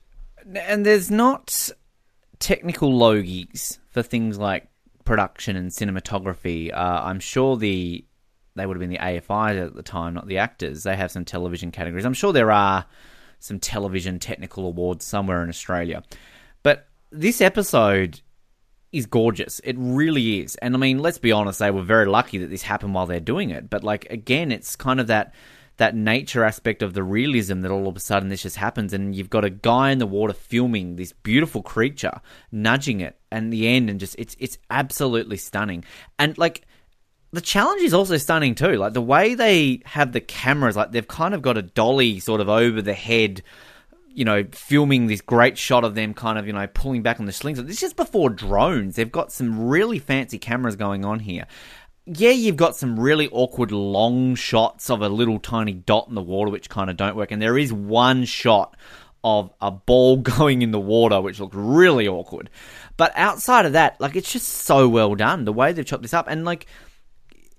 And 0.55 0.85
there's 0.85 1.11
not 1.11 1.71
technical 2.41 2.93
logies 2.93 3.79
for 3.91 4.03
things 4.03 4.37
like 4.37 4.67
production 5.05 5.57
and 5.57 5.71
cinematography. 5.71 6.73
Uh, 6.73 7.01
I'm 7.05 7.21
sure 7.21 7.57
the 7.57 8.05
they 8.57 8.67
would 8.67 8.77
have 8.77 8.81
been 8.81 8.91
the 8.91 8.99
AFI 8.99 9.67
at 9.67 9.75
the 9.75 9.83
time, 9.83 10.15
not 10.15 10.27
the 10.27 10.39
actors. 10.39 10.83
They 10.83 10.97
have 10.97 11.11
some 11.11 11.25
television 11.25 11.71
categories. 11.71 12.05
I'm 12.05 12.15
sure 12.15 12.33
there 12.33 12.53
are 12.53 12.87
some 13.45 13.59
television 13.59 14.19
technical 14.19 14.67
awards 14.67 15.05
somewhere 15.05 15.43
in 15.43 15.49
Australia. 15.49 16.03
But 16.63 16.89
this 17.11 17.41
episode 17.41 18.21
is 18.93 19.07
gorgeous. 19.07 19.61
It 19.65 19.77
really 19.79 20.41
is. 20.41 20.55
And 20.57 20.75
I 20.75 20.79
mean, 20.79 21.01
let's 21.01 21.19
be 21.19 21.33
honest, 21.33 21.59
they 21.59 21.71
were 21.71 21.83
very 21.83 22.07
lucky 22.07 22.39
that 22.39 22.49
this 22.49 22.63
happened 22.63 22.95
while 22.95 23.07
they're 23.07 23.21
doing 23.21 23.51
it. 23.51 23.69
But 23.69 23.85
like 23.85 24.07
again, 24.11 24.53
it's 24.53 24.77
kind 24.77 25.01
of 25.01 25.09
that 25.09 25.35
that 25.77 25.97
nature 25.97 26.45
aspect 26.45 26.83
of 26.83 26.95
the 26.95 27.03
realism 27.03 27.63
that 27.63 27.71
all 27.73 27.89
of 27.89 27.97
a 27.97 28.01
sudden 28.01 28.29
this 28.29 28.43
just 28.43 28.57
happens 28.57 28.93
and 28.93 29.15
you've 29.15 29.31
got 29.31 29.45
a 29.45 29.51
guy 29.51 29.91
in 29.91 29.99
the 29.99 30.07
water 30.07 30.33
filming 30.33 30.95
this 30.95 31.13
beautiful 31.13 31.63
creature, 31.63 32.21
nudging 32.53 33.01
it 33.01 33.19
and 33.33 33.53
the 33.53 33.67
end 33.67 33.91
and 33.91 33.99
just 33.99 34.15
it's 34.19 34.37
it's 34.39 34.59
absolutely 34.71 35.37
stunning. 35.37 35.85
And 36.19 36.39
like 36.39 36.63
the 37.35 37.41
challenge 37.41 37.83
is 37.83 37.93
also 37.93 38.17
stunning 38.17 38.55
too. 38.55 38.75
Like 38.75 38.93
the 38.93 39.03
way 39.03 39.35
they 39.35 39.83
have 39.85 40.13
the 40.13 40.21
cameras, 40.21 40.77
like 40.77 40.93
they've 40.93 41.07
kind 41.07 41.35
of 41.35 41.43
got 41.43 41.59
a 41.59 41.63
dolly 41.63 42.21
sort 42.21 42.41
of 42.41 42.49
over 42.49 42.81
the 42.81 42.95
head, 42.95 43.43
you 44.09 44.25
know, 44.25 44.45
filming 44.53 45.07
this 45.07 45.21
great 45.21 45.59
shot 45.59 45.85
of 45.85 45.95
them 45.95 46.15
kind 46.15 46.39
of, 46.39 46.47
you 46.47 46.53
know, 46.53 46.67
pulling 46.69 47.03
back 47.03 47.19
on 47.19 47.27
the 47.27 47.33
slings. 47.33 47.63
This 47.63 47.83
is 47.83 47.93
before 47.93 48.31
drones. 48.31 48.97
They've 48.97 49.11
got 49.11 49.33
some 49.33 49.67
really 49.67 49.99
fancy 49.99 50.39
cameras 50.39 50.77
going 50.77 51.05
on 51.05 51.19
here. 51.19 51.47
Yeah, 52.07 52.31
you've 52.31 52.57
got 52.57 52.77
some 52.77 53.01
really 53.01 53.29
awkward 53.33 53.73
long 53.73 54.35
shots 54.35 54.89
of 54.91 55.03
a 55.03 55.09
little 55.09 55.41
tiny 55.41 55.73
dot 55.73 56.07
in 56.09 56.15
the 56.15 56.23
water, 56.23 56.51
which 56.51 56.69
kind 56.69 56.89
of 56.89 56.97
don't 56.97 57.17
work. 57.17 57.33
And 57.33 57.43
there 57.43 57.59
is 57.59 57.73
one 57.73 58.25
shot 58.27 58.77
of 59.25 59.51
a 59.61 59.71
ball 59.71 60.17
going 60.19 60.63
in 60.63 60.71
the 60.71 60.79
water, 60.79 61.21
which 61.21 61.41
looks 61.41 61.57
really 61.57 62.07
awkward. 62.07 62.51
But 62.97 63.13
outside 63.17 63.67
of 63.67 63.73
that, 63.73 64.01
like, 64.01 64.15
it's 64.15 64.33
just 64.33 64.47
so 64.47 64.89
well 64.89 65.15
done. 65.17 65.47
The 65.47 65.53
way 65.53 65.73
they've 65.73 65.85
chopped 65.85 66.03
this 66.03 66.15
up. 66.15 66.27
And, 66.29 66.45
like, 66.45 66.67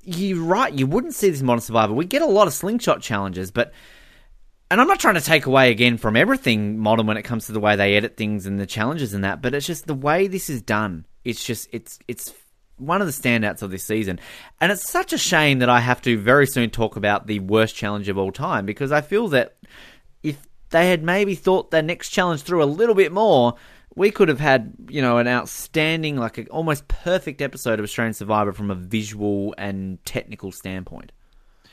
you're 0.05 0.43
right. 0.43 0.73
You 0.73 0.87
wouldn't 0.87 1.15
see 1.15 1.29
this 1.29 1.41
Modern 1.41 1.61
Survivor. 1.61 1.93
We 1.93 2.05
get 2.05 2.21
a 2.21 2.27
lot 2.27 2.47
of 2.47 2.53
slingshot 2.53 3.01
challenges, 3.01 3.51
but 3.51 3.73
and 4.71 4.81
I'm 4.81 4.87
not 4.87 4.99
trying 4.99 5.15
to 5.15 5.21
take 5.21 5.45
away 5.45 5.71
again 5.71 5.97
from 5.97 6.15
everything 6.15 6.79
modern 6.79 7.05
when 7.05 7.17
it 7.17 7.23
comes 7.23 7.45
to 7.45 7.51
the 7.51 7.59
way 7.59 7.75
they 7.75 7.95
edit 7.95 8.17
things 8.17 8.45
and 8.45 8.59
the 8.59 8.65
challenges 8.65 9.13
and 9.13 9.23
that, 9.23 9.41
but 9.41 9.53
it's 9.53 9.67
just 9.67 9.85
the 9.87 9.93
way 9.93 10.27
this 10.27 10.49
is 10.49 10.61
done. 10.61 11.05
It's 11.23 11.43
just 11.43 11.69
it's 11.71 11.99
it's 12.07 12.33
one 12.77 13.01
of 13.01 13.07
the 13.07 13.13
standouts 13.13 13.61
of 13.61 13.71
this 13.71 13.83
season, 13.83 14.19
and 14.59 14.71
it's 14.71 14.89
such 14.89 15.13
a 15.13 15.17
shame 15.17 15.59
that 15.59 15.69
I 15.69 15.79
have 15.79 16.01
to 16.03 16.17
very 16.17 16.47
soon 16.47 16.69
talk 16.69 16.95
about 16.95 17.27
the 17.27 17.39
worst 17.39 17.75
challenge 17.75 18.09
of 18.09 18.17
all 18.17 18.31
time 18.31 18.65
because 18.65 18.91
I 18.91 19.01
feel 19.01 19.27
that 19.29 19.57
if 20.23 20.37
they 20.69 20.89
had 20.89 21.03
maybe 21.03 21.35
thought 21.35 21.71
their 21.71 21.81
next 21.81 22.09
challenge 22.09 22.41
through 22.41 22.63
a 22.63 22.65
little 22.65 22.95
bit 22.95 23.11
more, 23.11 23.55
we 23.95 24.11
could 24.11 24.27
have 24.29 24.39
had, 24.39 24.73
you 24.89 25.01
know, 25.01 25.17
an 25.17 25.27
outstanding, 25.27 26.17
like 26.17 26.37
a 26.37 26.45
almost 26.47 26.87
perfect 26.87 27.41
episode 27.41 27.79
of 27.79 27.83
Australian 27.83 28.13
Survivor 28.13 28.51
from 28.53 28.69
a 28.71 28.75
visual 28.75 29.55
and 29.57 30.03
technical 30.05 30.51
standpoint. 30.51 31.11
I 31.63 31.67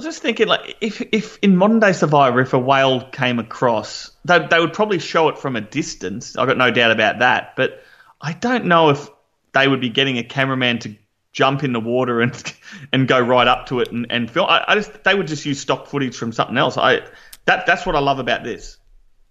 was 0.00 0.04
just 0.04 0.22
thinking, 0.22 0.46
like, 0.46 0.76
if 0.80 1.00
if 1.12 1.38
in 1.42 1.56
modern 1.56 1.80
day 1.80 1.92
Survivor, 1.92 2.40
if 2.40 2.52
a 2.52 2.58
whale 2.58 3.08
came 3.10 3.38
across, 3.38 4.12
they 4.24 4.38
they 4.46 4.60
would 4.60 4.72
probably 4.72 4.98
show 4.98 5.28
it 5.28 5.38
from 5.38 5.56
a 5.56 5.60
distance. 5.60 6.36
I 6.36 6.42
have 6.42 6.48
got 6.48 6.56
no 6.56 6.70
doubt 6.70 6.90
about 6.92 7.18
that. 7.20 7.54
But 7.56 7.82
I 8.20 8.32
don't 8.32 8.66
know 8.66 8.90
if 8.90 9.08
they 9.54 9.66
would 9.66 9.80
be 9.80 9.88
getting 9.88 10.18
a 10.18 10.22
cameraman 10.24 10.78
to 10.80 10.94
jump 11.32 11.62
in 11.64 11.72
the 11.72 11.80
water 11.80 12.20
and 12.20 12.54
and 12.92 13.08
go 13.08 13.18
right 13.18 13.46
up 13.48 13.66
to 13.66 13.80
it 13.80 13.90
and, 13.90 14.06
and 14.10 14.30
film. 14.30 14.46
I, 14.48 14.64
I 14.68 14.74
just 14.76 15.02
they 15.04 15.14
would 15.14 15.26
just 15.26 15.44
use 15.44 15.60
stock 15.60 15.86
footage 15.88 16.16
from 16.16 16.32
something 16.32 16.56
else. 16.56 16.76
I 16.76 17.00
that 17.46 17.66
that's 17.66 17.84
what 17.84 17.96
I 17.96 18.00
love 18.00 18.18
about 18.20 18.44
this. 18.44 18.78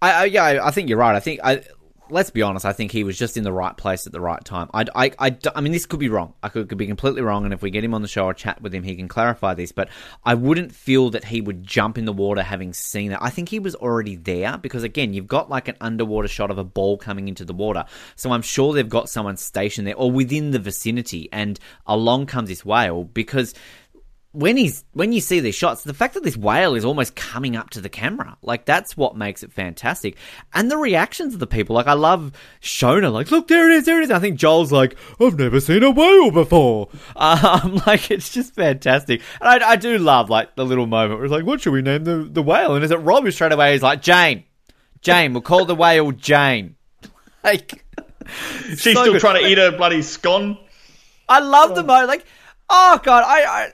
I, 0.02 0.12
I 0.12 0.24
yeah, 0.26 0.44
I- 0.44 0.68
I 0.68 0.70
think 0.70 0.88
you're 0.90 0.98
right. 0.98 1.14
I 1.16 1.20
think 1.20 1.40
I 1.42 1.62
let's 2.10 2.30
be 2.30 2.42
honest. 2.42 2.64
I 2.64 2.72
think 2.72 2.92
he 2.92 3.04
was 3.04 3.18
just 3.18 3.36
in 3.36 3.44
the 3.44 3.52
right 3.52 3.76
place 3.76 4.06
at 4.06 4.12
the 4.12 4.20
right 4.20 4.44
time. 4.44 4.68
I, 4.74 4.84
I, 4.94 5.12
I, 5.18 5.36
I 5.54 5.60
mean, 5.60 5.72
this 5.72 5.86
could 5.86 6.00
be 6.00 6.08
wrong. 6.08 6.34
I 6.42 6.48
could, 6.48 6.68
could 6.68 6.78
be 6.78 6.86
completely 6.86 7.22
wrong. 7.22 7.44
And 7.44 7.54
if 7.54 7.62
we 7.62 7.70
get 7.70 7.84
him 7.84 7.94
on 7.94 8.02
the 8.02 8.08
show 8.08 8.24
or 8.24 8.34
chat 8.34 8.60
with 8.62 8.74
him, 8.74 8.82
he 8.82 8.96
can 8.96 9.08
clarify 9.08 9.54
this. 9.54 9.72
But 9.72 9.88
I 10.24 10.34
wouldn't 10.34 10.72
feel 10.72 11.10
that 11.10 11.24
he 11.24 11.40
would 11.40 11.64
jump 11.64 11.98
in 11.98 12.04
the 12.04 12.12
water 12.12 12.42
having 12.42 12.72
seen 12.72 13.10
that. 13.10 13.22
I 13.22 13.30
think 13.30 13.48
he 13.48 13.58
was 13.58 13.74
already 13.74 14.16
there 14.16 14.58
because 14.58 14.82
again, 14.82 15.14
you've 15.14 15.28
got 15.28 15.50
like 15.50 15.68
an 15.68 15.76
underwater 15.80 16.28
shot 16.28 16.50
of 16.50 16.58
a 16.58 16.64
ball 16.64 16.96
coming 16.96 17.28
into 17.28 17.44
the 17.44 17.54
water. 17.54 17.84
So 18.16 18.32
I'm 18.32 18.42
sure 18.42 18.72
they've 18.72 18.88
got 18.88 19.08
someone 19.08 19.36
stationed 19.36 19.86
there 19.86 19.96
or 19.96 20.10
within 20.10 20.50
the 20.50 20.58
vicinity. 20.58 21.28
And 21.32 21.58
along 21.86 22.26
comes 22.26 22.48
this 22.48 22.64
whale 22.64 23.04
because 23.04 23.54
when 24.38 24.56
he's 24.56 24.84
when 24.92 25.12
you 25.12 25.20
see 25.20 25.40
these 25.40 25.56
shots, 25.56 25.82
the 25.82 25.92
fact 25.92 26.14
that 26.14 26.22
this 26.22 26.36
whale 26.36 26.76
is 26.76 26.84
almost 26.84 27.16
coming 27.16 27.56
up 27.56 27.70
to 27.70 27.80
the 27.80 27.88
camera, 27.88 28.36
like 28.40 28.64
that's 28.66 28.96
what 28.96 29.16
makes 29.16 29.42
it 29.42 29.52
fantastic. 29.52 30.16
And 30.54 30.70
the 30.70 30.76
reactions 30.76 31.34
of 31.34 31.40
the 31.40 31.46
people, 31.48 31.74
like 31.74 31.88
I 31.88 31.94
love 31.94 32.30
Shona, 32.62 33.12
like 33.12 33.32
look 33.32 33.48
there 33.48 33.68
it 33.68 33.74
is, 33.74 33.84
there 33.84 34.00
it 34.00 34.04
is. 34.04 34.10
I 34.12 34.20
think 34.20 34.38
Joel's 34.38 34.70
like, 34.70 34.96
I've 35.20 35.36
never 35.36 35.58
seen 35.58 35.82
a 35.82 35.90
whale 35.90 36.30
before. 36.30 36.88
Um, 37.16 37.82
like 37.86 38.12
it's 38.12 38.30
just 38.30 38.54
fantastic. 38.54 39.22
And 39.40 39.48
I, 39.64 39.70
I 39.70 39.76
do 39.76 39.98
love 39.98 40.30
like 40.30 40.54
the 40.54 40.64
little 40.64 40.86
moment 40.86 41.14
where 41.16 41.24
it's 41.24 41.32
like, 41.32 41.44
what 41.44 41.60
should 41.60 41.72
we 41.72 41.82
name 41.82 42.04
the 42.04 42.18
the 42.30 42.42
whale? 42.42 42.76
And 42.76 42.84
is 42.84 42.92
it 42.92 42.96
Rob 42.98 43.24
who 43.24 43.32
straight 43.32 43.50
away 43.50 43.74
is 43.74 43.82
like 43.82 44.02
Jane, 44.02 44.44
Jane, 45.00 45.32
we'll 45.32 45.42
call 45.42 45.64
the 45.64 45.74
whale 45.74 46.12
Jane. 46.12 46.76
Like 47.42 47.84
She's 48.68 48.82
so 48.82 48.90
still 48.92 49.12
good. 49.14 49.20
trying 49.20 49.42
to 49.42 49.48
eat 49.48 49.58
her 49.58 49.76
bloody 49.76 50.02
scone. 50.02 50.58
I 51.28 51.40
love 51.40 51.74
the 51.74 51.82
mo 51.82 52.04
like 52.06 52.24
oh 52.70 53.00
god, 53.02 53.24
I, 53.26 53.44
I 53.44 53.72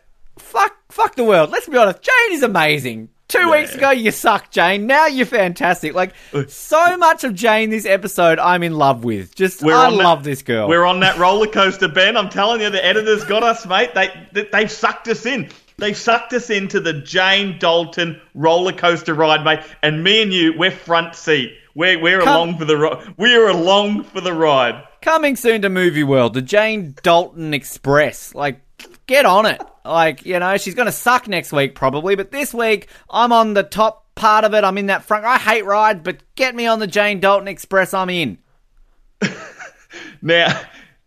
fuck 0.55 0.75
fuck 0.91 1.15
the 1.17 1.25
world. 1.25 1.51
Let's 1.51 1.69
be 1.69 1.77
honest, 1.77 2.01
Jane 2.03 2.33
is 2.37 2.43
amazing. 2.43 3.11
Two 3.27 3.51
weeks 3.51 3.75
ago, 3.75 3.91
you 3.91 4.11
suck, 4.11 4.51
Jane. 4.51 4.87
Now 4.87 5.07
you're 5.07 5.27
fantastic. 5.27 5.95
Like 5.95 6.13
so 6.49 6.79
uh, 6.95 6.97
much 6.99 7.25
of 7.25 7.35
Jane 7.35 7.71
this 7.71 7.87
episode, 7.87 8.39
I'm 8.39 8.63
in 8.63 8.75
love 8.75 9.03
with. 9.03 9.35
Just 9.35 9.63
We're 9.63 9.75
I 9.75 9.87
on 9.87 9.97
that- 9.97 10.05
love 10.05 10.25
this 10.25 10.43
girl. 10.43 10.69
We're 10.69 10.85
on 10.85 11.01
that 11.01 11.19
roller 11.19 11.47
coaster, 11.49 11.89
Ben. 11.89 12.17
I'm 12.17 12.29
telling 12.29 12.61
you, 12.61 12.71
the 12.71 12.85
editors 12.85 13.25
got 13.25 13.43
us, 13.43 13.67
mate. 13.67 13.91
They, 13.95 14.09
they 14.33 14.49
they've 14.53 14.71
sucked 14.71 15.09
us 15.09 15.27
in. 15.27 15.51
They've 15.79 15.97
sucked 15.97 16.33
us 16.35 16.51
into 16.51 16.79
the 16.79 16.93
Jane 16.93 17.59
Dalton 17.59 18.21
roller 18.35 18.73
coaster 18.73 19.15
ride, 19.15 19.43
mate. 19.45 19.61
And 19.83 20.05
me 20.05 20.23
and 20.23 20.33
you, 20.33 20.55
we're 20.57 20.71
front 20.71 21.17
seat. 21.17 21.57
We're 21.75 22.01
we're 22.01 22.21
Come- 22.21 22.29
along 22.37 22.59
for 22.59 22.67
the 22.67 22.77
ri- 22.77 23.15
we're 23.17 23.49
along 23.49 24.05
for 24.05 24.21
the 24.21 24.33
ride. 24.35 24.85
Coming 25.03 25.35
soon 25.35 25.63
to 25.63 25.69
Movie 25.69 26.05
World, 26.05 26.35
the 26.35 26.41
Jane 26.43 26.95
Dalton 27.03 27.53
Express. 27.53 28.35
Like, 28.35 28.61
get 29.07 29.27
on 29.27 29.47
it. 29.47 29.61
Like, 29.85 30.25
you 30.25 30.39
know, 30.39 30.57
she's 30.57 30.75
going 30.75 30.87
to 30.87 30.93
suck 30.93 31.29
next 31.29 31.53
week 31.53 31.75
probably, 31.75 32.15
but 32.17 32.31
this 32.31 32.55
week 32.55 32.89
I'm 33.11 33.33
on 33.33 33.55
the 33.55 33.63
top 33.63 34.15
part 34.15 34.45
of 34.45 34.55
it. 34.55 34.65
I'm 34.65 34.79
in 34.79 34.87
that 34.87 35.05
front. 35.05 35.25
I 35.25 35.39
hate 35.39 35.65
rides, 35.65 36.01
but 36.03 36.19
get 36.37 36.55
me 36.55 36.67
on 36.67 36.79
the 36.79 36.87
Jane 36.87 37.21
Dalton 37.21 37.49
Express. 37.49 37.93
I'm 37.95 38.11
in. 38.11 38.39
Now, 40.23 40.59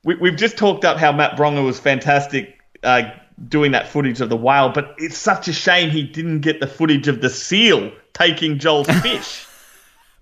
we, 0.03 0.15
we've 0.15 0.36
just 0.36 0.57
talked 0.57 0.86
up 0.86 0.97
how 0.97 1.11
Matt 1.11 1.38
Bronger 1.38 1.65
was 1.65 1.80
fantastic 1.80 2.59
uh, 2.84 3.09
doing 3.47 3.71
that 3.71 3.88
footage 3.88 4.21
of 4.21 4.30
the 4.30 4.38
whale, 4.38 4.69
but 4.69 4.93
it's 4.97 5.17
such 5.17 5.47
a 5.47 5.53
shame 5.53 5.89
he 5.89 6.03
didn't 6.03 6.41
get 6.41 6.59
the 6.59 6.67
footage 6.67 7.07
of 7.07 7.19
the 7.21 7.30
seal 7.30 7.91
taking 8.13 8.59
Joel's 8.59 8.88
fish. 9.01 9.45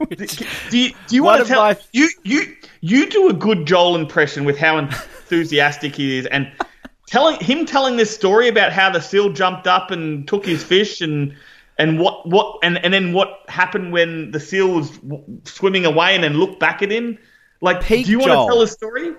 do 0.10 0.78
you, 0.78 0.92
do 1.08 1.16
you 1.16 1.24
want 1.24 1.42
to 1.42 1.48
tell 1.48 1.62
my- 1.62 1.78
you 1.94 2.10
you 2.24 2.56
you 2.82 3.10
do 3.10 3.30
a 3.30 3.34
good 3.34 3.66
Joel 3.66 3.96
impression 3.96 4.44
with 4.44 4.58
how 4.58 4.78
enthusiastic 4.78 5.96
he 5.96 6.18
is 6.18 6.26
and 6.26 6.52
telling 7.08 7.40
him 7.40 7.66
telling 7.66 7.98
this 7.98 8.14
story 8.14 8.48
about 8.48 8.72
how 8.72 8.90
the 8.90 9.00
seal 9.00 9.32
jumped 9.32 9.68
up 9.68 9.92
and 9.92 10.28
took 10.28 10.46
his 10.46 10.64
fish 10.64 11.02
and 11.02 11.36
and 11.78 12.00
what 12.00 12.28
what 12.28 12.58
and, 12.64 12.78
and 12.84 12.94
then 12.94 13.14
what 13.14 13.42
happened 13.48 13.92
when 13.92 14.32
the 14.32 14.40
seal 14.40 14.70
was 14.70 14.98
w- 15.00 15.24
swimming 15.44 15.86
away 15.86 16.16
and 16.16 16.24
then 16.24 16.36
looked 16.38 16.60
back 16.60 16.82
at 16.82 16.92
him. 16.92 17.18
Like 17.62 17.82
Peak 17.84 18.06
do 18.06 18.12
you 18.12 18.20
want 18.20 18.32
to 18.32 18.48
tell 18.48 18.62
a 18.62 18.68
story? 18.68 19.14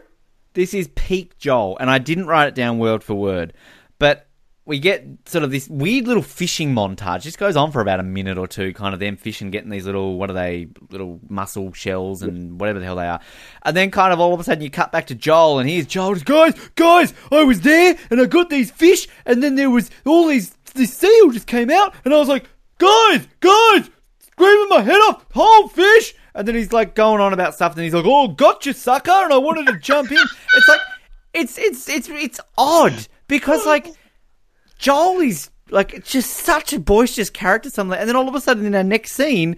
This 0.55 0.73
is 0.73 0.89
peak 0.95 1.37
Joel, 1.39 1.77
and 1.79 1.91
I 1.91 1.99
didn't 1.99 2.27
write 2.27 2.49
it 2.49 2.55
down 2.55 2.79
word 2.79 3.05
for 3.05 3.15
word, 3.15 3.53
but 3.99 4.26
we 4.67 4.81
get 4.81 5.07
sort 5.27 5.45
of 5.45 5.53
this 5.53 5.69
weird 5.69 6.09
little 6.09 6.23
fishing 6.23 6.75
montage. 6.75 7.23
This 7.23 7.37
goes 7.37 7.57
on 7.57 7.71
for 7.71 7.81
about 7.81 8.01
a 8.01 8.03
minute 8.03 8.37
or 8.37 8.49
two, 8.49 8.73
kind 8.73 8.93
of 8.93 9.01
them 9.01 9.17
fishing, 9.17 9.53
getting 9.53 9.71
these 9.71 9.87
little, 9.87 10.19
what 10.19 10.29
are 10.29 10.35
they, 10.35 10.67
little 10.91 11.21
mussel 11.29 11.73
shells 11.73 12.23
and 12.23 12.59
whatever 12.61 12.81
the 12.81 12.85
hell 12.85 12.97
they 12.97 13.07
are. 13.07 13.21
And 13.63 13.77
then 13.77 13.93
kind 13.93 14.13
of 14.13 14.19
all 14.19 14.35
of 14.35 14.41
a 14.41 14.45
sudden 14.45 14.65
you 14.65 14.71
cut 14.71 14.91
back 14.91 15.07
to 15.07 15.15
Joel, 15.15 15.61
and 15.61 15.71
here's 15.71 15.87
Joel, 15.87 16.17
guys, 16.17 16.55
guys, 16.75 17.15
I 17.31 17.45
was 17.45 17.61
there, 17.61 17.97
and 18.11 18.21
I 18.21 18.27
got 18.27 18.51
these 18.51 18.73
fish, 18.73 19.07
and 19.25 19.41
then 19.41 19.55
there 19.55 19.71
was 19.71 19.89
all 20.05 20.27
these, 20.27 20.51
this 20.75 20.93
seal 20.93 21.31
just 21.31 21.47
came 21.47 21.71
out, 21.71 21.95
and 22.05 22.13
I 22.13 22.19
was 22.19 22.29
like, 22.29 22.47
guys, 22.79 23.27
guys, 23.39 23.89
screaming 24.19 24.69
my 24.69 24.83
head 24.83 24.99
off, 24.99 25.25
whole 25.33 25.69
fish. 25.69 26.15
And 26.35 26.47
then 26.47 26.55
he's 26.55 26.73
like 26.73 26.95
going 26.95 27.23
on 27.23 27.33
about 27.33 27.55
stuff, 27.55 27.73
and 27.73 27.83
he's 27.83 27.95
like, 27.95 28.05
"Oh, 28.07 28.29
gotcha, 28.29 28.75
sucker!" 28.75 29.11
And 29.11 29.33
I 29.33 29.39
wanted 29.39 29.69
to 29.69 29.79
jump 29.79 30.13
in. 30.13 30.19
It's 30.55 30.69
like, 30.69 30.81
it's 31.33 31.57
it's 31.57 31.89
it's 31.89 32.11
it's 32.11 32.41
odd 32.59 33.07
because 33.27 33.65
like 33.65 33.87
Joel 34.79 35.21
is 35.21 35.51
like 35.71 36.05
just 36.05 36.31
such 36.31 36.73
a 36.73 36.79
boisterous 36.79 37.31
character, 37.31 37.71
something, 37.71 37.99
and 37.99 38.09
then 38.09 38.17
all 38.17 38.29
of 38.29 38.35
a 38.35 38.41
sudden 38.41 38.67
in 38.67 38.75
our 38.75 38.85
next 38.85 39.13
scene, 39.13 39.57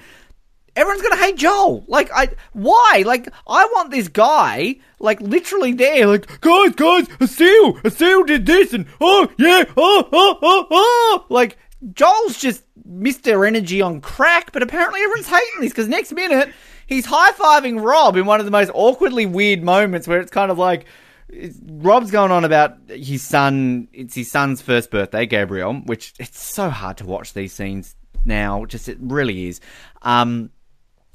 everyone's 0.75 1.03
gonna 1.03 1.17
hate 1.17 1.37
Joel. 1.37 1.85
Like, 1.87 2.11
I 2.15 2.31
why? 2.53 3.03
Like, 3.05 3.29
I 3.47 3.65
want 3.67 3.91
this 3.91 4.09
guy 4.09 4.77
like 5.01 5.21
literally 5.21 5.73
there, 5.73 6.07
like, 6.07 6.41
guys, 6.41 6.75
guys, 6.75 7.07
a 7.21 7.27
seal, 7.27 7.79
a 7.85 7.91
seal 7.91 8.25
did 8.25 8.47
this, 8.47 8.73
and 8.73 8.87
oh 9.01 9.29
yeah, 9.39 9.65
oh 9.77 10.09
oh 10.13 10.39
oh 10.41 10.67
oh, 10.71 11.27
like 11.29 11.59
Joel's 11.93 12.39
just 12.39 12.65
missed 12.85 13.25
their 13.25 13.45
Energy 13.45 13.83
on 13.83 14.01
crack, 14.01 14.53
but 14.53 14.63
apparently 14.63 15.01
everyone's 15.01 15.29
hating 15.29 15.61
this 15.61 15.73
because 15.73 15.89
next 15.89 16.13
minute 16.13 16.53
he's 16.87 17.07
high 17.07 17.33
fiving 17.33 17.83
Rob 17.83 18.17
in 18.17 18.25
one 18.25 18.41
of 18.41 18.47
the 18.47 18.53
most 18.53 18.71
awkwardly 18.73 19.27
weird 19.27 19.63
moments 19.63 20.09
where 20.09 20.21
it's 20.21 20.31
kind 20.31 20.51
of 20.51 20.59
like. 20.59 20.87
Rob's 21.31 22.11
going 22.11 22.31
on 22.31 22.45
about 22.45 22.77
his 22.89 23.23
son. 23.23 23.89
It's 23.93 24.15
his 24.15 24.31
son's 24.31 24.63
first 24.63 24.91
birthday, 24.91 25.27
Gabriel, 25.27 25.75
which 25.75 26.15
it's 26.19 26.43
so 26.43 26.71
hard 26.71 26.99
to 26.99 27.07
watch 27.07 27.35
these 27.35 27.53
scenes 27.53 27.95
now. 28.25 28.65
Just 28.65 28.89
it 28.89 28.99
really 29.01 29.49
is. 29.49 29.61
Um, 30.03 30.51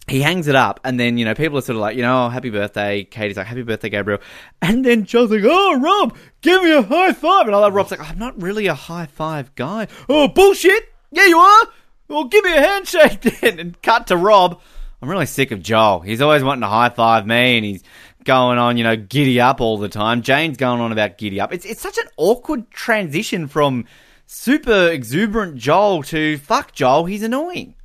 he 0.07 0.21
hangs 0.21 0.47
it 0.47 0.55
up, 0.55 0.81
and 0.83 0.99
then 0.99 1.17
you 1.17 1.25
know 1.25 1.33
people 1.33 1.57
are 1.57 1.61
sort 1.61 1.77
of 1.77 1.81
like, 1.81 1.95
you 1.95 2.01
know, 2.01 2.25
oh, 2.25 2.29
happy 2.29 2.49
birthday. 2.49 3.03
Katie's 3.05 3.37
like, 3.37 3.47
happy 3.47 3.63
birthday, 3.63 3.89
Gabriel, 3.89 4.19
and 4.61 4.85
then 4.85 5.05
Joel's 5.05 5.31
like, 5.31 5.43
oh, 5.45 5.79
Rob, 5.79 6.15
give 6.41 6.61
me 6.61 6.73
a 6.73 6.81
high 6.81 7.13
five, 7.13 7.47
and 7.47 7.55
I 7.55 7.59
love 7.59 7.73
Rob's 7.73 7.91
like, 7.91 8.01
I'm 8.01 8.19
not 8.19 8.39
really 8.41 8.67
a 8.67 8.73
high 8.73 9.05
five 9.07 9.55
guy. 9.55 9.87
Oh, 10.09 10.27
bullshit. 10.27 10.89
Yeah, 11.11 11.25
you 11.25 11.37
are. 11.37 11.67
Well, 12.07 12.25
give 12.25 12.43
me 12.43 12.55
a 12.55 12.61
handshake 12.61 13.21
then, 13.41 13.59
and 13.59 13.81
cut 13.81 14.07
to 14.07 14.17
Rob. 14.17 14.61
I'm 15.01 15.09
really 15.09 15.25
sick 15.25 15.51
of 15.51 15.61
Joel. 15.61 15.99
He's 15.99 16.21
always 16.21 16.43
wanting 16.43 16.61
to 16.61 16.67
high 16.67 16.89
five 16.89 17.25
me, 17.25 17.57
and 17.57 17.65
he's 17.65 17.83
going 18.23 18.57
on, 18.57 18.77
you 18.77 18.83
know, 18.83 18.95
giddy 18.95 19.39
up 19.41 19.61
all 19.61 19.77
the 19.77 19.89
time. 19.89 20.21
Jane's 20.21 20.57
going 20.57 20.79
on 20.81 20.91
about 20.91 21.17
giddy 21.17 21.39
up. 21.39 21.53
It's 21.53 21.65
it's 21.65 21.81
such 21.81 21.97
an 21.97 22.05
awkward 22.17 22.69
transition 22.71 23.47
from 23.47 23.85
super 24.25 24.87
exuberant 24.89 25.55
Joel 25.57 26.03
to 26.03 26.37
fuck 26.37 26.71
Joel. 26.73 27.05
He's 27.05 27.23
annoying. 27.23 27.75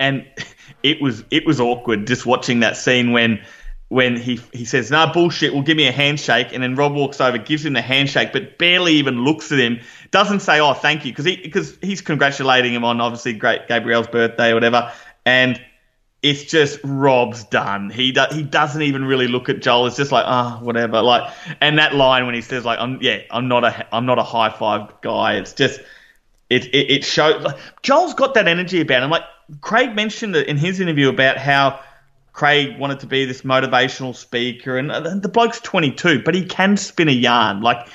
and 0.00 0.26
it 0.82 1.00
was 1.00 1.24
it 1.30 1.46
was 1.46 1.60
awkward 1.60 2.06
just 2.06 2.26
watching 2.26 2.60
that 2.60 2.76
scene 2.76 3.12
when 3.12 3.40
when 3.88 4.16
he 4.16 4.40
he 4.52 4.64
says 4.64 4.90
nah 4.90 5.12
bullshit 5.12 5.52
well 5.52 5.62
give 5.62 5.76
me 5.76 5.86
a 5.86 5.92
handshake 5.92 6.48
and 6.52 6.62
then 6.62 6.74
Rob 6.74 6.94
walks 6.94 7.20
over 7.20 7.38
gives 7.38 7.64
him 7.64 7.74
the 7.74 7.82
handshake 7.82 8.32
but 8.32 8.58
barely 8.58 8.94
even 8.94 9.24
looks 9.24 9.52
at 9.52 9.58
him 9.58 9.80
doesn't 10.10 10.40
say 10.40 10.60
oh 10.60 10.74
thank 10.74 11.04
you 11.04 11.12
because 11.12 11.24
he 11.24 11.36
because 11.36 11.76
he's 11.80 12.00
congratulating 12.00 12.74
him 12.74 12.84
on 12.84 13.00
obviously 13.00 13.32
great 13.32 13.68
Gabriel's 13.68 14.08
birthday 14.08 14.50
or 14.50 14.54
whatever 14.54 14.92
and 15.24 15.60
it's 16.24 16.44
just 16.44 16.80
Rob's 16.82 17.44
done. 17.44 17.90
He 17.90 18.10
do, 18.10 18.22
he 18.32 18.42
doesn't 18.42 18.80
even 18.80 19.04
really 19.04 19.28
look 19.28 19.50
at 19.50 19.60
Joel. 19.60 19.86
It's 19.86 19.96
just 19.96 20.10
like 20.10 20.24
ah 20.26 20.58
whatever. 20.62 21.02
Like 21.02 21.30
and 21.60 21.78
that 21.78 21.94
line 21.94 22.24
when 22.24 22.34
he 22.34 22.40
says 22.40 22.64
like 22.64 22.78
I'm 22.78 22.98
yeah 23.02 23.20
I'm 23.30 23.46
not 23.46 23.62
a 23.62 23.86
I'm 23.94 24.06
not 24.06 24.18
a 24.18 24.22
high 24.22 24.48
five 24.48 25.02
guy. 25.02 25.34
It's 25.34 25.52
just 25.52 25.80
it 26.48 26.64
it, 26.68 26.90
it 26.90 27.04
shows. 27.04 27.42
Like, 27.42 27.58
Joel's 27.82 28.14
got 28.14 28.32
that 28.34 28.48
energy 28.48 28.80
about 28.80 29.02
him. 29.02 29.10
Like 29.10 29.24
Craig 29.60 29.94
mentioned 29.94 30.34
in 30.34 30.56
his 30.56 30.80
interview 30.80 31.10
about 31.10 31.36
how 31.36 31.80
Craig 32.32 32.78
wanted 32.78 33.00
to 33.00 33.06
be 33.06 33.26
this 33.26 33.42
motivational 33.42 34.16
speaker, 34.16 34.78
and 34.78 34.90
the 35.22 35.28
bloke's 35.28 35.60
22, 35.60 36.22
but 36.22 36.34
he 36.34 36.46
can 36.46 36.78
spin 36.78 37.08
a 37.08 37.12
yarn. 37.12 37.60
Like, 37.60 37.86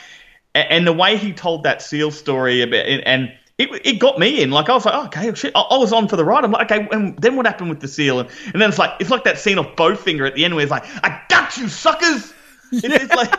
and 0.53 0.86
the 0.86 0.93
way 0.93 1.17
he 1.17 1.34
told 1.34 1.63
that 1.63 1.82
seal 1.82 2.11
story 2.11 2.61
about 2.61 2.86
and. 2.86 3.34
It, 3.60 3.86
it 3.86 3.99
got 3.99 4.18
me 4.18 4.41
in. 4.41 4.49
Like 4.51 4.70
I 4.70 4.74
was 4.74 4.86
like, 4.86 4.95
oh, 4.95 5.05
okay, 5.05 5.34
shit. 5.36 5.51
I, 5.53 5.60
I 5.60 5.78
was 5.78 5.93
on 5.93 6.07
for 6.07 6.16
the 6.16 6.26
ride. 6.26 6.43
I'm 6.43 6.51
like, 6.51 6.72
okay, 6.72 6.88
and 6.91 7.16
then 7.18 7.36
what 7.36 7.45
happened 7.45 7.70
with 7.70 7.82
the 7.82 7.88
seal? 7.88 8.20
And, 8.20 8.30
and 8.53 8.62
then 8.62 8.70
it's 8.70 8.80
like, 8.80 8.91
it's 8.99 9.10
like 9.10 9.26
that 9.26 9.38
scene 9.38 9.57
of 9.57 9.68
Bowfinger 9.76 10.26
at 10.28 10.34
the 10.36 10.45
end 10.45 10.55
where 10.55 10.64
it's 10.64 10.72
like, 10.72 10.86
I 11.03 11.22
got 11.30 11.55
you, 11.57 11.68
suckers. 11.68 12.34
It's, 12.72 12.84
it's 12.86 13.14
like 13.14 13.32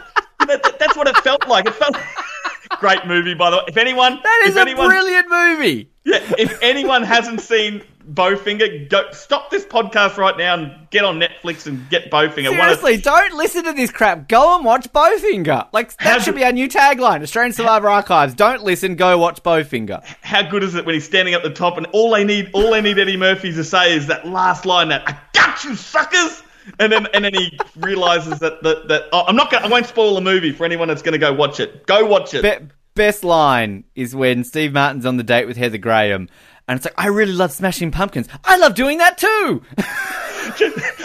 that, 0.46 0.76
that's 0.78 0.96
what 0.96 1.08
it 1.08 1.16
felt 1.18 1.48
like. 1.48 1.66
It 1.66 1.74
felt 1.74 1.96
great 2.80 3.06
movie, 3.06 3.34
by 3.34 3.50
the 3.50 3.56
way. 3.58 3.62
If 3.68 3.76
anyone, 3.76 4.20
That 4.22 4.42
is 4.46 4.56
a 4.56 4.60
anyone, 4.60 4.88
brilliant 4.88 5.28
movie. 5.30 5.90
yeah, 6.04 6.18
if 6.38 6.58
anyone 6.62 7.02
hasn't 7.02 7.40
seen 7.40 7.82
Bowfinger, 8.00 8.88
go 8.88 9.10
stop 9.12 9.50
this 9.50 9.64
podcast 9.64 10.16
right 10.16 10.36
now 10.36 10.54
and 10.54 10.90
get 10.90 11.04
on 11.04 11.20
Netflix 11.20 11.66
and 11.66 11.88
get 11.90 12.10
Bowfinger. 12.10 12.50
One 12.56 12.68
of- 12.68 12.78
Seriously, 12.78 12.96
don't 12.98 13.34
listen 13.34 13.64
to 13.64 13.72
this 13.72 13.90
crap. 13.90 14.28
Go 14.28 14.56
and 14.56 14.64
watch 14.64 14.92
Bowfinger. 14.92 15.68
Like 15.72 15.96
that 15.98 16.22
should 16.22 16.34
be 16.34 16.44
our 16.44 16.52
new 16.52 16.68
tagline: 16.68 17.22
Australian 17.22 17.52
Survivor 17.52 17.88
Archives. 17.88 18.34
Don't 18.34 18.62
listen, 18.62 18.96
go 18.96 19.16
watch 19.18 19.42
Bowfinger. 19.42 20.02
how 20.22 20.42
good 20.42 20.62
is 20.62 20.74
it 20.74 20.84
when 20.86 20.94
he's 20.94 21.04
standing 21.04 21.34
at 21.34 21.42
the 21.42 21.50
top 21.50 21.76
and 21.76 21.86
all 21.92 22.10
they 22.10 22.24
need, 22.24 22.50
all 22.52 22.70
they 22.70 22.80
need 22.80 22.98
Eddie 22.98 23.16
Murphy 23.16 23.52
to 23.52 23.64
say 23.64 23.94
is 23.96 24.06
that 24.08 24.26
last 24.26 24.66
line 24.66 24.88
that 24.88 25.02
I 25.08 25.18
got 25.32 25.62
you, 25.64 25.76
suckers. 25.76 26.42
And 26.78 26.92
then, 26.92 27.06
and 27.14 27.24
then 27.24 27.34
he 27.34 27.58
realizes 27.76 28.38
that 28.40 28.62
that, 28.62 28.88
that 28.88 29.04
oh, 29.12 29.24
I'm 29.26 29.34
not. 29.34 29.50
Gonna, 29.50 29.66
I 29.66 29.68
won't 29.70 29.86
spoil 29.86 30.14
the 30.14 30.20
movie 30.20 30.52
for 30.52 30.64
anyone 30.64 30.88
that's 30.88 31.02
going 31.02 31.12
to 31.12 31.18
go 31.18 31.32
watch 31.32 31.58
it. 31.58 31.86
Go 31.86 32.04
watch 32.04 32.34
it. 32.34 32.42
Be- 32.42 32.66
best 32.94 33.24
line 33.24 33.84
is 33.94 34.14
when 34.14 34.44
Steve 34.44 34.72
Martin's 34.72 35.06
on 35.06 35.16
the 35.16 35.22
date 35.22 35.46
with 35.46 35.56
Heather 35.56 35.78
Graham, 35.78 36.28
and 36.70 36.76
it's 36.76 36.86
like, 36.86 36.94
I 36.96 37.08
really 37.08 37.32
love 37.32 37.50
smashing 37.50 37.90
pumpkins. 37.90 38.28
I 38.44 38.56
love 38.56 38.74
doing 38.76 38.98
that 38.98 39.18
too. 39.18 39.62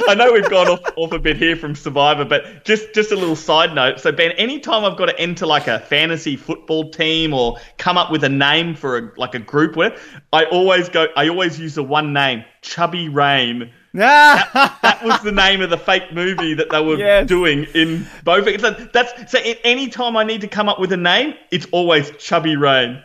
I 0.08 0.14
know 0.16 0.32
we've 0.32 0.50
gone 0.50 0.68
off, 0.68 0.80
off 0.96 1.12
a 1.12 1.20
bit 1.20 1.38
here 1.38 1.56
from 1.56 1.76
Survivor, 1.76 2.24
but 2.24 2.64
just 2.66 2.94
just 2.94 3.12
a 3.12 3.16
little 3.16 3.36
side 3.36 3.74
note. 3.74 4.00
So 4.00 4.12
Ben, 4.12 4.32
anytime 4.34 4.84
I've 4.86 4.96
got 4.98 5.08
to 5.08 5.20
enter 5.20 5.46
like 5.46 5.68
a 5.68 5.80
fantasy 5.80 6.36
football 6.36 6.90
team 6.92 7.34
or 7.34 7.58
come 7.78 7.98
up 7.98 8.12
with 8.12 8.24
a 8.24 8.30
name 8.30 8.76
for 8.76 8.98
a 8.98 9.12
like 9.18 9.34
a 9.34 9.40
group 9.40 9.76
with, 9.76 10.00
I 10.32 10.46
always 10.46 10.88
go. 10.90 11.08
I 11.18 11.30
always 11.30 11.60
use 11.60 11.76
the 11.76 11.84
one 11.84 12.14
name, 12.14 12.46
Chubby 12.62 13.10
Rain. 13.10 13.72
Ah, 13.98 14.78
That 14.82 15.04
was 15.06 15.22
the 15.22 15.32
name 15.32 15.62
of 15.62 15.70
the 15.70 15.78
fake 15.78 16.12
movie 16.14 16.54
that 16.56 16.70
they 16.70 16.82
were 16.84 16.98
Yes. 16.98 17.28
doing 17.30 17.64
in 17.74 18.06
both. 18.26 18.44
So 18.60 18.72
that's 18.72 19.32
so. 19.32 19.40
Any 19.64 19.88
time 19.88 20.18
I 20.18 20.26
need 20.26 20.42
to 20.42 20.50
come 20.50 20.68
up 20.68 20.80
with 20.82 20.92
a 20.92 20.98
name, 20.98 21.34
it's 21.50 21.66
always 21.72 22.12
Chubby 22.18 22.58
Rain. 22.58 23.02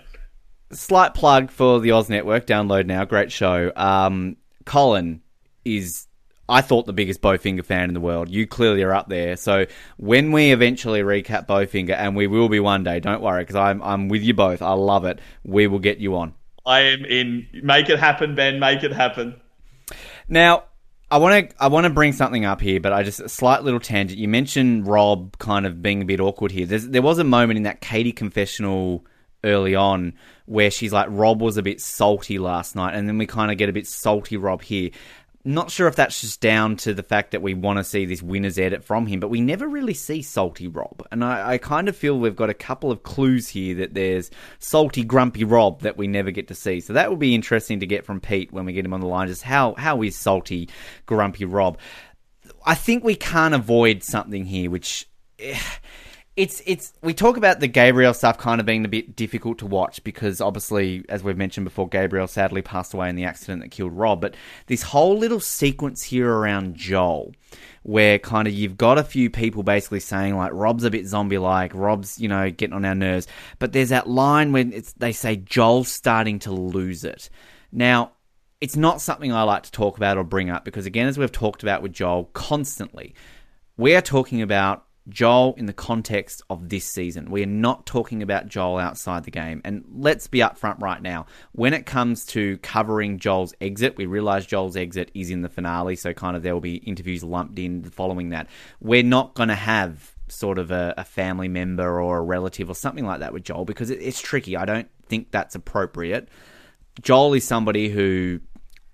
Slight 0.72 1.14
plug 1.14 1.50
for 1.50 1.80
the 1.80 1.92
Oz 1.92 2.08
Network. 2.08 2.46
Download 2.46 2.86
now. 2.86 3.04
Great 3.04 3.32
show. 3.32 3.72
Um, 3.74 4.36
Colin 4.64 5.20
is, 5.64 6.06
I 6.48 6.60
thought, 6.60 6.86
the 6.86 6.92
biggest 6.92 7.20
Bowfinger 7.20 7.64
fan 7.64 7.88
in 7.88 7.94
the 7.94 8.00
world. 8.00 8.28
You 8.28 8.46
clearly 8.46 8.82
are 8.82 8.94
up 8.94 9.08
there. 9.08 9.36
So 9.36 9.66
when 9.96 10.32
we 10.32 10.52
eventually 10.52 11.00
recap 11.00 11.46
Bowfinger, 11.46 11.96
and 11.96 12.14
we 12.14 12.26
will 12.26 12.48
be 12.48 12.60
one 12.60 12.84
day, 12.84 13.00
don't 13.00 13.20
worry, 13.20 13.42
because 13.42 13.56
I'm 13.56 13.82
I'm 13.82 14.08
with 14.08 14.22
you 14.22 14.34
both. 14.34 14.62
I 14.62 14.72
love 14.72 15.04
it. 15.04 15.20
We 15.42 15.66
will 15.66 15.80
get 15.80 15.98
you 15.98 16.16
on. 16.16 16.34
I 16.64 16.80
am 16.80 17.04
in. 17.04 17.46
Make 17.64 17.88
it 17.88 17.98
happen, 17.98 18.34
Ben. 18.34 18.60
Make 18.60 18.84
it 18.84 18.92
happen. 18.92 19.40
Now, 20.28 20.64
I 21.10 21.16
want 21.16 21.50
to 21.50 21.62
I 21.62 21.66
want 21.66 21.84
to 21.84 21.90
bring 21.90 22.12
something 22.12 22.44
up 22.44 22.60
here, 22.60 22.78
but 22.78 22.92
I 22.92 23.02
just 23.02 23.18
a 23.18 23.28
slight 23.28 23.64
little 23.64 23.80
tangent. 23.80 24.20
You 24.20 24.28
mentioned 24.28 24.86
Rob 24.86 25.36
kind 25.38 25.66
of 25.66 25.82
being 25.82 26.02
a 26.02 26.04
bit 26.04 26.20
awkward 26.20 26.52
here. 26.52 26.66
There's, 26.66 26.86
there 26.88 27.02
was 27.02 27.18
a 27.18 27.24
moment 27.24 27.56
in 27.56 27.64
that 27.64 27.80
Katie 27.80 28.12
confessional 28.12 29.04
early 29.44 29.74
on 29.74 30.14
where 30.46 30.70
she's 30.70 30.92
like, 30.92 31.06
Rob 31.10 31.40
was 31.40 31.56
a 31.56 31.62
bit 31.62 31.80
salty 31.80 32.38
last 32.38 32.74
night, 32.74 32.94
and 32.94 33.08
then 33.08 33.18
we 33.18 33.26
kind 33.26 33.50
of 33.52 33.58
get 33.58 33.68
a 33.68 33.72
bit 33.72 33.86
salty 33.86 34.36
Rob 34.36 34.62
here. 34.62 34.90
Not 35.42 35.70
sure 35.70 35.88
if 35.88 35.96
that's 35.96 36.20
just 36.20 36.42
down 36.42 36.76
to 36.78 36.92
the 36.92 37.02
fact 37.02 37.30
that 37.30 37.40
we 37.40 37.54
want 37.54 37.78
to 37.78 37.84
see 37.84 38.04
this 38.04 38.22
winner's 38.22 38.58
edit 38.58 38.84
from 38.84 39.06
him, 39.06 39.20
but 39.20 39.30
we 39.30 39.40
never 39.40 39.66
really 39.66 39.94
see 39.94 40.20
salty 40.20 40.68
Rob. 40.68 41.06
And 41.10 41.24
I, 41.24 41.52
I 41.52 41.58
kind 41.58 41.88
of 41.88 41.96
feel 41.96 42.18
we've 42.18 42.36
got 42.36 42.50
a 42.50 42.54
couple 42.54 42.90
of 42.90 43.04
clues 43.04 43.48
here 43.48 43.74
that 43.76 43.94
there's 43.94 44.30
salty, 44.58 45.02
grumpy 45.02 45.44
Rob 45.44 45.80
that 45.80 45.96
we 45.96 46.08
never 46.08 46.30
get 46.30 46.48
to 46.48 46.54
see. 46.54 46.80
So 46.80 46.92
that 46.92 47.08
will 47.08 47.16
be 47.16 47.34
interesting 47.34 47.80
to 47.80 47.86
get 47.86 48.04
from 48.04 48.20
Pete 48.20 48.52
when 48.52 48.66
we 48.66 48.74
get 48.74 48.84
him 48.84 48.92
on 48.92 49.00
the 49.00 49.06
line. 49.06 49.28
Just 49.28 49.42
how, 49.42 49.74
how 49.78 50.02
is 50.02 50.14
salty, 50.14 50.68
grumpy 51.06 51.46
Rob? 51.46 51.78
I 52.66 52.74
think 52.74 53.02
we 53.02 53.14
can't 53.14 53.54
avoid 53.54 54.02
something 54.02 54.44
here, 54.44 54.70
which. 54.70 55.08
Eh, 55.38 55.58
it's 56.40 56.62
it's 56.64 56.94
we 57.02 57.12
talk 57.12 57.36
about 57.36 57.60
the 57.60 57.68
Gabriel 57.68 58.14
stuff 58.14 58.38
kind 58.38 58.60
of 58.60 58.66
being 58.66 58.86
a 58.86 58.88
bit 58.88 59.14
difficult 59.14 59.58
to 59.58 59.66
watch 59.66 60.02
because 60.04 60.40
obviously, 60.40 61.04
as 61.10 61.22
we've 61.22 61.36
mentioned 61.36 61.64
before, 61.64 61.86
Gabriel 61.86 62.26
sadly 62.26 62.62
passed 62.62 62.94
away 62.94 63.10
in 63.10 63.14
the 63.14 63.24
accident 63.24 63.60
that 63.60 63.70
killed 63.70 63.92
Rob. 63.92 64.22
But 64.22 64.36
this 64.66 64.80
whole 64.80 65.18
little 65.18 65.40
sequence 65.40 66.02
here 66.02 66.32
around 66.32 66.76
Joel, 66.76 67.34
where 67.82 68.18
kind 68.18 68.48
of 68.48 68.54
you've 68.54 68.78
got 68.78 68.96
a 68.96 69.04
few 69.04 69.28
people 69.28 69.62
basically 69.62 70.00
saying 70.00 70.34
like 70.34 70.52
Rob's 70.54 70.84
a 70.84 70.90
bit 70.90 71.06
zombie 71.06 71.36
like, 71.36 71.74
Rob's 71.74 72.18
you 72.18 72.28
know 72.28 72.50
getting 72.50 72.74
on 72.74 72.86
our 72.86 72.94
nerves, 72.94 73.26
but 73.58 73.74
there's 73.74 73.90
that 73.90 74.08
line 74.08 74.52
when 74.52 74.72
it's 74.72 74.94
they 74.94 75.12
say 75.12 75.36
Joel's 75.36 75.90
starting 75.92 76.38
to 76.40 76.52
lose 76.52 77.04
it. 77.04 77.28
Now, 77.70 78.12
it's 78.62 78.76
not 78.76 79.02
something 79.02 79.30
I 79.30 79.42
like 79.42 79.64
to 79.64 79.72
talk 79.72 79.98
about 79.98 80.16
or 80.16 80.24
bring 80.24 80.48
up 80.48 80.64
because 80.64 80.86
again, 80.86 81.06
as 81.06 81.18
we've 81.18 81.30
talked 81.30 81.62
about 81.62 81.82
with 81.82 81.92
Joel 81.92 82.30
constantly, 82.32 83.14
we 83.76 83.94
are 83.94 84.00
talking 84.00 84.40
about 84.40 84.86
Joel 85.10 85.54
in 85.56 85.66
the 85.66 85.72
context 85.72 86.42
of 86.48 86.68
this 86.68 86.84
season. 86.84 87.30
We 87.30 87.42
are 87.42 87.46
not 87.46 87.84
talking 87.84 88.22
about 88.22 88.48
Joel 88.48 88.78
outside 88.78 89.24
the 89.24 89.30
game. 89.30 89.60
And 89.64 89.84
let's 89.92 90.26
be 90.26 90.38
upfront 90.38 90.80
right 90.80 91.02
now. 91.02 91.26
When 91.52 91.74
it 91.74 91.84
comes 91.84 92.24
to 92.26 92.56
covering 92.58 93.18
Joel's 93.18 93.54
exit, 93.60 93.96
we 93.96 94.06
realize 94.06 94.46
Joel's 94.46 94.76
exit 94.76 95.10
is 95.14 95.30
in 95.30 95.42
the 95.42 95.48
finale, 95.48 95.96
so 95.96 96.14
kind 96.14 96.36
of 96.36 96.42
there 96.42 96.54
will 96.54 96.60
be 96.60 96.76
interviews 96.76 97.22
lumped 97.22 97.58
in 97.58 97.84
following 97.84 98.30
that. 98.30 98.46
We're 98.80 99.02
not 99.02 99.34
going 99.34 99.48
to 99.48 99.54
have 99.54 100.14
sort 100.28 100.58
of 100.58 100.70
a, 100.70 100.94
a, 100.96 101.04
family 101.04 101.48
member 101.48 102.00
or 102.00 102.18
a 102.18 102.22
relative 102.22 102.70
or 102.70 102.74
something 102.74 103.04
like 103.04 103.18
that 103.18 103.32
with 103.32 103.42
Joel 103.42 103.64
because 103.64 103.90
it, 103.90 104.00
it's 104.00 104.20
tricky. 104.20 104.56
I 104.56 104.64
don't 104.64 104.88
think 105.06 105.32
that's 105.32 105.56
appropriate. 105.56 106.28
Joel 107.02 107.34
is 107.34 107.44
somebody 107.44 107.88
who, 107.88 108.40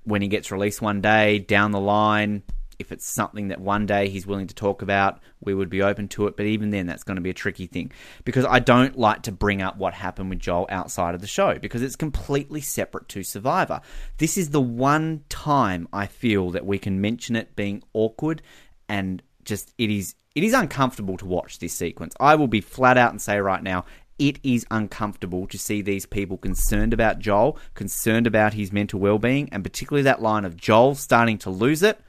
when 0.04 0.22
he 0.22 0.28
gets 0.28 0.50
released 0.50 0.80
one 0.80 1.00
day 1.00 1.38
down 1.38 1.72
the 1.72 1.80
line, 1.80 2.42
if 2.78 2.92
it's 2.92 3.12
something 3.12 3.48
that 3.48 3.60
one 3.60 3.86
day 3.86 4.08
he's 4.08 4.26
willing 4.26 4.46
to 4.46 4.54
talk 4.54 4.82
about, 4.82 5.20
we 5.40 5.54
would 5.54 5.70
be 5.70 5.82
open 5.82 6.08
to 6.08 6.26
it. 6.26 6.36
But 6.36 6.46
even 6.46 6.70
then, 6.70 6.86
that's 6.86 7.02
going 7.02 7.16
to 7.16 7.22
be 7.22 7.30
a 7.30 7.34
tricky 7.34 7.66
thing 7.66 7.92
because 8.24 8.44
I 8.44 8.58
don't 8.58 8.98
like 8.98 9.22
to 9.22 9.32
bring 9.32 9.62
up 9.62 9.76
what 9.76 9.94
happened 9.94 10.30
with 10.30 10.38
Joel 10.38 10.66
outside 10.70 11.14
of 11.14 11.20
the 11.20 11.26
show 11.26 11.58
because 11.58 11.82
it's 11.82 11.96
completely 11.96 12.60
separate 12.60 13.08
to 13.10 13.22
Survivor. 13.22 13.80
This 14.18 14.36
is 14.38 14.50
the 14.50 14.60
one 14.60 15.24
time 15.28 15.88
I 15.92 16.06
feel 16.06 16.50
that 16.50 16.66
we 16.66 16.78
can 16.78 17.00
mention 17.00 17.36
it 17.36 17.56
being 17.56 17.82
awkward 17.92 18.42
and 18.88 19.22
just 19.44 19.72
it 19.78 19.90
is 19.90 20.14
it 20.34 20.44
is 20.44 20.52
uncomfortable 20.52 21.16
to 21.16 21.26
watch 21.26 21.58
this 21.58 21.72
sequence. 21.72 22.14
I 22.20 22.34
will 22.34 22.48
be 22.48 22.60
flat 22.60 22.98
out 22.98 23.10
and 23.10 23.22
say 23.22 23.38
right 23.38 23.62
now, 23.62 23.86
it 24.18 24.38
is 24.42 24.66
uncomfortable 24.70 25.46
to 25.46 25.58
see 25.58 25.82
these 25.82 26.06
people 26.06 26.38
concerned 26.38 26.92
about 26.92 27.18
Joel, 27.18 27.58
concerned 27.74 28.26
about 28.26 28.54
his 28.54 28.72
mental 28.72 29.00
well-being, 29.00 29.48
and 29.52 29.62
particularly 29.62 30.02
that 30.02 30.22
line 30.22 30.44
of 30.44 30.56
Joel 30.56 30.94
starting 30.94 31.38
to 31.38 31.50
lose 31.50 31.82
it 31.82 32.00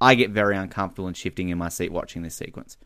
I 0.00 0.14
get 0.14 0.30
very 0.30 0.56
uncomfortable 0.56 1.06
and 1.06 1.16
shifting 1.16 1.48
in 1.48 1.58
my 1.58 1.68
seat 1.68 1.92
watching 1.92 2.22
this 2.22 2.34
sequence. 2.34 2.76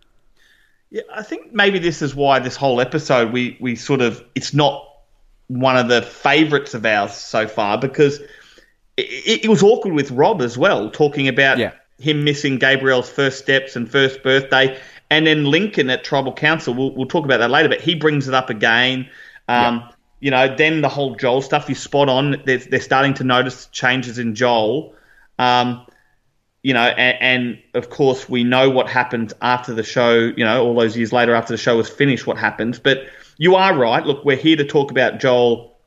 Yeah, 0.90 1.02
I 1.12 1.22
think 1.22 1.52
maybe 1.52 1.78
this 1.78 2.00
is 2.00 2.14
why 2.14 2.38
this 2.38 2.56
whole 2.56 2.80
episode 2.80 3.32
we 3.32 3.59
we 3.61 3.76
sort 3.76 4.00
of 4.00 4.24
it's 4.34 4.54
not 4.54 4.84
one 5.48 5.76
of 5.76 5.88
the 5.88 6.02
favourites 6.02 6.74
of 6.74 6.86
ours 6.86 7.12
so 7.14 7.46
far 7.46 7.78
because 7.78 8.20
it, 8.96 9.44
it, 9.44 9.48
was 9.48 9.62
awkward 9.62 9.94
with 9.94 10.11
Rob 10.11 10.42
as 10.42 10.59
well, 10.59 10.90
talking 10.90 11.28
about 11.28 11.59
yeah. 11.59 11.72
him 11.98 12.24
missing 12.24 12.59
Gabriel's 12.59 13.09
first 13.09 13.38
steps 13.38 13.76
and 13.76 13.90
first 13.90 14.22
birthday, 14.22 14.78
and 15.11 15.26
then 15.26 15.44
Lincoln 15.44 15.88
at 15.88 16.04
Tribal 16.04 16.32
Council. 16.32 16.74
We'll, 16.74 16.94
we'll 16.94 17.06
talk 17.06 17.24
about 17.24 17.38
that 17.38 17.50
later, 17.50 17.68
but 17.68 17.80
he 17.80 17.94
brings 17.94 18.28
it 18.28 18.34
up 18.34 18.50
again. 18.50 19.09
Um, 19.48 19.76
yeah. 19.76 19.90
You 20.20 20.30
know, 20.32 20.56
then 20.56 20.80
the 20.80 20.88
whole 20.88 21.14
Joel 21.14 21.42
stuff 21.42 21.70
is 21.70 21.78
spot 21.78 22.09
on. 22.09 22.42
They're, 22.44 22.59
they're 22.59 22.80
starting 22.80 23.14
to 23.14 23.24
notice 23.24 23.66
changes 23.66 24.18
in 24.18 24.34
Joel. 24.34 24.94
Um, 25.38 25.86
you 26.69 26.75
know, 26.75 26.85
and, 26.85 27.16
and, 27.23 27.62
of 27.73 27.89
course 27.89 28.29
we 28.29 28.45
know 28.45 28.69
what 28.69 28.91
happened 28.91 29.33
after 29.41 29.73
the 29.73 29.83
show. 29.83 30.31
You 30.37 30.45
know, 30.45 30.66
all 30.66 30.75
those 30.75 30.99
years 30.99 31.14
later 31.14 31.35
after 31.35 31.55
the 31.55 31.57
show 31.57 31.79
was 31.79 31.89
finished, 31.89 32.27
what 32.27 32.37
happened. 32.37 32.79
But 32.85 33.07
you 33.39 33.55
are 33.55 33.75
right. 33.75 34.05
Look, 34.05 34.23
we're 34.23 34.37
here 34.37 34.57
to 34.57 34.66
talk 34.66 34.91
about 34.91 35.19
Joel 35.19 35.79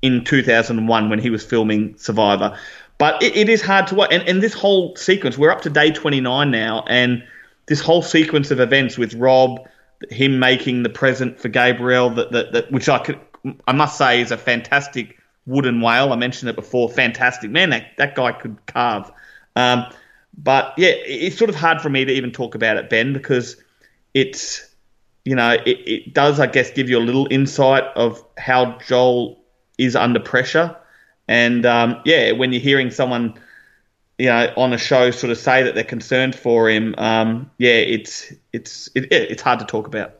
in 0.00 0.22
2001 0.22 1.10
when 1.10 1.18
he 1.18 1.28
was 1.28 1.44
filming 1.44 1.96
Survivor. 1.98 2.56
But 2.98 3.20
it, 3.20 3.36
it 3.36 3.48
is 3.48 3.62
hard 3.62 3.88
to 3.88 3.96
watch. 3.96 4.12
And, 4.12 4.22
and 4.28 4.40
this 4.40 4.54
whole 4.54 4.94
sequence, 4.94 5.36
we're 5.36 5.50
up 5.50 5.62
to 5.62 5.70
day 5.70 5.90
29 5.90 6.52
now, 6.52 6.84
and 6.86 7.24
this 7.66 7.80
whole 7.80 8.02
sequence 8.02 8.52
of 8.52 8.60
events 8.60 8.96
with 8.96 9.14
Rob, 9.14 9.66
him 10.08 10.38
making 10.38 10.84
the 10.84 10.88
present 10.88 11.40
for 11.40 11.48
Gabriel, 11.48 12.10
that, 12.10 12.30
that, 12.30 12.52
that 12.52 12.70
which 12.70 12.88
I 12.88 13.00
could, 13.00 13.18
I 13.66 13.72
must 13.72 13.98
say 13.98 14.20
is 14.20 14.30
a 14.30 14.36
fantastic 14.36 15.18
wooden 15.46 15.80
whale. 15.80 16.12
I 16.12 16.16
mentioned 16.16 16.48
it 16.48 16.54
before. 16.54 16.88
Fantastic 16.90 17.50
man. 17.50 17.70
That 17.70 17.86
that 17.98 18.14
guy 18.14 18.30
could 18.30 18.64
carve. 18.66 19.10
Um, 19.56 19.86
but 20.36 20.74
yeah, 20.76 20.90
it's 20.90 21.36
sort 21.36 21.50
of 21.50 21.56
hard 21.56 21.80
for 21.80 21.90
me 21.90 22.04
to 22.04 22.12
even 22.12 22.30
talk 22.32 22.54
about 22.54 22.76
it, 22.76 22.90
Ben, 22.90 23.12
because 23.12 23.56
it's 24.14 24.68
you 25.24 25.34
know 25.34 25.52
it, 25.66 25.78
it 25.86 26.14
does 26.14 26.40
I 26.40 26.46
guess 26.46 26.70
give 26.70 26.88
you 26.88 26.98
a 26.98 27.00
little 27.00 27.28
insight 27.30 27.84
of 27.96 28.24
how 28.38 28.78
Joel 28.86 29.42
is 29.78 29.96
under 29.96 30.20
pressure, 30.20 30.76
and 31.28 31.66
um, 31.66 32.00
yeah, 32.04 32.32
when 32.32 32.52
you're 32.52 32.62
hearing 32.62 32.90
someone 32.90 33.38
you 34.18 34.26
know 34.26 34.52
on 34.56 34.72
a 34.72 34.78
show 34.78 35.10
sort 35.10 35.30
of 35.30 35.38
say 35.38 35.62
that 35.62 35.74
they're 35.74 35.84
concerned 35.84 36.34
for 36.34 36.68
him, 36.68 36.94
um, 36.98 37.50
yeah, 37.58 37.72
it's 37.72 38.32
it's 38.52 38.88
it, 38.94 39.12
it's 39.12 39.42
hard 39.42 39.58
to 39.58 39.64
talk 39.64 39.86
about. 39.86 40.14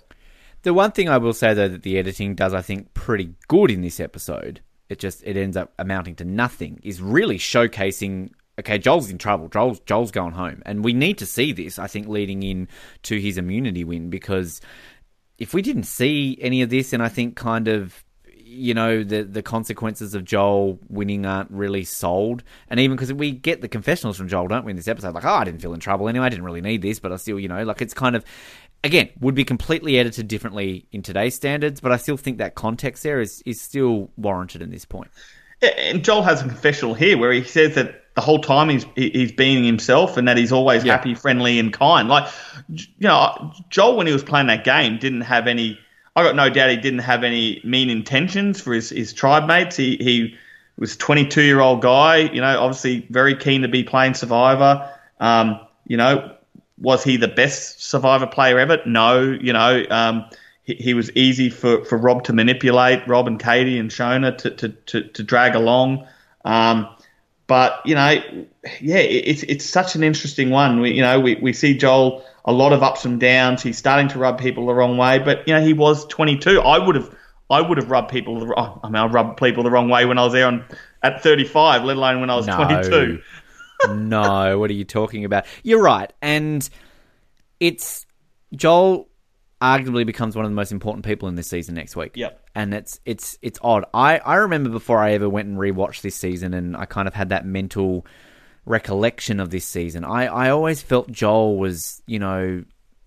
The 0.62 0.74
one 0.74 0.92
thing 0.92 1.08
I 1.08 1.18
will 1.18 1.32
say 1.32 1.54
though 1.54 1.68
that 1.68 1.82
the 1.82 1.98
editing 1.98 2.34
does 2.34 2.54
I 2.54 2.62
think 2.62 2.94
pretty 2.94 3.34
good 3.48 3.70
in 3.70 3.80
this 3.80 3.98
episode, 3.98 4.60
it 4.88 4.98
just 4.98 5.22
it 5.24 5.36
ends 5.36 5.56
up 5.56 5.72
amounting 5.78 6.14
to 6.16 6.24
nothing, 6.24 6.80
is 6.82 7.00
really 7.00 7.38
showcasing 7.38 8.30
okay, 8.58 8.78
Joel's 8.78 9.10
in 9.10 9.18
trouble. 9.18 9.48
Joel's 9.48 9.80
Joel's 9.80 10.10
going 10.10 10.32
home, 10.32 10.62
and 10.64 10.84
we 10.84 10.92
need 10.92 11.18
to 11.18 11.26
see 11.26 11.52
this. 11.52 11.78
I 11.78 11.86
think 11.86 12.08
leading 12.08 12.42
in 12.42 12.68
to 13.04 13.20
his 13.20 13.38
immunity 13.38 13.84
win 13.84 14.10
because 14.10 14.60
if 15.38 15.54
we 15.54 15.62
didn't 15.62 15.84
see 15.84 16.38
any 16.40 16.62
of 16.62 16.70
this, 16.70 16.92
and 16.92 17.02
I 17.02 17.08
think 17.08 17.36
kind 17.36 17.68
of 17.68 18.04
you 18.44 18.74
know 18.74 19.02
the 19.02 19.22
the 19.22 19.42
consequences 19.42 20.14
of 20.14 20.24
Joel 20.24 20.78
winning 20.88 21.24
aren't 21.26 21.50
really 21.50 21.84
sold, 21.84 22.42
and 22.68 22.78
even 22.78 22.96
because 22.96 23.12
we 23.12 23.32
get 23.32 23.60
the 23.60 23.68
confessionals 23.68 24.16
from 24.16 24.28
Joel, 24.28 24.48
don't 24.48 24.64
we? 24.64 24.70
In 24.70 24.76
this 24.76 24.88
episode, 24.88 25.14
like, 25.14 25.24
oh, 25.24 25.30
I 25.30 25.44
didn't 25.44 25.60
feel 25.60 25.74
in 25.74 25.80
trouble 25.80 26.08
anyway. 26.08 26.26
I 26.26 26.28
didn't 26.28 26.44
really 26.44 26.60
need 26.60 26.82
this, 26.82 27.00
but 27.00 27.12
I 27.12 27.16
still, 27.16 27.38
you 27.38 27.48
know, 27.48 27.64
like 27.64 27.82
it's 27.82 27.94
kind 27.94 28.16
of. 28.16 28.24
Again, 28.84 29.10
would 29.20 29.36
be 29.36 29.44
completely 29.44 29.96
edited 29.96 30.26
differently 30.26 30.88
in 30.90 31.02
today's 31.02 31.36
standards, 31.36 31.80
but 31.80 31.92
I 31.92 31.96
still 31.98 32.16
think 32.16 32.38
that 32.38 32.56
context 32.56 33.04
there 33.04 33.20
is, 33.20 33.40
is 33.46 33.60
still 33.60 34.10
warranted 34.16 34.60
in 34.60 34.70
this 34.70 34.84
point. 34.84 35.08
Yeah, 35.62 35.68
and 35.68 36.04
Joel 36.04 36.22
has 36.22 36.40
a 36.40 36.48
confessional 36.48 36.92
here 36.92 37.16
where 37.16 37.32
he 37.32 37.44
says 37.44 37.76
that 37.76 38.01
the 38.14 38.20
whole 38.20 38.40
time 38.40 38.68
he's 38.68 38.84
he's 38.94 39.32
being 39.32 39.64
himself 39.64 40.16
and 40.16 40.28
that 40.28 40.36
he's 40.36 40.52
always 40.52 40.84
yeah. 40.84 40.92
happy, 40.96 41.14
friendly, 41.14 41.58
and 41.58 41.72
kind. 41.72 42.08
Like 42.08 42.30
you 42.68 42.86
know, 43.00 43.52
Joel 43.70 43.96
when 43.96 44.06
he 44.06 44.12
was 44.12 44.22
playing 44.22 44.48
that 44.48 44.64
game 44.64 44.98
didn't 44.98 45.22
have 45.22 45.46
any. 45.46 45.78
I 46.14 46.22
got 46.22 46.36
no 46.36 46.50
doubt 46.50 46.68
he 46.68 46.76
didn't 46.76 47.00
have 47.00 47.24
any 47.24 47.62
mean 47.64 47.88
intentions 47.88 48.60
for 48.60 48.74
his, 48.74 48.90
his 48.90 49.14
tribe 49.14 49.46
mates. 49.46 49.76
He 49.76 49.96
he 49.96 50.36
was 50.78 50.96
22 50.96 51.42
year 51.42 51.60
old 51.60 51.80
guy. 51.80 52.18
You 52.18 52.40
know, 52.42 52.60
obviously 52.60 53.06
very 53.08 53.34
keen 53.34 53.62
to 53.62 53.68
be 53.68 53.82
playing 53.82 54.14
Survivor. 54.14 54.90
Um, 55.20 55.60
you 55.86 55.96
know, 55.96 56.36
was 56.78 57.02
he 57.02 57.16
the 57.16 57.28
best 57.28 57.82
Survivor 57.82 58.26
player 58.26 58.58
ever? 58.58 58.80
No. 58.84 59.22
You 59.22 59.54
know, 59.54 59.84
um, 59.88 60.26
he, 60.64 60.74
he, 60.74 60.94
was 60.94 61.10
easy 61.12 61.48
for, 61.48 61.84
for 61.84 61.96
Rob 61.96 62.24
to 62.24 62.32
manipulate, 62.32 63.06
Rob 63.08 63.26
and 63.26 63.40
Katie 63.40 63.78
and 63.78 63.90
Shonee 63.90 64.36
to 64.38 64.50
to, 64.50 64.68
to, 64.68 65.02
to 65.02 65.22
drag 65.22 65.54
along. 65.54 66.06
Um, 66.44 66.88
but 67.52 67.84
you 67.84 67.94
know, 67.94 68.08
yeah, 68.80 68.96
it's 68.96 69.42
it's 69.42 69.66
such 69.66 69.94
an 69.94 70.02
interesting 70.02 70.48
one. 70.48 70.80
We 70.80 70.92
you 70.92 71.02
know 71.02 71.20
we, 71.20 71.34
we 71.34 71.52
see 71.52 71.76
Joel 71.76 72.24
a 72.46 72.52
lot 72.52 72.72
of 72.72 72.82
ups 72.82 73.04
and 73.04 73.20
downs. 73.20 73.62
He's 73.62 73.76
starting 73.76 74.08
to 74.08 74.18
rub 74.18 74.40
people 74.40 74.64
the 74.64 74.72
wrong 74.72 74.96
way, 74.96 75.18
but 75.18 75.46
you 75.46 75.52
know 75.52 75.60
he 75.60 75.74
was 75.74 76.06
22. 76.06 76.62
I 76.62 76.78
would 76.78 76.94
have 76.94 77.14
I 77.50 77.60
would 77.60 77.76
have 77.76 77.90
rubbed 77.90 78.10
people 78.10 78.40
the 78.40 78.46
wrong. 78.46 78.80
I 78.82 78.86
mean, 78.86 78.96
I 78.96 79.04
rubbed 79.04 79.36
people 79.36 79.64
the 79.64 79.70
wrong 79.70 79.90
way 79.90 80.06
when 80.06 80.16
I 80.16 80.24
was 80.24 80.32
there 80.32 80.46
on 80.46 80.64
at 81.02 81.22
35, 81.22 81.84
let 81.84 81.98
alone 81.98 82.20
when 82.20 82.30
I 82.30 82.36
was 82.36 82.46
no. 82.46 82.56
22. 82.56 83.20
no, 83.96 84.58
what 84.58 84.70
are 84.70 84.72
you 84.72 84.84
talking 84.84 85.26
about? 85.26 85.44
You're 85.62 85.82
right, 85.82 86.10
and 86.22 86.66
it's 87.60 88.06
Joel 88.56 89.10
arguably 89.62 90.04
becomes 90.04 90.34
one 90.34 90.44
of 90.44 90.50
the 90.50 90.56
most 90.56 90.72
important 90.72 91.04
people 91.04 91.28
in 91.28 91.36
this 91.36 91.46
season 91.46 91.76
next 91.76 91.94
week. 91.94 92.16
Yep. 92.16 92.48
And 92.54 92.74
it's 92.74 93.00
it's 93.04 93.38
it's 93.40 93.58
odd. 93.62 93.84
I, 93.94 94.18
I 94.18 94.36
remember 94.36 94.68
before 94.68 94.98
I 94.98 95.12
ever 95.12 95.28
went 95.28 95.48
and 95.48 95.56
rewatched 95.56 96.02
this 96.02 96.16
season 96.16 96.52
and 96.52 96.76
I 96.76 96.84
kind 96.84 97.06
of 97.06 97.14
had 97.14 97.28
that 97.28 97.46
mental 97.46 98.04
recollection 98.66 99.38
of 99.38 99.50
this 99.50 99.64
season. 99.64 100.04
I, 100.04 100.26
I 100.26 100.50
always 100.50 100.82
felt 100.82 101.10
Joel 101.10 101.56
was, 101.56 102.02
you 102.06 102.18
know, 102.18 102.64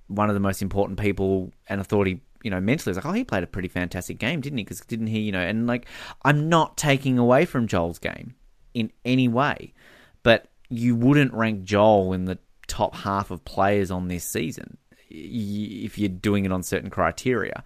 one 0.07 0.29
of 0.29 0.33
the 0.33 0.39
most 0.39 0.61
important 0.61 0.99
people 0.99 1.51
and 1.67 1.81
I 1.81 1.83
thought 1.83 2.07
he 2.07 2.21
you 2.41 2.51
know, 2.51 2.61
mentally, 2.61 2.91
I 2.91 2.91
was 2.91 2.97
like, 2.97 3.11
oh, 3.11 3.13
he 3.13 3.23
played 3.23 3.41
a 3.41 3.47
pretty 3.47 3.67
fantastic 3.67 4.19
game, 4.19 4.39
didn't 4.39 4.59
he? 4.59 4.63
Because 4.63 4.79
didn't 4.81 5.07
he, 5.07 5.21
you 5.21 5.31
know, 5.31 5.39
and 5.39 5.65
like, 5.65 5.87
I'm 6.23 6.47
not 6.47 6.77
taking 6.77 7.17
away 7.17 7.45
from 7.45 7.65
Joel's 7.65 7.97
game 7.97 8.35
in 8.75 8.91
any 9.03 9.27
way, 9.27 9.73
but 10.21 10.47
you 10.69 10.95
wouldn't 10.95 11.33
rank 11.33 11.63
Joel 11.63 12.13
in 12.13 12.25
the 12.25 12.37
top 12.67 12.95
half 12.95 13.31
of 13.31 13.43
players 13.45 13.89
on 13.89 14.09
this 14.09 14.23
season 14.23 14.77
if 15.09 15.97
you're 15.97 16.09
doing 16.09 16.45
it 16.45 16.51
on 16.51 16.63
certain 16.63 16.89
criteria. 16.89 17.63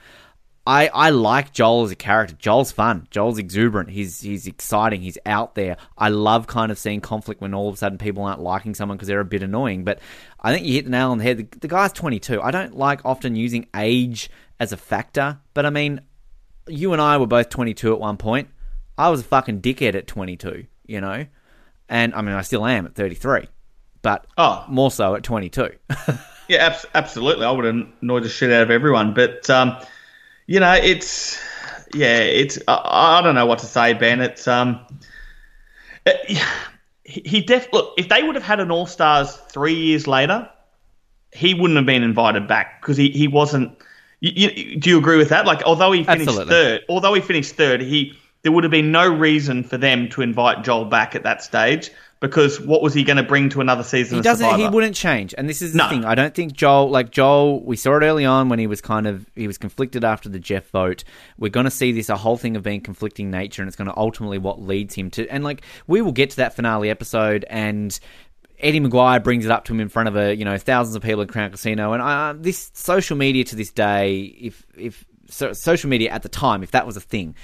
I, 0.67 0.87
I 0.93 1.09
like 1.09 1.51
Joel 1.51 1.85
as 1.85 1.91
a 1.91 1.95
character. 1.95 2.35
Joel's 2.37 2.71
fun. 2.71 3.07
Joel's 3.09 3.39
exuberant. 3.39 3.89
He's 3.89 4.21
he's 4.21 4.45
exciting. 4.45 5.01
He's 5.01 5.17
out 5.25 5.55
there. 5.55 5.77
I 5.97 6.09
love 6.09 6.45
kind 6.45 6.71
of 6.71 6.77
seeing 6.77 7.01
conflict 7.01 7.41
when 7.41 7.55
all 7.55 7.69
of 7.69 7.73
a 7.73 7.77
sudden 7.77 7.97
people 7.97 8.23
aren't 8.23 8.41
liking 8.41 8.75
someone 8.75 8.97
because 8.97 9.07
they're 9.07 9.19
a 9.19 9.25
bit 9.25 9.41
annoying. 9.41 9.83
But 9.83 9.99
I 10.39 10.53
think 10.53 10.67
you 10.67 10.73
hit 10.73 10.85
the 10.85 10.91
nail 10.91 11.09
on 11.09 11.17
the 11.17 11.23
head. 11.23 11.37
The, 11.37 11.59
the 11.59 11.67
guy's 11.67 11.91
22. 11.93 12.39
I 12.41 12.51
don't 12.51 12.77
like 12.77 13.03
often 13.03 13.35
using 13.35 13.67
age 13.75 14.29
as 14.59 14.71
a 14.71 14.77
factor, 14.77 15.39
but 15.55 15.65
I 15.65 15.71
mean, 15.71 16.01
you 16.67 16.93
and 16.93 17.01
I 17.01 17.17
were 17.17 17.25
both 17.25 17.49
22 17.49 17.93
at 17.93 17.99
one 17.99 18.17
point. 18.17 18.49
I 18.97 19.09
was 19.09 19.21
a 19.21 19.23
fucking 19.23 19.61
dickhead 19.61 19.95
at 19.95 20.07
22, 20.07 20.65
you 20.85 21.01
know? 21.01 21.25
And 21.87 22.13
I 22.13 22.21
mean, 22.21 22.35
I 22.35 22.41
still 22.41 22.65
am 22.65 22.85
at 22.85 22.95
33, 22.95 23.47
but 24.01 24.27
oh. 24.37 24.65
more 24.67 24.91
so 24.91 25.15
at 25.15 25.23
22. 25.23 25.69
yeah, 26.49 26.65
ab- 26.65 26.89
absolutely. 26.93 27.45
I 27.45 27.51
would 27.51 27.65
annoy 27.65 28.19
the 28.19 28.29
shit 28.29 28.51
out 28.51 28.63
of 28.63 28.71
everyone. 28.71 29.13
But, 29.13 29.49
um, 29.49 29.77
you 30.47 30.59
know, 30.59 30.73
it's, 30.73 31.39
yeah, 31.93 32.17
it's, 32.17 32.59
I, 32.67 33.19
I, 33.19 33.21
don't 33.21 33.35
know 33.35 33.45
what 33.45 33.59
to 33.59 33.65
say, 33.65 33.93
Ben. 33.93 34.19
It's, 34.19 34.47
um, 34.47 34.79
it, 36.05 36.41
he 37.03 37.41
def 37.41 37.71
look, 37.73 37.93
if 37.97 38.09
they 38.09 38.21
would 38.21 38.35
have 38.35 38.43
had 38.43 38.59
an 38.59 38.69
All 38.69 38.85
Stars 38.85 39.35
three 39.35 39.73
years 39.73 40.05
later, 40.05 40.49
he 41.31 41.53
wouldn't 41.53 41.77
have 41.77 41.85
been 41.85 42.03
invited 42.03 42.47
back 42.47 42.81
because 42.81 42.97
he, 42.97 43.09
he 43.11 43.27
wasn't 43.27 43.79
you, 44.19 44.49
you, 44.49 44.79
do 44.79 44.89
you 44.89 44.97
agree 44.97 45.17
with 45.17 45.29
that? 45.29 45.45
Like, 45.45 45.63
although 45.63 45.91
he 45.91 46.03
finished 46.03 46.27
Absolutely. 46.27 46.51
third, 46.51 46.85
although 46.89 47.13
he 47.13 47.21
finished 47.21 47.55
third, 47.55 47.81
he 47.81 48.13
there 48.41 48.51
would 48.51 48.63
have 48.63 48.71
been 48.71 48.91
no 48.91 49.07
reason 49.07 49.63
for 49.63 49.77
them 49.77 50.09
to 50.09 50.21
invite 50.21 50.63
Joel 50.63 50.85
back 50.85 51.15
at 51.15 51.23
that 51.23 51.43
stage 51.43 51.91
because 52.19 52.59
what 52.59 52.81
was 52.81 52.93
he 52.93 53.03
going 53.03 53.17
to 53.17 53.23
bring 53.23 53.49
to 53.49 53.61
another 53.61 53.83
season? 53.83 54.17
He 54.17 54.21
doesn't. 54.21 54.45
Survivor? 54.45 54.63
He 54.63 54.69
wouldn't 54.69 54.95
change, 54.95 55.33
and 55.37 55.47
this 55.47 55.61
is 55.61 55.71
the 55.71 55.77
no. 55.77 55.89
thing. 55.89 56.05
I 56.05 56.15
don't 56.15 56.35
think 56.35 56.53
Joel, 56.53 56.89
like 56.89 57.11
Joel, 57.11 57.63
we 57.63 57.77
saw 57.77 57.97
it 57.97 58.03
early 58.03 58.25
on 58.25 58.49
when 58.49 58.59
he 58.59 58.67
was 58.67 58.81
kind 58.81 59.07
of 59.07 59.25
he 59.35 59.47
was 59.47 59.57
conflicted 59.57 60.03
after 60.03 60.27
the 60.27 60.39
Jeff 60.39 60.69
vote. 60.69 61.03
We're 61.37 61.49
going 61.49 61.65
to 61.65 61.71
see 61.71 61.91
this 61.91 62.09
a 62.09 62.17
whole 62.17 62.37
thing 62.37 62.57
of 62.57 62.63
being 62.63 62.81
conflicting 62.81 63.31
nature, 63.31 63.61
and 63.61 63.67
it's 63.69 63.77
going 63.77 63.87
to 63.87 63.97
ultimately 63.97 64.37
what 64.37 64.61
leads 64.61 64.95
him 64.95 65.09
to. 65.11 65.27
And 65.29 65.43
like 65.43 65.61
we 65.87 66.01
will 66.01 66.11
get 66.11 66.31
to 66.31 66.37
that 66.37 66.55
finale 66.55 66.89
episode, 66.89 67.45
and 67.49 67.97
Eddie 68.59 68.81
McGuire 68.81 69.23
brings 69.23 69.45
it 69.45 69.51
up 69.51 69.65
to 69.65 69.73
him 69.73 69.79
in 69.79 69.87
front 69.87 70.09
of 70.09 70.17
a 70.17 70.35
you 70.35 70.43
know 70.43 70.57
thousands 70.57 70.95
of 70.95 71.03
people 71.03 71.21
at 71.21 71.29
Crown 71.29 71.51
Casino, 71.51 71.93
and 71.93 72.01
uh, 72.01 72.33
this 72.37 72.69
social 72.73 73.15
media 73.15 73.45
to 73.45 73.55
this 73.55 73.71
day, 73.71 74.19
if 74.39 74.65
if 74.77 75.05
so, 75.29 75.53
social 75.53 75.89
media 75.89 76.09
at 76.09 76.23
the 76.23 76.29
time, 76.29 76.63
if 76.63 76.71
that 76.71 76.85
was 76.85 76.97
a 76.97 77.01
thing, 77.01 77.35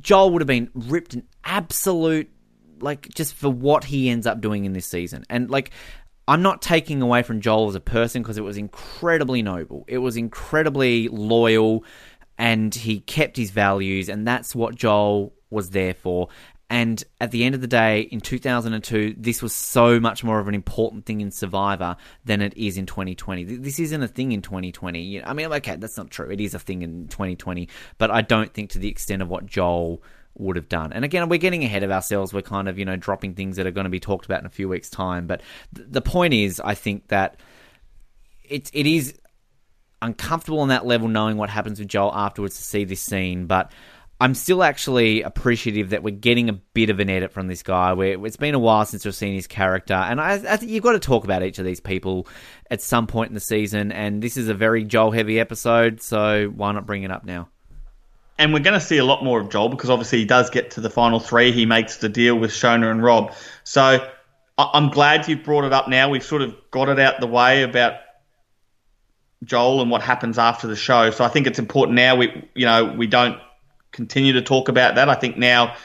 Joel 0.00 0.30
would 0.30 0.42
have 0.42 0.46
been 0.46 0.70
ripped 0.74 1.14
an 1.14 1.26
absolute 1.44 2.30
like 2.80 3.08
just 3.14 3.34
for 3.34 3.48
what 3.48 3.84
he 3.84 4.08
ends 4.08 4.26
up 4.26 4.40
doing 4.40 4.64
in 4.64 4.72
this 4.72 4.86
season, 4.86 5.24
and 5.28 5.50
like. 5.50 5.70
I'm 6.30 6.42
not 6.42 6.60
taking 6.60 7.00
away 7.00 7.22
from 7.22 7.40
Joel 7.40 7.70
as 7.70 7.74
a 7.74 7.80
person 7.80 8.20
because 8.20 8.36
it 8.36 8.44
was 8.44 8.58
incredibly 8.58 9.40
noble. 9.40 9.86
It 9.88 9.96
was 9.96 10.18
incredibly 10.18 11.08
loyal 11.08 11.86
and 12.38 12.72
he 12.74 13.00
kept 13.00 13.36
his 13.36 13.50
values, 13.50 14.08
and 14.08 14.26
that's 14.26 14.54
what 14.54 14.76
Joel 14.76 15.34
was 15.50 15.70
there 15.70 15.94
for. 15.94 16.28
And 16.70 17.02
at 17.18 17.30
the 17.30 17.44
end 17.44 17.54
of 17.54 17.62
the 17.62 17.66
day, 17.66 18.02
in 18.02 18.20
2002, 18.20 19.16
this 19.18 19.40
was 19.40 19.54
so 19.54 19.98
much 19.98 20.22
more 20.22 20.38
of 20.38 20.48
an 20.48 20.54
important 20.54 21.06
thing 21.06 21.22
in 21.22 21.30
Survivor 21.30 21.96
than 22.26 22.42
it 22.42 22.54
is 22.56 22.76
in 22.76 22.84
2020. 22.84 23.44
This 23.44 23.80
isn't 23.80 24.02
a 24.02 24.08
thing 24.08 24.32
in 24.32 24.42
2020. 24.42 25.24
I 25.24 25.32
mean, 25.32 25.50
okay, 25.50 25.76
that's 25.76 25.96
not 25.96 26.10
true. 26.10 26.30
It 26.30 26.42
is 26.42 26.54
a 26.54 26.58
thing 26.58 26.82
in 26.82 27.08
2020, 27.08 27.70
but 27.96 28.10
I 28.10 28.20
don't 28.20 28.52
think 28.52 28.70
to 28.70 28.78
the 28.78 28.88
extent 28.88 29.22
of 29.22 29.28
what 29.28 29.46
Joel 29.46 30.02
would 30.38 30.56
have 30.56 30.68
done. 30.68 30.92
And 30.92 31.04
again, 31.04 31.28
we're 31.28 31.38
getting 31.38 31.64
ahead 31.64 31.82
of 31.82 31.90
ourselves. 31.90 32.32
We're 32.32 32.42
kind 32.42 32.68
of, 32.68 32.78
you 32.78 32.84
know, 32.84 32.96
dropping 32.96 33.34
things 33.34 33.56
that 33.56 33.66
are 33.66 33.70
going 33.70 33.84
to 33.84 33.90
be 33.90 34.00
talked 34.00 34.24
about 34.24 34.40
in 34.40 34.46
a 34.46 34.50
few 34.50 34.68
weeks' 34.68 34.90
time. 34.90 35.26
But 35.26 35.42
th- 35.74 35.88
the 35.90 36.02
point 36.02 36.34
is, 36.34 36.60
I 36.64 36.74
think 36.74 37.08
that 37.08 37.40
it, 38.44 38.70
it 38.72 38.86
is 38.86 39.18
uncomfortable 40.00 40.60
on 40.60 40.68
that 40.68 40.86
level 40.86 41.08
knowing 41.08 41.36
what 41.36 41.50
happens 41.50 41.78
with 41.78 41.88
Joel 41.88 42.14
afterwards 42.14 42.56
to 42.56 42.62
see 42.62 42.84
this 42.84 43.00
scene, 43.00 43.46
but 43.46 43.72
I'm 44.20 44.34
still 44.34 44.64
actually 44.64 45.22
appreciative 45.22 45.90
that 45.90 46.02
we're 46.02 46.14
getting 46.14 46.48
a 46.48 46.52
bit 46.52 46.90
of 46.90 46.98
an 46.98 47.08
edit 47.08 47.30
from 47.30 47.46
this 47.46 47.62
guy. 47.62 47.92
Where 47.92 48.24
it's 48.26 48.36
been 48.36 48.54
a 48.54 48.58
while 48.58 48.84
since 48.84 49.04
we've 49.04 49.14
seen 49.14 49.34
his 49.34 49.46
character, 49.46 49.94
and 49.94 50.20
I, 50.20 50.32
I 50.32 50.56
think 50.56 50.72
you've 50.72 50.82
got 50.82 50.92
to 50.92 50.98
talk 50.98 51.22
about 51.22 51.44
each 51.44 51.60
of 51.60 51.64
these 51.64 51.80
people 51.80 52.26
at 52.68 52.82
some 52.82 53.06
point 53.06 53.28
in 53.28 53.34
the 53.34 53.40
season. 53.40 53.92
And 53.92 54.20
this 54.20 54.36
is 54.36 54.48
a 54.48 54.54
very 54.54 54.84
Joel-heavy 54.84 55.38
episode, 55.38 56.02
so 56.02 56.46
why 56.46 56.72
not 56.72 56.84
bring 56.84 57.04
it 57.04 57.12
up 57.12 57.24
now? 57.24 57.48
And 58.38 58.52
we're 58.52 58.60
going 58.60 58.78
to 58.78 58.84
see 58.84 58.98
a 58.98 59.04
lot 59.04 59.24
more 59.24 59.40
of 59.40 59.48
Joel 59.48 59.68
because 59.68 59.90
obviously 59.90 60.20
he 60.20 60.24
does 60.24 60.48
get 60.50 60.72
to 60.72 60.80
the 60.80 60.90
final 60.90 61.18
three. 61.18 61.50
He 61.50 61.66
makes 61.66 61.96
the 61.96 62.08
deal 62.08 62.36
with 62.36 62.52
Shonee 62.52 62.90
and 62.90 63.02
Rob. 63.02 63.34
So 63.64 64.08
I'm 64.56 64.90
glad 64.90 65.28
you've 65.28 65.42
brought 65.42 65.64
it 65.64 65.72
up 65.72 65.88
now. 65.88 66.08
We've 66.08 66.22
sort 66.22 66.42
of 66.42 66.54
got 66.70 66.88
it 66.88 66.98
out 66.98 67.20
the 67.20 67.26
way 67.26 67.62
about 67.62 67.94
Joel 69.44 69.82
and 69.82 69.90
what 69.90 70.02
happens 70.02 70.38
after 70.38 70.66
the 70.66 70.76
show. 70.76 71.10
So 71.10 71.24
I 71.24 71.28
think 71.28 71.46
it's 71.46 71.58
important 71.58 71.96
now 71.96 72.16
we 72.16 72.48
you 72.54 72.66
know 72.66 72.84
we 72.84 73.06
don't 73.06 73.40
continue 73.92 74.34
to 74.34 74.42
talk 74.42 74.68
about 74.68 74.96
that. 74.96 75.08
I 75.08 75.14
think 75.14 75.36
now 75.36 75.76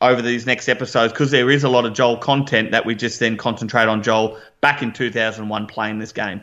over 0.00 0.22
these 0.22 0.46
next 0.46 0.68
episodes, 0.68 1.12
because 1.12 1.30
there 1.30 1.50
is 1.50 1.64
a 1.64 1.68
lot 1.68 1.84
of 1.84 1.92
Joel 1.92 2.18
content, 2.18 2.70
that 2.70 2.86
we 2.86 2.94
just 2.94 3.18
then 3.18 3.36
concentrate 3.36 3.88
on 3.88 4.02
Joel 4.02 4.38
back 4.60 4.82
in 4.82 4.92
2001 4.92 5.66
playing 5.66 5.98
this 5.98 6.12
game. 6.12 6.42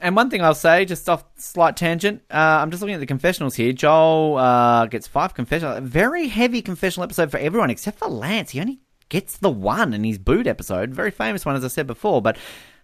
And 0.00 0.16
one 0.16 0.30
thing 0.30 0.42
I'll 0.42 0.54
say, 0.54 0.86
just 0.86 1.08
off 1.08 1.24
slight 1.36 1.76
tangent, 1.76 2.22
uh, 2.30 2.34
I'm 2.34 2.70
just 2.70 2.80
looking 2.80 2.94
at 2.94 3.00
the 3.00 3.06
confessionals 3.06 3.54
here. 3.54 3.72
Joel 3.72 4.38
uh, 4.38 4.86
gets 4.86 5.06
five 5.06 5.34
confessionals. 5.34 5.78
A 5.78 5.82
very 5.82 6.28
heavy 6.28 6.62
confessional 6.62 7.04
episode 7.04 7.30
for 7.30 7.36
everyone 7.38 7.70
except 7.70 7.98
for 7.98 8.08
Lance. 8.08 8.50
He 8.50 8.60
only 8.60 8.80
gets 9.10 9.36
the 9.36 9.50
one 9.50 9.92
in 9.92 10.02
his 10.02 10.18
boot 10.18 10.46
episode. 10.46 10.90
Very 10.90 11.10
famous 11.10 11.44
one, 11.44 11.54
as 11.54 11.64
I 11.64 11.68
said 11.68 11.86
before. 11.86 12.22
But 12.22 12.38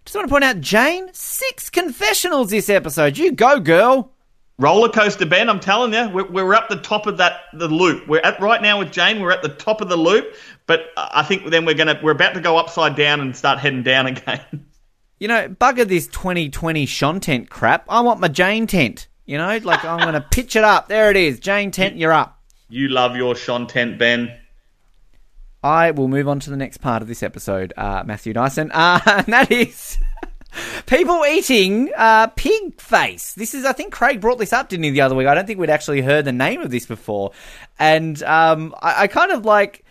just 0.05 0.15
want 0.15 0.29
to 0.29 0.33
point 0.33 0.45
out, 0.45 0.61
Jane, 0.61 1.09
six 1.15 1.71
confessionals 1.71 2.51
this 2.51 2.69
episode. 2.69 3.17
You 3.17 3.33
go, 3.33 3.61
girl. 3.61 4.13
Roller 4.59 4.89
coaster, 4.89 5.27
Ben. 5.27 5.51
I'm 5.51 5.61
telling 5.61 5.93
you, 5.93 6.09
we're, 6.15 6.31
we're 6.31 6.55
at 6.55 6.69
the 6.69 6.77
top 6.77 7.07
of 7.07 7.19
that 7.19 7.41
the 7.53 7.69
loop. 7.69 8.09
We're 8.09 8.21
at 8.21 8.41
right 8.41 8.61
now 8.63 8.79
with 8.79 8.91
Jane. 8.91 9.21
We're 9.21 9.33
at 9.33 9.43
the 9.43 9.51
top 9.51 9.81
of 9.81 9.89
the 9.89 9.97
loop, 9.97 10.35
but 10.67 10.87
I 10.97 11.23
think 11.25 11.51
then 11.51 11.67
we're 11.67 11.75
gonna 11.75 12.01
we're 12.03 12.13
about 12.13 12.35
to 12.35 12.41
go 12.41 12.57
upside 12.57 12.97
down 12.97 13.21
and 13.21 13.37
start 13.37 13.59
heading 13.59 13.83
down 13.83 14.07
again. 14.07 14.67
You 15.19 15.29
know, 15.29 15.49
bugger 15.49 15.87
this 15.87 16.07
2020 16.09 16.87
Sean 16.87 17.21
tent 17.21 17.49
crap. 17.49 17.87
I 17.89 18.01
want 18.01 18.21
my 18.21 18.29
Jane 18.29 18.67
tent. 18.67 19.09
You 19.25 19.39
know, 19.39 19.59
like 19.63 19.85
I'm 19.85 19.99
gonna 19.99 20.21
pitch 20.31 20.57
it 20.57 20.65
up. 20.65 20.89
There 20.89 21.11
it 21.11 21.17
is, 21.17 21.41
Jane 21.41 21.71
tent. 21.71 21.97
You're 21.97 22.13
up. 22.13 22.41
You 22.69 22.89
love 22.89 23.17
your 23.17 23.35
Sean 23.35 23.67
tent, 23.67 23.99
Ben. 23.99 24.37
I 25.63 25.91
will 25.91 26.09
move 26.09 26.29
on 26.29 26.39
to 26.41 26.51
the 26.51 26.57
next 26.57 26.79
part 26.79 27.03
of 27.03 27.09
this 27.09 27.23
episode, 27.23 27.73
uh, 27.77 28.05
Matthew 28.07 28.33
Dyson, 28.33 28.71
uh, 28.73 29.01
and 29.07 29.27
that 29.27 29.51
is 29.51 29.99
People 30.87 31.25
eating 31.27 31.91
uh, 31.97 32.29
pig 32.29 32.81
face. 32.81 33.35
This 33.35 33.55
is, 33.55 33.65
I 33.65 33.73
think 33.73 33.93
Craig 33.93 34.21
brought 34.21 34.39
this 34.39 34.53
up, 34.53 34.69
didn't 34.69 34.85
he, 34.85 34.91
the 34.91 35.01
other 35.01 35.15
week? 35.15 35.27
I 35.27 35.35
don't 35.35 35.47
think 35.47 35.59
we'd 35.59 35.71
actually 35.71 36.01
heard 36.01 36.25
the 36.25 36.33
name 36.33 36.61
of 36.61 36.71
this 36.71 36.87
before. 36.87 37.33
And 37.79 38.23
um, 38.23 38.75
I, 38.81 39.05
I 39.05 39.07
kind 39.07 39.33
of 39.33 39.45
like. 39.45 39.85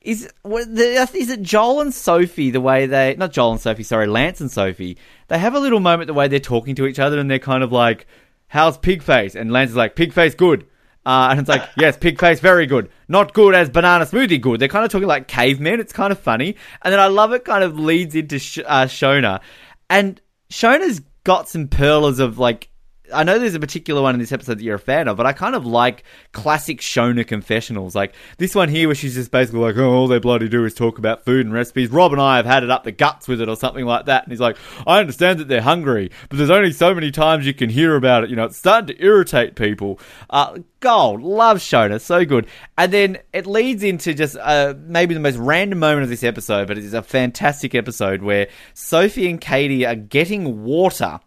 Is 0.00 0.28
is 0.44 1.30
it 1.30 1.42
Joel 1.42 1.82
and 1.82 1.92
Sophie 1.92 2.50
the 2.50 2.60
way 2.60 2.86
they 2.86 3.14
not 3.16 3.32
Joel 3.32 3.52
and 3.52 3.60
Sophie 3.60 3.82
sorry 3.82 4.06
Lance 4.06 4.40
and 4.40 4.50
Sophie 4.50 4.96
they 5.28 5.38
have 5.38 5.54
a 5.54 5.60
little 5.60 5.80
moment 5.80 6.06
the 6.06 6.14
way 6.14 6.26
they're 6.26 6.40
talking 6.40 6.74
to 6.76 6.86
each 6.86 6.98
other 6.98 7.18
and 7.18 7.30
they're 7.30 7.38
kind 7.38 7.62
of 7.62 7.70
like 7.70 8.06
how's 8.48 8.76
pig 8.78 9.02
face? 9.02 9.34
And 9.34 9.52
Lance 9.52 9.70
is 9.70 9.76
like 9.76 9.96
pig 9.96 10.12
face 10.12 10.34
good. 10.34 10.66
Uh, 11.06 11.28
and 11.30 11.40
it's 11.40 11.48
like 11.48 11.68
yes 11.76 11.96
pig 11.96 12.20
face 12.20 12.40
very 12.40 12.66
good. 12.66 12.90
Not 13.08 13.32
good 13.32 13.54
as 13.54 13.70
banana 13.70 14.04
smoothie 14.04 14.40
good. 14.40 14.60
They're 14.60 14.68
kind 14.68 14.84
of 14.84 14.90
talking 14.90 15.08
like 15.08 15.28
cavemen. 15.28 15.80
It's 15.80 15.92
kind 15.92 16.12
of 16.12 16.18
funny. 16.18 16.56
And 16.82 16.92
then 16.92 17.00
I 17.00 17.06
love 17.06 17.32
it 17.32 17.44
kind 17.44 17.64
of 17.64 17.78
leads 17.78 18.14
into 18.14 18.38
Sh- 18.38 18.58
uh, 18.66 18.84
Shonee. 18.84 19.40
And 19.88 20.20
Shonee's 20.50 21.00
got 21.24 21.48
some 21.48 21.68
pearlers 21.68 22.18
of 22.18 22.38
like 22.38 22.70
I 23.12 23.24
know 23.24 23.38
there's 23.38 23.54
a 23.54 23.60
particular 23.60 24.02
one 24.02 24.14
in 24.14 24.20
this 24.20 24.32
episode 24.32 24.58
that 24.58 24.64
you're 24.64 24.76
a 24.76 24.78
fan 24.78 25.08
of, 25.08 25.16
but 25.16 25.26
I 25.26 25.32
kind 25.32 25.54
of 25.54 25.66
like 25.66 26.04
classic 26.32 26.80
Shonee 26.80 27.26
confessionals. 27.26 27.94
Like 27.94 28.14
this 28.38 28.54
one 28.54 28.68
here, 28.68 28.88
where 28.88 28.94
she's 28.94 29.14
just 29.14 29.30
basically 29.30 29.60
like, 29.60 29.76
oh, 29.76 29.92
all 29.92 30.08
they 30.08 30.18
bloody 30.18 30.48
do 30.48 30.64
is 30.64 30.74
talk 30.74 30.98
about 30.98 31.24
food 31.24 31.46
and 31.46 31.54
recipes. 31.54 31.90
Rob 31.90 32.12
and 32.12 32.20
I 32.20 32.36
have 32.36 32.46
had 32.46 32.62
it 32.62 32.70
up 32.70 32.84
the 32.84 32.92
guts 32.92 33.28
with 33.28 33.40
it 33.40 33.48
or 33.48 33.56
something 33.56 33.84
like 33.84 34.06
that. 34.06 34.24
And 34.24 34.32
he's 34.32 34.40
like, 34.40 34.56
I 34.86 35.00
understand 35.00 35.40
that 35.40 35.48
they're 35.48 35.62
hungry, 35.62 36.10
but 36.28 36.38
there's 36.38 36.50
only 36.50 36.72
so 36.72 36.94
many 36.94 37.10
times 37.10 37.46
you 37.46 37.54
can 37.54 37.70
hear 37.70 37.96
about 37.96 38.24
it. 38.24 38.30
You 38.30 38.36
know, 38.36 38.44
it's 38.44 38.56
starting 38.56 38.94
to 38.94 39.04
irritate 39.04 39.56
people. 39.56 39.98
Uh, 40.28 40.58
gold. 40.80 41.22
Love 41.22 41.58
Shonee. 41.58 42.00
So 42.00 42.24
good. 42.24 42.46
And 42.76 42.92
then 42.92 43.18
it 43.32 43.46
leads 43.46 43.82
into 43.82 44.14
just 44.14 44.36
uh, 44.36 44.74
maybe 44.78 45.14
the 45.14 45.20
most 45.20 45.36
random 45.36 45.78
moment 45.78 46.04
of 46.04 46.08
this 46.08 46.24
episode, 46.24 46.66
but 46.66 46.78
it 46.78 46.84
is 46.84 46.94
a 46.94 47.02
fantastic 47.02 47.74
episode 47.74 48.22
where 48.22 48.48
Sophie 48.74 49.28
and 49.28 49.40
Katie 49.40 49.86
are 49.86 49.94
getting 49.94 50.64
water 50.64 51.20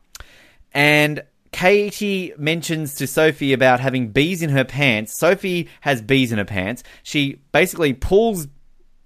and 0.73 1.23
Katie 1.53 2.33
mentions 2.37 2.95
to 2.95 3.07
Sophie 3.07 3.53
about 3.53 3.79
having 3.79 4.09
bees 4.09 4.41
in 4.41 4.49
her 4.49 4.65
pants. 4.65 5.17
Sophie 5.17 5.69
has 5.81 6.01
bees 6.01 6.31
in 6.31 6.37
her 6.39 6.45
pants. 6.45 6.83
She 7.03 7.39
basically 7.51 7.93
pulls 7.93 8.47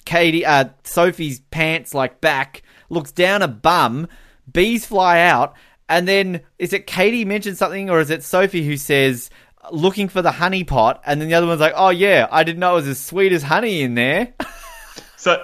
Katie, 0.06 0.46
uh, 0.46 0.70
Sophie's 0.84 1.42
pants 1.52 1.94
like 1.94 2.22
back, 2.22 2.64
looks 2.90 3.12
down 3.12 3.42
a 3.42 3.48
bum, 3.48 4.08
bees 4.52 4.86
fly 4.86 5.20
out, 5.20 5.56
and 5.90 6.08
then 6.08 6.42
is 6.58 6.74
it 6.74 6.88
Katie 6.88 7.26
mentions 7.26 7.58
something 7.60 7.90
or 7.90 8.00
is 8.00 8.10
it 8.10 8.24
Sophie 8.24 8.66
who 8.66 8.78
says 8.78 9.30
looking 9.72 10.08
for 10.08 10.22
the 10.22 10.32
honey 10.32 10.64
pot, 10.64 11.02
and 11.06 11.20
then 11.20 11.28
the 11.28 11.36
other 11.36 11.48
one's 11.48 11.60
like, 11.60 11.74
oh 11.76 11.90
yeah, 11.90 12.28
I 12.32 12.44
didn't 12.44 12.60
know 12.60 12.74
it 12.74 12.76
was 12.76 12.88
as 12.88 13.00
sweet 13.00 13.34
as 13.34 13.44
honey 13.44 13.82
in 13.82 13.96
there. 13.96 14.34
So, 15.20 15.44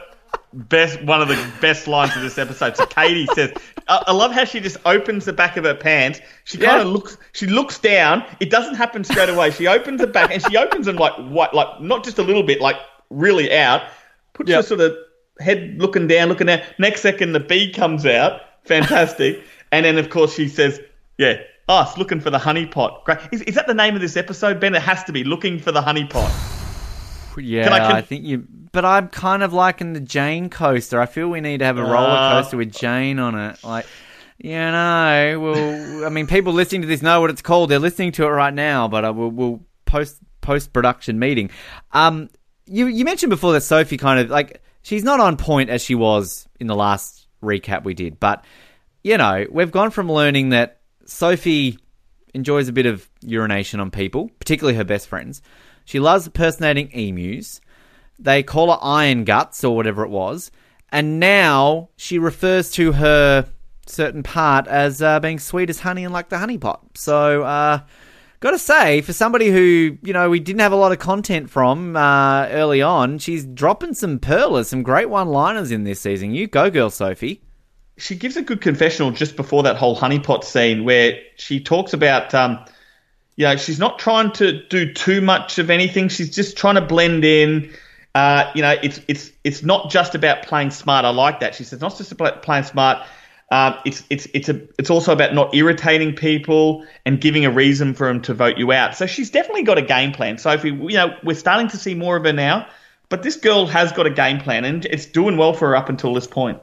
best 0.53 1.01
one 1.03 1.21
of 1.21 1.27
the 1.27 1.51
best 1.61 1.87
lines 1.87 2.15
of 2.15 2.21
this 2.21 2.37
episode. 2.37 2.77
So 2.77 2.85
Katie 2.85 3.27
says, 3.33 3.51
I, 3.87 4.03
I 4.07 4.11
love 4.13 4.31
how 4.31 4.45
she 4.45 4.59
just 4.59 4.77
opens 4.85 5.25
the 5.25 5.33
back 5.33 5.57
of 5.57 5.63
her 5.63 5.75
pants. 5.75 6.21
She 6.43 6.57
kind 6.57 6.81
of 6.81 6.87
looks. 6.87 7.17
She 7.33 7.47
looks 7.47 7.79
down. 7.79 8.23
It 8.39 8.49
doesn't 8.49 8.75
happen 8.75 9.03
straight 9.03 9.29
away. 9.29 9.51
She 9.51 9.67
opens 9.67 9.99
the 10.01 10.07
back 10.07 10.31
and 10.31 10.41
she 10.43 10.57
opens 10.57 10.85
them 10.85 10.95
like 10.95 11.13
what, 11.29 11.53
like 11.53 11.81
not 11.81 12.03
just 12.03 12.19
a 12.19 12.23
little 12.23 12.43
bit, 12.43 12.61
like 12.61 12.77
really 13.09 13.53
out. 13.55 13.81
Puts 14.33 14.51
her 14.51 14.61
sort 14.61 14.81
of 14.81 14.95
head 15.39 15.75
looking 15.77 16.07
down, 16.07 16.29
looking 16.29 16.47
down. 16.47 16.61
Next 16.79 17.01
second, 17.01 17.33
the 17.33 17.39
bee 17.39 17.71
comes 17.71 18.05
out. 18.05 18.41
Fantastic. 18.65 19.43
and 19.71 19.85
then 19.85 19.97
of 19.97 20.09
course 20.09 20.33
she 20.35 20.47
says, 20.47 20.79
"Yeah." 21.17 21.37
Us 21.69 21.97
looking 21.97 22.19
for 22.19 22.29
the 22.29 22.39
honey 22.39 22.65
pot. 22.65 23.05
Great. 23.05 23.19
Is, 23.31 23.41
is 23.43 23.55
that 23.55 23.67
the 23.67 23.73
name 23.73 23.95
of 23.95 24.01
this 24.01 24.17
episode, 24.17 24.59
Ben? 24.59 24.75
It 24.75 24.81
has 24.81 25.01
to 25.05 25.13
be 25.13 25.23
looking 25.23 25.59
for 25.59 25.71
the 25.71 25.81
honey 25.81 26.05
pot. 26.05 26.29
Yeah, 27.37 27.63
Can 27.63 27.73
I- 27.73 27.97
I 27.97 28.01
think 28.01 28.25
you. 28.25 28.45
But 28.71 28.85
I'm 28.85 29.07
kind 29.09 29.43
of 29.43 29.53
liking 29.53 29.93
the 29.93 29.99
Jane 29.99 30.49
coaster. 30.49 30.99
I 30.99 31.05
feel 31.05 31.27
we 31.29 31.41
need 31.41 31.59
to 31.59 31.65
have 31.65 31.77
a 31.77 31.83
roller 31.83 32.09
Uh, 32.09 32.41
coaster 32.41 32.57
with 32.57 32.71
Jane 32.73 33.19
on 33.19 33.37
it. 33.37 33.63
Like, 33.63 33.85
you 34.39 34.51
know, 34.51 35.39
well, 35.39 36.05
I 36.05 36.09
mean, 36.09 36.25
people 36.25 36.53
listening 36.53 36.81
to 36.81 36.87
this 36.87 37.01
know 37.03 37.21
what 37.21 37.29
it's 37.29 37.41
called. 37.43 37.69
They're 37.69 37.77
listening 37.79 38.11
to 38.13 38.23
it 38.25 38.29
right 38.29 38.53
now, 38.53 38.87
but 38.87 39.05
I 39.05 39.11
will 39.11 39.29
we'll 39.29 39.61
post 39.85 40.17
post 40.41 40.73
production 40.73 41.19
meeting. 41.19 41.51
Um, 41.91 42.29
you 42.65 42.87
you 42.87 43.05
mentioned 43.05 43.29
before 43.29 43.53
that 43.53 43.61
Sophie 43.61 43.97
kind 43.97 44.19
of 44.19 44.29
like 44.29 44.61
she's 44.81 45.03
not 45.03 45.19
on 45.19 45.37
point 45.37 45.69
as 45.69 45.83
she 45.83 45.93
was 45.95 46.47
in 46.59 46.65
the 46.67 46.75
last 46.75 47.27
recap 47.43 47.83
we 47.83 47.93
did, 47.93 48.19
but 48.19 48.43
you 49.03 49.17
know, 49.17 49.45
we've 49.51 49.71
gone 49.71 49.91
from 49.91 50.11
learning 50.11 50.49
that 50.49 50.79
Sophie 51.05 51.77
enjoys 52.33 52.67
a 52.69 52.71
bit 52.73 52.85
of 52.87 53.07
urination 53.21 53.79
on 53.79 53.91
people, 53.91 54.31
particularly 54.39 54.75
her 54.77 54.83
best 54.83 55.07
friends. 55.07 55.41
She 55.85 55.99
loves 55.99 56.25
impersonating 56.27 56.89
emus. 56.91 57.61
They 58.19 58.43
call 58.43 58.71
her 58.71 58.79
Iron 58.81 59.23
Guts 59.23 59.63
or 59.63 59.75
whatever 59.75 60.03
it 60.03 60.09
was. 60.09 60.51
And 60.91 61.19
now 61.19 61.89
she 61.97 62.19
refers 62.19 62.69
to 62.71 62.91
her 62.93 63.47
certain 63.87 64.23
part 64.23 64.67
as 64.67 65.01
uh, 65.01 65.19
being 65.19 65.39
sweet 65.39 65.69
as 65.69 65.79
honey 65.79 66.03
and 66.03 66.13
like 66.13 66.29
the 66.29 66.37
honey 66.37 66.57
pot. 66.57 66.81
So, 66.95 67.43
uh, 67.43 67.79
gotta 68.39 68.59
say, 68.59 69.01
for 69.01 69.11
somebody 69.11 69.49
who, 69.49 69.97
you 70.03 70.13
know, 70.13 70.29
we 70.29 70.39
didn't 70.39 70.61
have 70.61 70.71
a 70.71 70.77
lot 70.77 70.91
of 70.91 70.99
content 70.99 71.49
from 71.49 71.95
uh, 71.97 72.47
early 72.49 72.81
on, 72.81 73.17
she's 73.17 73.45
dropping 73.45 73.93
some 73.93 74.19
pearlers, 74.19 74.67
some 74.69 74.83
great 74.83 75.09
one 75.09 75.29
liners 75.29 75.71
in 75.71 75.83
this 75.83 75.99
season. 75.99 76.33
You 76.35 76.47
go, 76.47 76.69
girl, 76.69 76.89
Sophie. 76.89 77.41
she 77.97 78.15
gives 78.15 78.37
a 78.37 78.41
good 78.41 78.61
confessional 78.61 79.11
just 79.11 79.35
before 79.35 79.63
that 79.63 79.75
whole 79.77 79.97
honeypot 79.97 80.43
scene 80.43 80.83
where 80.83 81.19
she 81.35 81.59
talks 81.59 81.93
about 81.93 82.33
um 82.33 82.63
you 83.35 83.45
know 83.45 83.55
she's 83.55 83.79
not 83.79 83.99
trying 83.99 84.31
to 84.31 84.63
do 84.67 84.93
too 84.93 85.21
much 85.21 85.59
of 85.59 85.69
anything 85.69 86.09
she's 86.09 86.33
just 86.33 86.57
trying 86.57 86.75
to 86.75 86.81
blend 86.81 87.25
in 87.25 87.71
uh, 88.15 88.51
you 88.53 88.61
know 88.61 88.75
it's 88.83 88.99
it's 89.07 89.31
it's 89.43 89.63
not 89.63 89.89
just 89.89 90.15
about 90.15 90.43
playing 90.43 90.69
smart 90.69 91.05
i 91.05 91.09
like 91.09 91.39
that 91.39 91.55
she 91.55 91.63
says 91.63 91.81
not 91.81 91.97
just 91.97 92.11
about 92.11 92.43
playing 92.43 92.63
smart 92.63 93.05
um, 93.53 93.75
it's 93.85 94.03
it's 94.09 94.27
it's 94.33 94.49
a 94.49 94.61
it's 94.79 94.89
also 94.89 95.13
about 95.13 95.35
not 95.35 95.53
irritating 95.53 96.15
people 96.15 96.85
and 97.05 97.21
giving 97.21 97.45
a 97.45 97.51
reason 97.51 97.93
for 97.93 98.07
them 98.07 98.19
to 98.23 98.33
vote 98.33 98.57
you 98.57 98.71
out. 98.71 98.95
So 98.95 99.05
she's 99.05 99.29
definitely 99.29 99.61
got 99.61 99.77
a 99.77 99.83
game 99.83 100.11
plan. 100.11 100.39
Sophie, 100.39 100.69
you 100.69 100.93
know, 100.93 101.15
we're 101.23 101.35
starting 101.35 101.67
to 101.67 101.77
see 101.77 101.93
more 101.93 102.15
of 102.15 102.23
her 102.23 102.33
now, 102.33 102.67
but 103.09 103.21
this 103.21 103.35
girl 103.35 103.67
has 103.67 103.91
got 103.91 104.07
a 104.07 104.09
game 104.09 104.39
plan 104.39 104.65
and 104.65 104.85
it's 104.85 105.05
doing 105.05 105.37
well 105.37 105.53
for 105.53 105.67
her 105.67 105.75
up 105.75 105.87
until 105.89 106.15
this 106.15 106.25
point. 106.25 106.59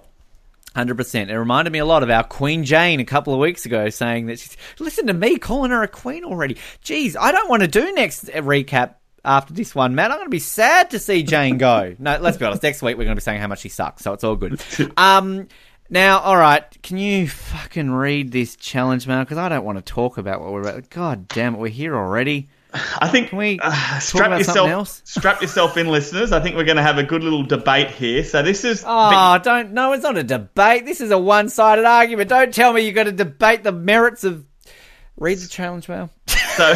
Hundred 0.74 0.97
percent. 0.97 1.30
It 1.30 1.38
reminded 1.38 1.72
me 1.72 1.80
a 1.80 1.84
lot 1.84 2.05
of 2.05 2.10
our 2.10 2.22
Queen 2.22 2.64
Jane 2.64 3.01
a 3.01 3.05
couple 3.05 3.34
of 3.34 3.40
weeks 3.40 3.66
ago, 3.66 3.90
saying 3.90 4.26
that 4.26 4.38
she's 4.38 4.56
listen 4.78 5.09
to 5.09 5.12
me 5.12 5.36
calling 5.36 5.72
her 5.72 5.82
a 5.82 5.88
queen 5.88 6.24
already. 6.24 6.56
Jeez, 6.84 7.16
I 7.18 7.32
don't 7.32 7.48
want 7.48 7.62
to 7.62 7.68
do 7.68 7.92
next 7.92 8.26
recap 8.26 8.94
after 9.24 9.52
this 9.52 9.74
one, 9.74 9.97
Matt. 9.97 10.12
I'm 10.12 10.18
going 10.18 10.26
to 10.26 10.30
be 10.30 10.38
sad 10.38 10.90
to 10.90 11.01
see 11.01 11.24
Jane 11.24 11.59
go. 11.59 11.97
no, 11.98 12.18
let's 12.18 12.36
be 12.36 12.44
honest. 12.44 12.62
Next 12.62 12.82
week 12.82 12.97
we're 12.97 13.05
going 13.05 13.16
to 13.16 13.20
be 13.20 13.24
saying 13.24 13.40
how 13.40 13.48
much 13.48 13.60
she 13.60 13.68
sucks, 13.68 14.02
so 14.02 14.12
it's 14.12 14.22
all 14.22 14.36
good. 14.36 14.62
Um, 14.97 15.48
now, 15.88 16.20
all 16.20 16.36
right, 16.36 16.64
can 16.84 16.98
you 16.98 17.28
fucking 17.28 17.90
read 17.90 18.30
this 18.30 18.55
challenge, 18.55 19.09
man? 19.09 19.24
Because 19.24 19.38
I 19.38 19.48
don't 19.48 19.64
want 19.64 19.78
to 19.78 19.82
talk 19.82 20.18
about 20.18 20.40
what 20.40 20.52
we're 20.52 20.60
about. 20.60 20.88
God 20.88 21.26
damn 21.26 21.56
it, 21.56 21.59
we're 21.59 21.68
here 21.68 21.97
already. 21.97 22.48
I 22.72 23.09
think 23.09 23.30
Can 23.30 23.38
we 23.38 23.59
uh, 23.60 23.98
strap 23.98 24.38
yourself 24.38 25.02
strap 25.05 25.40
yourself 25.42 25.76
in, 25.76 25.88
listeners. 25.88 26.32
I 26.32 26.40
think 26.40 26.56
we're 26.56 26.64
going 26.64 26.76
to 26.76 26.82
have 26.82 26.98
a 26.98 27.02
good 27.02 27.22
little 27.22 27.42
debate 27.42 27.90
here. 27.90 28.22
So 28.24 28.42
this 28.42 28.64
is 28.64 28.84
Oh, 28.86 29.38
don't. 29.42 29.72
No, 29.72 29.92
it's 29.92 30.02
not 30.02 30.16
a 30.16 30.22
debate. 30.22 30.84
This 30.84 31.01
is 31.01 31.10
a 31.10 31.18
one-sided 31.18 31.84
argument. 31.84 32.28
Don't 32.28 32.55
tell 32.55 32.72
me 32.72 32.82
you're 32.82 32.92
going 32.92 33.06
to 33.06 33.12
debate 33.12 33.62
the 33.62 33.72
merits 33.72 34.24
of. 34.24 34.44
Read 35.16 35.38
the 35.38 35.48
challenge, 35.48 35.88
mail. 35.88 36.10
So, 36.26 36.74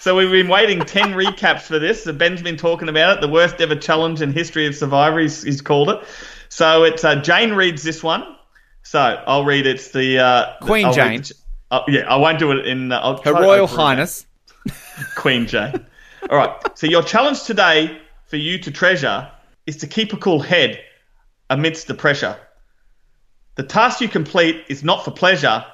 so 0.00 0.16
we've 0.16 0.30
been 0.30 0.48
waiting 0.48 0.80
ten 0.80 1.12
recaps 1.12 1.62
for 1.62 1.78
this. 1.78 2.04
So 2.04 2.12
Ben's 2.12 2.42
been 2.42 2.56
talking 2.56 2.88
about 2.88 3.18
it. 3.18 3.20
The 3.20 3.28
worst 3.28 3.60
ever 3.60 3.76
challenge 3.76 4.20
in 4.20 4.32
history 4.32 4.66
of 4.66 4.74
Survivor. 4.74 5.20
He's, 5.20 5.42
he's 5.42 5.62
called 5.62 5.88
it. 5.90 6.00
So 6.48 6.84
it's 6.84 7.04
uh, 7.04 7.16
Jane 7.16 7.52
reads 7.52 7.82
this 7.82 8.02
one. 8.02 8.36
So 8.82 8.98
I'll 8.98 9.44
read. 9.44 9.66
It's 9.66 9.90
the 9.92 10.18
uh, 10.18 10.56
Queen 10.60 10.92
Jane. 10.92 11.22
the 11.22 11.34
oh, 11.70 11.84
yeah, 11.88 12.00
I 12.00 12.16
won't 12.16 12.38
do 12.38 12.50
it 12.52 12.66
in. 12.66 12.92
Uh, 12.92 13.18
Her 13.22 13.32
Royal 13.32 13.64
it. 13.64 13.70
Highness. 13.70 14.26
Queen 15.16 15.46
Jane. 15.46 15.86
All 16.28 16.36
right. 16.36 16.78
So 16.78 16.86
your 16.86 17.02
challenge 17.02 17.44
today 17.44 17.98
for 18.26 18.36
you 18.36 18.58
to 18.58 18.70
treasure 18.70 19.30
is 19.66 19.78
to 19.78 19.86
keep 19.86 20.12
a 20.12 20.16
cool 20.16 20.40
head 20.40 20.80
amidst 21.48 21.86
the 21.86 21.94
pressure. 21.94 22.36
The 23.56 23.62
task 23.62 24.00
you 24.00 24.08
complete 24.08 24.64
is 24.68 24.84
not 24.84 25.04
for 25.04 25.10
pleasure. 25.10 25.64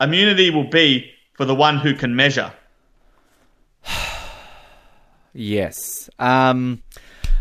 Immunity 0.00 0.50
will 0.50 0.68
be 0.68 1.10
for 1.34 1.44
the 1.44 1.54
one 1.54 1.78
who 1.78 1.94
can 1.94 2.16
measure. 2.16 2.52
Yes. 5.34 6.10
Um. 6.18 6.82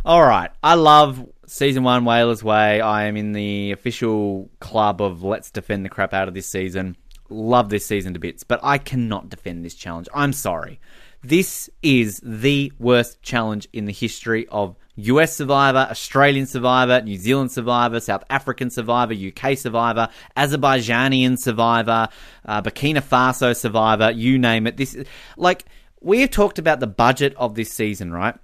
All 0.06 0.22
right. 0.26 0.50
I 0.64 0.76
love 0.76 1.28
season 1.46 1.84
one 1.84 2.06
Whalers 2.06 2.42
Way. 2.42 2.80
I 2.80 3.04
am 3.04 3.18
in 3.18 3.34
the 3.34 3.74
official 3.74 4.50
club 4.62 5.02
of 5.02 5.24
Let's 5.24 5.52
defend 5.52 5.84
the 5.84 5.90
crap 5.90 6.14
out 6.14 6.30
of 6.30 6.34
this 6.34 6.48
season. 6.48 6.96
Love 7.28 7.68
this 7.68 7.86
season 7.86 8.14
to 8.14 8.20
bits, 8.20 8.46
but 8.46 8.62
I 8.64 8.78
cannot 8.78 9.28
defend 9.28 9.66
this 9.66 9.76
challenge. 9.76 10.08
I'm 10.14 10.32
sorry. 10.32 10.80
This 11.24 11.70
is 11.84 12.20
the 12.24 12.74
worst 12.80 13.22
challenge 13.22 13.68
in 13.74 13.86
the 13.86 13.94
history 13.94 14.48
of 14.48 14.76
US 14.96 15.36
Survivor, 15.36 15.88
Australian 15.92 16.48
Survivor, 16.48 17.00
New 17.02 17.16
Zealand 17.16 17.52
Survivor, 17.52 18.00
South 18.00 18.24
African 18.32 18.72
Survivor, 18.72 19.14
UK 19.14 19.56
Survivor, 19.56 20.10
Azerbaijanian 20.36 21.38
Survivor, 21.38 22.10
uh, 22.46 22.62
Burkina 22.64 23.04
Faso 23.04 23.56
Survivor, 23.56 24.10
you 24.10 24.40
name 24.40 24.66
it. 24.66 24.78
This 24.78 24.98
like 25.38 25.66
we 26.02 26.22
have 26.22 26.32
talked 26.32 26.58
about 26.58 26.80
the 26.80 26.88
budget 26.88 27.36
of 27.38 27.54
this 27.54 27.72
season, 27.72 28.12
right? 28.12 28.36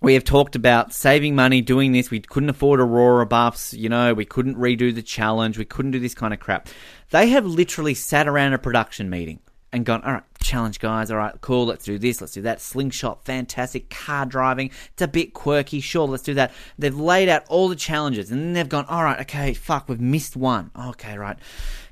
We 0.00 0.14
have 0.14 0.24
talked 0.24 0.56
about 0.56 0.92
saving 0.92 1.36
money 1.36 1.60
doing 1.60 1.92
this. 1.92 2.10
We 2.10 2.18
couldn't 2.18 2.50
afford 2.50 2.80
Aurora 2.80 3.26
buffs, 3.26 3.72
you 3.74 3.88
know, 3.88 4.12
we 4.12 4.24
couldn't 4.24 4.56
redo 4.56 4.92
the 4.92 5.02
challenge, 5.02 5.56
we 5.56 5.64
couldn't 5.64 5.92
do 5.92 6.00
this 6.00 6.16
kind 6.16 6.34
of 6.34 6.40
crap. 6.40 6.68
They 7.10 7.28
have 7.28 7.46
literally 7.46 7.94
sat 7.94 8.26
around 8.26 8.54
a 8.54 8.58
production 8.58 9.08
meeting 9.08 9.38
and 9.72 9.86
gone, 9.86 10.02
all 10.02 10.12
right, 10.12 10.24
challenge 10.42 10.78
guys, 10.78 11.10
all 11.10 11.16
right, 11.16 11.34
cool, 11.40 11.66
let's 11.66 11.84
do 11.84 11.98
this, 11.98 12.20
let's 12.20 12.32
do 12.34 12.42
that. 12.42 12.60
Slingshot, 12.60 13.24
fantastic. 13.24 13.90
Car 13.90 14.26
driving, 14.26 14.70
it's 14.92 15.02
a 15.02 15.08
bit 15.08 15.34
quirky, 15.34 15.80
sure, 15.80 16.06
let's 16.06 16.22
do 16.22 16.34
that. 16.34 16.52
They've 16.78 16.94
laid 16.94 17.28
out 17.28 17.44
all 17.48 17.68
the 17.68 17.76
challenges 17.76 18.30
and 18.30 18.40
then 18.40 18.52
they've 18.52 18.68
gone, 18.68 18.86
all 18.86 19.04
right, 19.04 19.20
okay, 19.20 19.54
fuck, 19.54 19.88
we've 19.88 20.00
missed 20.00 20.36
one. 20.36 20.70
Okay, 20.78 21.16
right. 21.16 21.38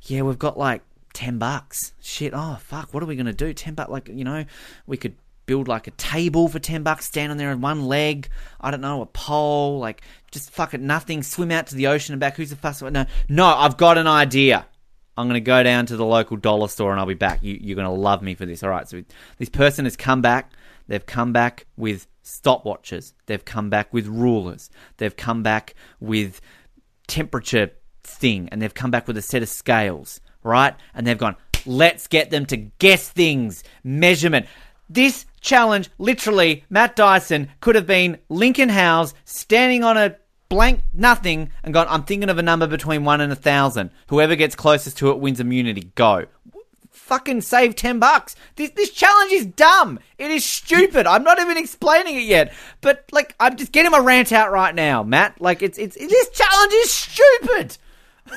Yeah, 0.03 0.23
we've 0.23 0.39
got 0.39 0.59
like 0.59 0.83
10 1.15 1.39
bucks. 1.39 1.93
Shit, 2.01 2.33
oh, 2.35 2.59
fuck, 2.61 2.93
what 2.93 3.03
are 3.03 3.07
we 3.07 3.17
going 3.17 3.27
to 3.27 3.33
do? 3.33 3.53
10 3.53 3.75
bucks, 3.75 3.91
like, 3.91 4.09
you 4.09 4.25
know, 4.25 4.45
we 4.87 4.97
could 4.97 5.15
build 5.47 5.67
like 5.67 5.89
a 5.89 5.93
table 5.93 6.49
for 6.49 6.59
10 6.59 6.83
bucks, 6.83 7.07
stand 7.07 7.33
on 7.33 7.37
there 7.37 7.51
on 7.51 7.61
one 7.61 7.85
leg, 7.87 8.29
I 8.61 8.71
don't 8.71 8.81
know, 8.81 9.03
a 9.03 9.07
pole, 9.07 9.79
like, 9.79 10.03
just 10.31 10.51
fuck 10.51 10.75
it, 10.75 10.81
nothing, 10.81 11.23
swim 11.23 11.51
out 11.51 11.67
to 11.69 11.75
the 11.75 11.89
ocean 11.89 12.13
and 12.13 12.21
back. 12.21 12.37
Who's 12.37 12.51
the 12.51 12.57
fuss? 12.57 12.83
No, 12.83 13.07
no, 13.29 13.47
I've 13.47 13.77
got 13.77 13.99
an 13.99 14.07
idea. 14.07 14.67
I'm 15.17 15.27
going 15.27 15.35
to 15.35 15.41
go 15.41 15.63
down 15.63 15.87
to 15.87 15.97
the 15.97 16.05
local 16.05 16.37
dollar 16.37 16.69
store 16.69 16.93
and 16.93 17.01
I'll 17.01 17.07
be 17.07 17.15
back. 17.15 17.43
You, 17.43 17.59
you're 17.61 17.77
going 17.77 17.87
to 17.87 17.93
love 17.93 18.23
me 18.23 18.35
for 18.35 18.47
this. 18.47 18.63
All 18.63 18.71
right. 18.71 18.89
So 18.89 19.03
this 19.39 19.49
person 19.49 19.85
has 19.85 19.97
come 19.97 20.23
back. 20.23 20.53
They've 20.87 21.05
come 21.05 21.33
back 21.33 21.67
with 21.77 22.07
stopwatches. 22.25 23.13
They've 23.27 23.45
come 23.45 23.71
back 23.71 23.93
with 23.93 24.07
rulers. 24.07 24.71
They've 24.97 25.15
come 25.15 25.43
back 25.43 25.75
with 26.01 26.41
temperature 27.07 27.71
thing. 28.03 28.49
And 28.51 28.63
they've 28.63 28.75
come 28.75 28.91
back 28.91 29.07
with 29.07 29.17
a 29.17 29.23
set 29.23 29.43
of 29.43 29.49
scales. 29.49 30.21
Right. 30.43 30.75
And 30.95 31.07
they've 31.07 31.19
gone, 31.19 31.37
let's 31.67 32.07
get 32.07 32.31
them 32.31 32.47
to 32.47 32.57
guess 32.57 33.09
things. 33.09 33.63
Measurement. 33.85 34.47
This 34.89 35.27
challenge, 35.41 35.91
literally, 35.99 36.65
Matt 36.71 36.97
Dyson 36.97 37.51
could 37.61 37.75
have 37.77 37.87
been 37.87 38.19
Lincoln 38.29 38.69
Howes 38.69 39.15
standing 39.25 39.85
on 39.85 39.97
a 39.97 40.17
blank 40.51 40.83
nothing 40.93 41.51
and 41.63 41.73
gone, 41.73 41.87
I'm 41.89 42.03
thinking 42.03 42.29
of 42.29 42.37
a 42.37 42.43
number 42.43 42.67
between 42.67 43.05
one 43.05 43.23
and 43.23 43.33
a 43.33 43.37
thousand. 43.37 43.91
Whoever 44.09 44.37
gets 44.37 44.55
closest 44.55 44.99
to 44.99 45.11
it 45.11 45.19
wins 45.19 45.41
immunity. 45.41 45.93
Go. 45.95 46.27
fucking 46.91 47.41
save 47.41 47.75
10 47.77 47.99
bucks. 47.99 48.37
This, 48.57 48.71
this 48.71 48.91
challenge 48.91 49.33
is 49.33 49.47
dumb. 49.47 49.99
It 50.19 50.31
is 50.31 50.45
stupid. 50.45 51.07
I'm 51.07 51.25
not 51.25 51.41
even 51.41 51.57
explaining 51.57 52.17
it 52.17 52.25
yet. 52.25 52.53
But, 52.83 53.05
like, 53.13 53.35
I'm 53.41 53.57
just 53.57 53.73
getting 53.73 53.91
my 53.91 53.99
rant 53.99 54.33
out 54.33 54.53
right 54.53 54.75
now, 54.75 55.03
Matt. 55.03 55.41
Like, 55.41 55.63
it's, 55.63 55.79
it's, 55.79 55.97
this 55.97 56.29
challenge 56.31 56.73
is 56.75 56.91
stupid. 56.91 57.79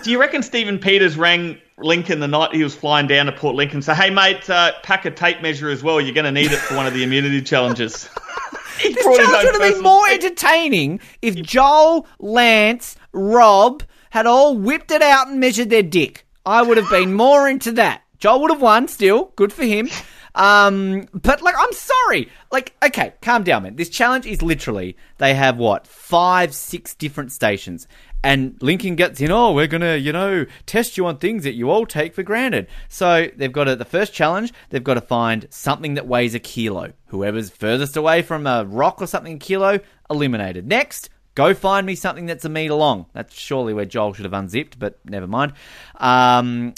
Do 0.03 0.11
you 0.11 0.19
reckon 0.19 0.41
Stephen 0.41 0.79
Peters 0.79 1.17
rang 1.17 1.59
Lincoln 1.77 2.19
the 2.19 2.27
night 2.27 2.53
he 2.53 2.63
was 2.63 2.75
flying 2.75 3.07
down 3.07 3.25
to 3.25 3.31
Port 3.31 3.55
Lincoln 3.55 3.81
said, 3.81 3.95
hey, 3.95 4.09
mate, 4.09 4.49
uh, 4.49 4.73
pack 4.83 5.05
a 5.05 5.11
tape 5.11 5.41
measure 5.41 5.69
as 5.69 5.83
well. 5.83 5.99
You're 5.99 6.13
going 6.13 6.25
to 6.25 6.31
need 6.31 6.51
it 6.51 6.59
for 6.59 6.75
one 6.75 6.85
of 6.85 6.93
the 6.93 7.03
immunity 7.03 7.41
challenges. 7.41 8.09
this 8.83 8.95
challenge 8.95 9.45
would 9.45 9.61
have 9.61 9.73
been 9.73 9.81
more 9.81 10.07
entertaining 10.09 10.99
if 11.21 11.35
Joel, 11.35 12.07
Lance, 12.19 12.95
Rob 13.11 13.83
had 14.11 14.25
all 14.25 14.55
whipped 14.57 14.91
it 14.91 15.01
out 15.01 15.27
and 15.27 15.39
measured 15.39 15.69
their 15.69 15.83
dick. 15.83 16.25
I 16.45 16.61
would 16.61 16.77
have 16.77 16.89
been 16.89 17.13
more 17.13 17.47
into 17.49 17.71
that. 17.73 18.03
Joel 18.19 18.41
would 18.41 18.51
have 18.51 18.61
won 18.61 18.87
still. 18.87 19.33
Good 19.35 19.51
for 19.51 19.63
him. 19.63 19.89
Um, 20.35 21.07
but 21.13 21.41
like, 21.41 21.55
I'm 21.57 21.73
sorry. 21.73 22.29
Like, 22.51 22.73
okay, 22.83 23.13
calm 23.21 23.43
down, 23.43 23.63
man. 23.63 23.75
This 23.75 23.89
challenge 23.89 24.25
is 24.25 24.41
literally 24.41 24.97
they 25.17 25.33
have 25.33 25.57
what 25.57 25.87
five, 25.87 26.53
six 26.53 26.95
different 26.95 27.31
stations, 27.31 27.87
and 28.23 28.57
Lincoln 28.61 28.95
gets 28.95 29.19
in. 29.21 29.31
Oh, 29.31 29.53
we're 29.53 29.67
gonna, 29.67 29.95
you 29.95 30.13
know, 30.13 30.45
test 30.65 30.97
you 30.97 31.05
on 31.05 31.17
things 31.17 31.43
that 31.43 31.53
you 31.53 31.69
all 31.69 31.85
take 31.85 32.13
for 32.13 32.23
granted. 32.23 32.67
So 32.87 33.29
they've 33.35 33.51
got 33.51 33.65
to, 33.65 33.75
the 33.75 33.85
first 33.85 34.13
challenge. 34.13 34.53
They've 34.69 34.83
got 34.83 34.95
to 34.95 35.01
find 35.01 35.47
something 35.49 35.95
that 35.95 36.07
weighs 36.07 36.33
a 36.33 36.39
kilo. 36.39 36.93
Whoever's 37.07 37.49
furthest 37.49 37.97
away 37.97 38.21
from 38.21 38.47
a 38.47 38.65
rock 38.65 39.01
or 39.01 39.07
something 39.07 39.39
kilo, 39.39 39.79
eliminated. 40.09 40.67
Next, 40.67 41.09
Go 41.35 41.55
find 41.55 41.87
me 41.87 41.95
something 41.95 42.27
that's 42.27 42.45
a 42.45 42.49
meter 42.49 42.75
long. 42.75 43.07
That's 43.13 43.33
surely 43.33 43.73
where 43.73 43.85
Joel 43.85 44.13
should 44.13 44.25
have 44.25 44.33
unzipped, 44.33 44.77
but 44.77 44.99
never 45.03 45.25
mind. 45.25 45.53
Um, 45.95 46.75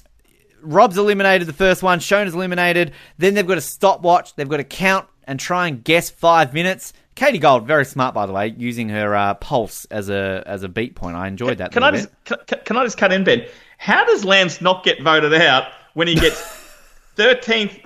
Rob's 0.62 0.98
eliminated 0.98 1.48
the 1.48 1.54
first 1.54 1.84
one. 1.84 2.00
Shonee's 2.00 2.34
eliminated. 2.34 2.94
Then 3.18 3.34
they've 3.34 3.46
got 3.46 3.58
a 3.58 3.62
stopwatch. 3.62 4.36
They've 4.36 4.48
got 4.48 4.58
to 4.58 4.64
count 4.64 5.08
and 5.26 5.40
try 5.40 5.68
and 5.68 5.84
guess 5.84 6.10
five 6.10 6.54
minutes. 6.54 6.94
Katie 7.16 7.40
Gold, 7.40 7.66
very 7.66 7.86
smart 7.86 8.14
by 8.14 8.26
the 8.26 8.34
way, 8.34 8.54
using 8.58 8.90
her 8.90 9.16
uh, 9.16 9.34
pulse 9.36 9.86
as 9.86 10.10
a 10.10 10.44
as 10.46 10.64
a 10.64 10.70
beat 10.70 10.96
point. 10.96 11.16
I 11.16 11.28
enjoyed 11.28 11.60
that. 11.60 11.72
Can 11.72 11.84
I 11.84 11.92
just 11.92 12.10
can, 12.26 12.60
can, 12.66 12.78
I 12.78 12.84
just 12.84 12.98
cut 12.98 13.14
in, 13.14 13.24
Ben? 13.24 13.46
How 13.78 14.06
does 14.06 14.26
Lance 14.26 14.62
not 14.62 14.84
get 14.84 15.02
voted 15.02 15.34
out 15.34 15.72
when 15.94 16.08
he 16.08 16.16
gets 16.16 16.42
13th, 17.18 17.84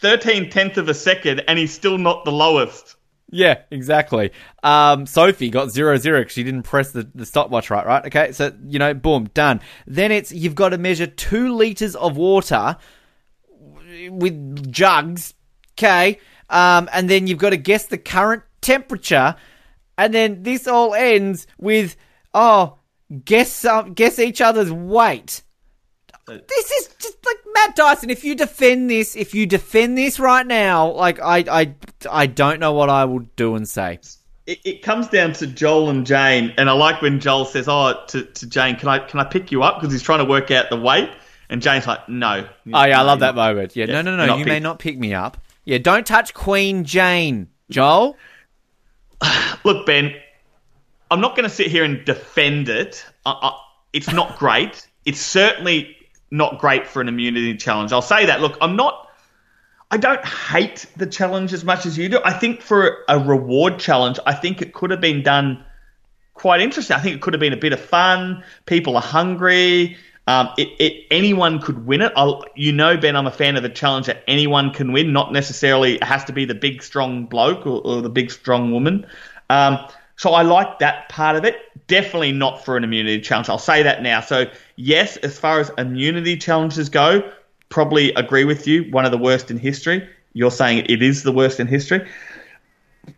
13 0.00 0.50
tenth 0.50 0.78
of 0.78 0.88
a 0.88 0.94
second 0.94 1.42
and 1.46 1.58
he's 1.58 1.72
still 1.72 1.98
not 1.98 2.24
the 2.24 2.32
lowest? 2.32 2.96
Yeah, 3.34 3.62
exactly. 3.70 4.30
Um, 4.62 5.06
Sophie 5.06 5.48
got 5.48 5.70
zero 5.70 5.96
zero 5.96 6.20
because 6.20 6.34
she 6.34 6.44
didn't 6.44 6.64
press 6.64 6.92
the, 6.92 7.08
the 7.14 7.24
stopwatch 7.24 7.70
right, 7.70 7.86
right? 7.86 8.04
Okay, 8.06 8.32
so, 8.32 8.52
you 8.66 8.78
know, 8.78 8.92
boom, 8.92 9.30
done. 9.32 9.60
Then 9.86 10.12
it's, 10.12 10.32
you've 10.32 10.54
got 10.54 10.68
to 10.68 10.78
measure 10.78 11.06
two 11.06 11.54
litres 11.56 11.96
of 11.96 12.18
water 12.18 12.76
with 14.10 14.70
jugs, 14.70 15.32
okay? 15.78 16.18
Um, 16.52 16.88
and 16.92 17.08
then 17.10 17.26
you've 17.26 17.38
got 17.38 17.50
to 17.50 17.56
guess 17.56 17.86
the 17.86 17.98
current 17.98 18.42
temperature. 18.60 19.34
And 19.98 20.14
then 20.14 20.42
this 20.42 20.68
all 20.68 20.94
ends 20.94 21.46
with, 21.58 21.96
oh, 22.34 22.78
guess, 23.24 23.64
uh, 23.64 23.82
guess 23.82 24.18
each 24.18 24.40
other's 24.40 24.70
weight. 24.70 25.42
This 26.26 26.70
is 26.70 26.94
just 26.98 27.16
like 27.26 27.36
Matt 27.52 27.74
Dyson. 27.74 28.10
If 28.10 28.22
you 28.22 28.34
defend 28.34 28.88
this, 28.88 29.16
if 29.16 29.34
you 29.34 29.46
defend 29.46 29.98
this 29.98 30.20
right 30.20 30.46
now, 30.46 30.92
like 30.92 31.20
I, 31.20 31.38
I, 31.50 31.74
I 32.10 32.26
don't 32.26 32.60
know 32.60 32.72
what 32.72 32.88
I 32.88 33.06
will 33.06 33.26
do 33.36 33.56
and 33.56 33.68
say. 33.68 33.98
It, 34.46 34.60
it 34.64 34.82
comes 34.82 35.08
down 35.08 35.32
to 35.34 35.46
Joel 35.46 35.90
and 35.90 36.06
Jane, 36.06 36.54
and 36.58 36.70
I 36.70 36.72
like 36.72 37.02
when 37.02 37.20
Joel 37.20 37.44
says, 37.44 37.66
"Oh, 37.68 38.04
to, 38.08 38.22
to 38.24 38.46
Jane, 38.46 38.76
can 38.76 38.88
I 38.88 38.98
can 39.00 39.20
I 39.20 39.24
pick 39.24 39.52
you 39.52 39.62
up?" 39.62 39.80
Because 39.80 39.92
he's 39.92 40.02
trying 40.02 40.18
to 40.18 40.24
work 40.24 40.50
out 40.50 40.70
the 40.70 40.76
weight, 40.76 41.10
and 41.48 41.60
Jane's 41.62 41.86
like, 41.86 42.08
"No." 42.08 42.48
Oh 42.72 42.84
yeah, 42.84 43.00
I 43.00 43.02
love 43.02 43.20
that 43.20 43.34
moment. 43.34 43.76
Yeah, 43.76 43.86
no, 43.86 44.02
no, 44.02 44.16
no, 44.16 44.36
you 44.36 44.44
pick- 44.44 44.52
may 44.52 44.60
not 44.60 44.78
pick 44.78 44.98
me 44.98 45.14
up. 45.14 45.38
Yeah, 45.64 45.78
don't 45.78 46.06
touch 46.06 46.34
Queen 46.34 46.84
Jane, 46.84 47.48
Joel. 47.70 48.16
Look, 49.64 49.86
Ben, 49.86 50.14
I'm 51.10 51.20
not 51.20 51.36
going 51.36 51.48
to 51.48 51.54
sit 51.54 51.68
here 51.68 51.84
and 51.84 52.04
defend 52.04 52.68
it. 52.68 53.04
It's 53.92 54.12
not 54.12 54.38
great. 54.38 54.86
It's 55.04 55.20
certainly 55.20 55.96
not 56.30 56.58
great 56.58 56.86
for 56.86 57.00
an 57.00 57.08
immunity 57.08 57.56
challenge. 57.56 57.92
I'll 57.92 58.02
say 58.02 58.26
that. 58.26 58.40
Look, 58.40 58.56
I'm 58.60 58.76
not. 58.76 59.08
I 59.90 59.98
don't 59.98 60.24
hate 60.24 60.86
the 60.96 61.06
challenge 61.06 61.52
as 61.52 61.64
much 61.64 61.84
as 61.84 61.98
you 61.98 62.08
do. 62.08 62.18
I 62.24 62.32
think 62.32 62.62
for 62.62 63.04
a 63.08 63.18
reward 63.18 63.78
challenge, 63.78 64.18
I 64.24 64.32
think 64.32 64.62
it 64.62 64.72
could 64.72 64.90
have 64.90 65.02
been 65.02 65.22
done 65.22 65.64
quite 66.32 66.62
interesting. 66.62 66.96
I 66.96 67.00
think 67.00 67.16
it 67.16 67.20
could 67.20 67.34
have 67.34 67.40
been 67.40 67.52
a 67.52 67.58
bit 67.58 67.74
of 67.74 67.80
fun. 67.80 68.42
People 68.64 68.96
are 68.96 69.02
hungry. 69.02 69.98
Um, 70.26 70.50
it, 70.56 70.68
it, 70.78 71.06
anyone 71.10 71.60
could 71.60 71.84
win 71.84 72.00
it. 72.00 72.12
I'll, 72.14 72.44
you 72.54 72.72
know, 72.72 72.96
Ben, 72.96 73.16
I'm 73.16 73.26
a 73.26 73.32
fan 73.32 73.56
of 73.56 73.62
the 73.62 73.68
challenge 73.68 74.06
that 74.06 74.22
anyone 74.28 74.72
can 74.72 74.92
win. 74.92 75.12
Not 75.12 75.32
necessarily 75.32 75.96
it 75.96 76.04
has 76.04 76.24
to 76.24 76.32
be 76.32 76.44
the 76.44 76.54
big 76.54 76.82
strong 76.82 77.26
bloke 77.26 77.66
or, 77.66 77.80
or 77.84 78.02
the 78.02 78.10
big 78.10 78.30
strong 78.30 78.72
woman. 78.72 79.06
Um, 79.50 79.78
so 80.16 80.34
I 80.34 80.42
like 80.42 80.78
that 80.78 81.08
part 81.08 81.34
of 81.34 81.44
it. 81.44 81.56
Definitely 81.88 82.32
not 82.32 82.64
for 82.64 82.76
an 82.76 82.84
immunity 82.84 83.20
challenge. 83.20 83.48
I'll 83.48 83.58
say 83.58 83.82
that 83.82 84.02
now. 84.02 84.20
So 84.20 84.46
yes, 84.76 85.16
as 85.18 85.38
far 85.38 85.58
as 85.58 85.70
immunity 85.76 86.36
challenges 86.36 86.88
go, 86.88 87.28
probably 87.68 88.12
agree 88.14 88.44
with 88.44 88.68
you. 88.68 88.84
One 88.92 89.04
of 89.04 89.10
the 89.10 89.18
worst 89.18 89.50
in 89.50 89.58
history. 89.58 90.08
You're 90.34 90.52
saying 90.52 90.86
it 90.88 91.02
is 91.02 91.24
the 91.24 91.32
worst 91.32 91.58
in 91.58 91.66
history. 91.66 92.08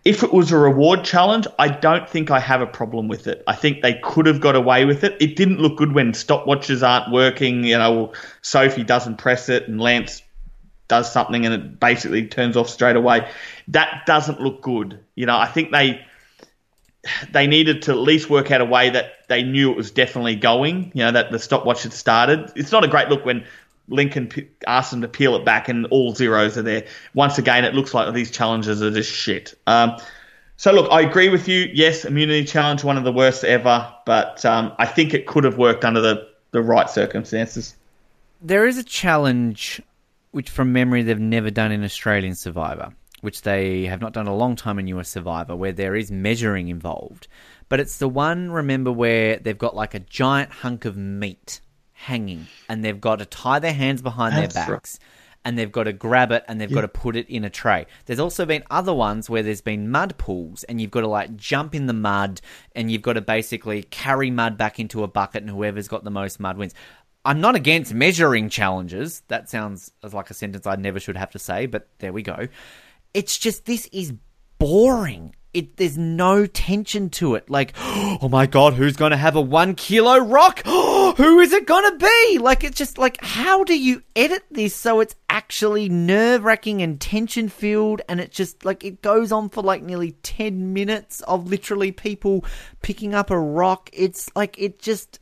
If 0.05 0.23
it 0.23 0.33
was 0.33 0.51
a 0.51 0.57
reward 0.57 1.05
challenge, 1.05 1.47
I 1.59 1.69
don't 1.69 2.09
think 2.09 2.31
I 2.31 2.41
have 2.41 2.63
a 2.63 2.67
problem 2.67 3.09
with 3.09 3.27
it. 3.27 3.43
I 3.47 3.55
think 3.55 3.83
they 3.83 3.95
could 4.03 4.27
have 4.27 4.41
got 4.41 4.57
away 4.57 4.85
with 4.85 5.05
it. 5.05 5.17
It 5.21 5.37
didn't 5.37 5.61
look 5.61 5.77
good 5.77 5.93
when 5.93 6.13
stopwatches 6.13 6.87
aren't 6.87 7.13
working. 7.13 7.65
You 7.65 7.77
know, 7.79 8.13
Sophie 8.41 8.85
doesn't 8.85 9.17
press 9.17 9.49
it 9.49 9.69
and 9.69 9.81
Lance 9.81 10.23
does 10.89 11.11
something 11.11 11.45
and 11.45 11.55
it 11.55 11.81
basically 11.81 12.27
turns 12.27 12.57
off 12.57 12.69
straight 12.69 12.97
away. 12.97 13.29
That 13.69 14.05
doesn't 14.07 14.41
look 14.41 14.63
good. 14.63 15.01
You 15.15 15.27
know, 15.27 15.37
I 15.37 15.47
think 15.47 15.71
they 15.71 16.05
they 17.33 17.47
needed 17.47 17.83
to 17.83 17.93
at 17.93 17.99
least 17.99 18.31
work 18.31 18.51
out 18.51 18.61
a 18.61 18.65
way 18.65 18.91
that 18.91 19.13
they 19.29 19.43
knew 19.43 19.71
it 19.71 19.77
was 19.77 19.91
definitely 19.91 20.37
going. 20.37 20.93
You 20.95 21.05
know 21.05 21.13
that 21.13 21.31
the 21.31 21.39
stopwatch 21.39 21.83
had 21.83 21.93
started. 21.93 22.53
It's 22.57 22.73
not 22.73 22.85
a 22.85 22.89
great 22.89 23.09
look 23.09 23.25
when 23.25 23.45
Lincoln 23.89 24.31
asked 24.67 24.91
them 24.91 25.03
to 25.03 25.09
peel 25.09 25.37
it 25.37 25.45
back 25.45 25.69
and 25.69 25.87
all 25.87 26.15
zeros 26.15 26.57
are 26.57 26.63
there. 26.63 26.87
Once 27.15 27.39
again, 27.39 27.65
it 27.65 27.75
looks 27.75 27.93
like 27.95 28.13
these 28.15 28.31
challenges 28.31 28.83
are 28.83 28.91
just 28.91 29.13
shit. 29.13 29.55
Um, 29.67 29.97
so 30.57 30.73
look, 30.73 30.91
I 30.91 31.03
agree 31.03 31.29
with 31.29 31.49
you. 31.49 31.69
Yes, 31.73 32.05
immunity 32.05 32.45
challenge, 32.45 32.85
one 32.85 32.97
of 32.97 33.05
the 33.05 33.13
worst 33.13 33.45
ever, 33.45 33.93
but 34.07 34.45
um, 34.45 34.73
I 34.79 34.87
think 34.87 35.13
it 35.13 35.27
could 35.27 35.45
have 35.45 35.59
worked 35.59 35.85
under 35.85 36.01
the, 36.01 36.29
the 36.53 36.63
right 36.63 36.89
circumstances. 36.89 37.75
There 38.41 38.67
is 38.67 38.79
a 38.79 38.85
challenge 38.85 39.83
which, 40.31 40.51
from 40.51 40.73
memory, 40.73 41.03
they've 41.03 41.19
never 41.19 41.51
done 41.51 41.73
in 41.73 41.85
Australian 41.85 42.35
Survivor 42.35 42.93
which 43.25 43.41
they 43.41 43.87
have 43.87 44.03
not 44.03 44.13
done 44.13 44.27
a 44.27 44.37
long 44.37 44.55
time 44.55 44.79
in 44.79 44.87
US 44.89 45.09
Survivor, 45.09 45.57
where 45.57 45.73
there 45.73 45.97
is 45.97 46.13
measuring 46.13 46.69
involved. 46.69 47.27
But 47.71 47.81
it's 47.81 47.97
the 47.97 48.07
one, 48.07 48.51
remember, 48.51 48.93
where 48.93 49.39
they've 49.39 49.57
got 49.57 49.75
like 49.75 49.95
a 49.95 50.01
giant 50.01 50.51
hunk 50.51 50.85
of 50.85 50.95
meat 50.95 51.63
hanging, 52.05 52.47
and 52.69 52.85
they've 52.85 53.01
got 53.01 53.17
to 53.17 53.27
tie 53.27 53.59
their 53.59 53.73
hands 53.73 54.03
behind 54.03 54.37
That's 54.37 54.55
their 54.55 54.67
backs. 54.67 54.99
Right. 55.01 55.09
And 55.47 55.59
they've 55.59 55.71
got 55.71 55.85
to 55.85 55.93
grab 55.93 56.33
it 56.33 56.43
and 56.49 56.59
they've 56.59 56.71
yeah. 56.71 56.77
got 56.77 56.81
to 56.81 56.89
put 56.89 57.17
it 57.17 57.29
in 57.29 57.45
a 57.45 57.51
tray. 57.51 57.85
There's 58.07 58.19
also 58.19 58.47
been 58.47 58.63
other 58.71 58.95
ones 58.95 59.29
where 59.29 59.43
there's 59.43 59.61
been 59.61 59.91
mud 59.91 60.17
pools 60.17 60.65
and 60.65 60.81
you've 60.81 60.91
got 60.91 61.03
to 61.03 61.07
like 61.07 61.37
jump 61.37 61.75
in 61.75 61.85
the 61.85 61.93
mud 61.93 62.41
and 62.75 62.91
you've 62.91 63.03
got 63.03 63.13
to 63.13 63.21
basically 63.21 63.83
carry 63.83 64.31
mud 64.31 64.57
back 64.57 64.81
into 64.81 65.03
a 65.03 65.07
bucket 65.07 65.43
and 65.43 65.51
whoever's 65.51 65.87
got 65.87 66.03
the 66.03 66.11
most 66.11 66.41
mud 66.41 66.57
wins. 66.57 66.73
I'm 67.27 67.43
not 67.43 67.57
against 67.57 67.93
measuring 67.93 68.49
challenges. 68.49 69.23
That 69.29 69.51
sounds 69.51 69.93
as 70.03 70.15
like 70.15 70.31
a 70.31 70.35
sentence 70.35 70.67
I 70.67 70.77
never 70.77 70.99
should 70.99 71.19
have 71.19 71.33
to 71.33 71.39
say, 71.39 71.67
but 71.67 71.89
there 71.99 72.15
we 72.15 72.23
go. 72.23 72.49
It's 73.13 73.37
just 73.37 73.67
this 73.67 73.87
is 73.93 74.15
boring. 74.59 75.35
It, 75.55 75.77
there's 75.77 75.97
no 75.97 76.47
tension 76.47 77.11
to 77.11 77.37
it. 77.37 77.49
Like, 77.49 77.73
oh 77.79 78.29
my 78.29 78.47
god, 78.47 78.75
who's 78.75 78.97
going 78.97 79.13
to 79.13 79.17
have 79.17 79.37
a 79.37 79.41
one 79.41 79.75
kilo 79.75 80.19
rock? 80.19 80.63
Who 81.17 81.39
is 81.39 81.53
it 81.53 81.67
going 81.67 81.93
to 81.93 81.99
be? 81.99 82.39
Like, 82.39 82.65
it's 82.65 82.77
just 82.77 82.99
like, 82.99 83.19
how 83.23 83.63
do 83.63 83.79
you 83.79 84.03
edit 84.17 84.43
this 84.51 84.75
so 84.75 84.99
it's 84.99 85.15
actually 85.31 85.89
nerve 85.89 86.43
wracking 86.43 86.83
and 86.83 87.01
tension 87.01 87.49
filled? 87.49 88.03
And 88.09 88.21
it 88.21 88.33
just 88.33 88.65
like, 88.65 88.85
it 88.85 89.01
goes 89.01 89.31
on 89.31 89.49
for 89.49 89.63
like 89.63 89.83
nearly 89.83 90.13
10 90.23 90.73
minutes 90.73 91.21
of 91.23 91.47
literally 91.47 91.93
people 91.93 92.45
picking 92.83 93.15
up 93.15 93.31
a 93.31 93.39
rock. 93.39 93.91
It's 93.93 94.29
like, 94.35 94.59
it 94.59 94.81
just. 94.81 95.21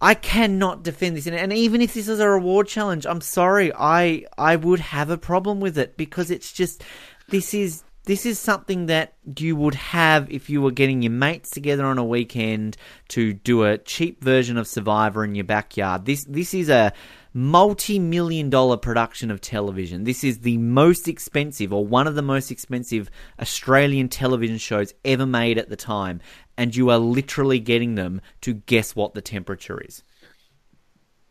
I 0.00 0.14
cannot 0.14 0.84
defend 0.84 1.16
this, 1.16 1.26
and 1.26 1.52
even 1.52 1.82
if 1.82 1.94
this 1.94 2.06
is 2.06 2.20
a 2.20 2.28
reward 2.28 2.68
challenge, 2.68 3.04
I'm 3.04 3.20
sorry, 3.20 3.72
I 3.74 4.26
I 4.38 4.54
would 4.54 4.78
have 4.78 5.10
a 5.10 5.18
problem 5.18 5.58
with 5.58 5.76
it 5.76 5.96
because 5.96 6.30
it's 6.30 6.52
just 6.52 6.84
this 7.28 7.52
is 7.52 7.82
this 8.08 8.24
is 8.24 8.38
something 8.38 8.86
that 8.86 9.12
you 9.36 9.54
would 9.54 9.74
have 9.74 10.30
if 10.32 10.48
you 10.48 10.62
were 10.62 10.70
getting 10.70 11.02
your 11.02 11.12
mates 11.12 11.50
together 11.50 11.84
on 11.84 11.98
a 11.98 12.04
weekend 12.04 12.74
to 13.08 13.34
do 13.34 13.64
a 13.64 13.76
cheap 13.76 14.24
version 14.24 14.56
of 14.56 14.66
Survivor 14.66 15.24
in 15.24 15.34
your 15.34 15.44
backyard. 15.44 16.06
This 16.06 16.24
this 16.24 16.54
is 16.54 16.70
a 16.70 16.94
multi-million 17.34 18.48
dollar 18.48 18.78
production 18.78 19.30
of 19.30 19.42
television. 19.42 20.04
This 20.04 20.24
is 20.24 20.38
the 20.38 20.56
most 20.56 21.06
expensive 21.06 21.70
or 21.70 21.84
one 21.84 22.06
of 22.06 22.14
the 22.14 22.22
most 22.22 22.50
expensive 22.50 23.10
Australian 23.42 24.08
television 24.08 24.56
shows 24.56 24.94
ever 25.04 25.26
made 25.26 25.58
at 25.58 25.68
the 25.68 25.76
time 25.76 26.22
and 26.56 26.74
you 26.74 26.88
are 26.88 26.98
literally 26.98 27.60
getting 27.60 27.94
them 27.94 28.22
to 28.40 28.54
guess 28.54 28.96
what 28.96 29.12
the 29.12 29.20
temperature 29.20 29.82
is. 29.82 30.02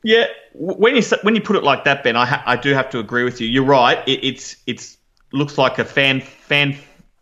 Yeah, 0.04 0.28
when 0.54 0.96
you 0.96 1.02
when 1.24 1.34
you 1.34 1.42
put 1.42 1.56
it 1.56 1.64
like 1.64 1.86
that, 1.86 2.04
Ben, 2.04 2.16
I 2.16 2.28
ha- 2.28 2.44
I 2.46 2.56
do 2.56 2.76
have 2.76 2.92
to 2.92 3.00
agree 3.00 3.24
with 3.24 3.42
you. 3.42 3.48
You're 3.48 3.66
right. 3.66 4.08
It, 4.08 4.24
it's 4.24 4.58
it's 4.68 4.97
looks 5.32 5.58
like 5.58 5.80
a 5.80 5.86
fan 5.86 6.22
fan 6.22 6.78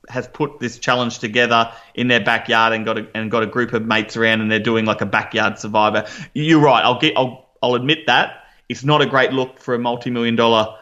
has 0.07 0.27
put 0.27 0.59
this 0.59 0.77
challenge 0.77 1.19
together 1.19 1.71
in 1.95 2.07
their 2.07 2.23
backyard 2.23 2.73
and 2.73 2.85
got 2.85 2.97
a, 2.99 3.07
and 3.15 3.31
got 3.31 3.41
a 3.41 3.47
group 3.47 3.73
of 3.73 3.83
mates 3.83 4.15
around 4.15 4.41
and 4.41 4.51
they're 4.51 4.59
doing 4.59 4.85
like 4.85 5.01
a 5.01 5.05
backyard 5.05 5.57
survivor. 5.57 6.05
You're 6.33 6.59
right. 6.59 6.83
I'll 6.83 6.99
get 6.99 7.17
I'll 7.17 7.49
I'll 7.61 7.75
admit 7.75 8.07
that 8.07 8.43
it's 8.69 8.83
not 8.83 9.01
a 9.01 9.05
great 9.05 9.31
look 9.31 9.59
for 9.59 9.73
a 9.75 9.79
multi-million 9.79 10.35
dollar 10.35 10.77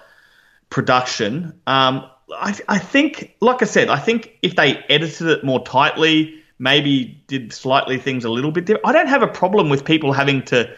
production. 0.70 1.60
Um, 1.68 2.10
I, 2.34 2.58
I 2.68 2.80
think, 2.80 3.36
like 3.42 3.62
I 3.62 3.66
said, 3.66 3.90
I 3.90 4.00
think 4.00 4.38
if 4.42 4.56
they 4.56 4.78
edited 4.90 5.28
it 5.28 5.44
more 5.44 5.64
tightly, 5.64 6.42
maybe 6.58 7.24
did 7.28 7.54
slightly 7.54 7.98
things 7.98 8.26
a 8.26 8.30
little 8.30 8.52
bit 8.52 8.66
different. 8.66 8.88
I 8.88 8.94
don't 8.94 9.08
have 9.08 9.22
a 9.22 9.28
problem 9.28 9.70
with 9.70 9.86
people 9.86 10.14
having 10.14 10.44
to 10.46 10.74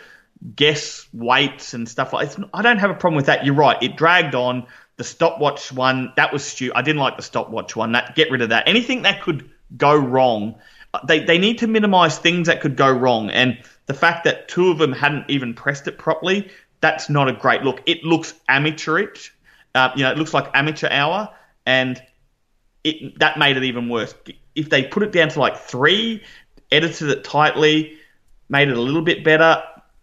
guess 0.55 1.07
weights 1.13 1.73
and 1.73 1.88
stuff 1.88 2.13
like. 2.13 2.27
It's, 2.27 2.38
I 2.53 2.61
don't 2.61 2.80
have 2.80 2.89
a 2.89 2.95
problem 2.95 3.15
with 3.15 3.27
that. 3.27 3.45
You're 3.45 3.55
right. 3.55 3.81
It 3.81 3.95
dragged 3.95 4.35
on. 4.35 4.65
The 4.97 5.03
stopwatch 5.03 5.72
one 5.72 6.13
that 6.15 6.31
was 6.31 6.43
stupid. 6.45 6.77
I 6.77 6.81
didn't 6.81 7.01
like 7.01 7.17
the 7.17 7.23
stopwatch 7.23 7.76
one. 7.76 7.91
That 7.91 8.15
get 8.15 8.31
rid 8.31 8.41
of 8.41 8.49
that. 8.49 8.67
Anything 8.67 9.01
that 9.01 9.22
could 9.22 9.49
go 9.76 9.95
wrong, 9.95 10.55
uh, 10.93 11.05
they 11.05 11.19
they 11.19 11.38
need 11.38 11.57
to 11.59 11.67
minimise 11.67 12.17
things 12.17 12.47
that 12.47 12.61
could 12.61 12.77
go 12.77 12.89
wrong. 12.89 13.30
And 13.30 13.57
the 13.88 13.93
fact 13.93 14.23
that 14.23 14.47
two 14.47 14.69
of 14.72 14.77
them 14.77 14.93
hadn't 14.93 15.30
even 15.30 15.53
pressed 15.53 15.88
it 15.88 15.97
properly, 15.97 16.49
that's 16.80 17.09
not 17.09 17.27
a 17.27 17.34
great 17.34 17.63
look. 17.63 17.81
It 17.85 18.03
looks 18.03 18.34
amateurish. 18.47 19.34
Uh, 19.73 19.91
you 19.95 20.03
know, 20.03 20.11
it 20.11 20.17
looks 20.17 20.34
like 20.34 20.49
amateur 20.53 20.88
hour, 20.89 21.30
and 21.65 22.01
it 22.85 23.19
that 23.19 23.38
made 23.38 23.57
it 23.57 23.63
even 23.63 23.89
worse. 23.89 24.15
If 24.55 24.69
they 24.69 24.84
put 24.84 25.03
it 25.03 25.11
down 25.11 25.30
to 25.30 25.39
like 25.39 25.57
three, 25.57 26.23
edited 26.72 27.09
it 27.09 27.23
tightly, 27.26 27.97
made 28.47 28.69
it 28.69 28.77
a 28.77 28.81
little 28.81 29.01
bit 29.01 29.23
better, 29.26 29.61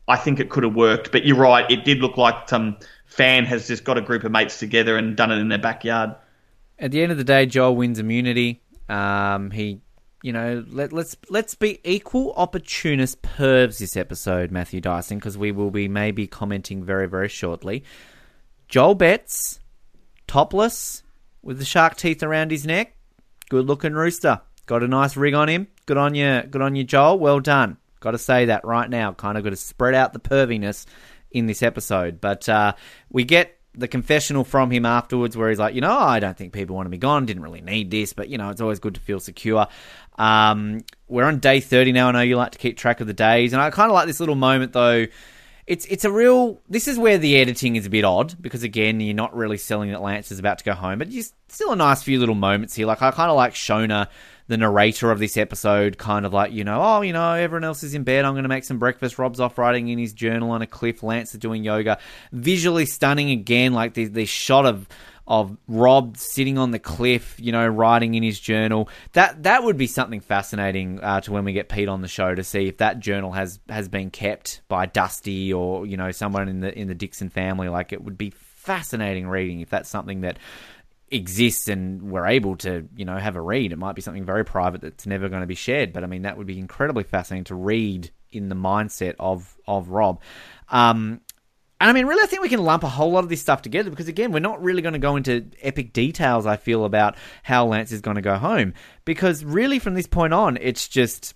I 0.09 0.17
think 0.17 0.41
it 0.41 0.51
could 0.51 0.65
have 0.65 0.75
worked. 0.75 1.13
But 1.13 1.25
you're 1.25 1.39
right, 1.39 1.69
it 1.71 1.85
did 1.85 2.01
look 2.01 2.17
like 2.17 2.49
some 2.49 2.77
fan 3.13 3.45
has 3.45 3.69
just 3.69 3.85
got 3.85 3.99
a 3.99 4.01
group 4.01 4.25
of 4.25 4.33
mates 4.33 4.59
together 4.59 4.97
and 4.97 5.17
done 5.17 5.31
it 5.31 5.39
in 5.39 5.49
their 5.49 5.59
backyard. 5.59 6.17
At 6.79 6.91
the 6.91 7.03
end 7.03 7.13
of 7.13 7.19
the 7.19 7.25
day, 7.25 7.47
Joel 7.47 7.77
wins 7.77 7.99
immunity. 7.99 8.63
Um, 8.89 9.51
he, 9.51 9.81
you 10.23 10.33
know, 10.33 10.65
let, 10.69 10.93
let's 10.93 11.17
let's 11.29 11.55
be 11.55 11.81
equal 11.85 12.33
opportunist 12.37 13.23
pervs 13.23 13.79
this 13.79 13.97
episode, 13.97 14.51
Matthew 14.51 14.81
Dyson, 14.81 15.19
because 15.19 15.39
we 15.39 15.53
will 15.53 15.71
be 15.71 15.89
maybe 15.89 16.27
commenting 16.27 16.85
very 16.85 17.09
very 17.09 17.29
shortly. 17.29 17.85
Joel 18.69 18.95
Betts, 18.95 19.61
topless, 20.27 21.03
with 21.43 21.59
the 21.59 21.65
shark 21.65 21.97
teeth 21.97 22.23
around 22.23 22.51
his 22.51 22.67
neck. 22.67 22.97
Good 23.49 23.67
looking 23.67 23.93
rooster. 23.93 24.41
Got 24.67 24.83
a 24.83 24.89
nice 24.89 25.17
rig 25.17 25.35
on 25.35 25.49
him. 25.49 25.69
Good 25.87 25.99
on 25.99 26.15
you. 26.15 26.43
Good 26.43 26.63
on 26.63 26.75
you, 26.75 26.85
Joel. 26.85 27.19
Well 27.19 27.41
done. 27.41 27.77
Got 28.01 28.13
to 28.13 28.19
say 28.19 28.47
that 28.47 28.65
right 28.65 28.89
now. 28.89 29.13
Kind 29.13 29.37
of 29.37 29.45
got 29.45 29.51
to 29.51 29.57
spread 29.57 29.95
out 29.95 30.13
the 30.13 30.19
perviness 30.19 30.87
in 31.33 31.47
this 31.47 31.63
episode. 31.63 32.21
But 32.21 32.49
uh, 32.49 32.75
we 33.11 33.25
get 33.25 33.59
the 33.75 33.89
confessional 33.89 34.45
from 34.45 34.71
him 34.71 34.85
afterwards 34.85 35.37
where 35.37 35.49
he's 35.49 35.59
like, 35.59 35.75
you 35.75 35.81
know, 35.81 35.97
I 35.97 36.21
don't 36.21 36.37
think 36.37 36.53
people 36.53 36.77
want 36.77 36.87
to 36.87 36.91
be 36.91 36.99
gone. 36.99 37.27
Didn't 37.27 37.43
really 37.43 37.63
need 37.63 37.91
this, 37.91 38.13
but, 38.13 38.29
you 38.29 38.39
know, 38.39 38.51
it's 38.51 38.61
always 38.61 38.79
good 38.79 38.95
to 38.95 39.01
feel 39.01 39.21
secure. 39.21 39.67
Um, 40.19 40.85
we're 41.09 41.25
on 41.25 41.39
day 41.39 41.61
30 41.61 41.93
now. 41.93 42.09
I 42.09 42.13
know 42.13 42.21
you 42.21 42.37
like 42.37 42.53
to 42.53 42.59
keep 42.59 42.77
track 42.77 43.01
of 43.01 43.07
the 43.07 43.15
days. 43.15 43.53
And 43.53 43.63
I 43.63 43.71
kind 43.71 43.91
of 43.91 43.95
like 43.95 44.07
this 44.07 44.21
little 44.21 44.35
moment, 44.35 44.73
though. 44.73 45.07
It's 45.65 45.87
it's 45.87 46.05
a 46.05 46.11
real. 46.11 46.61
This 46.69 46.89
is 46.89 46.99
where 46.99 47.19
the 47.19 47.37
editing 47.37 47.77
is 47.77 47.87
a 47.87 47.91
bit 47.91 48.05
odd 48.05 48.35
because 48.43 48.65
again, 48.65 48.99
you're 48.99 49.15
not 49.15 49.35
really 49.35 49.57
selling 49.57 49.93
that 49.93 50.03
Lance 50.03 50.33
is 50.33 50.41
about 50.41 50.59
to 50.59 50.65
go 50.65 50.73
home, 50.75 50.99
but 50.99 51.09
just 51.09 51.35
still 51.49 51.71
a 51.71 51.77
nice 51.77 52.03
few 52.03 52.19
little 52.19 52.35
moments 52.35 52.75
here. 52.75 52.85
Like 52.85 53.01
I 53.01 53.13
kind 53.13 53.31
of 53.31 53.37
like 53.37 53.55
Shonee 53.55 54.09
the 54.53 54.59
narrator 54.59 55.11
of 55.11 55.19
this 55.19 55.37
episode 55.37 55.99
kind 55.99 56.27
of 56.27 56.33
like, 56.33 56.53
you 56.53 56.63
know, 56.63 56.81
oh, 56.81 57.01
you 57.01 57.13
know, 57.13 57.33
everyone 57.33 57.65
else 57.65 57.83
is 57.83 57.95
in 57.95 58.05
bed. 58.05 58.25
I'm 58.25 58.35
going 58.35 58.45
to 58.45 58.49
make 58.49 58.65
some 58.65 58.79
breakfast. 58.79 59.19
Rob's 59.19 59.41
off 59.41 59.57
writing 59.59 59.89
in 59.89 59.99
his 59.99 60.13
journal 60.13 60.51
on 60.51 60.63
a 60.63 60.67
cliff. 60.67 61.03
Lance 61.03 61.33
is 61.33 61.41
doing 61.41 61.65
yoga. 61.65 61.99
Visually 62.33 62.87
stunning 62.87 63.31
again, 63.31 63.73
like 63.73 63.95
the, 63.95 64.05
the 64.05 64.27
shot 64.27 64.67
of 64.67 64.87
of 65.27 65.57
Rob 65.69 66.17
sitting 66.17 66.59
on 66.59 66.73
the 66.73 66.81
cliff, 66.81 67.37
you 67.39 67.53
know, 67.53 67.67
writing 67.67 68.15
in 68.15 68.23
his 68.23 68.39
journal. 68.39 68.89
That 69.13 69.45
that 69.45 69.63
would 69.63 69.77
be 69.77 69.87
something 69.87 70.21
fascinating 70.21 71.01
uh, 71.01 71.21
to 71.23 71.33
when 71.33 71.45
we 71.45 71.53
get 71.53 71.69
Pete 71.69 71.89
on 71.89 72.03
the 72.03 72.09
show 72.09 72.35
to 72.35 72.45
see 72.45 72.69
if 72.69 72.79
that 72.79 72.99
journal 72.99 73.33
has 73.33 73.61
has 73.69 73.89
been 73.89 74.11
kept 74.11 74.63
by 74.69 74.87
Dusty 74.87 75.53
or 75.53 75.87
you 75.87 75.97
know 75.97 76.11
someone 76.11 76.49
in 76.49 76.61
the 76.61 76.77
in 76.77 76.89
the 76.89 76.95
Dickson 76.95 77.29
family. 77.29 77.69
Like 77.69 77.93
it 77.93 78.03
would 78.03 78.19
be 78.19 78.31
fascinating 78.31 79.27
reading 79.27 79.61
if 79.61 79.71
that's 79.71 79.89
something 79.89 80.21
that 80.21 80.39
exists 81.13 81.69
and 81.69 82.11
we're 82.11 82.27
able 82.27 82.57
to, 82.57 82.89
you 82.97 83.05
know, 83.05 83.17
have 83.17 83.37
a 83.37 83.41
read. 83.41 83.73
It 83.73 83.79
might 83.79 83.95
be 83.95 84.03
something 84.03 84.25
very 84.25 84.45
private 84.45 84.81
that's 84.81 85.07
never 85.07 85.29
going 85.29 85.43
to 85.43 85.47
be 85.47 85.55
shared, 85.55 85.93
but 85.93 86.05
I 86.05 86.07
mean 86.07 86.23
that 86.23 86.39
would 86.39 86.47
be 86.47 86.59
incredibly 86.59 87.05
fascinating 87.05 87.45
to 87.45 87.55
read 87.55 88.11
in 88.31 88.49
the 88.49 88.55
mindset 88.55 89.15
of 89.19 89.57
of 89.67 89.91
Rob. 89.91 90.21
Um, 90.69 91.21
and 91.83 91.91
I 91.91 91.95
mean, 91.95 92.07
really, 92.07 92.23
I 92.23 92.27
think 92.27 92.43
we 92.43 92.49
can 92.49 92.63
lump 92.63 92.85
a 92.85 92.89
whole 92.89 93.11
lot 93.11 93.25
of 93.25 93.29
this 93.29 93.41
stuff 93.41 93.61
together 93.61 93.91
because, 93.91 94.07
again, 94.07 94.31
we're 94.31 94.39
not 94.39 94.63
really 94.63 94.83
going 94.83 94.93
to 94.93 95.01
go 95.01 95.17
into 95.17 95.47
epic 95.63 95.93
details, 95.93 96.47
I 96.47 96.57
feel, 96.57 96.85
about 96.85 97.17
how 97.43 97.67
Lance 97.67 97.91
is 97.91 98.01
going 98.01 98.15
to 98.15 98.23
go 98.23 98.37
home. 98.37 98.75
Because, 99.05 99.45
really, 99.45 99.81
from 99.81 99.95
this 99.95 100.07
point 100.07 100.33
on, 100.33 100.59
it's 100.59 100.87
just 100.87 101.35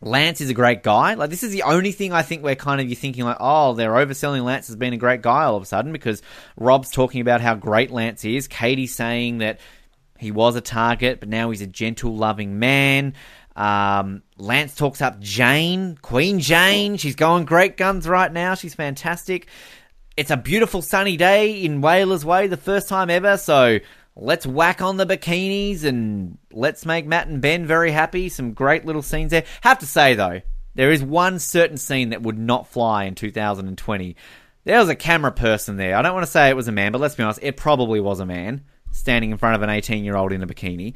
Lance 0.00 0.40
is 0.40 0.50
a 0.50 0.54
great 0.54 0.82
guy. 0.82 1.14
Like 1.14 1.30
this 1.30 1.42
is 1.42 1.52
the 1.52 1.62
only 1.62 1.92
thing 1.92 2.12
I 2.12 2.22
think 2.22 2.42
we're 2.42 2.54
kind 2.54 2.80
of 2.80 2.86
you're 2.86 2.96
thinking 2.96 3.24
like, 3.24 3.38
oh, 3.40 3.74
they're 3.74 3.92
overselling 3.92 4.44
Lance 4.44 4.70
as 4.70 4.76
being 4.76 4.94
a 4.94 4.98
great 4.98 5.22
guy 5.22 5.44
all 5.44 5.56
of 5.56 5.62
a 5.62 5.66
sudden 5.66 5.92
because 5.92 6.22
Rob's 6.56 6.90
talking 6.90 7.20
about 7.20 7.40
how 7.40 7.54
great 7.54 7.90
Lance 7.90 8.24
is. 8.24 8.48
Katie's 8.48 8.94
saying 8.94 9.38
that 9.38 9.60
he 10.18 10.30
was 10.30 10.56
a 10.56 10.60
target, 10.60 11.20
but 11.20 11.28
now 11.28 11.50
he's 11.50 11.62
a 11.62 11.66
gentle, 11.66 12.16
loving 12.16 12.58
man. 12.58 13.14
Um, 13.56 14.22
Lance 14.36 14.76
talks 14.76 15.02
up 15.02 15.18
Jane, 15.20 15.98
Queen 16.00 16.38
Jane. 16.38 16.96
She's 16.96 17.16
going 17.16 17.44
great 17.44 17.76
guns 17.76 18.06
right 18.06 18.32
now. 18.32 18.54
She's 18.54 18.74
fantastic. 18.74 19.48
It's 20.16 20.30
a 20.30 20.36
beautiful 20.36 20.82
sunny 20.82 21.16
day 21.16 21.64
in 21.64 21.80
Whalers 21.80 22.24
Way, 22.24 22.46
the 22.46 22.56
first 22.56 22.88
time 22.88 23.10
ever. 23.10 23.36
So 23.36 23.78
let's 24.18 24.46
whack 24.46 24.82
on 24.82 24.96
the 24.96 25.06
bikinis 25.06 25.84
and 25.84 26.38
let's 26.52 26.84
make 26.84 27.06
Matt 27.06 27.28
and 27.28 27.40
Ben 27.40 27.64
very 27.66 27.90
happy. 27.92 28.28
Some 28.28 28.52
great 28.52 28.84
little 28.84 29.02
scenes 29.02 29.30
there. 29.30 29.44
Have 29.62 29.78
to 29.78 29.86
say 29.86 30.14
though, 30.14 30.40
there 30.74 30.90
is 30.90 31.02
one 31.02 31.38
certain 31.38 31.76
scene 31.76 32.10
that 32.10 32.22
would 32.22 32.38
not 32.38 32.68
fly 32.68 33.04
in 33.04 33.14
2020. 33.14 34.16
There 34.64 34.78
was 34.78 34.88
a 34.88 34.96
camera 34.96 35.32
person 35.32 35.76
there. 35.76 35.96
I 35.96 36.02
don't 36.02 36.14
want 36.14 36.26
to 36.26 36.30
say 36.30 36.48
it 36.48 36.56
was 36.56 36.68
a 36.68 36.72
man, 36.72 36.92
but 36.92 37.00
let's 37.00 37.14
be 37.14 37.22
honest, 37.22 37.40
it 37.42 37.56
probably 37.56 38.00
was 38.00 38.20
a 38.20 38.26
man 38.26 38.64
standing 38.90 39.30
in 39.30 39.38
front 39.38 39.54
of 39.54 39.62
an 39.62 39.70
18 39.70 40.04
year 40.04 40.16
old 40.16 40.32
in 40.32 40.42
a 40.42 40.46
bikini. 40.46 40.94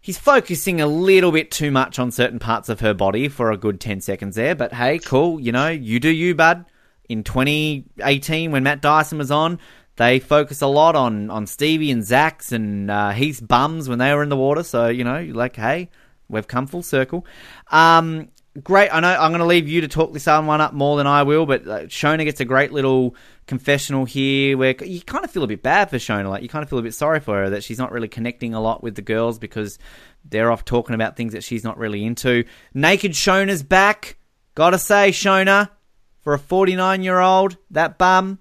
He's 0.00 0.18
focusing 0.18 0.80
a 0.80 0.86
little 0.86 1.32
bit 1.32 1.50
too 1.50 1.70
much 1.70 1.98
on 1.98 2.10
certain 2.10 2.38
parts 2.38 2.68
of 2.68 2.80
her 2.80 2.94
body 2.94 3.28
for 3.28 3.50
a 3.50 3.56
good 3.56 3.80
10 3.80 4.00
seconds 4.00 4.36
there, 4.36 4.54
but 4.54 4.72
hey, 4.72 4.98
cool, 4.98 5.40
you 5.40 5.52
know, 5.52 5.68
you 5.68 6.00
do 6.00 6.10
you, 6.10 6.34
bud. 6.34 6.64
In 7.08 7.22
2018, 7.22 8.50
when 8.50 8.62
Matt 8.64 8.80
Dyson 8.80 9.18
was 9.18 9.30
on, 9.30 9.58
they 9.96 10.20
focus 10.20 10.60
a 10.62 10.66
lot 10.66 10.94
on, 10.94 11.30
on 11.30 11.46
Stevie 11.46 11.90
and 11.90 12.04
Zach's 12.04 12.52
and 12.52 12.90
uh, 12.90 13.10
Heath's 13.10 13.40
bums 13.40 13.88
when 13.88 13.98
they 13.98 14.12
were 14.14 14.22
in 14.22 14.28
the 14.28 14.36
water. 14.36 14.62
So, 14.62 14.88
you 14.88 15.04
know, 15.04 15.22
like, 15.32 15.56
hey, 15.56 15.90
we've 16.28 16.46
come 16.46 16.66
full 16.66 16.82
circle. 16.82 17.26
Um, 17.68 18.28
great. 18.62 18.90
I 18.90 19.00
know 19.00 19.08
I'm 19.08 19.30
going 19.30 19.40
to 19.40 19.46
leave 19.46 19.68
you 19.68 19.80
to 19.80 19.88
talk 19.88 20.12
this 20.12 20.28
other 20.28 20.46
one 20.46 20.60
up 20.60 20.74
more 20.74 20.98
than 20.98 21.06
I 21.06 21.22
will, 21.22 21.46
but 21.46 21.66
uh, 21.66 21.80
Shonee 21.84 22.24
gets 22.24 22.40
a 22.40 22.44
great 22.44 22.72
little 22.72 23.14
confessional 23.46 24.04
here 24.04 24.58
where 24.58 24.74
you 24.84 25.00
kind 25.00 25.24
of 25.24 25.30
feel 25.30 25.44
a 25.44 25.48
bit 25.48 25.62
bad 25.62 25.88
for 25.88 25.96
Shonee. 25.96 26.28
Like, 26.28 26.42
you 26.42 26.48
kind 26.48 26.62
of 26.62 26.68
feel 26.68 26.78
a 26.78 26.82
bit 26.82 26.94
sorry 26.94 27.20
for 27.20 27.34
her 27.36 27.50
that 27.50 27.64
she's 27.64 27.78
not 27.78 27.90
really 27.90 28.08
connecting 28.08 28.52
a 28.52 28.60
lot 28.60 28.82
with 28.82 28.96
the 28.96 29.02
girls 29.02 29.38
because 29.38 29.78
they're 30.26 30.52
off 30.52 30.64
talking 30.64 30.94
about 30.94 31.16
things 31.16 31.32
that 31.32 31.44
she's 31.44 31.64
not 31.64 31.78
really 31.78 32.04
into. 32.04 32.44
Naked 32.74 33.12
Shonee's 33.12 33.62
back. 33.62 34.18
Gotta 34.54 34.78
say, 34.78 35.10
Shonee, 35.10 35.70
for 36.20 36.34
a 36.34 36.38
49 36.38 37.02
year 37.02 37.18
old, 37.18 37.56
that 37.70 37.98
bum, 37.98 38.38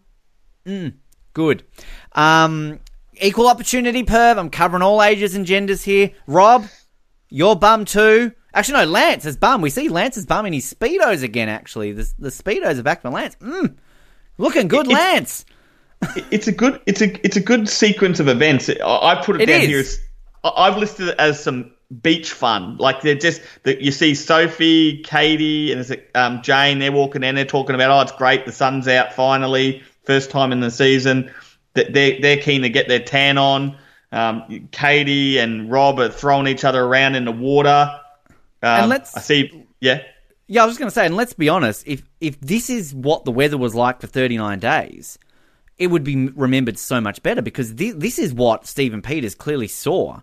mm, 0.65 0.93
Good. 1.35 1.65
Um, 2.13 2.79
equal 3.19 3.47
opportunity 3.49 4.03
perv. 4.03 4.39
I'm 4.39 4.49
covering 4.49 4.81
all 4.81 5.03
ages 5.03 5.35
and 5.35 5.45
genders 5.45 5.83
here. 5.83 6.11
Rob, 6.27 6.65
your 7.29 7.57
bum 7.57 7.83
too. 7.83 8.31
Actually, 8.53 8.85
no, 8.85 8.91
Lance 8.91 9.25
is 9.25 9.35
bum. 9.35 9.61
We 9.61 9.69
see 9.69 9.89
Lance's 9.89 10.25
bum 10.25 10.45
in 10.45 10.53
his 10.53 10.73
speedos 10.73 11.23
again. 11.23 11.49
Actually, 11.49 11.91
the, 11.91 12.09
the 12.17 12.29
speedos 12.29 12.79
are 12.79 12.83
back 12.83 13.01
for 13.01 13.09
Lance. 13.09 13.35
Mm, 13.41 13.75
looking 14.37 14.67
good, 14.69 14.87
Lance. 14.87 15.45
It's 16.29 16.47
a 16.47 16.51
good. 16.51 16.81
It's 16.85 17.01
a. 17.01 17.25
It's 17.25 17.35
a 17.35 17.41
good 17.41 17.67
sequence 17.67 18.19
of 18.19 18.27
events. 18.27 18.69
I 18.69 19.21
put 19.25 19.37
it, 19.37 19.43
it 19.43 19.45
down 19.47 19.61
is. 19.61 19.67
here. 19.67 19.79
As, 19.79 19.99
I've 20.43 20.77
listed 20.77 21.07
it 21.07 21.15
as 21.17 21.41
some 21.41 21.71
beach 22.01 22.31
fun. 22.31 22.77
Like 22.77 23.01
they're 23.01 23.15
just 23.15 23.41
that 23.63 23.81
you 23.81 23.91
see 23.91 24.13
Sophie, 24.13 25.01
Katie, 25.01 25.71
and 25.71 25.81
is 25.81 25.89
it 25.89 26.11
um, 26.13 26.43
Jane? 26.43 26.79
They're 26.79 26.91
walking 26.91 27.23
in. 27.23 27.35
They're 27.35 27.45
talking 27.45 27.75
about, 27.75 27.91
oh, 27.91 28.01
it's 28.01 28.11
great. 28.11 28.45
The 28.45 28.51
sun's 28.51 28.87
out 28.87 29.13
finally 29.13 29.83
first 30.05 30.29
time 30.29 30.51
in 30.51 30.59
the 30.59 30.71
season. 30.71 31.31
They're, 31.73 32.19
they're 32.19 32.37
keen 32.37 32.61
to 32.61 32.69
get 32.69 32.87
their 32.87 32.99
tan 32.99 33.37
on. 33.37 33.77
Um, 34.11 34.69
Katie 34.71 35.39
and 35.39 35.69
Rob 35.69 35.99
are 35.99 36.09
throwing 36.09 36.47
each 36.47 36.63
other 36.63 36.83
around 36.83 37.15
in 37.15 37.25
the 37.25 37.31
water. 37.31 37.99
Um, 38.63 38.81
and 38.81 38.89
let's, 38.89 39.15
I 39.15 39.19
see, 39.19 39.65
yeah. 39.81 40.01
Yeah, 40.47 40.63
I 40.63 40.65
was 40.65 40.73
just 40.73 40.79
going 40.79 40.89
to 40.89 40.93
say, 40.95 41.05
and 41.05 41.15
let's 41.15 41.33
be 41.33 41.49
honest, 41.49 41.87
if 41.87 42.03
if 42.21 42.39
this 42.39 42.69
is 42.69 42.93
what 42.93 43.25
the 43.25 43.31
weather 43.31 43.57
was 43.57 43.73
like 43.73 43.99
for 43.99 44.07
39 44.07 44.59
days, 44.59 45.17
it 45.77 45.87
would 45.87 46.03
be 46.03 46.29
remembered 46.29 46.77
so 46.77 47.01
much 47.01 47.21
better 47.23 47.41
because 47.41 47.75
this, 47.75 47.95
this 47.95 48.19
is 48.19 48.33
what 48.33 48.67
Stephen 48.67 49.01
Peters 49.01 49.33
clearly 49.35 49.67
saw 49.67 50.21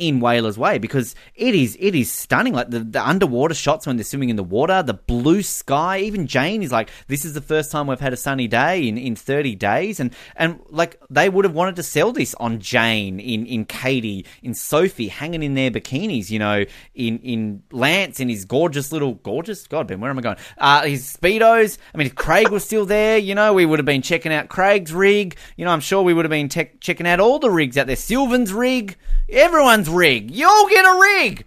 in 0.00 0.18
Whalers 0.18 0.58
Way 0.58 0.78
because 0.78 1.14
it 1.34 1.54
is 1.54 1.76
it 1.78 1.94
is 1.94 2.10
stunning. 2.10 2.54
Like 2.54 2.70
the, 2.70 2.80
the 2.80 3.06
underwater 3.06 3.54
shots 3.54 3.86
when 3.86 3.96
they're 3.96 4.04
swimming 4.04 4.30
in 4.30 4.36
the 4.36 4.42
water, 4.42 4.82
the 4.82 4.94
blue 4.94 5.42
sky. 5.42 5.98
Even 5.98 6.26
Jane 6.26 6.62
is 6.62 6.72
like, 6.72 6.90
"This 7.06 7.24
is 7.24 7.34
the 7.34 7.40
first 7.40 7.70
time 7.70 7.86
we've 7.86 8.00
had 8.00 8.12
a 8.12 8.16
sunny 8.16 8.48
day 8.48 8.88
in, 8.88 8.96
in 8.98 9.14
thirty 9.14 9.54
days," 9.54 10.00
and 10.00 10.14
and 10.34 10.60
like 10.70 11.00
they 11.10 11.28
would 11.28 11.44
have 11.44 11.54
wanted 11.54 11.76
to 11.76 11.82
sell 11.82 12.12
this 12.12 12.34
on 12.36 12.58
Jane, 12.58 13.20
in 13.20 13.46
in 13.46 13.66
Katie, 13.66 14.24
in 14.42 14.54
Sophie, 14.54 15.08
hanging 15.08 15.42
in 15.42 15.54
their 15.54 15.70
bikinis, 15.70 16.30
you 16.30 16.38
know, 16.38 16.64
in 16.94 17.18
in 17.18 17.62
Lance 17.70 18.18
in 18.18 18.28
his 18.28 18.44
gorgeous 18.46 18.90
little 18.92 19.14
gorgeous 19.14 19.66
God, 19.66 19.86
Ben, 19.86 20.00
where 20.00 20.10
am 20.10 20.18
I 20.18 20.22
going? 20.22 20.36
Uh, 20.56 20.84
his 20.84 21.16
speedos. 21.16 21.76
I 21.94 21.98
mean, 21.98 22.06
if 22.06 22.14
Craig 22.14 22.48
was 22.48 22.64
still 22.64 22.86
there, 22.86 23.18
you 23.18 23.34
know, 23.34 23.52
we 23.52 23.66
would 23.66 23.78
have 23.78 23.86
been 23.86 24.02
checking 24.02 24.32
out 24.32 24.48
Craig's 24.48 24.92
rig. 24.94 25.36
You 25.56 25.66
know, 25.66 25.70
I'm 25.70 25.80
sure 25.80 26.02
we 26.02 26.14
would 26.14 26.24
have 26.24 26.30
been 26.30 26.48
te- 26.48 26.70
checking 26.80 27.06
out 27.06 27.20
all 27.20 27.38
the 27.38 27.50
rigs 27.50 27.76
out 27.76 27.86
there. 27.86 27.96
Sylvan's 27.96 28.52
rig. 28.52 28.96
Everyone's 29.28 29.89
rig. 29.90 30.30
You'll 30.30 30.68
get 30.68 30.84
a 30.84 30.98
rig. 31.00 31.44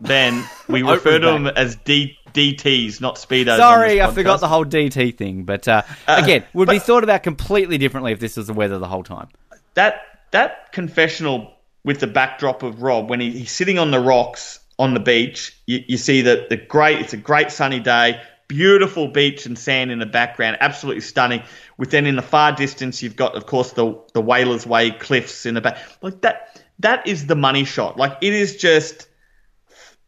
Then 0.00 0.44
we 0.68 0.82
refer 0.90 1.18
to 1.18 1.26
them 1.26 1.46
as 1.46 1.76
D- 1.76 2.16
DTs, 2.32 3.00
not 3.00 3.16
speedos. 3.16 3.56
Sorry, 3.56 4.00
I 4.00 4.10
forgot 4.10 4.40
the 4.40 4.48
whole 4.48 4.64
DT 4.64 5.16
thing. 5.16 5.44
But 5.44 5.68
uh, 5.68 5.82
uh, 6.06 6.20
again, 6.22 6.44
would 6.52 6.66
but, 6.66 6.72
be 6.72 6.78
thought 6.78 7.04
about 7.04 7.22
completely 7.22 7.78
differently 7.78 8.12
if 8.12 8.20
this 8.20 8.36
was 8.36 8.46
the 8.46 8.54
weather 8.54 8.78
the 8.78 8.88
whole 8.88 9.04
time. 9.04 9.28
That 9.74 10.02
that 10.30 10.72
confessional 10.72 11.54
with 11.84 12.00
the 12.00 12.06
backdrop 12.06 12.62
of 12.62 12.82
Rob 12.82 13.08
when 13.10 13.20
he, 13.20 13.30
he's 13.30 13.52
sitting 13.52 13.78
on 13.78 13.90
the 13.90 14.00
rocks 14.00 14.60
on 14.78 14.94
the 14.94 15.00
beach. 15.00 15.56
You, 15.66 15.80
you 15.86 15.96
see 15.96 16.22
that 16.22 16.48
the 16.48 16.56
great. 16.56 17.00
It's 17.00 17.12
a 17.12 17.18
great 17.18 17.50
sunny 17.50 17.80
day. 17.80 18.20
Beautiful 18.48 19.06
beach 19.06 19.46
and 19.46 19.56
sand 19.56 19.92
in 19.92 20.00
the 20.00 20.06
background, 20.06 20.56
absolutely 20.60 21.02
stunning. 21.02 21.42
With 21.76 21.92
then 21.92 22.04
in 22.04 22.16
the 22.16 22.22
far 22.22 22.50
distance, 22.50 23.00
you've 23.00 23.14
got, 23.14 23.36
of 23.36 23.46
course, 23.46 23.72
the 23.72 24.00
the 24.12 24.20
Whalers 24.20 24.66
Way 24.66 24.90
cliffs 24.90 25.46
in 25.46 25.54
the 25.54 25.60
back. 25.60 25.78
Like 26.02 26.20
that, 26.22 26.49
that 26.80 27.06
is 27.06 27.26
the 27.26 27.36
money 27.36 27.64
shot. 27.64 27.96
Like 27.96 28.18
it 28.20 28.32
is 28.32 28.56
just 28.56 29.06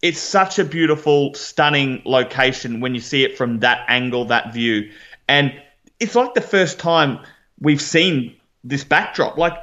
it's 0.03 0.19
such 0.19 0.59
a 0.59 0.65
beautiful, 0.65 1.33
stunning 1.35 2.03
location 2.05 2.81
when 2.81 2.95
you 2.95 3.01
see 3.01 3.25
it 3.25 3.39
from 3.39 3.61
that 3.61 3.85
angle, 3.89 4.27
that 4.27 4.53
view. 4.53 4.91
And 5.29 5.55
it's 6.01 6.17
like 6.17 6.35
the 6.35 6.41
first 6.41 6.81
time 6.81 7.21
we've 7.61 7.81
seen 7.81 8.37
this 8.65 8.83
backdrop. 8.83 9.39
Like 9.39 9.55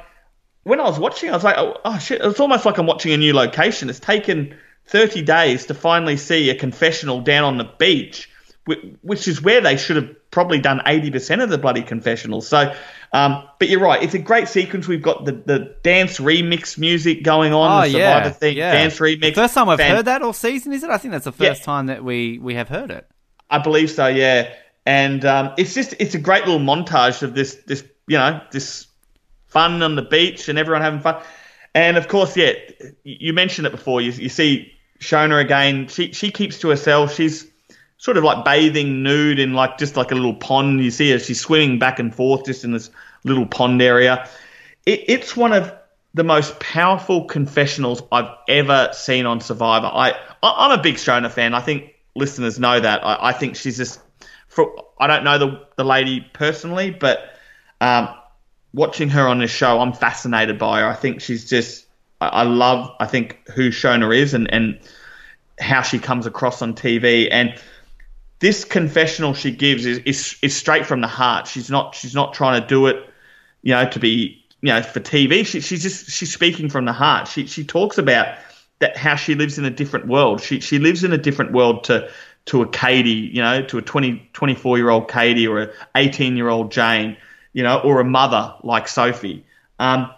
when 0.62 0.80
I 0.80 0.84
was 0.84 0.98
watching, 0.98 1.30
I 1.30 1.34
was 1.34 1.44
like, 1.44 1.58
oh, 1.58 1.76
oh 1.84 1.98
shit, 1.98 2.22
it's 2.22 2.40
almost 2.40 2.64
like 2.64 2.78
I'm 2.78 2.86
watching 2.86 3.12
a 3.12 3.18
new 3.18 3.34
location. 3.34 3.90
It's 3.90 4.00
taken 4.00 4.56
30 4.86 5.22
days 5.22 5.66
to 5.66 5.74
finally 5.74 6.16
see 6.16 6.48
a 6.48 6.54
confessional 6.54 7.20
down 7.20 7.44
on 7.44 7.58
the 7.58 7.70
beach, 7.78 8.30
which 9.02 9.28
is 9.28 9.42
where 9.42 9.60
they 9.60 9.76
should 9.76 9.96
have 9.96 10.30
probably 10.30 10.58
done 10.58 10.80
80% 10.86 11.42
of 11.42 11.50
the 11.50 11.58
bloody 11.58 11.82
confessionals. 11.82 12.48
So 12.48 12.74
um, 13.12 13.48
but 13.58 13.68
you're 13.68 13.80
right. 13.80 14.02
It's 14.02 14.14
a 14.14 14.18
great 14.18 14.48
sequence. 14.48 14.86
We've 14.86 15.02
got 15.02 15.24
the, 15.24 15.32
the 15.32 15.76
dance 15.82 16.18
remix 16.18 16.78
music 16.78 17.22
going 17.24 17.52
on. 17.52 17.70
Oh, 17.70 17.84
the 17.84 17.92
Survivor 17.92 18.28
yeah, 18.28 18.30
thing, 18.30 18.56
yeah. 18.56 18.72
dance 18.72 18.98
remix. 18.98 19.34
First 19.34 19.54
time 19.54 19.68
I've 19.68 19.78
Fan- 19.78 19.96
heard 19.96 20.04
that 20.04 20.22
all 20.22 20.32
season, 20.32 20.72
is 20.72 20.84
it? 20.84 20.90
I 20.90 20.98
think 20.98 21.12
that's 21.12 21.24
the 21.24 21.32
first 21.32 21.62
yeah. 21.62 21.64
time 21.64 21.86
that 21.86 22.04
we, 22.04 22.38
we 22.38 22.54
have 22.54 22.68
heard 22.68 22.90
it. 22.90 23.08
I 23.50 23.58
believe 23.58 23.90
so, 23.90 24.06
yeah. 24.06 24.52
And 24.86 25.24
um, 25.24 25.52
it's 25.58 25.74
just 25.74 25.94
it's 25.98 26.14
a 26.14 26.18
great 26.18 26.46
little 26.46 26.60
montage 26.60 27.22
of 27.22 27.34
this 27.34 27.56
this 27.66 27.84
you 28.06 28.16
know 28.16 28.40
this 28.50 28.86
fun 29.46 29.82
on 29.82 29.94
the 29.94 30.02
beach 30.02 30.48
and 30.48 30.58
everyone 30.58 30.82
having 30.82 31.00
fun. 31.00 31.22
And 31.74 31.96
of 31.96 32.08
course, 32.08 32.36
yeah, 32.36 32.52
you 33.04 33.32
mentioned 33.32 33.66
it 33.66 33.70
before. 33.70 34.00
You, 34.00 34.12
you 34.12 34.28
see 34.28 34.72
Shonee 35.00 35.40
again. 35.40 35.88
She 35.88 36.12
she 36.12 36.30
keeps 36.30 36.60
to 36.60 36.68
herself. 36.70 37.14
She's 37.14 37.49
sort 38.00 38.16
of 38.16 38.24
like 38.24 38.46
bathing 38.46 39.02
nude 39.02 39.38
in 39.38 39.52
like 39.52 39.76
just 39.76 39.94
like 39.94 40.10
a 40.10 40.14
little 40.14 40.34
pond. 40.34 40.82
You 40.82 40.90
see 40.90 41.10
her, 41.10 41.18
she's 41.18 41.38
swimming 41.38 41.78
back 41.78 41.98
and 41.98 42.14
forth 42.14 42.46
just 42.46 42.64
in 42.64 42.72
this 42.72 42.90
little 43.24 43.44
pond 43.44 43.82
area. 43.82 44.26
It, 44.86 45.04
it's 45.06 45.36
one 45.36 45.52
of 45.52 45.70
the 46.14 46.24
most 46.24 46.58
powerful 46.60 47.26
confessionals 47.26 48.02
I've 48.10 48.30
ever 48.48 48.88
seen 48.94 49.26
on 49.26 49.42
Survivor. 49.42 49.86
I, 49.86 50.14
I 50.42 50.72
am 50.72 50.78
a 50.78 50.82
big 50.82 50.94
Shonee 50.94 51.30
fan. 51.30 51.52
I 51.52 51.60
think 51.60 51.94
listeners 52.16 52.58
know 52.58 52.80
that. 52.80 53.04
I, 53.04 53.28
I 53.28 53.32
think 53.32 53.54
she's 53.54 53.76
just. 53.76 54.00
For, 54.48 54.82
I 54.98 55.06
don't 55.06 55.22
know 55.22 55.38
the 55.38 55.66
the 55.76 55.84
lady 55.84 56.26
personally, 56.32 56.90
but 56.90 57.20
um, 57.82 58.08
watching 58.72 59.10
her 59.10 59.28
on 59.28 59.40
this 59.40 59.50
show, 59.50 59.78
I'm 59.78 59.92
fascinated 59.92 60.58
by 60.58 60.80
her. 60.80 60.88
I 60.88 60.94
think 60.94 61.20
she's 61.20 61.50
just. 61.50 61.84
I, 62.18 62.28
I 62.28 62.42
love. 62.44 62.96
I 62.98 63.06
think 63.06 63.46
who 63.50 63.68
Shonee 63.68 64.16
is 64.16 64.32
and 64.32 64.50
and 64.50 64.80
how 65.60 65.82
she 65.82 65.98
comes 65.98 66.24
across 66.24 66.62
on 66.62 66.72
TV 66.72 67.28
and 67.30 67.60
this 68.40 68.64
confessional 68.64 69.34
she 69.34 69.50
gives 69.50 69.86
is, 69.86 69.98
is 69.98 70.36
is 70.42 70.56
straight 70.56 70.86
from 70.86 71.00
the 71.00 71.06
heart. 71.06 71.46
She's 71.46 71.70
not 71.70 71.94
she's 71.94 72.14
not 72.14 72.34
trying 72.34 72.60
to 72.60 72.66
do 72.66 72.86
it, 72.86 73.08
you 73.62 73.72
know, 73.72 73.88
to 73.88 73.98
be 73.98 74.44
you 74.60 74.72
know 74.72 74.82
for 74.82 75.00
TV. 75.00 75.46
She, 75.46 75.60
she's 75.60 75.82
just 75.82 76.10
she's 76.10 76.32
speaking 76.32 76.68
from 76.68 76.86
the 76.86 76.92
heart. 76.92 77.28
She 77.28 77.46
she 77.46 77.64
talks 77.64 77.98
about 77.98 78.36
that 78.80 78.96
how 78.96 79.14
she 79.14 79.34
lives 79.34 79.58
in 79.58 79.64
a 79.64 79.70
different 79.70 80.08
world. 80.08 80.40
She 80.40 80.60
she 80.60 80.78
lives 80.78 81.04
in 81.04 81.12
a 81.12 81.18
different 81.18 81.52
world 81.52 81.84
to 81.84 82.10
to 82.46 82.62
a 82.62 82.68
Katie, 82.68 83.10
you 83.10 83.42
know, 83.42 83.62
to 83.62 83.78
a 83.78 83.82
20, 83.82 84.30
24 84.32 84.78
year 84.78 84.88
old 84.88 85.10
Katie 85.10 85.46
or 85.46 85.60
a 85.60 85.70
18 85.94 86.36
year 86.36 86.48
old 86.48 86.72
Jane, 86.72 87.16
you 87.52 87.62
know, 87.62 87.78
or 87.80 88.00
a 88.00 88.04
mother 88.04 88.54
like 88.62 88.88
Sophie. 88.88 89.44
Um, 89.78 90.10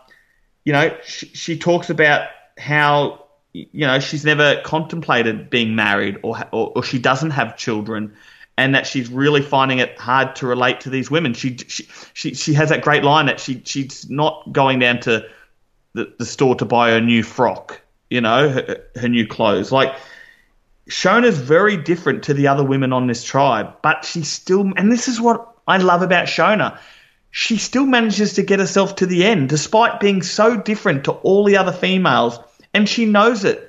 you 0.65 0.73
know, 0.73 0.97
she, 1.05 1.27
she 1.27 1.59
talks 1.59 1.91
about 1.91 2.29
how 2.57 3.22
you 3.53 3.87
know 3.87 3.99
she's 3.99 4.25
never 4.25 4.61
contemplated 4.65 5.51
being 5.51 5.75
married 5.75 6.19
or, 6.23 6.39
or, 6.53 6.73
or 6.77 6.83
she 6.83 6.99
doesn't 6.99 7.31
have 7.31 7.57
children 7.57 8.15
and 8.59 8.75
that 8.75 8.87
she's 8.87 9.11
really 9.11 9.43
finding 9.43 9.79
it 9.79 9.99
hard 9.99 10.37
to 10.37 10.47
relate 10.47 10.81
to 10.81 10.91
these 10.91 11.11
women. 11.11 11.35
She 11.35 11.57
she 11.57 11.89
she, 12.15 12.35
she 12.35 12.55
has 12.55 12.69
that 12.69 12.83
great 12.83 13.03
line 13.03 13.27
that 13.27 13.41
she 13.41 13.63
she's 13.65 14.09
not 14.11 14.53
going 14.53 14.79
down 14.79 15.01
to 15.01 15.27
the, 15.95 16.13
the 16.19 16.27
store 16.27 16.55
to 16.57 16.65
buy 16.65 16.91
a 16.91 17.01
new 17.01 17.23
frock 17.23 17.81
you 18.11 18.21
know 18.21 18.49
her, 18.49 18.83
her 18.97 19.09
new 19.09 19.27
clothes. 19.27 19.73
Like 19.73 19.95
Shonee's 20.89 21.39
very 21.39 21.77
different 21.77 22.25
to 22.25 22.35
the 22.35 22.49
other 22.49 22.65
women 22.65 22.93
on 22.93 23.07
this 23.07 23.25
tribe 23.25 23.75
but 23.83 24.05
she 24.05 24.23
still 24.23 24.71
and 24.77 24.91
this 24.93 25.09
is 25.09 25.21
what 25.21 25.49
I 25.67 25.79
love 25.79 26.03
about 26.03 26.27
Shona. 26.27 26.79
She 27.31 27.57
still 27.57 27.87
manages 27.87 28.35
to 28.35 28.43
get 28.43 28.59
herself 28.59 28.97
to 28.97 29.07
the 29.07 29.25
end 29.25 29.49
despite 29.49 30.01
being 30.01 30.23
so 30.23 30.57
different 30.57 31.05
to 31.05 31.13
all 31.13 31.45
the 31.45 31.57
other 31.57 31.73
females 31.73 32.39
and 32.75 32.89
she 32.89 33.05
knows 33.05 33.45
it. 33.45 33.69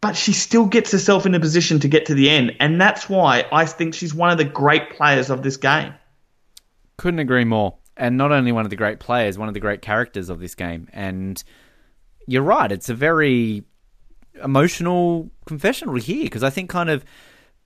But 0.00 0.16
she 0.16 0.34
still 0.34 0.66
gets 0.66 0.92
herself 0.92 1.24
in 1.24 1.34
a 1.34 1.40
position 1.40 1.80
to 1.80 1.88
get 1.88 2.06
to 2.06 2.14
the 2.14 2.28
end, 2.28 2.56
and 2.60 2.78
that's 2.80 3.08
why 3.08 3.46
I 3.50 3.64
think 3.64 3.94
she's 3.94 4.14
one 4.14 4.30
of 4.30 4.36
the 4.36 4.44
great 4.44 4.90
players 4.90 5.30
of 5.30 5.42
this 5.42 5.56
game. 5.56 5.94
Couldn't 6.98 7.20
agree 7.20 7.44
more. 7.44 7.76
And 7.96 8.18
not 8.18 8.30
only 8.30 8.52
one 8.52 8.66
of 8.66 8.70
the 8.70 8.76
great 8.76 8.98
players, 8.98 9.38
one 9.38 9.48
of 9.48 9.54
the 9.54 9.60
great 9.60 9.80
characters 9.80 10.28
of 10.28 10.40
this 10.40 10.54
game. 10.54 10.88
And 10.92 11.42
you're 12.26 12.42
right, 12.42 12.70
it's 12.70 12.88
a 12.88 12.94
very 12.94 13.64
emotional 14.42 15.30
confessional 15.46 15.94
here 15.94 16.24
because 16.24 16.42
I 16.42 16.50
think 16.50 16.70
kind 16.70 16.90
of 16.90 17.04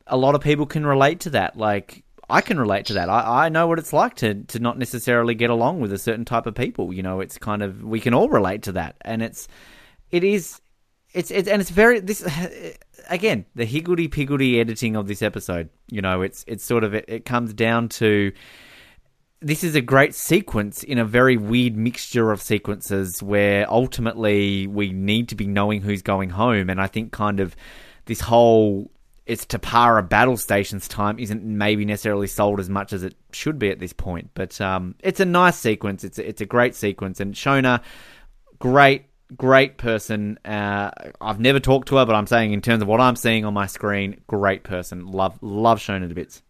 a 0.06 0.16
lot 0.16 0.34
of 0.34 0.40
people 0.40 0.66
can 0.66 0.86
relate 0.86 1.20
to 1.20 1.30
that. 1.30 1.56
Like 1.56 2.04
I 2.28 2.40
can 2.40 2.58
relate 2.58 2.86
to 2.86 2.94
that. 2.94 3.08
I, 3.08 3.46
I 3.46 3.48
know 3.48 3.66
what 3.66 3.78
it's 3.78 3.92
like 3.92 4.16
to 4.16 4.34
to 4.44 4.58
not 4.58 4.78
necessarily 4.78 5.34
get 5.34 5.50
along 5.50 5.80
with 5.80 5.92
a 5.92 5.98
certain 5.98 6.24
type 6.24 6.46
of 6.46 6.54
people. 6.54 6.92
You 6.92 7.02
know, 7.02 7.20
it's 7.20 7.38
kind 7.38 7.62
of 7.62 7.82
we 7.82 8.00
can 8.00 8.14
all 8.14 8.28
relate 8.28 8.62
to 8.64 8.72
that, 8.72 8.96
and 9.02 9.22
it's 9.22 9.48
it 10.10 10.24
is 10.24 10.60
it's 11.14 11.30
it's 11.30 11.48
and 11.48 11.60
it's 11.60 11.70
very 11.70 12.00
this 12.00 12.26
again 13.10 13.44
the 13.54 13.64
higgledy 13.64 14.08
piggledy 14.08 14.60
editing 14.60 14.96
of 14.96 15.08
this 15.08 15.22
episode. 15.22 15.70
You 15.88 16.02
know, 16.02 16.22
it's 16.22 16.44
it's 16.46 16.64
sort 16.64 16.84
of 16.84 16.94
it, 16.94 17.04
it 17.08 17.24
comes 17.24 17.52
down 17.54 17.88
to 17.90 18.32
this 19.40 19.62
is 19.62 19.74
a 19.74 19.80
great 19.80 20.14
sequence 20.14 20.82
in 20.82 20.98
a 20.98 21.04
very 21.04 21.36
weird 21.36 21.76
mixture 21.76 22.32
of 22.32 22.42
sequences 22.42 23.22
where 23.22 23.70
ultimately 23.70 24.66
we 24.66 24.92
need 24.92 25.28
to 25.28 25.36
be 25.36 25.46
knowing 25.46 25.80
who's 25.80 26.02
going 26.02 26.30
home, 26.30 26.68
and 26.68 26.80
I 26.80 26.88
think 26.88 27.12
kind 27.12 27.40
of 27.40 27.54
this 28.06 28.20
whole 28.20 28.90
it's 29.26 29.44
Tapara 29.44 30.08
battle 30.08 30.38
stations 30.38 30.88
time 30.88 31.18
isn't 31.18 31.44
maybe 31.44 31.84
necessarily 31.84 32.26
sold 32.26 32.58
as 32.60 32.70
much 32.70 32.94
as 32.94 33.02
it 33.02 33.14
should 33.30 33.58
be 33.58 33.70
at 33.70 33.78
this 33.78 33.92
point, 33.92 34.30
but 34.34 34.58
um, 34.60 34.94
it's 35.00 35.20
a 35.20 35.26
nice 35.26 35.56
sequence. 35.56 36.02
It's 36.02 36.18
a, 36.18 36.26
it's 36.26 36.40
a 36.40 36.46
great 36.46 36.74
sequence, 36.74 37.20
and 37.20 37.34
Shonee, 37.34 37.80
great 38.58 39.04
great 39.36 39.76
person. 39.76 40.38
Uh, 40.44 40.90
I've 41.20 41.40
never 41.40 41.60
talked 41.60 41.88
to 41.88 41.96
her, 41.96 42.06
but 42.06 42.14
I'm 42.14 42.26
saying 42.26 42.52
in 42.52 42.62
terms 42.62 42.82
of 42.82 42.88
what 42.88 43.00
I'm 43.00 43.16
seeing 43.16 43.44
on 43.44 43.54
my 43.54 43.66
screen, 43.66 44.20
great 44.26 44.64
person. 44.64 45.06
Love 45.06 45.38
love 45.42 45.78
Shonee 45.78 46.08
to 46.08 46.14
bits. 46.14 46.42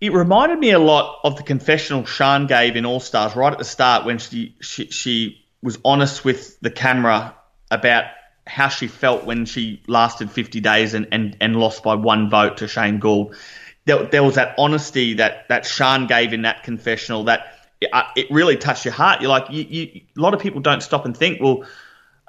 It 0.00 0.12
reminded 0.12 0.58
me 0.58 0.70
a 0.70 0.78
lot 0.78 1.20
of 1.24 1.36
the 1.36 1.42
confessional 1.42 2.04
Sean 2.04 2.46
gave 2.46 2.76
in 2.76 2.86
All 2.86 3.00
Stars 3.00 3.34
right 3.34 3.52
at 3.52 3.58
the 3.58 3.64
start 3.64 4.04
when 4.04 4.18
she, 4.18 4.54
she 4.60 4.86
she 4.90 5.44
was 5.62 5.78
honest 5.84 6.24
with 6.24 6.58
the 6.60 6.70
camera 6.70 7.34
about 7.70 8.04
how 8.46 8.68
she 8.68 8.86
felt 8.86 9.24
when 9.24 9.44
she 9.44 9.82
lasted 9.86 10.30
50 10.30 10.60
days 10.60 10.94
and, 10.94 11.08
and, 11.12 11.36
and 11.40 11.56
lost 11.56 11.82
by 11.82 11.94
one 11.94 12.30
vote 12.30 12.58
to 12.58 12.68
Shane 12.68 12.98
Gould. 12.98 13.36
There, 13.84 14.04
there 14.04 14.22
was 14.22 14.36
that 14.36 14.54
honesty 14.58 15.14
that, 15.14 15.48
that 15.48 15.66
Sean 15.66 16.06
gave 16.06 16.32
in 16.32 16.42
that 16.42 16.62
confessional 16.62 17.24
that 17.24 17.54
it, 17.80 17.90
uh, 17.92 18.04
it 18.16 18.30
really 18.30 18.56
touched 18.56 18.84
your 18.84 18.94
heart. 18.94 19.20
You're 19.20 19.30
like, 19.30 19.50
you, 19.50 19.64
you, 19.64 20.00
a 20.16 20.20
lot 20.20 20.32
of 20.32 20.40
people 20.40 20.60
don't 20.60 20.82
stop 20.82 21.04
and 21.04 21.16
think, 21.16 21.40
well, 21.42 21.64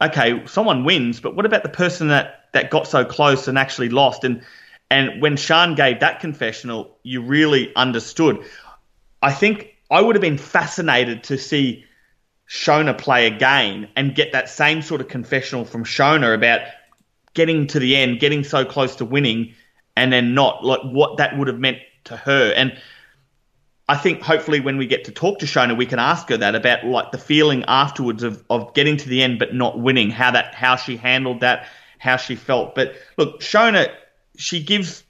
okay, 0.02 0.46
someone 0.46 0.84
wins, 0.84 1.20
but 1.20 1.36
what 1.36 1.46
about 1.46 1.64
the 1.64 1.70
person 1.70 2.10
that, 2.10 2.46
that 2.54 2.72
got 2.72 2.88
so 2.88 3.06
close 3.06 3.48
and 3.48 3.58
actually 3.58 3.90
lost? 3.90 4.24
And 4.24 4.44
and 4.92 5.22
when 5.22 5.38
Sean 5.38 5.76
gave 5.76 6.00
that 6.00 6.20
confessional, 6.20 6.98
you 7.04 7.22
really 7.22 7.74
understood. 7.76 8.44
I 9.22 9.32
think 9.32 9.76
I 9.92 10.02
would 10.02 10.16
have 10.16 10.22
been 10.22 10.40
fascinated 10.40 11.24
to 11.26 11.38
see 11.38 11.86
Shonee 12.50 12.98
play 12.98 13.28
again 13.28 13.90
and 13.96 14.16
get 14.16 14.32
that 14.32 14.50
same 14.50 14.82
sort 14.82 15.02
of 15.02 15.08
confessional 15.08 15.64
from 15.64 15.86
Shonee 15.86 16.34
about 16.34 16.62
getting 17.36 17.68
to 17.68 17.80
the 17.80 17.96
end, 17.96 18.20
getting 18.20 18.44
so 18.44 18.66
close 18.66 18.96
to 18.96 19.06
winning, 19.06 19.54
and 19.96 20.12
then 20.12 20.34
not 20.34 20.66
like 20.66 20.82
what 20.84 21.18
that 21.18 21.38
would 21.38 21.48
have 21.48 21.60
meant 21.60 21.78
to 22.06 22.18
her. 22.18 22.52
And 22.54 22.76
I 23.90 23.98
think 23.98 24.22
hopefully 24.22 24.60
when 24.60 24.78
we 24.78 24.86
get 24.86 25.06
to 25.06 25.11
talk 25.11 25.40
to 25.40 25.48
Shonee, 25.48 25.76
we 25.76 25.88
can 25.88 25.98
ask 25.98 26.30
her 26.30 26.38
that 26.38 26.53
about 26.53 26.86
like 26.86 27.11
the 27.11 27.18
feeling 27.18 27.66
afterwards 27.68 28.22
of, 28.22 28.44
of 28.48 28.76
getting 28.76 28.98
to 28.98 29.10
the 29.10 29.24
end 29.24 29.40
but 29.40 29.56
not 29.56 29.80
winning, 29.80 30.11
how 30.11 30.30
that 30.30 30.53
how 30.53 30.76
she 30.76 30.95
handled 30.95 31.40
that, 31.40 31.68
how 31.98 32.18
she 32.18 32.36
felt. 32.36 32.76
But 32.76 32.94
look, 33.18 33.41
Shonee, 33.41 33.91
she 34.38 34.61
gives 34.61 35.03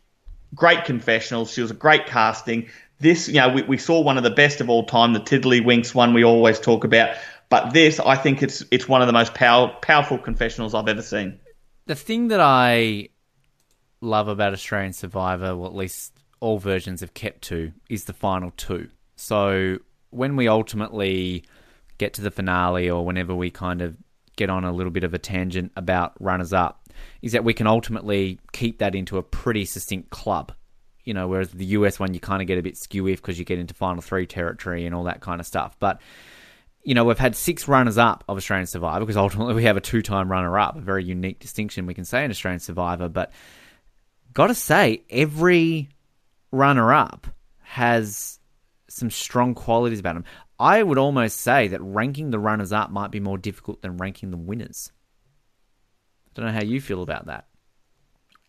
great 0.55 0.85
confessionals. 0.85 1.51
She 1.51 1.61
was 1.61 1.71
a 1.71 1.75
great 1.75 2.05
casting. 2.05 2.69
This, 2.99 3.27
you 3.27 3.35
know, 3.35 3.49
we, 3.49 3.63
we 3.63 3.77
saw 3.77 3.99
one 3.99 4.17
of 4.17 4.23
the 4.23 4.29
best 4.29 4.61
of 4.61 4.69
all 4.69 4.85
time, 4.85 5.11
the 5.11 5.19
Tiddlywinks 5.19 5.93
one 5.93 6.13
we 6.13 6.23
always 6.23 6.57
talk 6.57 6.85
about. 6.85 7.17
But 7.49 7.73
this, 7.73 7.99
I 7.99 8.15
think 8.15 8.41
it's 8.41 8.63
it's 8.71 8.87
one 8.87 9.01
of 9.01 9.07
the 9.07 9.13
most 9.13 9.33
power, 9.33 9.75
powerful 9.81 10.17
confessionals 10.17 10.73
I've 10.73 10.87
ever 10.87 11.01
seen. 11.01 11.37
The 11.85 11.95
thing 11.95 12.29
that 12.29 12.39
I 12.39 13.09
love 13.99 14.29
about 14.29 14.53
Australian 14.53 14.93
Survivor, 14.93 15.53
well, 15.57 15.67
at 15.67 15.75
least 15.75 16.18
all 16.39 16.59
versions 16.59 17.01
have 17.01 17.13
kept 17.13 17.41
to, 17.43 17.71
is 17.89 18.05
the 18.05 18.13
final 18.13 18.51
two. 18.57 18.89
So 19.15 19.79
when 20.11 20.35
we 20.35 20.47
ultimately 20.47 21.43
get 21.97 22.13
to 22.13 22.21
the 22.21 22.31
finale, 22.31 22.89
or 22.89 23.05
whenever 23.05 23.35
we 23.35 23.51
kind 23.51 23.81
of 23.81 23.95
get 24.35 24.49
on 24.49 24.63
a 24.63 24.71
little 24.71 24.91
bit 24.91 25.03
of 25.03 25.13
a 25.13 25.19
tangent 25.19 25.71
about 25.75 26.13
runners 26.19 26.53
up, 26.53 26.89
is 27.21 27.33
that 27.33 27.43
we 27.43 27.53
can 27.53 27.67
ultimately 27.67 28.39
keep 28.53 28.79
that 28.79 28.95
into 28.95 29.17
a 29.17 29.23
pretty 29.23 29.65
succinct 29.65 30.09
club. 30.09 30.53
You 31.03 31.13
know, 31.13 31.27
whereas 31.27 31.51
the 31.51 31.65
US 31.65 31.99
one 31.99 32.13
you 32.13 32.19
kind 32.19 32.41
of 32.41 32.47
get 32.47 32.57
a 32.57 32.61
bit 32.61 32.75
skewy 32.75 33.15
because 33.15 33.39
you 33.39 33.45
get 33.45 33.59
into 33.59 33.73
final 33.73 34.01
three 34.01 34.25
territory 34.25 34.85
and 34.85 34.95
all 34.95 35.03
that 35.05 35.21
kind 35.21 35.39
of 35.39 35.47
stuff. 35.47 35.75
But 35.79 36.01
you 36.83 36.93
know, 36.93 37.03
we've 37.03 37.19
had 37.19 37.35
six 37.35 37.67
runners 37.67 37.97
up 37.97 38.23
of 38.27 38.37
Australian 38.37 38.67
Survivor 38.67 39.01
because 39.01 39.17
ultimately 39.17 39.53
we 39.53 39.63
have 39.65 39.77
a 39.77 39.81
two 39.81 40.01
time 40.01 40.31
runner 40.31 40.57
up, 40.57 40.77
a 40.77 40.81
very 40.81 41.03
unique 41.03 41.39
distinction 41.39 41.85
we 41.85 41.93
can 41.93 42.05
say 42.05 42.23
in 42.23 42.31
Australian 42.31 42.59
Survivor. 42.59 43.09
But 43.09 43.31
gotta 44.33 44.55
say, 44.55 45.03
every 45.09 45.89
runner 46.51 46.93
up 46.93 47.27
has 47.61 48.39
some 48.87 49.11
strong 49.11 49.53
qualities 49.53 49.99
about 49.99 50.15
him. 50.15 50.25
I 50.59 50.83
would 50.83 50.97
almost 50.97 51.39
say 51.39 51.69
that 51.69 51.81
ranking 51.81 52.31
the 52.31 52.39
runners 52.39 52.71
up 52.71 52.91
might 52.91 53.11
be 53.11 53.19
more 53.19 53.37
difficult 53.37 53.81
than 53.81 53.97
ranking 53.97 54.31
the 54.31 54.37
winners. 54.37 54.91
I 56.27 56.31
don't 56.33 56.45
know 56.47 56.51
how 56.51 56.63
you 56.63 56.81
feel 56.81 57.01
about 57.01 57.27
that. 57.27 57.47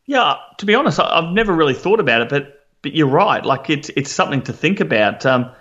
Yeah, 0.06 0.36
to 0.58 0.66
be 0.66 0.74
honest, 0.74 0.98
I've 0.98 1.32
never 1.32 1.54
really 1.54 1.74
thought 1.74 2.00
about 2.00 2.22
it, 2.22 2.28
but 2.28 2.66
but 2.82 2.94
you're 2.94 3.06
right. 3.06 3.44
Like 3.44 3.70
it's 3.70 3.90
it's 3.90 4.10
something 4.10 4.42
to 4.42 4.52
think 4.52 4.80
about 4.80 5.24
um, 5.24 5.52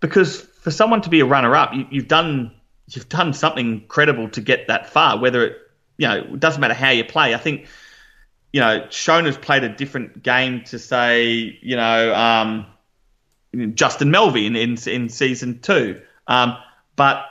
because 0.00 0.40
for 0.40 0.70
someone 0.70 1.00
to 1.02 1.08
be 1.08 1.20
a 1.20 1.24
runner 1.24 1.54
up, 1.56 1.72
you, 1.72 1.86
you've 1.90 2.08
done 2.08 2.52
you've 2.90 3.08
done 3.08 3.32
something 3.32 3.86
credible 3.86 4.28
to 4.30 4.40
get 4.40 4.66
that 4.68 4.90
far. 4.90 5.18
Whether 5.18 5.46
it 5.46 5.56
you 5.96 6.08
know 6.08 6.16
it 6.16 6.40
doesn't 6.40 6.60
matter 6.60 6.74
how 6.74 6.90
you 6.90 7.04
play. 7.04 7.34
I 7.34 7.38
think 7.38 7.66
you 8.54 8.60
know 8.60 8.86
Shona's 8.88 9.36
played 9.36 9.64
a 9.64 9.68
different 9.68 10.22
game 10.22 10.62
to 10.66 10.78
say 10.78 11.58
you 11.60 11.74
know 11.74 12.14
um, 12.14 12.66
Justin 13.74 14.10
Melvey 14.10 14.46
in 14.46 14.54
in, 14.54 14.78
in 14.88 15.08
season 15.08 15.58
two, 15.58 16.00
um, 16.28 16.56
but 16.94 17.24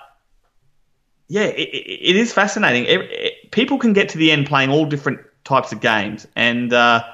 yeah, 1.30 1.45
it, 1.45 1.62
it 1.62 2.16
is 2.18 2.34
fascinating. 2.34 2.84
It, 2.84 3.00
it, 3.10 3.52
people 3.52 3.78
can 3.78 3.94
get 3.94 4.10
to 4.10 4.18
the 4.18 4.32
end 4.32 4.48
playing 4.48 4.70
all 4.70 4.86
different 4.86 5.22
types 5.45 5.72
of 5.72 5.80
games, 5.80 6.28
and 6.36 6.74
uh, 6.74 7.06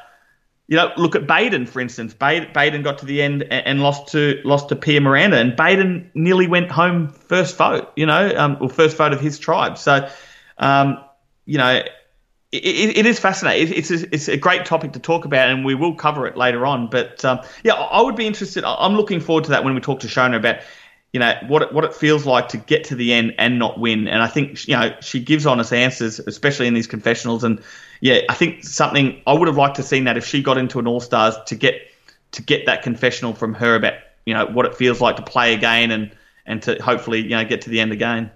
you 0.66 0.76
know, 0.76 0.92
look 0.98 1.16
at 1.16 1.28
Baden 1.28 1.68
for 1.68 1.80
instance. 1.80 2.16
Baden 2.16 2.82
got 2.82 2.98
to 2.98 3.06
the 3.06 3.22
end 3.22 3.44
and, 3.44 3.68
and, 3.68 3.84
lost 3.84 4.12
to 4.14 4.42
lost 4.44 4.70
to 4.70 4.76
Pia 4.76 5.02
Miranda, 5.02 5.38
and 5.38 5.56
Baden 5.56 6.10
nearly 6.16 6.48
went 6.48 6.72
home 6.72 7.10
first 7.10 7.58
vote. 7.58 7.92
You 7.96 8.08
know, 8.08 8.36
um, 8.36 8.58
or 8.60 8.70
first 8.70 8.98
vote 8.98 9.14
of 9.14 9.22
his 9.22 9.38
tribe. 9.38 9.78
So, 9.78 10.10
um, 10.58 10.98
you 11.46 11.60
know. 11.60 11.84
It, 12.52 12.98
it 12.98 13.06
is 13.06 13.20
fascinating. 13.20 13.78
It's 13.78 13.92
a, 13.92 14.14
it's 14.14 14.28
a 14.28 14.38
great 14.38 14.66
topic 14.66 14.94
to 14.94 15.00
talk 15.00 15.26
about, 15.26 15.50
and 15.50 15.64
we 15.64 15.76
will 15.76 15.94
cover 15.94 16.26
it 16.26 16.36
later 16.36 16.66
on. 16.66 16.90
But 16.90 17.24
um, 17.24 17.42
yeah, 17.64 17.74
I 17.74 18.02
would 18.02 18.16
be 18.16 18.26
interested. 18.26 18.64
I'm 18.64 18.96
looking 18.96 19.20
forward 19.20 19.44
to 19.46 19.52
that 19.52 19.64
when 19.64 19.76
we 19.76 19.82
talk 19.82 20.00
to 20.02 20.08
Shona 20.08 20.38
about 20.38 20.62
you 21.14 21.20
know 21.20 21.34
what 21.48 21.64
it, 21.64 21.74
what 21.74 21.84
it 21.84 21.94
feels 21.94 22.26
like 22.26 22.50
to 22.50 22.58
get 22.58 22.84
to 22.86 22.96
the 22.96 23.14
end 23.14 23.34
and 23.38 23.58
not 23.58 23.80
win. 23.80 24.08
And 24.08 24.22
I 24.22 24.28
think 24.28 24.68
you 24.68 24.76
know 24.76 24.96
she 25.02 25.20
gives 25.20 25.46
honest 25.46 25.74
answers, 25.74 26.20
especially 26.20 26.68
in 26.68 26.74
these 26.74 26.88
confessionals. 26.88 27.44
And 27.44 27.62
yeah, 28.02 28.22
I 28.30 28.34
think 28.34 28.64
something 28.64 29.22
I 29.26 29.34
would 29.34 29.48
have 29.48 29.58
liked 29.58 29.76
to 29.78 29.84
seen 29.84 30.06
that 30.06 30.18
if 30.18 30.26
she 30.26 30.44
got 30.44 30.58
into 30.58 30.80
an 30.80 30.88
All 30.88 31.00
Stars 31.00 31.36
to 31.48 31.56
get 31.56 31.82
to 32.32 32.44
get 32.44 32.66
that 32.68 32.84
confessional 32.84 33.34
from 33.34 33.54
her 33.56 33.76
about 33.76 33.94
you 34.26 34.34
know 34.34 34.46
what 34.46 34.66
it 34.66 34.76
feels 34.76 35.02
like 35.02 35.16
to 35.16 35.24
play 35.24 35.54
again 35.54 35.92
and 35.92 36.12
and 36.46 36.62
to 36.64 36.82
hopefully 36.82 37.22
you 37.22 37.30
know 37.30 37.46
get 37.46 37.62
to 37.62 37.70
the 37.70 37.80
end 37.80 37.92
again. 37.92 38.32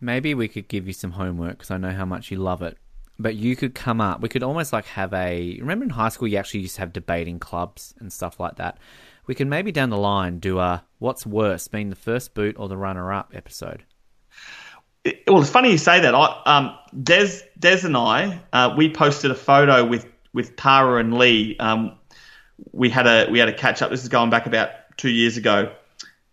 Maybe 0.00 0.34
we 0.34 0.48
could 0.48 0.68
give 0.68 0.86
you 0.86 0.94
some 0.94 1.12
homework 1.12 1.58
because 1.58 1.70
I 1.70 1.76
know 1.76 1.90
how 1.90 2.06
much 2.06 2.30
you 2.30 2.38
love 2.38 2.62
it. 2.62 2.78
But 3.20 3.36
you 3.36 3.54
could 3.54 3.74
come 3.74 4.00
up. 4.00 4.20
We 4.20 4.28
could 4.28 4.42
almost 4.42 4.72
like 4.72 4.86
have 4.86 5.12
a. 5.12 5.58
Remember 5.60 5.84
in 5.84 5.90
high 5.90 6.08
school, 6.08 6.26
you 6.26 6.38
actually 6.38 6.60
used 6.60 6.76
to 6.76 6.80
have 6.80 6.92
debating 6.92 7.38
clubs 7.38 7.94
and 8.00 8.12
stuff 8.12 8.40
like 8.40 8.56
that 8.56 8.78
we 9.30 9.34
can 9.36 9.48
maybe 9.48 9.70
down 9.70 9.90
the 9.90 9.96
line 9.96 10.40
do 10.40 10.58
a 10.58 10.82
what's 10.98 11.24
worse, 11.24 11.68
being 11.68 11.88
the 11.88 11.94
first 11.94 12.34
boot 12.34 12.56
or 12.58 12.68
the 12.68 12.76
runner 12.76 13.12
up 13.12 13.30
episode. 13.32 13.84
Well, 15.26 15.40
it's 15.40 15.50
funny 15.50 15.70
you 15.70 15.78
say 15.78 16.00
that. 16.00 16.16
I, 16.16 16.42
um, 16.46 16.76
Des, 17.00 17.38
Des 17.56 17.86
and 17.86 17.96
I, 17.96 18.40
uh, 18.52 18.74
we 18.76 18.92
posted 18.92 19.30
a 19.30 19.36
photo 19.36 19.84
with 19.84 20.04
with 20.32 20.56
Tara 20.56 20.98
and 20.98 21.16
Lee. 21.16 21.56
Um, 21.60 21.96
we 22.72 22.90
had 22.90 23.06
a 23.06 23.30
we 23.30 23.38
had 23.38 23.48
a 23.48 23.52
catch 23.52 23.82
up. 23.82 23.90
This 23.90 24.02
is 24.02 24.08
going 24.08 24.30
back 24.30 24.46
about 24.46 24.70
two 24.96 25.10
years 25.10 25.36
ago, 25.36 25.72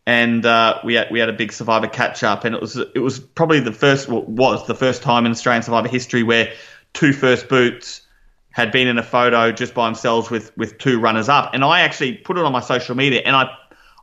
and 0.08 0.44
uh, 0.44 0.80
we 0.84 0.96
had 0.96 1.10
we 1.12 1.20
had 1.20 1.30
a 1.30 1.34
big 1.34 1.54
Survivor 1.54 1.88
catch 1.88 2.24
up, 2.24 2.46
and 2.46 2.56
it 2.56 2.62
was 2.62 2.78
it 2.78 3.00
was 3.00 3.20
probably 3.20 3.60
the 3.60 3.72
first 3.72 4.10
well, 4.10 4.24
was 4.24 4.66
the 4.66 4.74
first 4.74 5.04
time 5.04 5.28
in 5.28 5.32
Australian 5.32 5.62
Survivor 5.62 5.88
history 5.88 6.24
where 6.24 6.52
two 6.98 7.14
first 7.14 7.48
boots 7.48 8.02
had 8.50 8.72
been 8.72 8.88
in 8.88 8.98
a 8.98 9.04
photo 9.04 9.52
just 9.52 9.76
by 9.76 9.86
themselves 9.86 10.32
with 10.32 10.56
with 10.58 10.80
two 10.80 11.00
runners 11.00 11.30
up, 11.30 11.54
and 11.54 11.64
I 11.64 11.82
actually 11.82 12.14
put 12.14 12.38
it 12.38 12.44
on 12.44 12.52
my 12.52 12.60
social 12.60 12.96
media, 12.96 13.22
and 13.24 13.36
I 13.36 13.56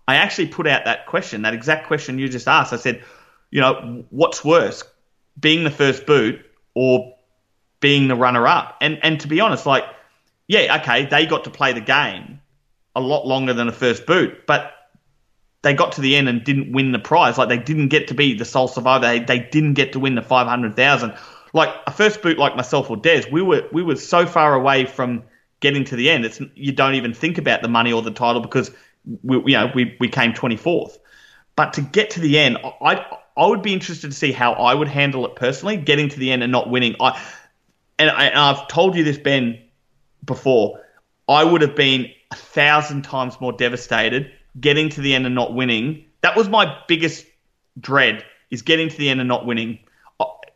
I 0.06 0.16
actually 0.16 0.46
put 0.46 0.66
out 0.68 0.84
that 0.84 1.06
question, 1.06 1.42
that 1.42 1.54
exact 1.54 1.88
question 1.88 2.18
you 2.18 2.28
just 2.28 2.46
asked. 2.46 2.72
I 2.72 2.76
said, 2.76 3.02
you 3.50 3.60
know, 3.60 4.04
what's 4.10 4.44
worse, 4.44 4.84
being 5.40 5.64
the 5.64 5.70
first 5.70 6.06
boot 6.06 6.44
or 6.74 7.16
being 7.80 8.06
the 8.06 8.14
runner 8.14 8.46
up? 8.46 8.76
And 8.80 9.00
and 9.02 9.18
to 9.20 9.28
be 9.28 9.40
honest, 9.40 9.66
like, 9.66 9.84
yeah, 10.46 10.78
okay, 10.80 11.06
they 11.06 11.26
got 11.26 11.44
to 11.44 11.50
play 11.50 11.72
the 11.72 11.80
game 11.80 12.40
a 12.94 13.00
lot 13.00 13.26
longer 13.26 13.54
than 13.54 13.66
a 13.66 13.72
first 13.72 14.06
boot, 14.06 14.46
but 14.46 14.72
they 15.62 15.74
got 15.74 15.92
to 15.92 16.00
the 16.00 16.14
end 16.14 16.28
and 16.28 16.44
didn't 16.44 16.70
win 16.72 16.92
the 16.92 17.00
prize. 17.00 17.38
Like 17.38 17.48
they 17.48 17.58
didn't 17.58 17.88
get 17.88 18.08
to 18.08 18.14
be 18.14 18.34
the 18.34 18.44
sole 18.44 18.68
survivor. 18.68 19.06
They, 19.06 19.18
they 19.18 19.38
didn't 19.40 19.74
get 19.74 19.94
to 19.94 19.98
win 19.98 20.14
the 20.14 20.22
five 20.22 20.46
hundred 20.46 20.76
thousand 20.76 21.14
like 21.54 21.70
a 21.86 21.92
first 21.92 22.20
boot 22.20 22.36
like 22.36 22.56
myself 22.56 22.90
or 22.90 22.96
Des, 22.98 23.24
we 23.30 23.40
were 23.40 23.66
we 23.72 23.82
were 23.82 23.96
so 23.96 24.26
far 24.26 24.54
away 24.54 24.84
from 24.84 25.22
getting 25.60 25.84
to 25.84 25.96
the 25.96 26.10
end. 26.10 26.26
It's 26.26 26.40
you 26.54 26.72
don't 26.72 26.96
even 26.96 27.14
think 27.14 27.38
about 27.38 27.62
the 27.62 27.68
money 27.68 27.92
or 27.92 28.02
the 28.02 28.10
title 28.10 28.42
because 28.42 28.70
we 29.22 29.36
you 29.52 29.56
know 29.56 29.70
we 29.74 29.96
we 29.98 30.08
came 30.08 30.32
24th. 30.32 30.98
But 31.56 31.74
to 31.74 31.80
get 31.80 32.10
to 32.10 32.20
the 32.20 32.38
end, 32.38 32.58
I 32.82 33.06
I 33.36 33.46
would 33.46 33.62
be 33.62 33.72
interested 33.72 34.10
to 34.10 34.16
see 34.16 34.32
how 34.32 34.52
I 34.52 34.74
would 34.74 34.88
handle 34.88 35.24
it 35.26 35.36
personally, 35.36 35.76
getting 35.76 36.08
to 36.10 36.18
the 36.18 36.32
end 36.32 36.42
and 36.42 36.52
not 36.52 36.68
winning. 36.68 36.96
I 37.00 37.22
and, 37.98 38.10
I, 38.10 38.24
and 38.24 38.38
I've 38.38 38.66
told 38.66 38.96
you 38.96 39.04
this 39.04 39.18
Ben 39.18 39.62
before. 40.24 40.80
I 41.28 41.42
would 41.42 41.62
have 41.62 41.76
been 41.76 42.10
a 42.32 42.36
thousand 42.36 43.02
times 43.02 43.40
more 43.40 43.52
devastated 43.52 44.32
getting 44.58 44.88
to 44.88 45.00
the 45.00 45.14
end 45.14 45.26
and 45.26 45.34
not 45.34 45.54
winning. 45.54 46.04
That 46.20 46.36
was 46.36 46.48
my 46.48 46.78
biggest 46.86 47.24
dread 47.78 48.24
is 48.50 48.62
getting 48.62 48.88
to 48.88 48.96
the 48.96 49.08
end 49.08 49.20
and 49.20 49.28
not 49.28 49.46
winning 49.46 49.80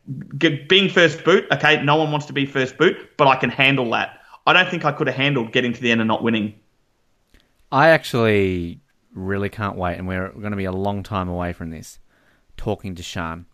being 0.09 0.89
first 0.89 1.25
boot, 1.25 1.47
okay, 1.53 1.83
no 1.83 1.97
one 1.97 2.11
wants 2.11 2.27
to 2.27 2.33
be 2.33 2.47
first 2.47 2.79
boot, 2.79 2.97
but 3.17 3.29
I 3.29 3.37
can 3.37 3.51
handle 3.51 3.91
that. 3.91 4.21
I 4.47 4.53
don't 4.55 4.69
think 4.71 4.85
I 4.85 4.93
could 4.93 5.07
have 5.07 5.17
handled 5.17 5.53
getting 5.53 5.75
to 5.75 5.81
the 5.81 5.91
end 5.91 6.01
and 6.01 6.09
not 6.09 6.23
winning. 6.23 6.55
I 7.71 7.91
actually 7.91 8.81
really 9.13 9.51
can't 9.51 9.77
wait, 9.77 9.99
and 9.99 10.09
we're 10.09 10.31
going 10.31 10.53
to 10.53 10.57
be 10.57 10.65
a 10.65 10.73
long 10.73 11.03
time 11.03 11.29
away 11.29 11.53
from 11.53 11.71
this. 11.71 11.99
Talking 12.57 12.95
to 12.95 13.03
Shane. 13.03 13.47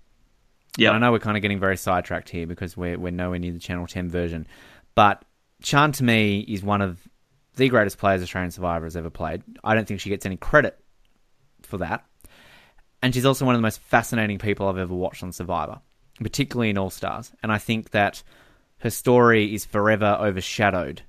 Yeah, 0.76 0.90
I 0.90 0.98
know 0.98 1.12
we're 1.12 1.18
kind 1.18 1.36
of 1.36 1.43
getting 1.43 1.60
very 1.60 1.76
sidetracked 1.76 2.28
here 2.31 2.47
because 2.47 2.76
we're 2.76 2.98
we're 2.98 3.12
nowhere 3.12 3.39
near 3.39 3.52
the 3.52 3.59
Channel 3.59 3.86
Ten 3.86 4.09
version, 4.09 4.47
but 4.94 5.24
Shane 5.62 5.93
to 5.93 6.05
me 6.05 6.40
is 6.40 6.62
one 6.62 6.81
of 6.81 7.06
the 7.56 7.68
greatest 7.68 7.98
players 7.98 8.22
Australian 8.22 8.51
Survivor 8.51 8.86
has 8.86 8.97
ever 8.97 9.10
played. 9.10 9.43
I 9.62 9.74
don't 9.74 9.86
think 9.86 10.01
she 10.01 10.09
gets 10.09 10.26
any 10.26 10.36
credit 10.36 10.78
for 11.62 11.78
that, 11.78 12.05
and 13.02 13.14
she's 13.14 13.26
also 13.26 13.44
one 13.44 13.55
of 13.55 13.59
the 13.59 13.62
most 13.62 13.81
fascinating 13.82 14.39
people 14.39 14.68
I've 14.68 14.78
ever 14.78 14.94
watched 14.94 15.22
on 15.22 15.32
Survivor 15.32 15.81
particularly 16.22 16.70
in 16.70 16.78
All 16.78 16.90
Stars. 16.90 17.32
And 17.42 17.50
I 17.52 17.58
think 17.58 17.90
that 17.90 18.22
her 18.78 18.90
story 18.90 19.54
is 19.54 19.64
forever 19.64 20.16
overshadowed 20.20 21.02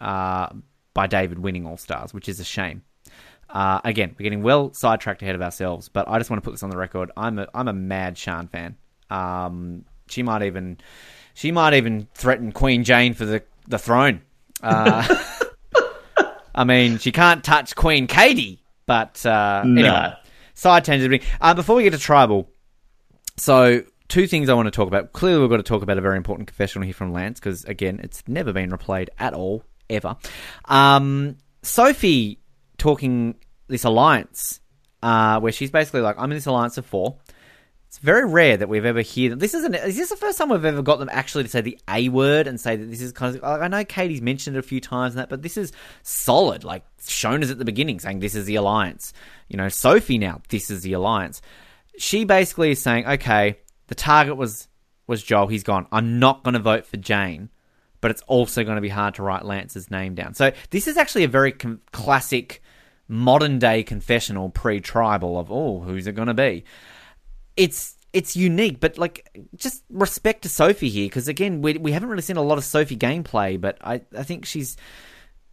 uh, 0.00 0.48
by 0.94 1.06
David 1.06 1.38
winning 1.38 1.66
All 1.66 1.76
Stars, 1.76 2.12
which 2.12 2.28
is 2.28 2.40
a 2.40 2.44
shame. 2.44 2.82
Uh, 3.48 3.80
again, 3.84 4.14
we're 4.18 4.24
getting 4.24 4.42
well 4.42 4.72
sidetracked 4.74 5.22
ahead 5.22 5.34
of 5.34 5.42
ourselves, 5.42 5.88
but 5.88 6.08
I 6.08 6.18
just 6.18 6.30
want 6.30 6.42
to 6.42 6.44
put 6.44 6.52
this 6.52 6.62
on 6.62 6.70
the 6.70 6.76
record. 6.76 7.10
I'm 7.16 7.38
a 7.38 7.46
I'm 7.54 7.68
a 7.68 7.72
mad 7.72 8.18
Shane 8.18 8.48
fan. 8.48 8.76
Um, 9.08 9.84
she 10.08 10.22
might 10.22 10.42
even 10.42 10.78
she 11.34 11.52
might 11.52 11.74
even 11.74 12.08
threaten 12.14 12.50
Queen 12.52 12.82
Jane 12.82 13.14
for 13.14 13.24
the 13.24 13.42
the 13.68 13.78
throne. 13.78 14.22
Uh, 14.62 15.06
I 16.54 16.64
mean, 16.64 16.98
she 16.98 17.12
can't 17.12 17.44
touch 17.44 17.76
Queen 17.76 18.06
Katie, 18.06 18.62
but 18.86 19.24
uh, 19.24 19.62
no. 19.64 19.80
anyway, 19.80 20.14
side 20.54 20.84
tangent. 20.84 21.22
Uh, 21.40 21.54
before 21.54 21.76
we 21.76 21.82
get 21.84 21.92
to 21.92 21.98
tribal, 21.98 22.48
So, 23.36 23.84
two 24.08 24.26
things 24.26 24.48
I 24.48 24.54
want 24.54 24.66
to 24.66 24.70
talk 24.70 24.88
about. 24.88 25.12
Clearly, 25.12 25.40
we've 25.40 25.50
got 25.50 25.56
to 25.58 25.62
talk 25.62 25.82
about 25.82 25.98
a 25.98 26.00
very 26.00 26.16
important 26.16 26.48
confessional 26.48 26.84
here 26.84 26.94
from 26.94 27.12
Lance 27.12 27.40
because, 27.40 27.64
again, 27.64 28.00
it's 28.02 28.22
never 28.26 28.52
been 28.52 28.70
replayed 28.70 29.08
at 29.18 29.34
all, 29.34 29.64
ever. 29.90 30.16
Um, 30.66 31.36
Sophie 31.62 32.40
talking 32.78 33.36
this 33.68 33.84
alliance 33.84 34.60
uh, 35.02 35.40
where 35.40 35.52
she's 35.52 35.70
basically 35.70 36.00
like, 36.00 36.16
I'm 36.18 36.30
in 36.30 36.36
this 36.36 36.46
alliance 36.46 36.78
of 36.78 36.86
four. 36.86 37.18
It's 37.88 37.98
very 37.98 38.28
rare 38.28 38.56
that 38.56 38.68
we've 38.68 38.84
ever 38.84 38.98
heard 38.98 39.30
them. 39.30 39.38
This 39.38 39.54
isn't. 39.54 39.74
Is 39.74 39.96
this 39.96 40.10
the 40.10 40.16
first 40.16 40.38
time 40.38 40.50
we've 40.50 40.64
ever 40.64 40.82
got 40.82 40.98
them 40.98 41.08
actually 41.10 41.44
to 41.44 41.48
say 41.50 41.60
the 41.60 41.78
A 41.88 42.08
word 42.08 42.46
and 42.46 42.60
say 42.60 42.76
that 42.76 42.84
this 42.84 43.00
is 43.00 43.12
kind 43.12 43.36
of? 43.36 43.42
Like, 43.42 43.60
I 43.60 43.68
know 43.68 43.84
Katie's 43.84 44.20
mentioned 44.20 44.56
it 44.56 44.58
a 44.58 44.62
few 44.62 44.80
times 44.80 45.14
and 45.14 45.20
that, 45.20 45.28
but 45.28 45.42
this 45.42 45.56
is 45.56 45.72
solid. 46.02 46.64
Like 46.64 46.84
shown 47.06 47.42
us 47.44 47.50
at 47.50 47.58
the 47.58 47.64
beginning, 47.64 48.00
saying 48.00 48.18
this 48.18 48.34
is 48.34 48.44
the 48.44 48.56
alliance. 48.56 49.12
You 49.48 49.56
know, 49.56 49.68
Sophie 49.68 50.18
now, 50.18 50.42
this 50.48 50.68
is 50.68 50.82
the 50.82 50.94
alliance. 50.94 51.40
She 51.96 52.24
basically 52.24 52.72
is 52.72 52.82
saying, 52.82 53.06
okay, 53.06 53.60
the 53.88 53.94
target 53.94 54.36
was 54.36 54.68
was 55.06 55.22
Joel. 55.22 55.46
He's 55.46 55.62
gone. 55.62 55.86
I'm 55.92 56.18
not 56.18 56.42
going 56.42 56.54
to 56.54 56.60
vote 56.60 56.86
for 56.86 56.96
Jane, 56.96 57.50
but 58.00 58.10
it's 58.10 58.22
also 58.22 58.64
going 58.64 58.76
to 58.76 58.82
be 58.82 58.88
hard 58.88 59.14
to 59.14 59.22
write 59.22 59.44
Lance's 59.44 59.90
name 59.90 60.14
down. 60.14 60.34
So 60.34 60.52
this 60.70 60.88
is 60.88 60.96
actually 60.96 61.24
a 61.24 61.28
very 61.28 61.52
com- 61.52 61.80
classic 61.92 62.62
modern 63.08 63.58
day 63.58 63.84
confessional 63.84 64.50
pre-tribal 64.50 65.38
of 65.38 65.50
oh, 65.52 65.80
who's 65.80 66.06
it 66.06 66.12
going 66.12 66.28
to 66.28 66.34
be? 66.34 66.64
it's 67.56 67.96
it's 68.12 68.36
unique, 68.36 68.80
but 68.80 68.96
like 68.96 69.28
just 69.56 69.82
respect 69.90 70.42
to 70.42 70.48
Sophie 70.48 70.88
here 70.88 71.06
because 71.06 71.28
again 71.28 71.62
we 71.62 71.76
we 71.78 71.92
haven't 71.92 72.08
really 72.08 72.22
seen 72.22 72.36
a 72.36 72.42
lot 72.42 72.58
of 72.58 72.64
Sophie 72.64 72.96
gameplay, 72.96 73.60
but 73.60 73.78
I 73.82 74.02
I 74.16 74.22
think 74.22 74.44
she's 74.44 74.76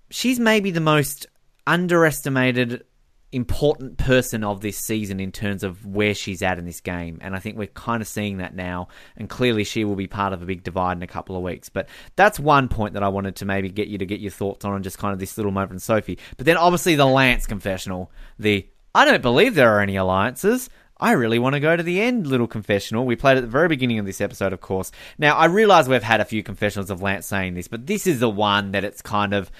she's 0.09 0.39
maybe 0.39 0.71
the 0.71 0.79
most 0.81 1.25
underestimated 1.65 2.85
important 3.33 3.97
person 3.97 4.43
of 4.43 4.61
this 4.61 4.77
season 4.77 5.19
in 5.19 5.31
terms 5.31 5.63
of 5.63 5.85
where 5.85 6.13
she's 6.13 6.41
at 6.41 6.59
in 6.59 6.65
this 6.65 6.81
game. 6.81 7.17
And 7.21 7.35
I 7.35 7.39
think 7.39 7.57
we're 7.57 7.67
kind 7.67 8.01
of 8.01 8.07
seeing 8.07 8.37
that 8.37 8.55
now. 8.55 8.89
And 9.17 9.29
clearly 9.29 9.63
she 9.63 9.85
will 9.85 9.95
be 9.95 10.07
part 10.07 10.33
of 10.33 10.41
a 10.41 10.45
big 10.45 10.63
divide 10.63 10.97
in 10.97 11.03
a 11.03 11.07
couple 11.07 11.35
of 11.35 11.43
weeks. 11.43 11.69
But 11.69 11.89
that's 12.15 12.39
one 12.39 12.67
point 12.67 12.93
that 12.93 13.03
I 13.03 13.07
wanted 13.07 13.35
to 13.37 13.45
maybe 13.45 13.69
get 13.69 13.87
you 13.87 13.97
to 13.97 14.05
get 14.05 14.19
your 14.19 14.31
thoughts 14.31 14.65
on 14.65 14.75
and 14.75 14.83
just 14.83 14.97
kind 14.97 15.13
of 15.13 15.19
this 15.19 15.37
little 15.37 15.51
moment. 15.51 15.63
From 15.63 15.79
Sophie 15.79 16.19
but 16.35 16.45
then 16.45 16.57
obviously 16.57 16.95
the 16.95 17.05
Lance 17.05 17.47
confessional 17.47 18.11
the 18.37 18.67
I 18.93 19.05
don't 19.05 19.21
believe 19.21 19.55
there 19.55 19.75
are 19.75 19.81
any 19.81 19.95
alliances. 19.95 20.69
I 20.99 21.13
really 21.13 21.39
want 21.39 21.53
to 21.53 21.59
go 21.59 21.75
to 21.75 21.81
the 21.81 22.01
end 22.01 22.27
little 22.27 22.47
confessional. 22.47 23.05
We 23.05 23.15
played 23.15 23.37
at 23.37 23.41
the 23.41 23.49
very 23.49 23.67
beginning 23.67 23.97
of 23.97 24.05
this 24.05 24.21
episode, 24.21 24.53
of 24.53 24.61
course. 24.61 24.91
Now, 25.17 25.35
I 25.35 25.45
realize 25.45 25.89
we've 25.89 26.03
had 26.03 26.21
a 26.21 26.25
few 26.25 26.43
confessionals 26.43 26.91
of 26.91 27.01
Lance 27.01 27.25
saying 27.25 27.55
this, 27.55 27.67
but 27.67 27.87
this 27.87 28.05
is 28.05 28.19
the 28.19 28.29
one 28.29 28.71
that 28.71 28.83
it's 28.83 29.01
kind 29.01 29.33
of 29.33 29.51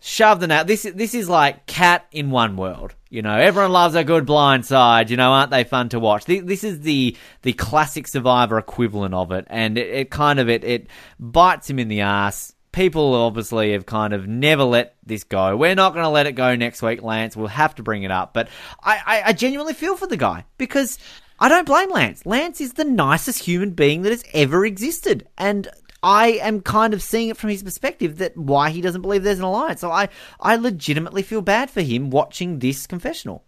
shoved 0.00 0.42
in 0.42 0.50
out. 0.50 0.66
This 0.66 0.82
this 0.82 1.14
is 1.14 1.28
like 1.28 1.66
cat 1.66 2.06
in 2.12 2.30
one 2.30 2.56
world. 2.56 2.94
You 3.10 3.22
know, 3.22 3.36
everyone 3.36 3.72
loves 3.72 3.94
a 3.94 4.04
good 4.04 4.26
blind 4.26 4.66
side. 4.66 5.10
You 5.10 5.16
know, 5.16 5.32
aren't 5.32 5.50
they 5.50 5.64
fun 5.64 5.88
to 5.90 6.00
watch? 6.00 6.24
This 6.24 6.64
is 6.64 6.80
the 6.80 7.16
the 7.42 7.52
classic 7.54 8.06
Survivor 8.06 8.58
equivalent 8.58 9.14
of 9.14 9.32
it, 9.32 9.46
and 9.48 9.78
it, 9.78 9.88
it 9.88 10.10
kind 10.10 10.38
of 10.38 10.48
it 10.48 10.64
it 10.64 10.88
bites 11.18 11.68
him 11.68 11.78
in 11.78 11.88
the 11.88 12.02
ass 12.02 12.54
people 12.70 13.14
obviously 13.14 13.72
have 13.72 13.86
kind 13.86 14.12
of 14.12 14.28
never 14.28 14.62
let 14.62 14.94
this 15.04 15.24
go. 15.24 15.56
We're 15.56 15.74
not 15.74 15.94
going 15.94 16.04
to 16.04 16.10
let 16.10 16.26
it 16.26 16.32
go 16.32 16.54
next 16.54 16.82
week, 16.82 17.02
Lance. 17.02 17.36
We'll 17.36 17.48
have 17.48 17.74
to 17.76 17.82
bring 17.82 18.02
it 18.02 18.10
up. 18.10 18.34
But 18.34 18.48
I, 18.82 19.00
I, 19.04 19.22
I, 19.26 19.32
genuinely 19.32 19.72
feel 19.72 19.96
for 19.96 20.06
the 20.06 20.16
guy 20.16 20.44
because 20.58 20.98
I 21.40 21.48
don't 21.48 21.66
blame 21.66 21.90
Lance. 21.90 22.24
Lance 22.26 22.60
is 22.60 22.74
the 22.74 22.84
nicest 22.84 23.42
human 23.42 23.70
being 23.70 24.02
that 24.02 24.12
has 24.12 24.24
ever 24.32 24.64
existed. 24.66 25.26
And 25.38 25.68
I 26.02 26.28
am 26.42 26.60
kind 26.60 26.94
of 26.94 27.02
seeing 27.02 27.28
it 27.28 27.36
from 27.36 27.50
his 27.50 27.62
perspective 27.62 28.18
that 28.18 28.36
why 28.36 28.70
he 28.70 28.80
doesn't 28.80 29.02
believe 29.02 29.22
there's 29.22 29.38
an 29.38 29.44
alliance. 29.44 29.80
So 29.80 29.90
I, 29.90 30.08
I 30.40 30.56
legitimately 30.56 31.22
feel 31.22 31.42
bad 31.42 31.70
for 31.70 31.80
him 31.80 32.10
watching 32.10 32.60
this 32.60 32.86
confessional. 32.86 33.44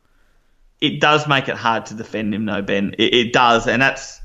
It 0.80 1.00
does 1.00 1.28
make 1.28 1.48
it 1.48 1.56
hard 1.56 1.86
to 1.86 1.94
defend 1.94 2.34
him, 2.34 2.46
though, 2.46 2.62
Ben. 2.62 2.94
It, 2.98 3.14
it 3.14 3.32
does. 3.32 3.66
And 3.66 3.82
that's 3.82 4.20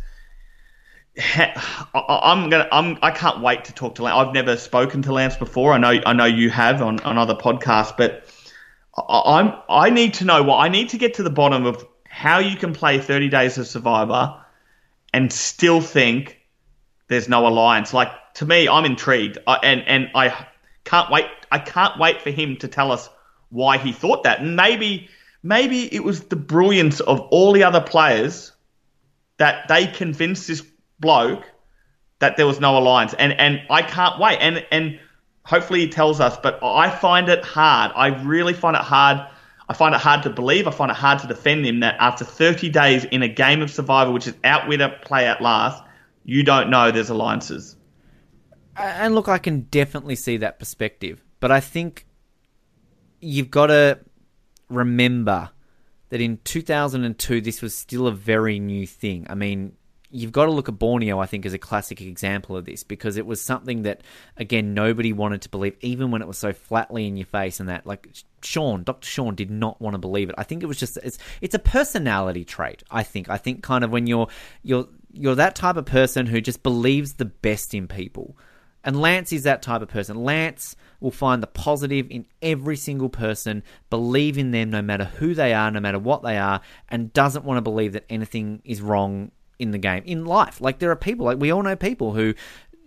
I'm 1.94 2.50
gonna. 2.50 2.68
I'm. 2.72 2.98
I 3.02 3.12
can't 3.12 3.42
wait 3.42 3.66
to 3.66 3.74
talk 3.74 3.96
to 3.96 4.04
Lance. 4.04 4.16
I've 4.18 4.34
never 4.34 4.58
spoken 4.58 5.02
to 5.04 5.14
Lance 5.14 5.38
before. 5.38 5.72
I 5.72 5.78
know. 5.78 6.02
I 6.06 6.14
know 6.14 6.26
you 6.26 6.50
have 6.50 6.82
on, 6.82 7.00
on 7.02 7.18
other 7.18 7.36
podcasts, 7.36 7.96
but 7.96 8.26
I'm. 8.98 9.54
I 9.70 9.90
need 9.90 10.16
to 10.16 10.26
know 10.26 10.44
what. 10.44 10.58
I 10.58 10.68
need 10.68 10.90
to 10.90 10.98
get 10.98 11.14
to 11.16 11.24
the 11.24 11.30
bottom 11.30 11.66
of 11.66 11.86
how 12.06 12.40
you 12.40 12.58
can 12.58 12.74
play 12.74 13.00
30 13.00 13.30
Days 13.30 13.58
of 13.58 13.68
Survivor 13.68 14.42
and 15.14 15.32
still 15.32 15.80
think 15.80 16.35
there's 17.08 17.30
no 17.30 17.48
alliance. 17.48 17.94
Like 17.94 18.10
to 18.36 18.46
me, 18.46 18.68
I'm 18.68 18.86
intrigued, 18.86 19.38
I, 19.48 19.60
and 19.64 19.82
and 19.88 20.10
I 20.16 20.48
can't 20.84 21.12
wait. 21.12 21.26
I 21.52 21.60
can't 21.60 22.00
wait 22.00 22.22
for 22.22 22.32
him 22.32 22.58
to 22.58 22.68
tell 22.68 22.92
us 22.92 23.10
why 23.50 23.78
he 23.78 23.92
thought 23.92 24.24
that. 24.24 24.42
And 24.42 24.56
maybe 24.56 25.10
maybe 25.44 25.94
it 25.94 26.04
was 26.04 26.22
the 26.26 26.36
brilliance 26.36 27.00
of 27.00 27.20
all 27.20 27.54
the 27.54 27.64
other 27.64 27.82
players 27.82 28.52
that 29.38 29.68
they 29.68 29.88
convinced 29.88 30.48
this 30.48 30.64
bloke 31.00 31.44
that 32.20 32.38
there 32.38 32.48
was 32.48 32.60
no 32.60 32.78
alliance, 32.78 33.14
and 33.14 33.34
and 33.34 33.62
I 33.70 33.82
can't 33.82 34.20
wait. 34.20 34.40
And 34.40 34.66
and 34.72 35.00
hopefully 35.44 35.82
he 35.82 35.90
tells 35.90 36.20
us. 36.20 36.38
But 36.42 36.60
I 36.64 36.90
find 36.90 37.30
it 37.30 37.44
hard. 37.44 37.92
I 37.96 38.08
really 38.24 38.54
find 38.54 38.76
it 38.76 38.82
hard. 38.82 39.28
I 39.68 39.74
find 39.74 39.96
it 39.96 40.02
hard 40.02 40.24
to 40.24 40.30
believe. 40.30 40.68
I 40.68 40.72
find 40.72 40.92
it 40.92 40.98
hard 40.98 41.20
to 41.20 41.28
defend 41.28 41.66
him 41.66 41.80
that 41.80 41.96
after 42.00 42.24
30 42.24 42.70
days 42.70 43.04
in 43.06 43.24
a 43.24 43.28
game 43.28 43.62
of 43.62 43.72
survival, 43.72 44.14
which 44.14 44.28
is 44.28 44.36
outwit 44.44 44.80
a 44.82 44.90
play 44.90 45.26
at 45.26 45.42
last, 45.42 45.84
you 46.26 46.44
don't 46.44 46.70
know 46.70 46.92
there's 46.92 47.10
alliances. 47.10 47.78
And 48.76 49.16
look, 49.16 49.30
I 49.30 49.38
can 49.38 49.62
definitely 49.62 50.16
see 50.16 50.38
that 50.38 50.60
perspective, 50.60 51.24
but 51.40 51.52
I 51.52 51.62
think 51.62 52.06
you've 53.22 53.50
got 53.50 53.68
to 53.68 54.00
remember 54.70 55.50
that 56.10 56.20
in 56.20 56.40
2002 56.44 57.42
this 57.42 57.62
was 57.62 57.74
still 57.74 58.08
a 58.08 58.12
very 58.12 58.60
new 58.60 58.86
thing. 58.86 59.28
I 59.30 59.36
mean, 59.36 59.78
you've 60.16 60.32
got 60.32 60.46
to 60.46 60.52
look 60.52 60.70
at 60.70 60.78
Borneo, 60.80 61.20
I 61.20 61.26
think, 61.26 61.46
as 61.46 61.54
a 61.54 61.58
classic 61.58 62.02
example 62.02 62.56
of 62.56 62.66
this 62.66 62.84
because 62.84 63.18
it 63.18 63.26
was 63.26 63.42
something 63.42 63.84
that, 63.84 64.02
again, 64.38 64.74
nobody 64.74 65.14
wanted 65.14 65.42
to 65.44 65.50
believe, 65.50 65.76
even 65.82 66.12
when 66.12 66.22
it 66.22 66.28
was 66.28 66.38
so 66.38 66.54
flatly 66.54 67.08
in 67.08 67.18
your 67.18 67.26
face. 67.26 67.60
And 67.60 67.70
that, 67.70 67.86
like, 67.86 68.10
Sean, 68.42 68.84
Dr. 68.84 69.08
Sean, 69.08 69.36
did 69.36 69.52
not 69.52 69.82
want 69.82 69.94
to 69.94 69.98
believe 69.98 70.30
it. 70.30 70.36
I 70.38 70.44
think 70.44 70.64
it 70.64 70.68
was 70.68 70.78
just 70.78 70.98
it's 70.98 71.18
it's 71.42 71.56
a 71.56 71.60
personality 71.60 72.46
trait. 72.46 72.84
I 72.90 73.04
think. 73.04 73.30
I 73.30 73.38
think 73.38 73.64
kind 73.64 73.84
of 73.84 73.92
when 73.92 74.08
you're 74.08 74.28
you're 74.64 74.88
you're 75.16 75.36
that 75.36 75.56
type 75.56 75.78
of 75.78 75.86
person 75.86 76.26
who 76.26 76.42
just 76.42 76.64
believes 76.64 77.14
the 77.14 77.26
best 77.26 77.74
in 77.74 77.88
people. 77.88 78.38
And 78.84 79.02
Lance 79.02 79.34
is 79.34 79.44
that 79.44 79.64
type 79.64 79.82
of 79.82 79.88
person. 79.88 80.24
Lance 80.24 80.76
will 81.00 81.12
find 81.12 81.42
the 81.42 81.48
positive 81.48 82.08
in 82.12 82.28
every 82.42 82.78
single 82.78 83.10
person, 83.10 83.64
believe 83.90 84.38
in 84.38 84.52
them 84.52 84.70
no 84.70 84.82
matter 84.82 85.06
who 85.06 85.34
they 85.34 85.54
are, 85.54 85.72
no 85.72 85.80
matter 85.80 85.98
what 85.98 86.22
they 86.22 86.38
are, 86.38 86.62
and 86.90 87.12
doesn't 87.12 87.46
want 87.46 87.58
to 87.58 87.62
believe 87.62 87.94
that 87.94 88.06
anything 88.10 88.62
is 88.64 88.82
wrong 88.82 89.32
in 89.58 89.72
the 89.72 89.78
game, 89.80 90.04
in 90.06 90.26
life. 90.26 90.62
Like 90.62 90.80
there 90.80 90.92
are 90.92 90.96
people, 90.96 91.26
like 91.26 91.40
we 91.40 91.52
all 91.52 91.64
know 91.64 91.76
people 91.76 92.14
who, 92.14 92.36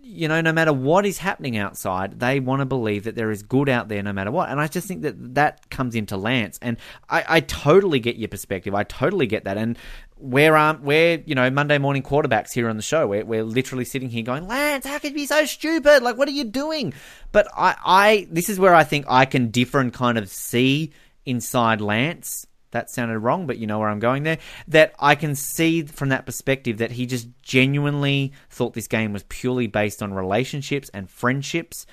you 0.01 0.27
know, 0.27 0.39
no 0.41 0.53
matter 0.53 0.73
what 0.73 1.05
is 1.05 1.17
happening 1.17 1.57
outside, 1.57 2.19
they 2.19 2.39
want 2.39 2.61
to 2.61 2.65
believe 2.65 3.03
that 3.03 3.15
there 3.15 3.29
is 3.29 3.43
good 3.43 3.69
out 3.69 3.89
there 3.89 4.01
no 4.01 4.13
matter 4.13 4.31
what. 4.31 4.49
And 4.49 4.59
I 4.59 4.67
just 4.67 4.87
think 4.87 5.01
that 5.01 5.35
that 5.35 5.69
comes 5.69 5.95
into 5.95 6.17
Lance. 6.17 6.57
And 6.61 6.77
I, 7.09 7.25
I 7.27 7.39
totally 7.41 7.99
get 7.99 8.15
your 8.15 8.29
perspective. 8.29 8.73
I 8.73 8.83
totally 8.83 9.27
get 9.27 9.43
that. 9.43 9.57
And 9.57 9.77
we're, 10.19 10.55
um, 10.55 10.83
we're, 10.83 11.23
you 11.25 11.33
know, 11.33 11.49
Monday 11.49 11.77
morning 11.77 12.03
quarterbacks 12.03 12.51
here 12.51 12.69
on 12.69 12.75
the 12.75 12.83
show. 12.83 13.07
We're, 13.07 13.25
we're 13.25 13.43
literally 13.43 13.85
sitting 13.85 14.09
here 14.09 14.23
going, 14.23 14.47
Lance, 14.47 14.85
how 14.85 14.99
could 14.99 15.11
you 15.11 15.15
be 15.15 15.25
so 15.25 15.45
stupid? 15.45 16.03
Like, 16.03 16.17
what 16.17 16.27
are 16.27 16.31
you 16.31 16.43
doing? 16.43 16.93
But 17.31 17.47
I, 17.55 17.75
I, 17.85 18.27
this 18.29 18.49
is 18.49 18.59
where 18.59 18.75
I 18.75 18.83
think 18.83 19.05
I 19.07 19.25
can 19.25 19.49
differ 19.49 19.79
and 19.79 19.93
kind 19.93 20.17
of 20.17 20.29
see 20.29 20.91
inside 21.25 21.81
Lance 21.81 22.45
that 22.71 22.89
sounded 22.89 23.19
wrong, 23.19 23.47
but 23.47 23.57
you 23.57 23.65
know 23.65 23.79
where 23.79 23.89
I'm 23.89 23.99
going 23.99 24.23
there. 24.23 24.37
That 24.67 24.93
I 24.99 25.15
can 25.15 25.35
see 25.35 25.83
from 25.83 26.09
that 26.09 26.25
perspective 26.25 26.77
that 26.77 26.91
he 26.91 27.05
just 27.05 27.27
genuinely 27.41 28.33
thought 28.49 28.73
this 28.73 28.87
game 28.87 29.13
was 29.13 29.23
purely 29.23 29.67
based 29.67 30.03
on 30.03 30.13
relationships 30.13 30.89
and 30.93 31.09
friendships 31.09 31.85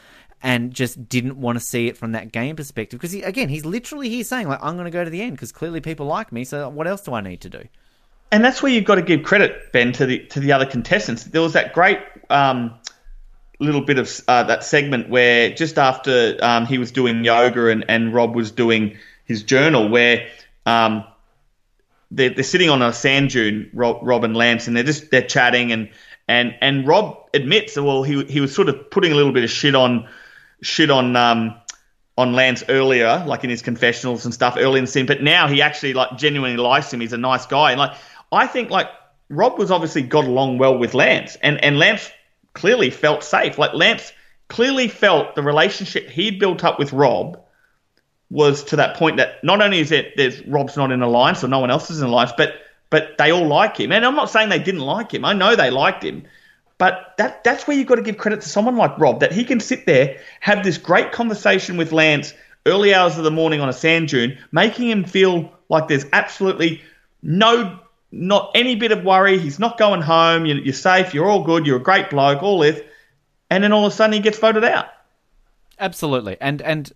and 0.42 0.74
just 0.74 1.08
didn't 1.08 1.40
want 1.40 1.58
to 1.58 1.64
see 1.64 1.86
it 1.86 1.96
from 1.96 2.12
that 2.12 2.30
game 2.30 2.56
perspective. 2.56 3.00
Because, 3.00 3.12
he, 3.12 3.22
again, 3.22 3.48
he's 3.48 3.64
literally 3.64 4.10
here 4.10 4.24
saying, 4.24 4.48
like, 4.48 4.62
I'm 4.62 4.74
going 4.74 4.84
to 4.84 4.90
go 4.90 5.02
to 5.02 5.10
the 5.10 5.22
end 5.22 5.32
because 5.32 5.50
clearly 5.50 5.80
people 5.80 6.06
like 6.06 6.30
me, 6.30 6.44
so 6.44 6.68
what 6.68 6.86
else 6.86 7.00
do 7.00 7.14
I 7.14 7.22
need 7.22 7.40
to 7.42 7.48
do? 7.48 7.64
And 8.32 8.44
that's 8.44 8.62
where 8.62 8.72
you've 8.72 8.84
got 8.84 8.96
to 8.96 9.02
give 9.02 9.22
credit, 9.22 9.72
Ben, 9.72 9.92
to 9.92 10.06
the 10.06 10.18
to 10.26 10.40
the 10.40 10.52
other 10.52 10.66
contestants. 10.66 11.24
There 11.24 11.40
was 11.40 11.52
that 11.52 11.72
great 11.72 12.00
um, 12.28 12.74
little 13.58 13.82
bit 13.82 13.98
of 13.98 14.20
uh, 14.26 14.44
that 14.44 14.64
segment 14.64 15.08
where 15.08 15.50
just 15.50 15.78
after 15.78 16.36
um, 16.42 16.66
he 16.66 16.78
was 16.78 16.92
doing 16.92 17.24
yoga 17.24 17.68
and, 17.68 17.84
and 17.88 18.12
Rob 18.12 18.34
was 18.34 18.50
doing 18.50 18.98
his 19.24 19.42
journal, 19.42 19.88
where 19.88 20.28
um, 20.66 21.04
they're, 22.10 22.30
they're 22.30 22.44
sitting 22.44 22.70
on 22.70 22.82
a 22.82 22.92
sand 22.92 23.30
dune, 23.30 23.70
Rob, 23.72 24.00
Rob 24.02 24.24
and 24.24 24.36
Lance, 24.36 24.66
and 24.66 24.76
they're 24.76 24.84
just 24.84 25.10
they're 25.10 25.22
chatting, 25.26 25.72
and 25.72 25.90
and 26.28 26.54
and 26.60 26.86
Rob 26.86 27.28
admits 27.32 27.74
that 27.74 27.82
well 27.82 28.02
he 28.02 28.24
he 28.24 28.40
was 28.40 28.54
sort 28.54 28.68
of 28.68 28.90
putting 28.90 29.12
a 29.12 29.14
little 29.14 29.32
bit 29.32 29.44
of 29.44 29.50
shit 29.50 29.74
on 29.74 30.08
shit 30.62 30.90
on 30.90 31.16
um, 31.16 31.54
on 32.18 32.32
Lance 32.32 32.64
earlier, 32.68 33.24
like 33.26 33.44
in 33.44 33.50
his 33.50 33.62
confessionals 33.62 34.24
and 34.24 34.32
stuff 34.32 34.56
early 34.58 34.78
in 34.78 34.84
the 34.84 34.90
scene, 34.90 35.06
but 35.06 35.22
now 35.22 35.48
he 35.48 35.62
actually 35.62 35.94
like 35.94 36.16
genuinely 36.16 36.56
likes 36.56 36.92
him. 36.92 37.00
He's 37.00 37.12
a 37.12 37.18
nice 37.18 37.46
guy, 37.46 37.72
and 37.72 37.78
like 37.78 37.96
I 38.32 38.46
think 38.46 38.70
like 38.70 38.88
Rob 39.28 39.58
was 39.58 39.70
obviously 39.70 40.02
got 40.02 40.24
along 40.24 40.58
well 40.58 40.78
with 40.78 40.94
Lance, 40.94 41.36
and 41.42 41.62
and 41.62 41.78
Lance 41.78 42.10
clearly 42.52 42.90
felt 42.90 43.24
safe. 43.24 43.58
Like 43.58 43.74
Lance 43.74 44.12
clearly 44.48 44.88
felt 44.88 45.34
the 45.34 45.42
relationship 45.42 46.08
he'd 46.08 46.38
built 46.38 46.64
up 46.64 46.78
with 46.78 46.92
Rob 46.92 47.40
was 48.30 48.64
to 48.64 48.76
that 48.76 48.96
point 48.96 49.18
that 49.18 49.42
not 49.44 49.62
only 49.62 49.78
is 49.78 49.92
it 49.92 50.14
there's 50.16 50.44
Rob's 50.46 50.76
not 50.76 50.90
in 50.90 51.02
alliance 51.02 51.44
or 51.44 51.48
no 51.48 51.60
one 51.60 51.70
else 51.70 51.90
is 51.90 52.00
in 52.00 52.08
alliance, 52.08 52.32
but 52.36 52.54
but 52.90 53.18
they 53.18 53.32
all 53.32 53.46
like 53.46 53.76
him. 53.76 53.92
And 53.92 54.04
I'm 54.04 54.14
not 54.14 54.30
saying 54.30 54.48
they 54.48 54.58
didn't 54.58 54.80
like 54.80 55.12
him. 55.12 55.24
I 55.24 55.32
know 55.32 55.56
they 55.56 55.70
liked 55.70 56.04
him. 56.04 56.24
But 56.78 57.14
that 57.18 57.42
that's 57.42 57.66
where 57.66 57.76
you've 57.76 57.86
got 57.86 57.94
to 57.96 58.02
give 58.02 58.18
credit 58.18 58.42
to 58.42 58.48
someone 58.48 58.76
like 58.76 58.98
Rob, 58.98 59.20
that 59.20 59.32
he 59.32 59.44
can 59.44 59.60
sit 59.60 59.86
there, 59.86 60.18
have 60.40 60.62
this 60.62 60.76
great 60.76 61.10
conversation 61.10 61.76
with 61.76 61.92
Lance 61.92 62.34
early 62.66 62.92
hours 62.92 63.16
of 63.16 63.24
the 63.24 63.30
morning 63.30 63.60
on 63.60 63.68
a 63.68 63.72
sand 63.72 64.08
dune, 64.08 64.38
making 64.52 64.90
him 64.90 65.04
feel 65.04 65.52
like 65.68 65.88
there's 65.88 66.04
absolutely 66.12 66.82
no, 67.22 67.80
not 68.10 68.52
any 68.54 68.76
bit 68.76 68.92
of 68.92 69.04
worry. 69.04 69.38
He's 69.38 69.58
not 69.58 69.78
going 69.78 70.02
home. 70.02 70.46
You're, 70.46 70.72
safe. 70.72 71.14
You're 71.14 71.28
all 71.28 71.42
good. 71.42 71.66
You're 71.66 71.78
a 71.78 71.82
great 71.82 72.10
bloke. 72.10 72.42
All 72.42 72.60
this, 72.60 72.80
and 73.50 73.64
then 73.64 73.72
all 73.72 73.86
of 73.86 73.92
a 73.92 73.96
sudden 73.96 74.14
he 74.14 74.20
gets 74.20 74.38
voted 74.38 74.64
out. 74.64 74.86
Absolutely, 75.78 76.36
and 76.40 76.62
and 76.62 76.92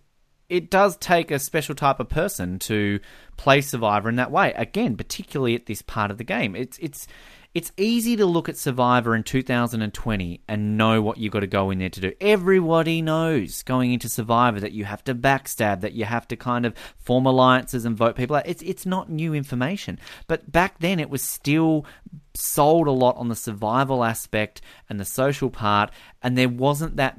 it 0.49 0.69
does 0.69 0.97
take 0.97 1.31
a 1.31 1.39
special 1.39 1.75
type 1.75 1.99
of 1.99 2.09
person 2.09 2.59
to 2.59 2.99
play 3.37 3.61
Survivor 3.61 4.09
in 4.09 4.17
that 4.17 4.31
way. 4.31 4.53
Again, 4.53 4.97
particularly 4.97 5.55
at 5.55 5.65
this 5.65 5.81
part 5.81 6.11
of 6.11 6.17
the 6.17 6.23
game, 6.23 6.55
it's 6.55 6.77
it's 6.79 7.07
it's 7.53 7.73
easy 7.75 8.15
to 8.15 8.25
look 8.25 8.47
at 8.47 8.57
Survivor 8.57 9.13
in 9.13 9.23
2020 9.23 10.41
and 10.47 10.77
know 10.77 11.01
what 11.01 11.17
you've 11.17 11.33
got 11.33 11.41
to 11.41 11.47
go 11.47 11.69
in 11.69 11.79
there 11.79 11.89
to 11.89 11.99
do. 11.99 12.13
Everybody 12.21 13.01
knows 13.01 13.61
going 13.63 13.91
into 13.91 14.07
Survivor 14.07 14.61
that 14.61 14.71
you 14.71 14.85
have 14.85 15.03
to 15.03 15.13
backstab, 15.13 15.81
that 15.81 15.91
you 15.91 16.05
have 16.05 16.27
to 16.29 16.37
kind 16.37 16.65
of 16.65 16.73
form 16.97 17.25
alliances 17.25 17.83
and 17.83 17.97
vote 17.97 18.15
people 18.15 18.37
out. 18.37 18.47
It's, 18.47 18.61
it's 18.61 18.85
not 18.85 19.09
new 19.09 19.33
information. 19.33 19.99
But 20.27 20.49
back 20.49 20.79
then, 20.79 20.97
it 20.97 21.09
was 21.09 21.21
still 21.21 21.85
sold 22.33 22.87
a 22.87 22.91
lot 22.91 23.17
on 23.17 23.27
the 23.27 23.35
survival 23.35 24.05
aspect 24.05 24.61
and 24.89 24.97
the 24.97 25.05
social 25.05 25.49
part, 25.49 25.91
and 26.23 26.37
there 26.37 26.49
wasn't 26.49 26.95
that. 26.95 27.17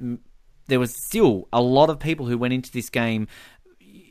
There 0.68 0.80
was 0.80 0.94
still 0.94 1.48
a 1.52 1.60
lot 1.60 1.90
of 1.90 1.98
people 1.98 2.26
who 2.26 2.38
went 2.38 2.54
into 2.54 2.72
this 2.72 2.88
game 2.88 3.26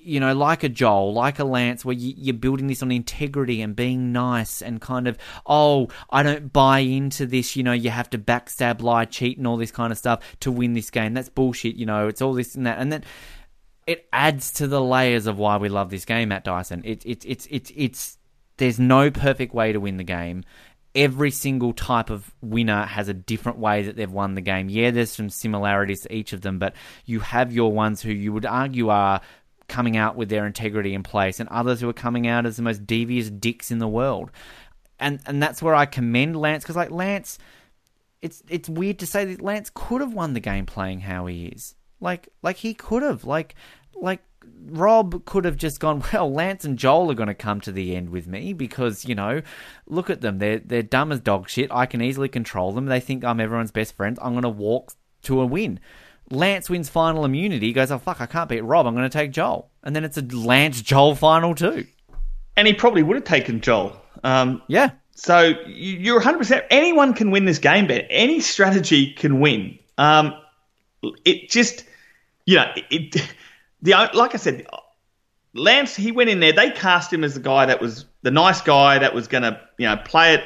you 0.03 0.19
know, 0.19 0.34
like 0.34 0.64
a 0.64 0.69
Joel, 0.69 1.14
like 1.14 1.40
a 1.40 1.44
Lance, 1.44 1.86
where 1.86 1.95
you, 1.95 2.34
are 2.34 2.38
building 2.38 2.68
this 2.68 2.82
on 2.82 2.91
integrity 2.91 3.61
and 3.61 3.76
being 3.76 4.11
nice 4.11 4.61
and 4.61 4.82
kind 4.82 5.07
of, 5.07 5.18
oh, 5.45 5.88
I 6.10 6.23
don't 6.23 6.52
buy 6.52 6.80
into 6.80 7.26
this, 7.26 7.56
you 7.56 7.64
know, 7.64 7.73
you 7.73 7.90
have 7.90 8.10
to 8.11 8.18
backstab, 8.18 8.82
lie, 8.82 9.06
cheat, 9.06 9.38
and 9.38 9.48
all 9.48 9.57
this 9.57 9.72
kind 9.72 9.91
of 9.91 9.98
stuff 9.98 10.23
to 10.41 10.52
win 10.52 10.73
this 10.73 10.90
game. 10.90 11.14
That's 11.14 11.30
bullshit, 11.30 11.76
you 11.76 11.86
know, 11.86 12.07
it's 12.07 12.22
all 12.22 12.34
this 12.34 12.56
and 12.56 12.65
that. 12.65 12.80
And 12.80 12.91
then 12.91 13.03
it 13.88 14.07
adds 14.14 14.52
to 14.53 14.68
the 14.68 14.82
layers 14.82 15.28
of 15.28 15.38
why 15.38 15.57
we 15.57 15.69
love 15.69 15.90
this 15.90 16.06
game, 16.06 16.30
Matt 16.30 16.44
Dyson. 16.44 16.82
It, 16.86 17.06
it, 17.06 17.26
it's, 17.26 17.48
it's, 17.49 17.72
it's, 17.76 18.18
there's 18.57 18.80
no 18.80 19.11
perfect 19.11 19.53
way 19.53 19.73
to 19.73 19.80
win 19.80 19.98
the 19.98 20.03
game. 20.03 20.44
Every 20.94 21.32
single 21.32 21.72
type 21.72 22.10
of 22.10 22.34
winner 22.41 22.86
has 22.86 23.07
a 23.07 23.14
different 23.14 23.57
way 23.57 23.84
that 23.84 23.95
they've 23.95 24.11
won 24.11 24.36
the 24.36 24.41
game. 24.41 24.69
Yeah, 24.69 24.91
there's 24.91 25.11
some 25.11 25.30
similarities 25.30 26.02
to 26.02 26.14
each 26.14 26.34
of 26.34 26.41
them, 26.41 26.60
but 26.60 26.76
you 27.06 27.22
have 27.22 27.53
your 27.53 27.72
ones 27.72 28.02
who 28.02 28.11
you 28.11 28.34
would 28.34 28.45
argue 28.45 28.90
are 28.90 29.22
coming 29.72 29.98
out 29.98 30.15
with 30.15 30.30
their 30.30 30.45
integrity 30.45 30.93
in 30.93 31.02
place, 31.02 31.39
and 31.39 31.49
others 31.49 31.81
who 31.81 31.89
are 31.89 31.93
coming 31.93 32.27
out 32.27 32.45
as 32.45 32.57
the 32.57 32.61
most 32.61 32.85
devious 32.85 33.30
dicks 33.30 33.72
in 33.72 33.80
the 33.80 33.88
world. 33.88 34.30
And 34.99 35.19
and 35.26 35.41
that's 35.41 35.61
where 35.61 35.73
I 35.73 35.85
commend 35.85 36.35
Lance 36.35 36.64
because 36.64 36.76
like 36.76 36.91
Lance, 36.91 37.39
it's 38.22 38.43
it's 38.48 38.69
weird 38.69 38.99
to 38.99 39.07
say 39.07 39.26
that 39.26 39.41
Lance 39.41 39.72
could 39.73 40.02
have 40.02 40.14
won 40.14 40.34
the 40.34 40.39
game 40.39 40.65
playing 40.65 41.02
how 41.02 41.26
he 41.26 41.48
is. 41.48 41.76
Like 41.99 42.30
like 42.43 42.57
he 42.57 42.73
could 42.73 43.02
have 43.02 43.23
like 43.23 43.56
like 43.95 44.22
Rob 44.65 45.26
could 45.26 45.45
have 45.45 45.57
just 45.57 45.80
gone, 45.80 46.03
well, 46.14 46.31
Lance 46.31 46.65
and 46.65 46.77
Joel 46.77 47.11
are 47.11 47.15
going 47.15 47.27
to 47.27 47.34
come 47.34 47.61
to 47.61 47.72
the 47.72 47.95
end 47.95 48.10
with 48.10 48.27
me 48.27 48.53
because, 48.53 49.06
you 49.06 49.15
know, 49.15 49.41
look 49.88 50.10
at 50.10 50.22
them. 50.22 50.39
They're, 50.39 50.60
they're 50.60 50.84
dumb 50.84 51.11
as 51.11 51.19
dog 51.19 51.49
shit. 51.49 51.72
I 51.72 51.85
can 51.85 52.02
easily 52.02 52.30
control 52.30 52.72
them. 52.72 52.85
They 52.85 52.99
think 52.99 53.23
I'm 53.23 53.39
everyone's 53.39 53.72
best 53.72 53.95
friend. 53.95 54.18
I'm 54.22 54.34
going 54.34 54.43
to 54.43 54.49
walk 54.49 54.93
to 55.23 55.41
a 55.41 55.45
win. 55.45 55.80
Lance 56.31 56.69
wins 56.69 56.89
final 56.89 57.25
immunity, 57.25 57.67
he 57.67 57.73
goes, 57.73 57.91
oh, 57.91 57.97
fuck, 57.97 58.21
I 58.21 58.25
can't 58.25 58.49
beat 58.49 58.61
Rob. 58.61 58.87
I'm 58.87 58.95
going 58.95 59.09
to 59.09 59.17
take 59.17 59.31
Joel. 59.31 59.69
And 59.83 59.95
then 59.95 60.03
it's 60.03 60.17
a 60.17 60.21
Lance 60.21 60.81
Joel 60.81 61.15
final, 61.15 61.55
too. 61.55 61.85
And 62.55 62.67
he 62.67 62.73
probably 62.73 63.03
would 63.03 63.15
have 63.15 63.25
taken 63.25 63.61
Joel. 63.61 63.99
Um, 64.23 64.61
yeah. 64.67 64.91
So 65.15 65.53
you're 65.67 66.21
100%. 66.21 66.65
Anyone 66.69 67.13
can 67.13 67.31
win 67.31 67.45
this 67.45 67.59
game, 67.59 67.87
bet. 67.87 68.07
Any 68.09 68.39
strategy 68.39 69.13
can 69.13 69.39
win. 69.39 69.77
Um, 69.97 70.33
it 71.25 71.49
just, 71.49 71.83
you 72.45 72.55
know, 72.55 72.71
it, 72.89 73.15
the 73.81 74.09
like 74.13 74.33
I 74.33 74.37
said, 74.37 74.65
Lance, 75.53 75.95
he 75.95 76.11
went 76.11 76.29
in 76.29 76.39
there. 76.39 76.53
They 76.53 76.71
cast 76.71 77.11
him 77.11 77.23
as 77.23 77.33
the 77.33 77.39
guy 77.39 77.65
that 77.67 77.81
was 77.81 78.05
the 78.21 78.31
nice 78.31 78.61
guy 78.61 78.99
that 78.99 79.13
was 79.13 79.27
going 79.27 79.43
to, 79.43 79.59
you 79.77 79.87
know, 79.87 79.97
play 79.97 80.35
it 80.35 80.43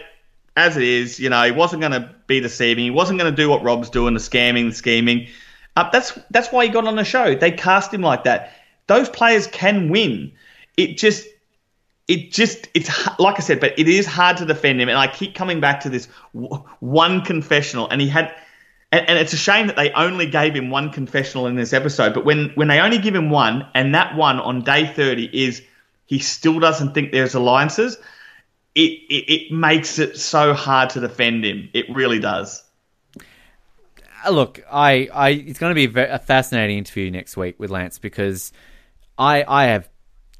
as 0.55 0.77
it 0.77 0.83
is. 0.83 1.19
You 1.19 1.29
know, 1.29 1.43
he 1.43 1.51
wasn't 1.51 1.81
going 1.81 1.93
to 1.93 2.13
be 2.27 2.39
deceiving. 2.39 2.83
He 2.83 2.91
wasn't 2.91 3.19
going 3.19 3.33
to 3.33 3.35
do 3.35 3.49
what 3.49 3.63
Rob's 3.63 3.89
doing, 3.89 4.13
the 4.13 4.19
scamming, 4.19 4.69
the 4.69 4.75
scheming. 4.75 5.27
Uh, 5.75 5.89
that's 5.91 6.17
that's 6.31 6.51
why 6.51 6.65
he 6.65 6.71
got 6.71 6.87
on 6.87 6.95
the 6.95 7.03
show. 7.03 7.35
They 7.35 7.51
cast 7.51 7.93
him 7.93 8.01
like 8.01 8.23
that. 8.23 8.53
Those 8.87 9.09
players 9.09 9.47
can 9.47 9.89
win. 9.89 10.33
It 10.77 10.97
just 10.97 11.27
it 12.07 12.31
just 12.31 12.67
it's 12.73 12.89
like 13.19 13.35
I 13.37 13.39
said, 13.39 13.59
but 13.59 13.77
it 13.77 13.87
is 13.87 14.05
hard 14.05 14.37
to 14.37 14.45
defend 14.45 14.79
him. 14.79 14.89
And 14.89 14.97
I 14.97 15.07
keep 15.07 15.35
coming 15.35 15.59
back 15.59 15.81
to 15.81 15.89
this 15.89 16.05
one 16.79 17.21
confessional, 17.21 17.89
and 17.89 18.01
he 18.01 18.07
had. 18.07 18.33
And, 18.91 19.09
and 19.09 19.17
it's 19.19 19.33
a 19.33 19.37
shame 19.37 19.67
that 19.67 19.75
they 19.75 19.91
only 19.91 20.27
gave 20.27 20.53
him 20.53 20.69
one 20.69 20.91
confessional 20.91 21.47
in 21.47 21.55
this 21.55 21.73
episode. 21.73 22.13
But 22.13 22.23
when, 22.23 22.51
when 22.53 22.67
they 22.67 22.79
only 22.79 22.99
give 22.99 23.15
him 23.15 23.31
one, 23.31 23.67
and 23.73 23.95
that 23.95 24.15
one 24.15 24.39
on 24.39 24.61
day 24.61 24.85
30 24.85 25.25
is 25.33 25.63
he 26.05 26.19
still 26.19 26.59
doesn't 26.59 26.93
think 26.93 27.11
there's 27.11 27.33
alliances, 27.33 27.97
it, 28.75 28.91
it, 29.09 29.33
it 29.33 29.51
makes 29.51 29.97
it 29.97 30.17
so 30.17 30.53
hard 30.53 30.91
to 30.91 30.99
defend 30.99 31.43
him. 31.43 31.69
It 31.73 31.93
really 31.93 32.19
does. 32.19 32.63
Uh, 34.25 34.31
look, 34.31 34.63
I, 34.71 35.09
I, 35.13 35.29
it's 35.29 35.59
going 35.59 35.75
to 35.75 35.87
be 35.87 35.99
a, 35.99 36.19
fascinating 36.19 36.77
interview 36.77 37.11
next 37.11 37.37
week 37.37 37.59
with 37.59 37.69
Lance 37.69 37.99
because 37.99 38.51
I, 39.17 39.43
I 39.47 39.65
have 39.65 39.89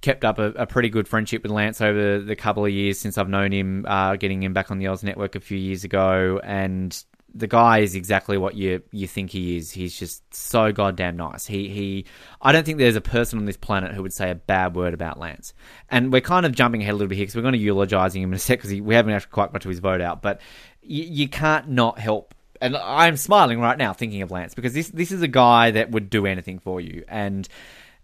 kept 0.01 0.25
up 0.25 0.39
a, 0.39 0.51
a, 0.51 0.65
pretty 0.65 0.89
good 0.89 1.07
friendship 1.07 1.43
with 1.43 1.51
Lance 1.51 1.81
over 1.81 2.19
the 2.19 2.35
couple 2.35 2.65
of 2.65 2.71
years 2.71 2.99
since 2.99 3.17
I've 3.17 3.29
known 3.29 3.51
him, 3.51 3.85
uh, 3.87 4.15
getting 4.15 4.41
him 4.41 4.53
back 4.53 4.71
on 4.71 4.79
the 4.79 4.87
Oz 4.87 5.03
Network 5.03 5.35
a 5.35 5.39
few 5.39 5.57
years 5.57 5.83
ago, 5.83 6.39
and 6.43 7.03
the 7.33 7.47
guy 7.47 7.79
is 7.79 7.95
exactly 7.95 8.37
what 8.37 8.55
you 8.55 8.81
you 8.91 9.07
think 9.07 9.29
he 9.31 9.57
is. 9.57 9.71
He's 9.71 9.97
just 9.97 10.33
so 10.33 10.71
goddamn 10.71 11.17
nice. 11.17 11.45
He 11.45 11.67
he. 11.67 12.05
I 12.41 12.53
don't 12.53 12.65
think 12.65 12.77
there's 12.77 12.95
a 12.95 13.01
person 13.01 13.39
on 13.39 13.45
this 13.45 13.57
planet 13.57 13.93
who 13.93 14.01
would 14.03 14.13
say 14.13 14.31
a 14.31 14.35
bad 14.35 14.73
word 14.73 14.93
about 14.93 15.19
Lance. 15.19 15.53
And 15.89 16.13
we're 16.13 16.21
kind 16.21 16.45
of 16.45 16.53
jumping 16.53 16.81
ahead 16.81 16.93
a 16.93 16.95
little 16.95 17.09
bit 17.09 17.15
here 17.15 17.23
because 17.23 17.35
we're 17.35 17.41
going 17.41 17.53
to 17.53 17.59
eulogizing 17.59 18.21
him 18.21 18.29
in 18.29 18.35
a 18.35 18.39
sec 18.39 18.59
because 18.61 18.79
we 18.79 18.95
haven't 18.95 19.13
actually 19.13 19.31
quite 19.31 19.51
got 19.51 19.61
to 19.63 19.69
his 19.69 19.79
vote 19.79 19.99
out. 19.99 20.21
But 20.21 20.39
you 20.81 21.27
can't 21.27 21.67
not 21.67 21.99
help 21.99 22.34
and 22.65 22.77
I'm 22.77 23.17
smiling 23.17 23.59
right 23.59 23.77
now 23.77 23.93
thinking 23.93 24.21
of 24.21 24.31
Lance 24.31 24.53
because 24.53 24.73
this 24.73 24.89
this 24.89 25.11
is 25.11 25.21
a 25.21 25.27
guy 25.27 25.71
that 25.71 25.91
would 25.91 26.09
do 26.09 26.25
anything 26.25 26.59
for 26.59 26.81
you. 26.81 27.03
And 27.07 27.47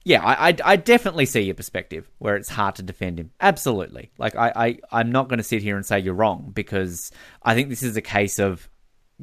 yeah, 0.04 0.24
I, 0.24 0.50
I, 0.50 0.56
I 0.64 0.76
definitely 0.76 1.26
see 1.26 1.42
your 1.42 1.56
perspective 1.56 2.10
where 2.18 2.36
it's 2.36 2.50
hard 2.50 2.76
to 2.76 2.84
defend 2.84 3.20
him. 3.20 3.32
Absolutely. 3.40 4.12
Like 4.18 4.36
I, 4.36 4.52
I 4.56 4.80
I'm 4.92 5.12
not 5.12 5.28
going 5.28 5.38
to 5.38 5.44
sit 5.44 5.62
here 5.62 5.76
and 5.76 5.86
say 5.86 6.00
you're 6.00 6.14
wrong 6.14 6.52
because 6.54 7.12
I 7.44 7.56
think 7.56 7.70
this 7.70 7.84
is 7.84 7.98
a 7.98 8.02
case 8.02 8.40
of 8.40 8.70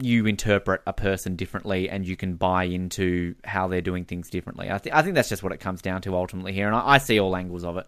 you 0.00 0.26
interpret 0.26 0.80
a 0.86 0.92
person 0.92 1.34
differently 1.34 1.88
and 1.90 2.06
you 2.06 2.16
can 2.16 2.34
buy 2.34 2.64
into 2.64 3.34
how 3.44 3.66
they're 3.66 3.80
doing 3.80 4.04
things 4.04 4.30
differently. 4.30 4.70
I, 4.70 4.78
th- 4.78 4.94
I 4.94 5.02
think 5.02 5.16
that's 5.16 5.28
just 5.28 5.42
what 5.42 5.52
it 5.52 5.58
comes 5.58 5.82
down 5.82 6.02
to 6.02 6.14
ultimately 6.14 6.52
here, 6.52 6.68
and 6.68 6.76
I, 6.76 6.90
I 6.94 6.98
see 6.98 7.18
all 7.18 7.34
angles 7.34 7.64
of 7.64 7.76
it. 7.76 7.86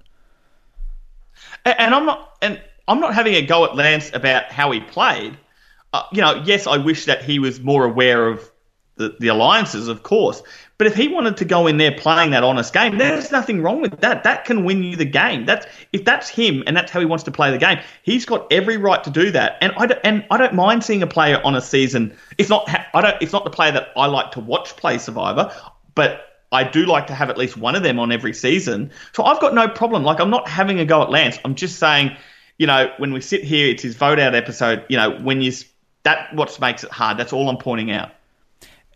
And, 1.64 1.78
and 1.78 1.94
I'm 1.94 2.06
not 2.06 2.36
and 2.42 2.60
I'm 2.88 3.00
not 3.00 3.14
having 3.14 3.34
a 3.34 3.42
go 3.42 3.64
at 3.64 3.76
Lance 3.76 4.10
about 4.12 4.46
how 4.46 4.72
he 4.72 4.80
played 4.80 5.36
uh, 5.92 6.02
you 6.12 6.20
know, 6.20 6.42
yes, 6.44 6.66
I 6.66 6.76
wish 6.76 7.06
that 7.06 7.24
he 7.24 7.38
was 7.38 7.60
more 7.60 7.84
aware 7.84 8.28
of 8.28 8.50
the, 8.96 9.16
the 9.18 9.28
alliances, 9.28 9.88
of 9.88 10.02
course. 10.02 10.42
But 10.78 10.86
if 10.86 10.94
he 10.94 11.08
wanted 11.08 11.38
to 11.38 11.44
go 11.44 11.66
in 11.66 11.76
there 11.78 11.92
playing 11.92 12.30
that 12.30 12.44
honest 12.44 12.72
game, 12.72 12.96
there's 12.96 13.30
nothing 13.30 13.60
wrong 13.60 13.80
with 13.82 14.00
that. 14.00 14.24
That 14.24 14.44
can 14.44 14.64
win 14.64 14.82
you 14.82 14.96
the 14.96 15.04
game. 15.04 15.44
That's 15.44 15.66
if 15.92 16.04
that's 16.04 16.28
him 16.28 16.62
and 16.66 16.76
that's 16.76 16.90
how 16.90 17.00
he 17.00 17.06
wants 17.06 17.24
to 17.24 17.30
play 17.30 17.50
the 17.50 17.58
game. 17.58 17.80
He's 18.02 18.24
got 18.24 18.50
every 18.50 18.76
right 18.76 19.02
to 19.04 19.10
do 19.10 19.30
that. 19.32 19.58
And 19.60 19.72
I 19.76 19.86
don't, 19.86 20.00
and 20.04 20.24
I 20.30 20.38
don't 20.38 20.54
mind 20.54 20.84
seeing 20.84 21.02
a 21.02 21.06
player 21.06 21.40
on 21.44 21.54
a 21.54 21.60
season. 21.60 22.16
It's 22.38 22.48
not 22.48 22.68
I 22.94 23.00
don't. 23.00 23.20
It's 23.20 23.32
not 23.32 23.44
the 23.44 23.50
player 23.50 23.72
that 23.72 23.88
I 23.96 24.06
like 24.06 24.32
to 24.32 24.40
watch 24.40 24.76
play 24.76 24.96
Survivor, 24.98 25.52
but 25.94 26.26
I 26.52 26.64
do 26.64 26.86
like 26.86 27.08
to 27.08 27.14
have 27.14 27.30
at 27.30 27.36
least 27.36 27.56
one 27.56 27.74
of 27.74 27.82
them 27.82 27.98
on 27.98 28.10
every 28.10 28.32
season. 28.32 28.90
So 29.12 29.24
I've 29.24 29.40
got 29.40 29.54
no 29.54 29.68
problem. 29.68 30.02
Like 30.02 30.20
I'm 30.20 30.30
not 30.30 30.48
having 30.48 30.80
a 30.80 30.84
go 30.84 31.02
at 31.02 31.10
Lance. 31.10 31.38
I'm 31.44 31.54
just 31.54 31.78
saying, 31.78 32.16
you 32.58 32.66
know, 32.66 32.90
when 32.98 33.12
we 33.12 33.20
sit 33.20 33.44
here, 33.44 33.68
it's 33.68 33.82
his 33.82 33.96
vote 33.96 34.18
out 34.18 34.34
episode. 34.34 34.84
You 34.88 34.96
know, 34.96 35.10
when 35.10 35.42
you 35.42 35.52
that 36.02 36.34
what 36.34 36.58
makes 36.60 36.84
it 36.84 36.90
hard. 36.90 37.18
That's 37.18 37.32
all 37.32 37.48
I'm 37.48 37.58
pointing 37.58 37.90
out. 37.90 38.10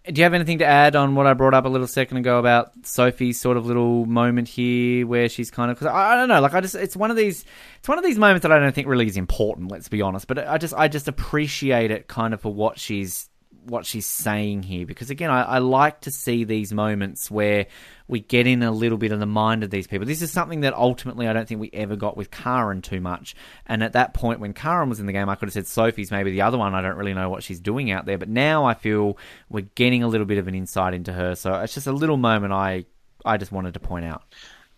Do 0.07 0.19
you 0.21 0.25
have 0.25 0.35
anything 0.35 0.59
to 0.59 0.67
add 0.67 0.97
on 0.97 1.15
what 1.15 1.27
I 1.27 1.33
brought 1.33 1.55
up 1.55 1.65
a 1.65 1.69
little 1.69 1.87
second 1.87 2.19
ago 2.19 2.39
about 2.39 2.73
Sophie's 2.83 3.41
sort 3.41 3.57
of 3.57 3.65
little 3.65 4.05
moment 4.05 4.49
here 4.49 5.07
where 5.07 5.31
she's 5.31 5.51
kind 5.51 5.71
of? 5.71 5.79
Cause 5.79 5.89
I, 5.89 6.13
I 6.13 6.17
don't 6.17 6.29
know. 6.29 6.43
Like 6.43 6.53
I 6.53 6.61
just, 6.61 6.75
it's 6.75 6.95
one 6.95 7.11
of 7.11 7.17
these, 7.17 7.43
it's 7.79 7.89
one 7.89 7.97
of 7.97 8.05
these 8.05 8.19
moments 8.19 8.43
that 8.43 8.53
I 8.53 8.59
don't 8.59 8.75
think 8.75 8.87
really 8.87 9.07
is 9.07 9.17
important. 9.17 9.71
Let's 9.71 9.89
be 9.89 10.03
honest. 10.03 10.27
But 10.27 10.47
I 10.47 10.59
just, 10.59 10.75
I 10.75 10.89
just 10.89 11.09
appreciate 11.09 11.91
it 11.91 12.07
kind 12.07 12.35
of 12.35 12.43
for 12.43 12.53
what 12.53 12.79
she's 12.79 13.31
what 13.65 13.86
she's 13.86 14.07
saying 14.07 14.62
here 14.62 14.86
because 14.86 15.11
again 15.11 15.31
I, 15.31 15.43
I, 15.43 15.59
like 15.59 16.03
to 16.03 16.11
see 16.11 16.45
these 16.45 16.73
moments 16.73 17.31
where 17.31 17.66
we 18.07 18.20
get 18.20 18.47
in 18.47 18.62
a 18.62 18.70
little 18.70 18.99
bit 18.99 19.12
of 19.12 19.20
the 19.20 19.27
mind 19.27 19.65
of 19.65 19.70
these 19.70 19.86
people. 19.86 20.07
This 20.07 20.20
is 20.20 20.31
something 20.31 20.61
that 20.61 20.74
ultimately 20.74 21.27
i 21.27 21.32
don't 21.32 21.49
think 21.49 21.61
we 21.61 21.70
ever 21.73 21.97
got 21.97 22.16
with 22.16 22.31
karen 22.31 22.82
too 22.82 23.01
much. 23.01 23.35
And 23.66 23.82
at 23.82 23.95
that 23.95 24.15
point 24.15 24.41
when 24.41 24.53
karen 24.53 24.89
was 24.89 25.01
in 25.01 25.07
the 25.07 25.12
game 25.12 25.28
i 25.28 25.35
could 25.35 25.49
have 25.49 25.55
said 25.55 25.66
sophie's 25.66 26.11
maybe 26.11 26.31
the 26.31 26.43
other 26.43 26.59
one. 26.59 26.74
I 26.74 26.82
don't 26.82 26.97
really 26.97 27.15
know 27.15 27.31
what 27.31 27.43
she's 27.43 27.61
doing 27.61 27.91
out 27.91 28.07
there. 28.07 28.19
But 28.19 28.28
now 28.28 28.65
i 28.65 28.74
feel 28.74 29.19
we're 29.49 29.69
getting 29.74 30.03
a 30.03 30.09
little 30.09 30.27
bit 30.27 30.39
of 30.39 30.47
an 30.49 30.55
insight 30.55 30.95
into 30.95 31.12
her. 31.12 31.35
So 31.35 31.55
it's 31.61 31.74
just 31.74 31.86
a 31.86 31.93
little 31.93 32.16
moment 32.16 32.53
i 32.53 32.85
i 33.24 33.36
just 33.36 33.53
wanted 33.53 33.74
to 33.74 33.81
point 33.81 34.05
out. 34.05 34.23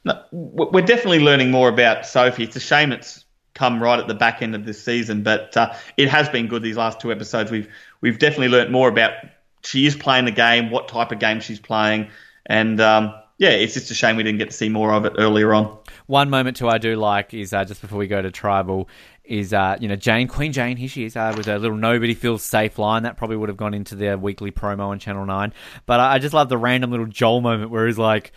No, 0.05 0.23
we're 0.31 0.87
definitely 0.87 1.19
learning 1.19 1.51
more 1.51 1.69
about 1.69 2.07
sophie. 2.07 2.45
It's 2.45 2.55
a 2.55 2.61
shame 2.61 2.93
it's 2.93 3.26
come 3.57 3.83
right 3.83 3.99
at 3.99 4.07
the 4.07 4.15
back 4.15 4.43
end 4.43 4.55
of 4.55 4.65
this 4.65 4.83
season. 4.83 5.25
But 5.25 5.57
uh, 5.57 5.75
it 5.97 6.09
has 6.09 6.29
been 6.29 6.47
good 6.47 6.63
these 6.63 6.77
last 6.77 7.01
two 7.01 7.11
episodes. 7.11 7.51
We've 7.51 7.69
we've 8.01 8.19
definitely 8.19 8.49
learnt 8.49 8.71
more 8.71 8.89
about 8.89 9.13
she 9.63 9.87
is 9.87 9.97
playing 9.97 10.27
the 10.27 10.31
game, 10.31 10.71
what 10.71 10.87
type 10.87 11.11
of 11.11 11.19
game 11.19 11.41
she's 11.41 11.59
playing, 11.59 12.11
and 12.47 12.81
um, 12.81 13.15
yeah, 13.39 13.51
it's 13.51 13.75
just 13.75 13.91
a 13.91 13.95
shame 13.95 14.17
we 14.17 14.23
didn't 14.23 14.39
get 14.39 14.51
to 14.51 14.57
see 14.57 14.69
more 14.69 14.93
of 14.93 15.05
it 15.05 15.15
earlier 15.19 15.53
on. 15.53 15.77
One 16.07 16.31
moment 16.31 16.57
too 16.57 16.69
I 16.69 16.79
do 16.79 16.97
like 16.97 17.35
is 17.35 17.53
uh, 17.53 17.65
just 17.65 17.81
before 17.81 17.99
we 17.99 18.07
go 18.07 18.23
to 18.23 18.31
tribal 18.31 18.89
is 19.25 19.53
uh, 19.53 19.77
you 19.81 19.89
know 19.89 19.97
Jane 19.97 20.29
Queen 20.29 20.53
Jane 20.53 20.77
here 20.77 20.89
she 20.89 21.05
is 21.05 21.17
uh, 21.17 21.35
with 21.37 21.49
a 21.49 21.59
little 21.59 21.77
nobody 21.77 22.15
feels 22.15 22.43
safe 22.43 22.79
line 22.79 23.03
that 23.03 23.17
probably 23.17 23.37
would 23.37 23.49
have 23.49 23.59
gone 23.59 23.75
into 23.75 23.97
their 23.97 24.17
weekly 24.17 24.53
promo 24.53 24.89
on 24.89 24.99
Channel 24.99 25.27
Nine, 25.27 25.53
but 25.85 26.01
I 26.01 26.19
just 26.19 26.33
love 26.33 26.49
the 26.49 26.59
random 26.59 26.91
little 26.91 27.07
Joel 27.07 27.41
moment 27.41 27.71
where 27.71 27.87
he's 27.87 27.99
like, 27.99 28.33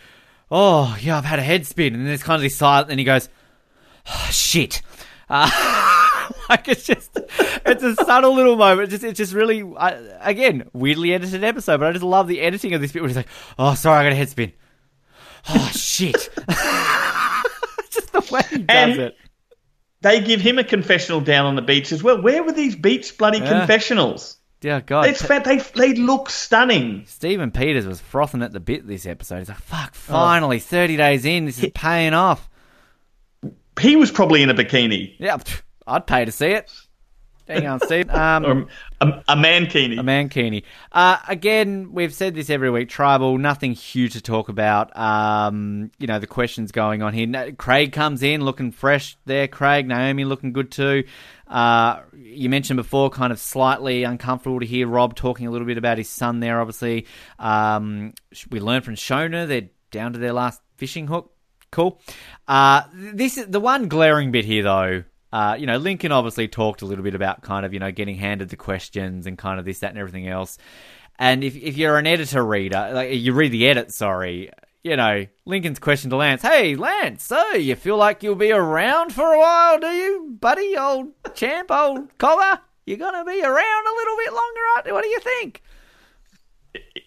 "Oh 0.50 0.96
yeah, 1.00 1.16
I've 1.16 1.24
had 1.24 1.38
a 1.38 1.42
head 1.42 1.66
spin," 1.66 1.94
and 1.94 2.02
then 2.02 2.08
there's 2.08 2.22
kind 2.22 2.44
of 2.44 2.52
silence, 2.52 2.90
and 2.90 2.98
he 2.98 3.04
goes, 3.04 3.28
oh, 4.06 4.28
"Shit." 4.30 4.82
Uh, 5.30 6.30
like 6.48 6.66
it's 6.68 6.84
just, 6.84 7.10
it's 7.64 7.82
a 7.82 7.94
subtle 8.04 8.34
little 8.34 8.56
moment. 8.56 8.92
It's 8.92 9.02
just, 9.02 9.04
it's 9.04 9.16
just 9.18 9.32
really, 9.32 9.62
I, 9.78 9.90
again, 10.20 10.68
weirdly 10.72 11.14
edited 11.14 11.44
episode. 11.44 11.78
But 11.78 11.86
I 11.88 11.92
just 11.92 12.04
love 12.04 12.26
the 12.28 12.40
editing 12.40 12.74
of 12.74 12.80
this 12.80 12.92
bit 12.92 13.00
where 13.02 13.08
he's 13.08 13.16
like, 13.16 13.28
"Oh, 13.58 13.74
sorry, 13.74 14.00
I 14.00 14.02
got 14.04 14.12
a 14.12 14.16
head 14.16 14.28
spin." 14.28 14.52
Oh 15.48 15.70
shit! 15.72 16.12
just 17.90 18.12
the 18.12 18.28
way 18.30 18.42
he 18.50 18.58
does 18.58 18.66
And- 18.68 19.00
it. 19.00 19.16
They 20.02 20.22
give 20.22 20.40
him 20.40 20.58
a 20.58 20.64
confessional 20.64 21.20
down 21.20 21.44
on 21.44 21.56
the 21.56 21.62
beach 21.62 21.92
as 21.92 22.02
well. 22.02 22.22
Where 22.22 22.42
were 22.42 22.52
these 22.52 22.74
beach 22.74 23.18
bloody 23.18 23.38
Yeah. 23.38 23.50
confessionals? 23.50 24.38
Dear 24.60 24.80
God, 24.80 25.06
It's 25.08 25.20
they 25.26 25.58
they 25.58 25.94
look 25.94 26.28
stunning. 26.30 27.04
Stephen 27.06 27.50
Peters 27.50 27.86
was 27.86 28.00
frothing 28.00 28.42
at 28.42 28.52
the 28.52 28.60
bit 28.60 28.86
this 28.86 29.06
episode. 29.06 29.38
He's 29.38 29.48
like, 29.48 29.58
"Fuck, 29.60 29.94
finally, 29.94 30.58
thirty 30.58 30.96
days 30.96 31.24
in, 31.24 31.44
this 31.46 31.62
is 31.62 31.70
paying 31.74 32.12
off." 32.14 32.49
He 33.78 33.96
was 33.96 34.10
probably 34.10 34.42
in 34.42 34.50
a 34.50 34.54
bikini 34.54 35.14
Yeah, 35.18 35.38
I'd 35.86 36.06
pay 36.06 36.24
to 36.24 36.32
see 36.32 36.48
it. 36.48 36.70
Hang 37.50 37.66
on, 37.66 37.80
Steve. 37.80 38.08
Um, 38.20 38.68
a, 39.00 39.06
a 39.28 39.36
mankini. 39.36 39.98
A 39.98 40.02
mankini. 40.02 40.62
Uh, 40.92 41.16
again, 41.26 41.92
we've 41.92 42.12
said 42.14 42.34
this 42.34 42.50
every 42.50 42.70
week. 42.70 42.88
Tribal, 42.88 43.38
nothing 43.38 43.72
huge 43.72 44.12
to 44.12 44.20
talk 44.20 44.48
about. 44.48 44.96
Um, 44.96 45.90
you 45.98 46.06
know, 46.06 46.18
the 46.18 46.26
questions 46.26 46.70
going 46.70 47.02
on 47.02 47.12
here. 47.14 47.26
No- 47.26 47.50
Craig 47.52 47.92
comes 47.92 48.22
in 48.22 48.42
looking 48.42 48.72
fresh 48.72 49.16
there. 49.24 49.48
Craig, 49.48 49.88
Naomi 49.88 50.24
looking 50.24 50.52
good 50.52 50.70
too. 50.70 51.04
Uh, 51.48 52.00
you 52.14 52.48
mentioned 52.48 52.76
before, 52.76 53.10
kind 53.10 53.32
of 53.32 53.40
slightly 53.40 54.04
uncomfortable 54.04 54.60
to 54.60 54.66
hear 54.66 54.86
Rob 54.86 55.16
talking 55.16 55.46
a 55.46 55.50
little 55.50 55.66
bit 55.66 55.78
about 55.78 55.98
his 55.98 56.08
son 56.08 56.40
there, 56.40 56.60
obviously. 56.60 57.06
Um, 57.38 58.14
we 58.50 58.60
learned 58.60 58.84
from 58.84 58.94
Shona 58.94 59.48
they're 59.48 59.70
down 59.90 60.12
to 60.12 60.18
their 60.18 60.32
last 60.32 60.60
fishing 60.76 61.06
hook. 61.06 61.32
Cool. 61.70 62.00
Uh, 62.48 62.82
this 62.92 63.38
is 63.38 63.46
the 63.46 63.60
one 63.60 63.88
glaring 63.88 64.32
bit 64.32 64.44
here, 64.44 64.62
though. 64.62 65.04
Uh, 65.32 65.56
you 65.58 65.66
know, 65.66 65.76
Lincoln 65.76 66.10
obviously 66.10 66.48
talked 66.48 66.82
a 66.82 66.86
little 66.86 67.04
bit 67.04 67.14
about 67.14 67.42
kind 67.42 67.64
of, 67.64 67.72
you 67.72 67.78
know, 67.78 67.92
getting 67.92 68.16
handed 68.16 68.48
the 68.48 68.56
questions 68.56 69.26
and 69.26 69.38
kind 69.38 69.58
of 69.60 69.64
this, 69.64 69.78
that, 69.80 69.90
and 69.90 69.98
everything 69.98 70.26
else. 70.26 70.58
And 71.18 71.44
if, 71.44 71.54
if 71.54 71.76
you're 71.76 71.98
an 71.98 72.06
editor 72.06 72.44
reader, 72.44 72.90
like 72.92 73.12
you 73.12 73.32
read 73.32 73.52
the 73.52 73.68
edit, 73.68 73.92
sorry, 73.92 74.50
you 74.82 74.96
know, 74.96 75.26
Lincoln's 75.44 75.78
question 75.78 76.10
to 76.10 76.16
Lance, 76.16 76.42
hey, 76.42 76.74
Lance, 76.74 77.22
so 77.22 77.52
you 77.52 77.76
feel 77.76 77.96
like 77.96 78.22
you'll 78.22 78.34
be 78.34 78.50
around 78.50 79.12
for 79.12 79.32
a 79.32 79.38
while, 79.38 79.78
do 79.78 79.86
you, 79.86 80.36
buddy, 80.40 80.76
old 80.76 81.12
champ, 81.34 81.70
old 81.70 82.18
collar? 82.18 82.58
You're 82.86 82.98
going 82.98 83.14
to 83.14 83.24
be 83.24 83.40
around 83.40 83.86
a 83.86 83.96
little 83.96 84.16
bit 84.16 84.32
longer, 84.32 84.60
aren't 84.74 84.86
you? 84.86 84.94
What 84.94 85.04
do 85.04 85.10
you 85.10 85.20
think? 85.20 85.62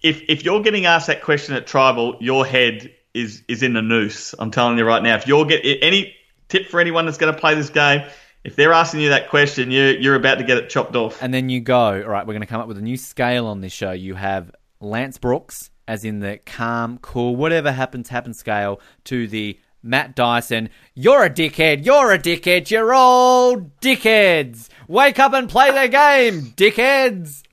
if 0.03 0.21
if 0.27 0.43
you're 0.43 0.61
getting 0.61 0.85
asked 0.85 1.07
that 1.07 1.21
question 1.21 1.55
at 1.55 1.67
tribal, 1.67 2.17
your 2.19 2.45
head 2.45 2.93
is 3.13 3.43
is 3.47 3.63
in 3.63 3.73
the 3.73 3.81
noose. 3.81 4.33
I'm 4.37 4.51
telling 4.51 4.77
you 4.77 4.85
right 4.85 5.01
now. 5.01 5.15
If 5.15 5.27
you're 5.27 5.45
get 5.45 5.61
any 5.63 6.15
tip 6.49 6.67
for 6.67 6.79
anyone 6.79 7.05
that's 7.05 7.17
going 7.17 7.33
to 7.33 7.39
play 7.39 7.55
this 7.55 7.69
game, 7.69 8.07
if 8.43 8.55
they're 8.55 8.73
asking 8.73 9.01
you 9.01 9.09
that 9.09 9.29
question, 9.29 9.71
you 9.71 9.83
you're 9.83 10.15
about 10.15 10.39
to 10.39 10.43
get 10.43 10.57
it 10.57 10.69
chopped 10.69 10.95
off. 10.95 11.21
And 11.21 11.33
then 11.33 11.49
you 11.49 11.61
go, 11.61 11.77
all 11.77 12.09
right, 12.09 12.25
we're 12.25 12.33
going 12.33 12.41
to 12.41 12.47
come 12.47 12.61
up 12.61 12.67
with 12.67 12.77
a 12.77 12.81
new 12.81 12.97
scale 12.97 13.47
on 13.47 13.61
this 13.61 13.73
show. 13.73 13.91
You 13.91 14.15
have 14.15 14.51
Lance 14.79 15.17
Brooks, 15.17 15.69
as 15.87 16.03
in 16.03 16.19
the 16.19 16.39
calm, 16.45 16.97
cool, 17.01 17.35
whatever 17.35 17.71
happens, 17.71 18.09
happens 18.09 18.37
scale, 18.37 18.81
to 19.05 19.27
the 19.27 19.57
Matt 19.83 20.15
Dyson, 20.15 20.69
you're 20.95 21.25
a 21.25 21.29
dickhead, 21.29 21.85
you're 21.85 22.13
a 22.13 22.19
dickhead, 22.19 22.71
you're 22.71 22.93
all 22.93 23.57
dickheads. 23.81 24.69
Wake 24.87 25.19
up 25.19 25.33
and 25.33 25.49
play 25.49 25.71
the 25.71 25.89
game, 25.89 26.53
dickheads. 26.55 27.43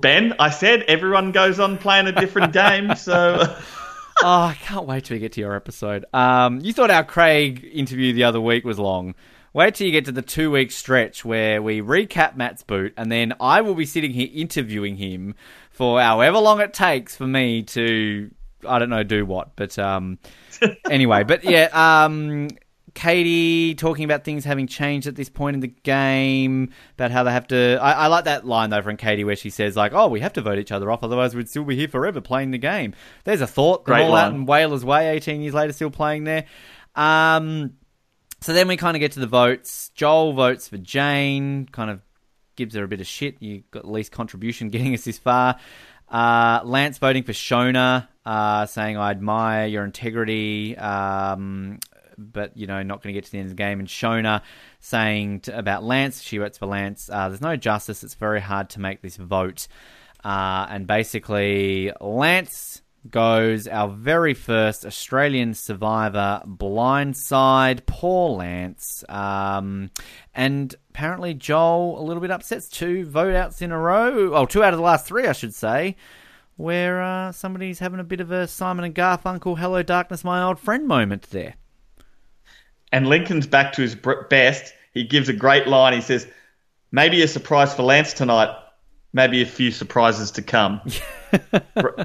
Ben, 0.00 0.34
I 0.38 0.50
said 0.50 0.82
everyone 0.82 1.32
goes 1.32 1.58
on 1.60 1.78
playing 1.78 2.06
a 2.06 2.12
different 2.12 2.52
game, 2.52 2.94
so 2.94 3.56
I 4.22 4.56
can't 4.60 4.86
wait 4.86 5.04
till 5.04 5.16
we 5.16 5.20
get 5.20 5.32
to 5.32 5.40
your 5.40 5.54
episode. 5.54 6.04
Um, 6.12 6.60
you 6.60 6.72
thought 6.72 6.90
our 6.90 7.04
Craig 7.04 7.68
interview 7.72 8.12
the 8.12 8.24
other 8.24 8.40
week 8.40 8.64
was 8.64 8.78
long. 8.78 9.14
Wait 9.52 9.74
till 9.74 9.86
you 9.86 9.92
get 9.92 10.04
to 10.06 10.12
the 10.12 10.22
two 10.22 10.50
week 10.50 10.72
stretch 10.72 11.24
where 11.24 11.62
we 11.62 11.80
recap 11.80 12.36
Matt's 12.36 12.62
boot, 12.62 12.92
and 12.96 13.10
then 13.10 13.34
I 13.40 13.60
will 13.60 13.74
be 13.74 13.86
sitting 13.86 14.12
here 14.12 14.28
interviewing 14.32 14.96
him 14.96 15.34
for 15.70 16.00
however 16.00 16.38
long 16.38 16.60
it 16.60 16.72
takes 16.72 17.16
for 17.16 17.26
me 17.26 17.62
to, 17.62 18.30
I 18.68 18.78
don't 18.78 18.90
know, 18.90 19.04
do 19.04 19.24
what. 19.24 19.54
But 19.56 19.78
um, 19.78 20.18
anyway, 20.90 21.22
but 21.24 21.44
yeah, 21.44 21.68
um, 21.72 22.48
Katie 22.94 23.74
talking 23.74 24.04
about 24.04 24.24
things 24.24 24.44
having 24.44 24.66
changed 24.66 25.06
at 25.06 25.16
this 25.16 25.28
point 25.28 25.54
in 25.54 25.60
the 25.60 25.68
game, 25.68 26.70
about 26.94 27.10
how 27.10 27.24
they 27.24 27.32
have 27.32 27.48
to. 27.48 27.78
I, 27.80 27.92
I 27.92 28.06
like 28.06 28.24
that 28.24 28.46
line 28.46 28.70
though 28.70 28.82
from 28.82 28.96
Katie 28.96 29.24
where 29.24 29.36
she 29.36 29.50
says 29.50 29.76
like, 29.76 29.92
"Oh, 29.92 30.08
we 30.08 30.20
have 30.20 30.32
to 30.34 30.40
vote 30.42 30.58
each 30.58 30.72
other 30.72 30.90
off, 30.90 31.02
otherwise 31.02 31.34
we'd 31.34 31.48
still 31.48 31.64
be 31.64 31.76
here 31.76 31.88
forever 31.88 32.20
playing 32.20 32.52
the 32.52 32.58
game." 32.58 32.94
There's 33.24 33.40
a 33.40 33.46
thought. 33.46 33.84
Great 33.84 34.02
all 34.02 34.14
out 34.14 34.32
in 34.32 34.46
Whalers 34.46 34.84
Way, 34.84 35.10
18 35.10 35.40
years 35.40 35.54
later, 35.54 35.72
still 35.72 35.90
playing 35.90 36.24
there. 36.24 36.44
Um, 36.94 37.74
so 38.40 38.52
then 38.52 38.68
we 38.68 38.76
kind 38.76 38.96
of 38.96 39.00
get 39.00 39.12
to 39.12 39.20
the 39.20 39.26
votes. 39.26 39.90
Joel 39.94 40.32
votes 40.32 40.68
for 40.68 40.78
Jane, 40.78 41.66
kind 41.66 41.90
of 41.90 42.00
gives 42.56 42.74
her 42.74 42.84
a 42.84 42.88
bit 42.88 43.00
of 43.00 43.06
shit. 43.06 43.36
You 43.40 43.64
got 43.70 43.84
the 43.84 43.90
least 43.90 44.12
contribution 44.12 44.68
getting 44.70 44.94
us 44.94 45.04
this 45.04 45.18
far. 45.18 45.56
Uh, 46.08 46.60
Lance 46.64 46.98
voting 46.98 47.24
for 47.24 47.32
Shona, 47.32 48.06
uh, 48.24 48.66
saying 48.66 48.96
I 48.96 49.10
admire 49.10 49.66
your 49.66 49.84
integrity, 49.84 50.76
um, 50.76 51.80
but 52.18 52.56
you 52.56 52.66
know 52.66 52.82
not 52.82 53.02
going 53.02 53.14
to 53.14 53.18
get 53.18 53.24
to 53.24 53.32
the 53.32 53.38
end 53.38 53.46
of 53.46 53.50
the 53.50 53.62
game. 53.62 53.80
And 53.80 53.88
Shona 53.88 54.42
saying 54.80 55.40
to, 55.40 55.58
about 55.58 55.84
Lance, 55.84 56.22
she 56.22 56.38
votes 56.38 56.58
for 56.58 56.66
Lance. 56.66 57.08
Uh, 57.12 57.28
there's 57.28 57.40
no 57.40 57.56
justice. 57.56 58.04
It's 58.04 58.14
very 58.14 58.40
hard 58.40 58.70
to 58.70 58.80
make 58.80 59.02
this 59.02 59.16
vote. 59.16 59.68
Uh, 60.24 60.66
and 60.70 60.86
basically, 60.86 61.92
Lance 62.00 62.82
goes 63.10 63.68
our 63.68 63.88
very 63.88 64.32
first 64.32 64.86
Australian 64.86 65.54
survivor 65.54 66.42
blindside, 66.46 67.84
poor 67.86 68.30
Lance. 68.30 69.04
Um, 69.08 69.90
and 70.34 70.74
apparently 70.90 71.34
Joel 71.34 72.00
a 72.00 72.02
little 72.02 72.20
bit 72.20 72.30
upset. 72.30 72.64
Two 72.70 73.04
vote 73.04 73.34
outs 73.34 73.60
in 73.60 73.72
a 73.72 73.78
row. 73.78 74.32
Oh, 74.34 74.46
two 74.46 74.62
out 74.64 74.72
of 74.72 74.78
the 74.78 74.84
last 74.84 75.06
three, 75.06 75.26
I 75.26 75.32
should 75.32 75.54
say. 75.54 75.96
Where 76.56 77.02
uh, 77.02 77.32
somebody's 77.32 77.80
having 77.80 78.00
a 78.00 78.04
bit 78.04 78.20
of 78.20 78.30
a 78.30 78.46
Simon 78.46 78.84
and 78.84 78.94
Garfunkel, 78.94 79.58
"Hello 79.58 79.82
Darkness, 79.82 80.22
my 80.22 80.40
old 80.40 80.60
friend" 80.60 80.86
moment 80.86 81.30
there. 81.30 81.56
And 82.92 83.06
Lincoln's 83.06 83.46
back 83.46 83.72
to 83.74 83.82
his 83.82 83.96
best. 84.30 84.72
He 84.92 85.04
gives 85.04 85.28
a 85.28 85.32
great 85.32 85.66
line. 85.66 85.92
He 85.92 86.00
says, 86.00 86.26
"Maybe 86.92 87.22
a 87.22 87.28
surprise 87.28 87.74
for 87.74 87.82
Lance 87.82 88.12
tonight. 88.12 88.56
Maybe 89.12 89.42
a 89.42 89.46
few 89.46 89.70
surprises 89.70 90.32
to 90.32 90.42
come." 90.42 90.80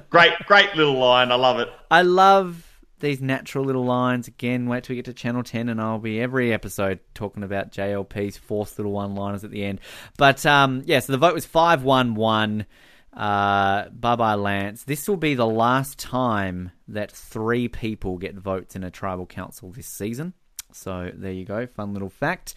Great, 0.09 0.33
great 0.47 0.75
little 0.75 0.97
line. 0.97 1.31
I 1.31 1.35
love 1.35 1.59
it. 1.59 1.69
I 1.91 2.01
love 2.01 2.65
these 2.99 3.21
natural 3.21 3.65
little 3.65 3.85
lines. 3.85 4.27
Again, 4.27 4.67
wait 4.67 4.83
till 4.83 4.93
we 4.93 4.97
get 4.97 5.05
to 5.05 5.13
Channel 5.13 5.43
10 5.43 5.69
and 5.69 5.81
I'll 5.81 5.99
be 5.99 6.21
every 6.21 6.53
episode 6.53 6.99
talking 7.13 7.43
about 7.43 7.71
JLP's 7.71 8.37
fourth 8.37 8.77
little 8.77 8.91
one 8.91 9.15
liners 9.15 9.43
at 9.43 9.51
the 9.51 9.63
end. 9.63 9.79
But 10.17 10.45
um, 10.45 10.83
yeah, 10.85 10.99
so 10.99 11.11
the 11.11 11.17
vote 11.17 11.33
was 11.33 11.45
5 11.45 11.83
1 11.83 12.15
1. 12.15 12.65
Uh, 13.13 13.89
bye 13.89 14.15
bye, 14.15 14.35
Lance. 14.35 14.83
This 14.83 15.07
will 15.07 15.17
be 15.17 15.33
the 15.33 15.47
last 15.47 15.97
time 15.97 16.71
that 16.87 17.11
three 17.11 17.67
people 17.67 18.17
get 18.17 18.35
votes 18.35 18.75
in 18.75 18.83
a 18.83 18.91
tribal 18.91 19.25
council 19.25 19.71
this 19.71 19.87
season. 19.87 20.33
So 20.71 21.11
there 21.13 21.31
you 21.31 21.45
go. 21.45 21.65
Fun 21.67 21.93
little 21.93 22.09
fact. 22.09 22.55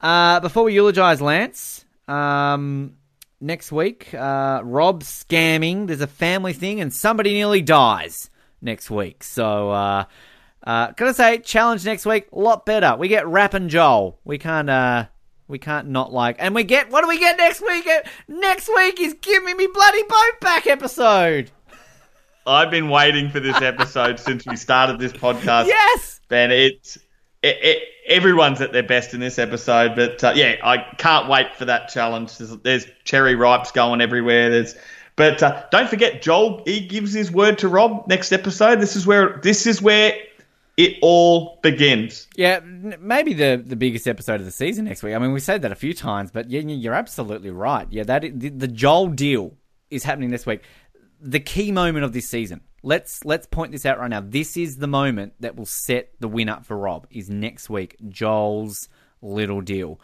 Uh, 0.00 0.40
before 0.40 0.64
we 0.64 0.74
eulogize 0.74 1.20
Lance, 1.20 1.84
um, 2.08 2.94
next 3.40 3.70
week, 3.72 4.12
uh, 4.14 4.60
Rob 4.64 5.02
scamming. 5.02 5.86
There's 5.86 6.00
a 6.00 6.06
family 6.06 6.52
thing, 6.52 6.80
and 6.80 6.92
somebody 6.92 7.32
nearly 7.34 7.62
dies 7.62 8.30
next 8.62 8.90
week. 8.90 9.22
So, 9.24 9.70
uh, 9.70 10.04
uh, 10.64 10.92
gotta 10.96 11.14
say, 11.14 11.38
challenge 11.38 11.84
next 11.84 12.06
week, 12.06 12.28
a 12.32 12.38
lot 12.38 12.64
better. 12.66 12.96
We 12.96 13.08
get 13.08 13.26
Rob 13.28 13.54
and 13.54 13.68
Joel. 13.68 14.18
We 14.24 14.38
can't, 14.38 14.70
uh, 14.70 15.06
we 15.48 15.58
can't 15.58 15.88
not 15.88 16.12
like, 16.12 16.36
and 16.38 16.54
we 16.54 16.64
get 16.64 16.90
what 16.90 17.02
do 17.02 17.08
we 17.08 17.18
get 17.18 17.36
next 17.36 17.60
week? 17.60 17.86
Uh, 17.86 18.00
Next 18.28 18.68
week 18.74 19.00
is 19.00 19.14
Give 19.20 19.42
Me 19.44 19.52
Me 19.54 19.68
Bloody 19.72 20.02
Boat 20.04 20.40
Back 20.40 20.66
episode. 20.66 21.50
I've 22.46 22.70
been 22.70 22.88
waiting 22.88 23.28
for 23.30 23.38
this 23.40 23.60
episode 23.60 24.18
since 24.18 24.46
we 24.46 24.56
started 24.56 24.98
this 24.98 25.12
podcast. 25.12 25.66
Yes. 25.66 26.20
Ben, 26.28 26.50
it's 26.50 26.96
it, 27.42 27.56
it, 27.62 27.88
everyone's 28.06 28.60
at 28.60 28.72
their 28.72 28.82
best 28.82 29.14
in 29.14 29.20
this 29.20 29.38
episode, 29.38 29.96
but 29.96 30.22
uh, 30.22 30.32
yeah, 30.34 30.56
I 30.62 30.78
can't 30.98 31.28
wait 31.28 31.54
for 31.56 31.64
that 31.64 31.88
challenge. 31.88 32.36
There's, 32.36 32.56
there's 32.58 32.86
cherry 33.04 33.34
ripes 33.34 33.72
going 33.72 34.00
everywhere. 34.00 34.50
There's, 34.50 34.74
but 35.16 35.42
uh, 35.42 35.64
don't 35.70 35.88
forget, 35.88 36.22
Joel 36.22 36.62
he 36.66 36.80
gives 36.80 37.12
his 37.12 37.30
word 37.30 37.58
to 37.58 37.68
Rob 37.68 38.06
next 38.08 38.32
episode. 38.32 38.80
This 38.80 38.96
is 38.96 39.06
where 39.06 39.38
this 39.42 39.66
is 39.66 39.80
where 39.80 40.14
it 40.76 40.96
all 41.02 41.58
begins. 41.62 42.26
Yeah, 42.36 42.60
maybe 42.60 43.34
the 43.34 43.62
the 43.64 43.76
biggest 43.76 44.06
episode 44.06 44.40
of 44.40 44.46
the 44.46 44.52
season 44.52 44.84
next 44.84 45.02
week. 45.02 45.14
I 45.14 45.18
mean, 45.18 45.32
we 45.32 45.40
said 45.40 45.62
that 45.62 45.72
a 45.72 45.76
few 45.76 45.94
times, 45.94 46.30
but 46.30 46.50
yeah, 46.50 46.60
you're 46.60 46.94
absolutely 46.94 47.50
right. 47.50 47.86
Yeah, 47.90 48.04
that 48.04 48.22
the, 48.22 48.50
the 48.50 48.68
Joel 48.68 49.08
deal 49.08 49.54
is 49.90 50.04
happening 50.04 50.30
this 50.30 50.46
week. 50.46 50.62
The 51.20 51.40
key 51.40 51.72
moment 51.72 52.04
of 52.04 52.12
this 52.12 52.28
season. 52.28 52.62
Let's 52.82 53.24
let's 53.24 53.46
point 53.46 53.72
this 53.72 53.84
out 53.84 53.98
right 53.98 54.08
now. 54.08 54.22
This 54.22 54.56
is 54.56 54.76
the 54.76 54.86
moment 54.86 55.34
that 55.40 55.56
will 55.56 55.66
set 55.66 56.12
the 56.18 56.28
win 56.28 56.48
up 56.48 56.64
for 56.64 56.76
Rob. 56.76 57.06
Is 57.10 57.28
next 57.28 57.68
week 57.68 57.96
Joel's 58.08 58.88
little 59.20 59.60
deal. 59.60 60.00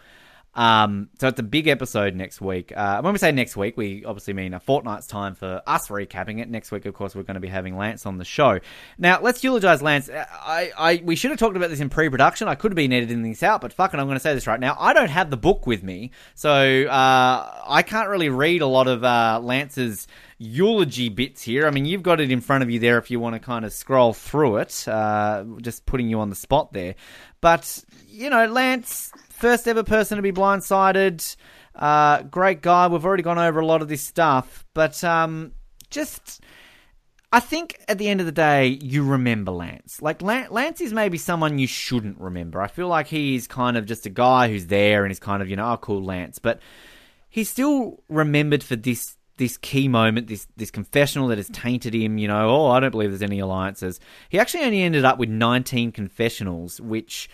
Um, 0.56 1.10
so 1.18 1.28
it's 1.28 1.38
a 1.38 1.44
big 1.44 1.68
episode 1.68 2.14
next 2.14 2.40
week. 2.40 2.72
Uh, 2.74 3.00
when 3.02 3.12
we 3.12 3.18
say 3.18 3.30
next 3.30 3.56
week, 3.56 3.76
we 3.76 4.04
obviously 4.06 4.32
mean 4.32 4.54
a 4.54 4.60
fortnight's 4.60 5.06
time 5.06 5.34
for 5.34 5.62
us 5.66 5.88
recapping 5.88 6.40
it. 6.40 6.48
Next 6.48 6.72
week, 6.72 6.86
of 6.86 6.94
course, 6.94 7.14
we're 7.14 7.24
going 7.24 7.34
to 7.34 7.40
be 7.40 7.48
having 7.48 7.76
Lance 7.76 8.06
on 8.06 8.16
the 8.16 8.24
show. 8.24 8.58
Now, 8.96 9.20
let's 9.20 9.44
eulogize 9.44 9.82
Lance. 9.82 10.08
Uh, 10.08 10.24
I, 10.30 10.72
I, 10.76 11.02
we 11.04 11.14
should 11.14 11.30
have 11.30 11.38
talked 11.38 11.56
about 11.56 11.68
this 11.68 11.80
in 11.80 11.90
pre-production. 11.90 12.48
I 12.48 12.54
could 12.54 12.72
have 12.72 12.76
been 12.76 12.92
editing 12.92 13.22
this 13.22 13.42
out, 13.42 13.60
but 13.60 13.74
fucking, 13.74 14.00
I'm 14.00 14.06
going 14.06 14.16
to 14.16 14.20
say 14.20 14.32
this 14.32 14.46
right 14.46 14.58
now. 14.58 14.76
I 14.80 14.94
don't 14.94 15.10
have 15.10 15.28
the 15.28 15.36
book 15.36 15.66
with 15.66 15.82
me, 15.82 16.12
so 16.34 16.50
uh, 16.50 17.64
I 17.68 17.82
can't 17.82 18.08
really 18.08 18.30
read 18.30 18.62
a 18.62 18.66
lot 18.66 18.88
of 18.88 19.04
uh, 19.04 19.38
Lance's 19.42 20.08
eulogy 20.38 21.10
bits 21.10 21.42
here. 21.42 21.66
I 21.66 21.70
mean, 21.70 21.84
you've 21.84 22.02
got 22.02 22.20
it 22.20 22.30
in 22.30 22.40
front 22.40 22.62
of 22.62 22.70
you 22.70 22.78
there 22.78 22.96
if 22.96 23.10
you 23.10 23.20
want 23.20 23.34
to 23.34 23.40
kind 23.40 23.64
of 23.64 23.72
scroll 23.72 24.14
through 24.14 24.58
it. 24.58 24.88
Uh, 24.88 25.44
just 25.60 25.84
putting 25.84 26.08
you 26.08 26.20
on 26.20 26.30
the 26.30 26.36
spot 26.36 26.72
there, 26.72 26.94
but 27.40 27.84
you 28.08 28.30
know, 28.30 28.46
Lance 28.46 29.12
first 29.36 29.68
ever 29.68 29.82
person 29.82 30.16
to 30.16 30.22
be 30.22 30.32
blindsided. 30.32 31.36
Uh, 31.74 32.22
great 32.22 32.62
guy. 32.62 32.88
We've 32.88 33.04
already 33.04 33.22
gone 33.22 33.38
over 33.38 33.60
a 33.60 33.66
lot 33.66 33.82
of 33.82 33.88
this 33.88 34.02
stuff, 34.02 34.64
but 34.74 35.02
um, 35.04 35.52
just. 35.90 36.42
I 37.32 37.40
think 37.40 37.78
at 37.88 37.98
the 37.98 38.08
end 38.08 38.20
of 38.20 38.26
the 38.26 38.32
day, 38.32 38.78
you 38.80 39.04
remember 39.04 39.50
Lance. 39.50 40.00
Like, 40.00 40.22
Lance 40.22 40.80
is 40.80 40.92
maybe 40.92 41.18
someone 41.18 41.58
you 41.58 41.66
shouldn't 41.66 42.18
remember. 42.18 42.62
I 42.62 42.68
feel 42.68 42.86
like 42.86 43.08
he's 43.08 43.48
kind 43.48 43.76
of 43.76 43.84
just 43.84 44.06
a 44.06 44.10
guy 44.10 44.48
who's 44.48 44.68
there 44.68 45.04
and 45.04 45.10
is 45.10 45.18
kind 45.18 45.42
of, 45.42 45.50
you 45.50 45.56
know, 45.56 45.72
oh, 45.72 45.76
cool, 45.76 46.02
Lance. 46.02 46.38
But 46.38 46.60
he's 47.28 47.50
still 47.50 48.02
remembered 48.08 48.62
for 48.62 48.76
this 48.76 49.16
this 49.36 49.58
key 49.58 49.86
moment, 49.86 50.28
this 50.28 50.46
this 50.56 50.70
confessional 50.70 51.28
that 51.28 51.36
has 51.38 51.48
tainted 51.50 51.94
him. 51.94 52.16
You 52.16 52.28
know, 52.28 52.48
oh, 52.48 52.68
I 52.68 52.80
don't 52.80 52.92
believe 52.92 53.10
there's 53.10 53.22
any 53.22 53.40
alliances. 53.40 54.00
He 54.28 54.38
actually 54.38 54.64
only 54.64 54.82
ended 54.82 55.04
up 55.04 55.18
with 55.18 55.28
19 55.28 55.92
confessionals, 55.92 56.80
which 56.80 57.28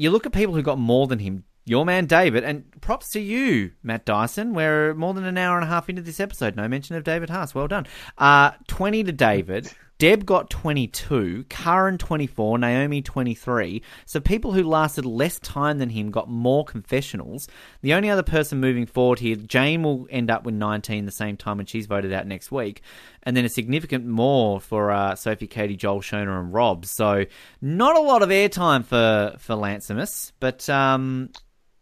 you 0.00 0.10
look 0.10 0.24
at 0.24 0.32
people 0.32 0.54
who 0.54 0.62
got 0.62 0.78
more 0.78 1.06
than 1.06 1.18
him. 1.18 1.44
Your 1.66 1.84
man 1.84 2.06
David, 2.06 2.42
and 2.42 2.64
props 2.80 3.10
to 3.10 3.20
you, 3.20 3.72
Matt 3.82 4.06
Dyson. 4.06 4.54
We're 4.54 4.94
more 4.94 5.12
than 5.12 5.26
an 5.26 5.36
hour 5.36 5.56
and 5.56 5.64
a 5.64 5.68
half 5.68 5.90
into 5.90 6.00
this 6.00 6.18
episode. 6.18 6.56
No 6.56 6.66
mention 6.68 6.96
of 6.96 7.04
David 7.04 7.28
Haas. 7.28 7.54
Well 7.54 7.68
done. 7.68 7.86
Uh, 8.16 8.52
20 8.66 9.04
to 9.04 9.12
David. 9.12 9.70
Deb 10.00 10.24
got 10.24 10.48
22, 10.48 11.44
Karen 11.50 11.98
24, 11.98 12.56
Naomi 12.56 13.02
23. 13.02 13.82
So 14.06 14.18
people 14.18 14.50
who 14.50 14.62
lasted 14.62 15.04
less 15.04 15.38
time 15.40 15.76
than 15.76 15.90
him 15.90 16.10
got 16.10 16.26
more 16.26 16.64
confessionals. 16.64 17.46
The 17.82 17.92
only 17.92 18.08
other 18.08 18.22
person 18.22 18.60
moving 18.60 18.86
forward 18.86 19.18
here, 19.18 19.36
Jane 19.36 19.82
will 19.82 20.06
end 20.08 20.30
up 20.30 20.44
with 20.44 20.54
19 20.54 21.04
the 21.04 21.12
same 21.12 21.36
time 21.36 21.58
when 21.58 21.66
she's 21.66 21.84
voted 21.84 22.14
out 22.14 22.26
next 22.26 22.50
week. 22.50 22.80
And 23.24 23.36
then 23.36 23.44
a 23.44 23.50
significant 23.50 24.06
more 24.06 24.58
for 24.58 24.90
uh, 24.90 25.16
Sophie, 25.16 25.46
Katie, 25.46 25.76
Joel, 25.76 26.00
Shona, 26.00 26.40
and 26.40 26.50
Rob. 26.50 26.86
So 26.86 27.26
not 27.60 27.94
a 27.94 28.00
lot 28.00 28.22
of 28.22 28.30
airtime 28.30 28.86
for, 28.86 29.36
for 29.38 29.54
Lancemus. 29.54 30.32
But 30.40 30.66
um, 30.70 31.28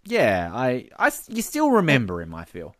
yeah, 0.05 0.51
I, 0.53 0.89
I, 0.99 1.12
you 1.28 1.43
still 1.43 1.70
remember 1.70 2.20
him, 2.20 2.35
I 2.35 2.47
feel. 2.47 2.74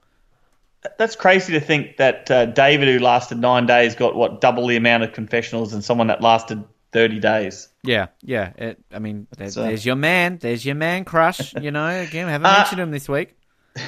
That's 0.99 1.17
crazy 1.17 1.53
to 1.55 1.61
think 1.61 1.97
that 1.97 2.31
uh, 2.31 2.47
David, 2.47 2.89
who 2.89 2.99
lasted 3.05 3.39
nine 3.39 3.67
days, 3.67 3.95
got 3.95 4.15
what 4.15 4.41
double 4.41 4.67
the 4.67 4.77
amount 4.77 5.03
of 5.03 5.13
confessionals 5.13 5.73
than 5.73 5.83
someone 5.83 6.07
that 6.07 6.21
lasted 6.23 6.63
thirty 6.93 7.19
days. 7.19 7.69
Yeah, 7.83 8.07
yeah. 8.23 8.53
It, 8.57 8.79
I 8.93 8.99
mean, 8.99 9.27
there, 9.37 9.49
uh, 9.49 9.51
there's 9.67 9.85
your 9.85 9.97
man. 9.97 10.39
There's 10.41 10.65
your 10.65 10.77
man 10.77 11.05
crush. 11.05 11.55
You 11.55 11.71
know, 11.71 11.87
again, 11.87 12.27
we 12.27 12.33
haven't 12.33 12.47
Uh, 12.47 12.59
mentioned 12.59 12.81
him 12.81 12.91
this 12.91 13.09
week. 13.09 13.37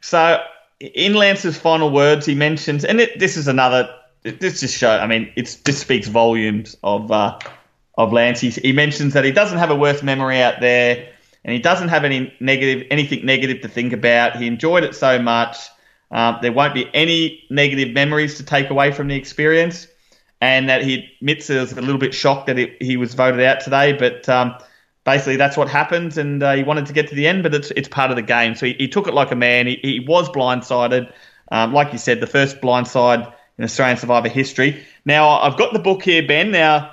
So, 0.00 0.40
in 0.80 1.14
Lance's 1.14 1.58
final 1.58 1.90
words, 1.90 2.26
he 2.26 2.34
mentions, 2.34 2.84
and 2.84 3.00
it, 3.00 3.18
this 3.18 3.36
is 3.36 3.48
another. 3.48 3.88
This 4.22 4.60
just 4.60 4.76
show. 4.76 4.90
I 4.90 5.06
mean, 5.06 5.32
it's 5.36 5.56
this 5.56 5.78
speaks 5.80 6.08
volumes 6.08 6.76
of 6.82 7.10
uh, 7.10 7.38
of 7.98 8.12
Lance. 8.12 8.40
He, 8.40 8.50
he 8.50 8.72
mentions 8.72 9.14
that 9.14 9.24
he 9.24 9.32
doesn't 9.32 9.58
have 9.58 9.70
a 9.70 9.76
worst 9.76 10.02
memory 10.02 10.40
out 10.40 10.60
there, 10.60 11.08
and 11.44 11.52
he 11.52 11.58
doesn't 11.58 11.88
have 11.88 12.04
any 12.04 12.32
negative 12.40 12.86
anything 12.90 13.26
negative 13.26 13.62
to 13.62 13.68
think 13.68 13.92
about. 13.92 14.36
He 14.36 14.46
enjoyed 14.46 14.84
it 14.84 14.94
so 14.94 15.20
much. 15.20 15.56
Um, 16.10 16.38
there 16.40 16.52
won't 16.52 16.74
be 16.74 16.88
any 16.94 17.44
negative 17.50 17.92
memories 17.92 18.36
to 18.36 18.44
take 18.44 18.70
away 18.70 18.92
from 18.92 19.08
the 19.08 19.16
experience, 19.16 19.88
and 20.40 20.68
that 20.68 20.84
he 20.84 21.08
admits 21.20 21.48
was 21.48 21.72
a 21.72 21.80
little 21.80 21.98
bit 21.98 22.14
shocked 22.14 22.46
that 22.46 22.56
he, 22.80 22.96
was 22.96 23.14
voted 23.14 23.40
out 23.40 23.60
today, 23.60 23.92
but. 23.92 24.28
Um, 24.28 24.56
basically 25.06 25.36
that's 25.36 25.56
what 25.56 25.68
happened, 25.70 26.18
and 26.18 26.42
uh, 26.42 26.52
he 26.52 26.62
wanted 26.62 26.84
to 26.84 26.92
get 26.92 27.08
to 27.08 27.14
the 27.14 27.26
end, 27.26 27.42
but 27.42 27.54
it's 27.54 27.70
it's 27.70 27.88
part 27.88 28.10
of 28.10 28.16
the 28.16 28.22
game. 28.22 28.54
So 28.54 28.66
he, 28.66 28.74
he 28.74 28.88
took 28.88 29.08
it 29.08 29.14
like 29.14 29.30
a 29.30 29.36
man. 29.36 29.66
He, 29.66 29.78
he 29.80 30.00
was 30.00 30.28
blindsided, 30.28 31.10
um, 31.50 31.72
like 31.72 31.92
you 31.92 31.98
said, 31.98 32.20
the 32.20 32.26
first 32.26 32.60
blindside 32.60 33.32
in 33.56 33.64
Australian 33.64 33.96
Survivor 33.96 34.28
history. 34.28 34.84
Now 35.06 35.40
I've 35.40 35.56
got 35.56 35.72
the 35.72 35.78
book 35.78 36.02
here, 36.02 36.26
Ben. 36.26 36.50
Now 36.50 36.92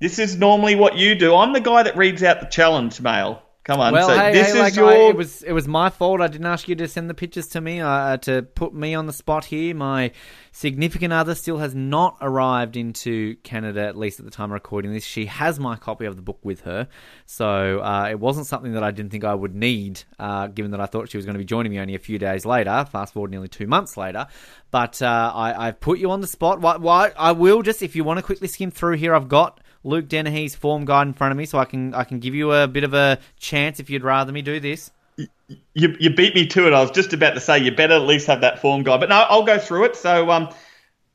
this 0.00 0.18
is 0.18 0.36
normally 0.36 0.74
what 0.74 0.96
you 0.96 1.14
do. 1.14 1.36
I'm 1.36 1.52
the 1.52 1.60
guy 1.60 1.84
that 1.84 1.96
reads 1.96 2.24
out 2.24 2.40
the 2.40 2.46
challenge 2.46 3.00
mail. 3.00 3.41
Come 3.64 3.78
on, 3.78 3.92
Well, 3.92 4.08
so 4.08 4.16
hey, 4.16 4.32
this 4.32 4.48
hey, 4.48 4.54
is 4.54 4.58
like, 4.58 4.74
your. 4.74 4.90
I, 4.90 5.10
it 5.10 5.16
was 5.16 5.44
it 5.44 5.52
was 5.52 5.68
my 5.68 5.88
fault. 5.88 6.20
I 6.20 6.26
didn't 6.26 6.48
ask 6.48 6.66
you 6.66 6.74
to 6.74 6.88
send 6.88 7.08
the 7.08 7.14
pictures 7.14 7.46
to 7.48 7.60
me 7.60 7.80
uh, 7.80 8.16
to 8.18 8.42
put 8.42 8.74
me 8.74 8.96
on 8.96 9.06
the 9.06 9.12
spot 9.12 9.44
here. 9.44 9.72
My 9.72 10.10
significant 10.50 11.12
other 11.12 11.36
still 11.36 11.58
has 11.58 11.72
not 11.72 12.16
arrived 12.20 12.76
into 12.76 13.36
Canada, 13.44 13.86
at 13.86 13.96
least 13.96 14.18
at 14.18 14.24
the 14.24 14.32
time 14.32 14.46
of 14.46 14.54
recording 14.54 14.92
this. 14.92 15.04
She 15.04 15.26
has 15.26 15.60
my 15.60 15.76
copy 15.76 16.06
of 16.06 16.16
the 16.16 16.22
book 16.22 16.40
with 16.42 16.62
her, 16.62 16.88
so 17.24 17.80
uh, 17.80 18.08
it 18.10 18.18
wasn't 18.18 18.48
something 18.48 18.72
that 18.72 18.82
I 18.82 18.90
didn't 18.90 19.12
think 19.12 19.22
I 19.22 19.34
would 19.34 19.54
need, 19.54 20.02
uh, 20.18 20.48
given 20.48 20.72
that 20.72 20.80
I 20.80 20.86
thought 20.86 21.08
she 21.08 21.16
was 21.16 21.24
going 21.24 21.34
to 21.34 21.38
be 21.38 21.44
joining 21.44 21.70
me 21.70 21.78
only 21.78 21.94
a 21.94 22.00
few 22.00 22.18
days 22.18 22.44
later. 22.44 22.84
Fast 22.90 23.14
forward 23.14 23.30
nearly 23.30 23.46
two 23.46 23.68
months 23.68 23.96
later, 23.96 24.26
but 24.72 25.00
uh, 25.00 25.30
I, 25.32 25.68
I've 25.68 25.78
put 25.78 26.00
you 26.00 26.10
on 26.10 26.20
the 26.20 26.26
spot. 26.26 26.60
Why, 26.60 26.78
why, 26.78 27.12
I 27.16 27.30
will 27.30 27.62
just, 27.62 27.80
if 27.80 27.94
you 27.94 28.02
want 28.02 28.18
to 28.18 28.24
quickly 28.24 28.48
skim 28.48 28.72
through 28.72 28.96
here, 28.96 29.14
I've 29.14 29.28
got. 29.28 29.60
Luke 29.84 30.08
Dennehy's 30.08 30.54
form 30.54 30.84
guide 30.84 31.08
in 31.08 31.14
front 31.14 31.32
of 31.32 31.38
me, 31.38 31.44
so 31.44 31.58
I 31.58 31.64
can 31.64 31.94
I 31.94 32.04
can 32.04 32.20
give 32.20 32.34
you 32.34 32.52
a 32.52 32.68
bit 32.68 32.84
of 32.84 32.94
a 32.94 33.18
chance 33.38 33.80
if 33.80 33.90
you'd 33.90 34.04
rather 34.04 34.32
me 34.32 34.42
do 34.42 34.60
this. 34.60 34.90
you, 35.16 35.96
you 35.98 36.10
beat 36.14 36.34
me 36.34 36.46
to 36.48 36.66
it. 36.66 36.72
I 36.72 36.80
was 36.80 36.90
just 36.90 37.12
about 37.12 37.34
to 37.34 37.40
say 37.40 37.58
you 37.58 37.74
better 37.74 37.94
at 37.94 38.02
least 38.02 38.26
have 38.26 38.40
that 38.42 38.60
form 38.60 38.82
guide, 38.82 39.00
but 39.00 39.08
no, 39.08 39.16
I'll 39.28 39.44
go 39.44 39.58
through 39.58 39.84
it. 39.84 39.96
So, 39.96 40.30
um, 40.30 40.48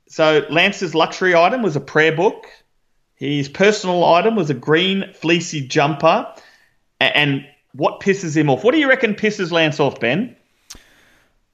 so 0.08 0.46
Lance's 0.50 0.94
luxury 0.94 1.36
item 1.36 1.62
was 1.62 1.76
a 1.76 1.82
prayer 1.82 2.16
book. 2.16 2.46
His 3.16 3.50
personal 3.50 4.04
item 4.06 4.36
was 4.36 4.50
a 4.50 4.54
green 4.54 5.14
fleecy 5.14 5.68
jumper, 5.68 6.32
and 7.00 7.46
what 7.74 8.00
pisses 8.00 8.36
him 8.36 8.50
off? 8.50 8.64
What 8.64 8.74
do 8.74 8.80
you 8.80 8.90
reckon 8.90 9.16
pisses 9.16 9.52
Lance 9.52 9.80
off, 9.80 10.00
Ben? 10.00 10.36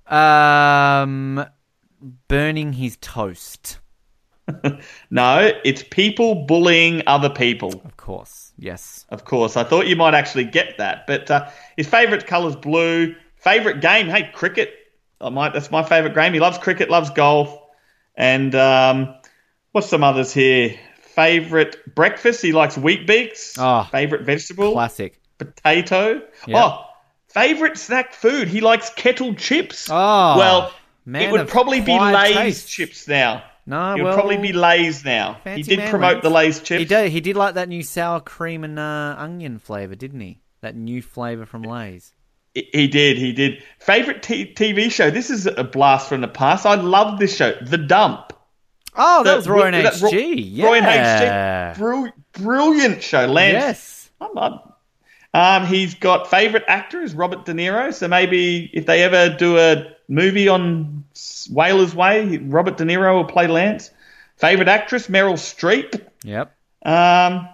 Um, 0.08 1.46
burning 2.28 2.74
his 2.74 2.98
toast. 2.98 3.80
No, 5.10 5.52
it's 5.64 5.84
people 5.84 6.46
bullying 6.46 7.04
other 7.08 7.30
people. 7.30 7.82
Of 7.86 7.98
course, 7.98 8.52
yes. 8.58 9.06
Of 9.10 9.26
course, 9.26 9.56
I 9.56 9.64
thought 9.64 9.88
you 9.88 9.96
might 9.96 10.14
actually 10.14 10.46
get 10.46 10.78
that. 10.80 11.08
But 11.08 11.30
uh, 11.32 11.50
his 11.78 11.88
favourite 11.88 12.28
colour's 12.28 12.56
blue. 12.56 13.16
Favourite 13.38 13.82
game, 13.82 14.08
hey, 14.08 14.30
cricket. 14.34 14.74
I 15.22 15.30
might. 15.30 15.54
That's 15.54 15.72
my 15.72 15.84
favourite 15.84 16.16
game. 16.16 16.34
He 16.34 16.40
loves 16.40 16.58
cricket, 16.58 16.90
loves 16.90 17.10
golf, 17.10 17.58
and 18.16 18.54
um, 18.56 19.16
what's 19.72 19.88
some 19.88 20.04
others 20.04 20.34
here? 20.34 20.78
Favourite 21.02 21.78
breakfast, 21.94 22.42
he 22.42 22.54
likes 22.54 22.76
Weet-Bix. 22.78 23.56
Oh, 23.60 23.88
favourite 23.92 24.26
vegetable, 24.26 24.74
Classic. 24.74 25.20
potato. 25.38 26.22
Yeah. 26.48 26.64
Oh, 26.64 26.86
favourite 27.30 27.78
snack 27.78 28.14
food, 28.14 28.48
he 28.48 28.62
likes 28.62 28.90
kettle 28.90 29.36
chips. 29.36 29.90
Oh, 29.92 30.38
well, 30.38 30.74
man 31.06 31.22
it 31.24 31.32
would 31.32 31.48
probably 31.48 31.82
be 31.82 31.98
Lay's 31.98 32.34
tastes. 32.36 32.70
chips 32.70 33.08
now. 33.08 33.44
No, 33.66 33.94
would 33.94 34.04
well, 34.04 34.14
probably 34.14 34.38
be 34.38 34.52
Lay's 34.52 35.06
now. 35.06 35.40
He 35.46 35.64
did 35.64 35.80
man, 35.80 35.90
promote 35.90 36.14
Lance. 36.16 36.24
the 36.24 36.30
Lay's 36.30 36.60
chips. 36.60 36.80
He 36.80 36.86
did. 36.86 37.12
He 37.12 37.22
did 37.22 37.38
like 37.38 37.54
that 37.56 37.70
new 37.70 37.82
sour 37.84 38.20
cream 38.20 38.64
and 38.64 38.78
uh, 38.78 39.16
onion 39.18 39.58
flavor, 39.60 39.96
didn't 39.96 40.20
he? 40.20 40.40
That 40.62 40.76
new 40.76 41.02
flavor 41.02 41.46
from 41.46 41.64
Lay's. 41.64 42.14
He- 42.54 42.88
did, 42.88 43.18
he 43.18 43.32
did. 43.34 43.64
Favorite 43.80 44.22
t- 44.22 44.54
TV 44.54 44.92
show? 44.92 45.10
This 45.10 45.30
is 45.30 45.46
a 45.48 45.64
blast 45.64 46.08
from 46.10 46.22
the 46.22 46.28
past. 46.28 46.66
I 46.66 46.76
love 46.76 47.20
this 47.20 47.36
show, 47.36 47.54
The 47.62 47.78
Dump. 47.80 48.34
Oh, 48.96 49.24
that 49.24 49.32
The- 49.32 49.38
was 49.38 49.48
Roy 49.50 49.68
and 49.68 49.76
HG. 49.88 50.36
Yeah. 50.38 50.66
Roy 50.68 50.78
and 50.80 50.86
HG. 50.86 51.78
Brill- 51.80 52.12
brilliant 52.34 53.02
show. 53.02 53.26
Lance. 53.26 53.54
Yes. 53.54 54.12
I'm 54.22 54.34
not- 54.36 54.78
Um, 55.34 55.66
he's 55.66 55.96
got 55.96 56.30
favorite 56.30 56.64
actor 56.68 57.02
is 57.02 57.16
Robert 57.16 57.44
De 57.46 57.54
Niro. 57.54 57.92
So 57.94 58.08
maybe 58.08 58.70
if 58.72 58.86
they 58.86 59.02
ever 59.04 59.30
do 59.36 59.58
a 59.58 59.93
movie 60.08 60.48
on 60.48 61.06
Whalers 61.50 61.96
Way, 61.96 62.38
Robert 62.38 62.78
De 62.78 62.84
Niro 62.84 63.16
will 63.16 63.26
play 63.26 63.48
Lance. 63.48 63.92
Favorite 64.38 64.68
actress 64.68 65.08
Meryl 65.08 65.34
Streep. 65.34 66.06
Yep. 66.24 66.56
Um, 66.86 67.50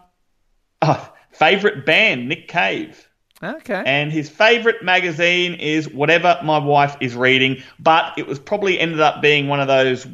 oh, 0.81 1.13
favorite 1.31 1.85
band 1.85 2.27
Nick 2.30 2.47
Cave. 2.47 3.07
Okay. 3.41 3.84
And 3.85 4.11
his 4.11 4.30
favorite 4.30 4.84
magazine 4.84 5.55
is 5.55 5.89
whatever 5.89 6.39
my 6.43 6.57
wife 6.57 6.97
is 6.99 7.15
reading, 7.15 7.63
but 7.80 8.13
it 8.17 8.27
was 8.27 8.38
probably 8.38 8.80
ended 8.80 8.99
up 8.99 9.21
being 9.21 9.47
one 9.47 9.61
of 9.61 9.67
those 9.67 10.05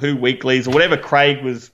Who 0.00 0.16
Weeklies 0.16 0.68
or 0.68 0.72
whatever 0.72 0.96
Craig 0.96 1.42
was 1.42 1.70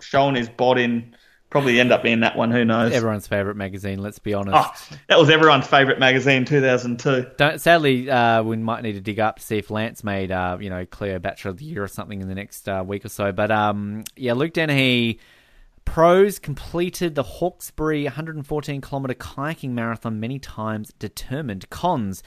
showing 0.00 0.34
his 0.34 0.48
bod 0.48 0.78
in. 0.78 1.14
Probably 1.56 1.80
end 1.80 1.90
up 1.90 2.02
being 2.02 2.20
that 2.20 2.36
one. 2.36 2.50
Who 2.50 2.66
knows? 2.66 2.92
Everyone's 2.92 3.26
favourite 3.26 3.56
magazine. 3.56 4.02
Let's 4.02 4.18
be 4.18 4.34
honest. 4.34 4.56
Oh, 4.92 4.96
that 5.08 5.18
was 5.18 5.30
everyone's 5.30 5.66
favourite 5.66 5.98
magazine, 5.98 6.44
2002. 6.44 7.30
Don't, 7.38 7.58
sadly, 7.60 8.10
uh, 8.10 8.42
we 8.42 8.58
might 8.58 8.82
need 8.82 8.92
to 8.92 9.00
dig 9.00 9.18
up 9.18 9.38
to 9.38 9.42
see 9.42 9.56
if 9.56 9.70
Lance 9.70 10.04
made, 10.04 10.30
uh, 10.30 10.58
you 10.60 10.68
know, 10.68 10.84
Cleo 10.84 11.18
Bachelor 11.18 11.52
of 11.52 11.56
the 11.56 11.64
Year 11.64 11.82
or 11.82 11.88
something 11.88 12.20
in 12.20 12.28
the 12.28 12.34
next 12.34 12.68
uh, 12.68 12.84
week 12.86 13.06
or 13.06 13.08
so. 13.08 13.32
But 13.32 13.50
um, 13.50 14.04
yeah, 14.16 14.34
Luke 14.34 14.52
Dennehy 14.52 15.18
pros 15.86 16.38
completed 16.38 17.14
the 17.14 17.22
Hawkesbury 17.22 18.04
114 18.04 18.82
kilometre 18.82 19.14
kayaking 19.14 19.70
marathon 19.70 20.20
many 20.20 20.38
times. 20.38 20.92
Determined 20.98 21.70
cons 21.70 22.22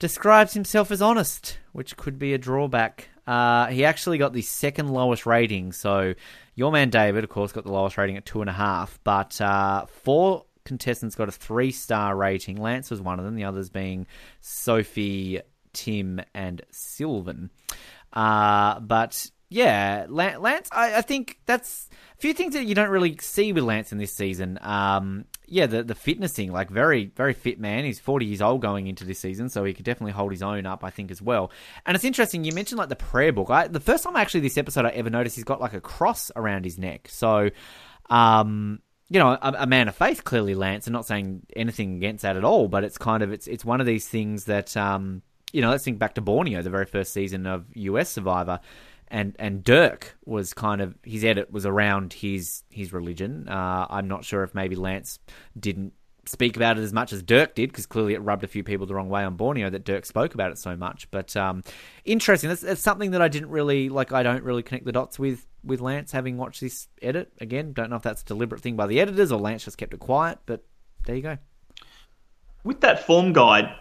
describes 0.00 0.54
himself 0.54 0.90
as 0.90 1.00
honest, 1.00 1.58
which 1.70 1.96
could 1.96 2.18
be 2.18 2.34
a 2.34 2.38
drawback. 2.38 3.10
Uh, 3.28 3.66
he 3.66 3.84
actually 3.84 4.18
got 4.18 4.32
the 4.32 4.42
second 4.42 4.88
lowest 4.88 5.24
rating. 5.24 5.72
So 5.72 6.14
your 6.56 6.72
man 6.72 6.90
David, 6.90 7.22
of 7.22 7.30
course, 7.30 7.52
got 7.52 7.64
the 7.64 7.72
lowest 7.72 7.98
rating 7.98 8.16
at 8.16 8.24
two 8.24 8.40
and 8.40 8.50
a 8.50 8.52
half, 8.52 8.98
but 9.04 9.40
uh, 9.40 9.86
four 9.86 10.46
contestants 10.64 11.14
got 11.14 11.28
a 11.28 11.32
three 11.32 11.70
star 11.70 12.16
rating. 12.16 12.60
Lance 12.60 12.90
was 12.90 13.00
one 13.00 13.18
of 13.18 13.24
them. 13.24 13.36
The 13.36 13.44
others 13.44 13.68
being 13.68 14.06
Sophie, 14.40 15.42
Tim, 15.72 16.20
and 16.34 16.62
Sylvan. 16.70 17.50
Uh, 18.12 18.80
but 18.80 19.30
yeah, 19.48 20.06
Lance, 20.08 20.68
I, 20.72 20.96
I, 20.96 21.00
think 21.02 21.38
that's 21.46 21.88
a 22.16 22.20
few 22.20 22.34
things 22.34 22.54
that 22.54 22.64
you 22.64 22.74
don't 22.74 22.88
really 22.88 23.16
see 23.20 23.52
with 23.52 23.62
Lance 23.62 23.92
in 23.92 23.98
this 23.98 24.12
season. 24.12 24.58
Um, 24.60 25.24
yeah, 25.46 25.66
the 25.66 25.84
the 25.84 25.94
fitness 25.94 26.32
thing, 26.32 26.50
like 26.50 26.68
very 26.68 27.12
very 27.14 27.32
fit 27.32 27.60
man. 27.60 27.84
He's 27.84 28.00
forty 28.00 28.26
years 28.26 28.42
old 28.42 28.60
going 28.60 28.88
into 28.88 29.04
this 29.04 29.20
season, 29.20 29.48
so 29.48 29.62
he 29.62 29.72
could 29.72 29.84
definitely 29.84 30.12
hold 30.12 30.32
his 30.32 30.42
own 30.42 30.66
up, 30.66 30.82
I 30.82 30.90
think, 30.90 31.12
as 31.12 31.22
well. 31.22 31.52
And 31.84 31.94
it's 31.94 32.04
interesting 32.04 32.42
you 32.42 32.52
mentioned 32.52 32.80
like 32.80 32.88
the 32.88 32.96
prayer 32.96 33.32
book. 33.32 33.48
I, 33.50 33.68
the 33.68 33.78
first 33.78 34.02
time 34.02 34.16
actually 34.16 34.40
this 34.40 34.58
episode 34.58 34.84
I 34.84 34.90
ever 34.90 35.10
noticed 35.10 35.36
he's 35.36 35.44
got 35.44 35.60
like 35.60 35.74
a 35.74 35.80
cross 35.80 36.32
around 36.34 36.64
his 36.64 36.76
neck. 36.76 37.06
So, 37.08 37.50
um, 38.10 38.80
you 39.08 39.20
know, 39.20 39.38
a, 39.40 39.54
a, 39.58 39.66
man 39.68 39.86
of 39.86 39.94
faith, 39.94 40.24
clearly 40.24 40.56
Lance. 40.56 40.88
I'm 40.88 40.92
not 40.92 41.06
saying 41.06 41.46
anything 41.54 41.94
against 41.94 42.22
that 42.22 42.36
at 42.36 42.42
all, 42.42 42.66
but 42.66 42.82
it's 42.82 42.98
kind 42.98 43.22
of 43.22 43.32
it's 43.32 43.46
it's 43.46 43.64
one 43.64 43.80
of 43.80 43.86
these 43.86 44.08
things 44.08 44.46
that 44.46 44.76
um, 44.76 45.22
you 45.52 45.60
know. 45.60 45.70
Let's 45.70 45.84
think 45.84 46.00
back 46.00 46.16
to 46.16 46.20
Borneo, 46.20 46.62
the 46.62 46.70
very 46.70 46.86
first 46.86 47.12
season 47.12 47.46
of 47.46 47.66
US 47.76 48.10
Survivor 48.10 48.58
and 49.08 49.36
and 49.38 49.62
Dirk 49.62 50.16
was 50.24 50.52
kind 50.54 50.80
of 50.80 50.96
his 51.02 51.24
edit 51.24 51.50
was 51.50 51.66
around 51.66 52.12
his 52.12 52.62
his 52.70 52.92
religion. 52.92 53.48
Uh, 53.48 53.86
I'm 53.88 54.08
not 54.08 54.24
sure 54.24 54.42
if 54.42 54.54
maybe 54.54 54.76
Lance 54.76 55.18
didn't 55.58 55.92
speak 56.28 56.56
about 56.56 56.76
it 56.76 56.82
as 56.82 56.92
much 56.92 57.12
as 57.12 57.22
Dirk 57.22 57.54
did 57.54 57.70
because 57.70 57.86
clearly 57.86 58.14
it 58.14 58.18
rubbed 58.18 58.44
a 58.44 58.48
few 58.48 58.64
people 58.64 58.86
the 58.86 58.94
wrong 58.94 59.08
way 59.08 59.24
on 59.24 59.36
Borneo 59.36 59.70
that 59.70 59.84
Dirk 59.84 60.04
spoke 60.04 60.34
about 60.34 60.50
it 60.50 60.58
so 60.58 60.76
much. 60.76 61.08
But 61.10 61.36
um, 61.36 61.62
interesting. 62.04 62.50
It's 62.50 62.80
something 62.80 63.12
that 63.12 63.22
I 63.22 63.28
didn't 63.28 63.50
really 63.50 63.88
like. 63.88 64.12
I 64.12 64.22
don't 64.22 64.42
really 64.42 64.62
connect 64.62 64.84
the 64.84 64.92
dots 64.92 65.18
with 65.18 65.46
with 65.64 65.80
Lance 65.80 66.12
having 66.12 66.36
watched 66.36 66.60
this 66.60 66.88
edit 67.02 67.32
again. 67.40 67.72
Don't 67.72 67.90
know 67.90 67.96
if 67.96 68.02
that's 68.02 68.22
a 68.22 68.26
deliberate 68.26 68.60
thing 68.60 68.76
by 68.76 68.86
the 68.86 69.00
editors 69.00 69.32
or 69.32 69.40
Lance 69.40 69.64
just 69.64 69.78
kept 69.78 69.94
it 69.94 70.00
quiet. 70.00 70.38
But 70.46 70.64
there 71.06 71.16
you 71.16 71.22
go. 71.22 71.38
With 72.64 72.80
that 72.80 73.06
form 73.06 73.32
guide, 73.32 73.72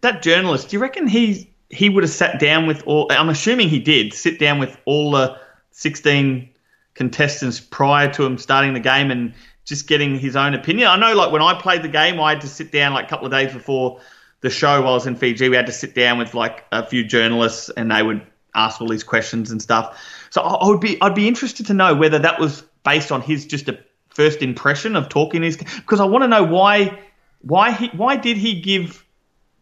that 0.00 0.22
journalist, 0.22 0.70
do 0.70 0.76
you 0.76 0.80
reckon 0.80 1.06
he's 1.06 1.46
he 1.70 1.88
would 1.88 2.02
have 2.02 2.12
sat 2.12 2.40
down 2.40 2.66
with 2.66 2.82
all. 2.86 3.06
I'm 3.10 3.28
assuming 3.28 3.68
he 3.68 3.78
did 3.78 4.12
sit 4.12 4.38
down 4.38 4.58
with 4.58 4.76
all 4.84 5.12
the 5.12 5.38
16 5.70 6.48
contestants 6.94 7.60
prior 7.60 8.12
to 8.12 8.24
him 8.24 8.36
starting 8.36 8.74
the 8.74 8.80
game 8.80 9.10
and 9.10 9.32
just 9.64 9.86
getting 9.86 10.18
his 10.18 10.34
own 10.36 10.54
opinion. 10.54 10.88
I 10.88 10.96
know, 10.96 11.14
like 11.14 11.32
when 11.32 11.42
I 11.42 11.58
played 11.60 11.82
the 11.82 11.88
game, 11.88 12.20
I 12.20 12.30
had 12.30 12.40
to 12.40 12.48
sit 12.48 12.72
down 12.72 12.92
like 12.92 13.06
a 13.06 13.08
couple 13.08 13.26
of 13.26 13.32
days 13.32 13.52
before 13.52 14.00
the 14.40 14.50
show 14.50 14.82
while 14.82 14.92
I 14.92 14.94
was 14.94 15.06
in 15.06 15.14
Fiji. 15.14 15.48
We 15.48 15.56
had 15.56 15.66
to 15.66 15.72
sit 15.72 15.94
down 15.94 16.18
with 16.18 16.34
like 16.34 16.64
a 16.72 16.84
few 16.84 17.04
journalists 17.04 17.70
and 17.76 17.90
they 17.90 18.02
would 18.02 18.26
ask 18.54 18.80
all 18.80 18.88
these 18.88 19.04
questions 19.04 19.52
and 19.52 19.62
stuff. 19.62 19.98
So 20.30 20.42
I 20.42 20.66
would 20.66 20.80
be 20.80 21.00
I'd 21.00 21.14
be 21.14 21.28
interested 21.28 21.66
to 21.66 21.74
know 21.74 21.94
whether 21.94 22.18
that 22.18 22.40
was 22.40 22.62
based 22.84 23.12
on 23.12 23.22
his 23.22 23.46
just 23.46 23.68
a 23.68 23.78
first 24.08 24.42
impression 24.42 24.96
of 24.96 25.08
talking 25.08 25.42
his 25.42 25.56
because 25.56 26.00
I 26.00 26.04
want 26.04 26.24
to 26.24 26.28
know 26.28 26.42
why 26.42 26.98
why 27.42 27.72
he 27.72 27.88
why 27.88 28.16
did 28.16 28.36
he 28.36 28.60
give 28.60 29.04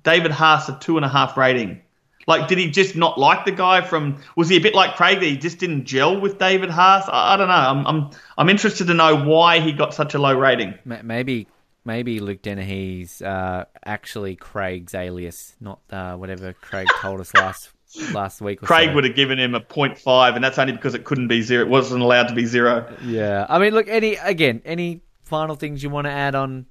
David 0.04 0.30
Haas 0.30 0.68
a 0.68 0.78
two 0.80 0.96
and 0.96 1.04
a 1.04 1.08
half 1.08 1.36
rating? 1.36 1.82
Like, 2.28 2.46
did 2.46 2.58
he 2.58 2.70
just 2.70 2.94
not 2.94 3.18
like 3.18 3.46
the 3.46 3.52
guy 3.52 3.80
from? 3.80 4.20
Was 4.36 4.50
he 4.50 4.56
a 4.56 4.60
bit 4.60 4.74
like 4.74 4.96
Craig 4.96 5.18
that 5.20 5.24
he 5.24 5.38
just 5.38 5.58
didn't 5.58 5.86
gel 5.86 6.20
with 6.20 6.38
David 6.38 6.68
Haas? 6.68 7.08
I, 7.08 7.32
I 7.32 7.36
don't 7.38 7.48
know. 7.48 7.54
I'm, 7.54 7.86
I'm 7.86 8.10
I'm 8.36 8.48
interested 8.50 8.88
to 8.88 8.94
know 8.94 9.24
why 9.24 9.60
he 9.60 9.72
got 9.72 9.94
such 9.94 10.12
a 10.12 10.18
low 10.18 10.38
rating. 10.38 10.74
Maybe 10.84 11.48
maybe 11.86 12.20
Luke 12.20 12.42
Dennehy's 12.42 13.22
uh, 13.22 13.64
actually 13.82 14.36
Craig's 14.36 14.94
alias, 14.94 15.56
not 15.58 15.80
uh, 15.90 16.16
whatever 16.16 16.52
Craig 16.52 16.86
told 17.00 17.20
us 17.22 17.32
last 17.32 17.70
last 18.12 18.42
week. 18.42 18.60
Craig 18.60 18.90
so. 18.90 18.94
would 18.96 19.04
have 19.04 19.16
given 19.16 19.38
him 19.38 19.54
a 19.54 19.60
0.5, 19.60 20.34
and 20.34 20.44
that's 20.44 20.58
only 20.58 20.74
because 20.74 20.94
it 20.94 21.04
couldn't 21.04 21.28
be 21.28 21.40
zero. 21.40 21.64
It 21.64 21.70
wasn't 21.70 22.02
allowed 22.02 22.28
to 22.28 22.34
be 22.34 22.44
zero. 22.44 22.94
Yeah, 23.06 23.46
I 23.48 23.58
mean, 23.58 23.72
look, 23.72 23.88
any 23.88 24.16
again, 24.16 24.60
any 24.66 25.00
final 25.24 25.56
things 25.56 25.82
you 25.82 25.88
want 25.88 26.04
to 26.04 26.10
add 26.10 26.34
on 26.34 26.66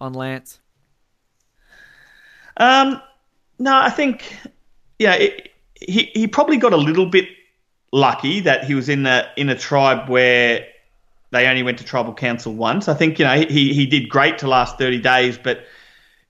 on 0.00 0.14
Lance? 0.14 0.58
Um, 2.56 3.02
no, 3.58 3.76
I 3.76 3.90
think 3.90 4.24
yeah, 5.02 5.14
it, 5.14 5.52
he 5.74 6.10
he 6.14 6.26
probably 6.26 6.56
got 6.56 6.72
a 6.72 6.76
little 6.78 7.06
bit 7.06 7.28
lucky 7.92 8.40
that 8.40 8.64
he 8.64 8.74
was 8.74 8.88
in 8.88 9.04
a 9.06 9.28
in 9.36 9.48
a 9.50 9.56
tribe 9.56 10.08
where 10.08 10.66
they 11.30 11.46
only 11.46 11.62
went 11.62 11.78
to 11.78 11.84
tribal 11.84 12.14
council 12.14 12.54
once. 12.54 12.88
I 12.88 12.94
think 12.94 13.18
you 13.18 13.24
know 13.24 13.34
he 13.34 13.74
he 13.74 13.86
did 13.86 14.08
great 14.08 14.38
to 14.38 14.48
last 14.48 14.78
thirty 14.78 15.00
days, 15.00 15.38
but 15.38 15.64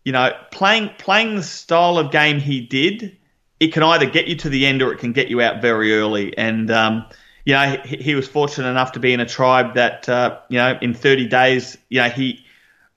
you 0.05 0.13
know 0.13 0.33
playing 0.51 0.91
playing 0.99 1.37
the 1.37 1.43
style 1.43 1.99
of 1.99 2.11
game 2.11 2.41
he 2.41 2.61
did, 2.61 3.17
it 3.61 3.73
can 3.73 3.83
either 3.83 4.07
get 4.07 4.27
you 4.27 4.37
to 4.37 4.49
the 4.49 4.67
end 4.67 4.83
or 4.83 4.93
it 4.93 4.99
can 4.99 5.13
get 5.13 5.29
you 5.29 5.41
out 5.41 5.61
very 5.61 5.95
early. 5.95 6.37
And 6.37 6.71
um, 6.71 7.07
you 7.45 7.53
know 7.55 7.77
he, 7.85 7.97
he, 7.97 8.15
was 8.15 8.27
fortunate 8.27 8.69
enough 8.69 8.93
to 8.93 9.01
be 9.01 9.13
in 9.13 9.21
a 9.21 9.27
tribe 9.27 9.75
that 9.75 10.09
uh, 10.09 10.39
you 10.49 10.59
know 10.59 10.79
in 10.81 10.95
thirty 10.95 11.27
days, 11.27 11.77
you 11.89 12.01
know 12.01 12.09
he 12.09 12.42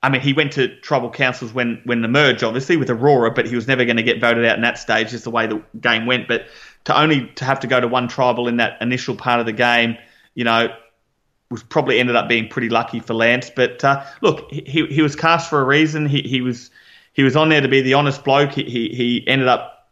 I 0.06 0.08
mean, 0.08 0.20
he 0.20 0.32
went 0.32 0.52
to 0.52 0.68
tribal 0.82 1.10
councils 1.10 1.52
when, 1.52 1.80
when 1.82 2.00
the 2.00 2.06
merge, 2.06 2.44
obviously, 2.44 2.76
with 2.76 2.88
Aurora, 2.90 3.32
but 3.32 3.44
he 3.44 3.56
was 3.56 3.66
never 3.66 3.84
going 3.84 3.96
to 3.96 4.04
get 4.04 4.20
voted 4.20 4.44
out 4.44 4.54
in 4.54 4.62
that 4.62 4.78
stage, 4.78 5.10
just 5.10 5.24
the 5.24 5.32
way 5.32 5.48
the 5.48 5.60
game 5.80 6.06
went. 6.06 6.28
But 6.28 6.46
to 6.84 6.96
only 6.96 7.26
to 7.34 7.44
have 7.44 7.58
to 7.60 7.66
go 7.66 7.80
to 7.80 7.88
one 7.88 8.06
tribal 8.06 8.46
in 8.46 8.58
that 8.58 8.80
initial 8.80 9.16
part 9.16 9.40
of 9.40 9.46
the 9.46 9.52
game, 9.52 9.96
you 10.36 10.44
know, 10.44 10.72
was 11.50 11.64
probably 11.64 11.98
ended 11.98 12.14
up 12.14 12.28
being 12.28 12.46
pretty 12.46 12.68
lucky 12.68 13.00
for 13.00 13.14
Lance. 13.14 13.50
But 13.50 13.82
uh, 13.82 14.04
look, 14.20 14.48
he 14.52 14.86
he 14.86 15.02
was 15.02 15.16
cast 15.16 15.50
for 15.50 15.60
a 15.60 15.64
reason. 15.64 16.06
He 16.06 16.22
he 16.22 16.40
was 16.40 16.70
he 17.12 17.24
was 17.24 17.34
on 17.34 17.48
there 17.48 17.60
to 17.60 17.68
be 17.68 17.80
the 17.80 17.94
honest 17.94 18.22
bloke. 18.22 18.52
He 18.52 18.62
he, 18.62 18.90
he 18.90 19.24
ended 19.26 19.48
up 19.48 19.88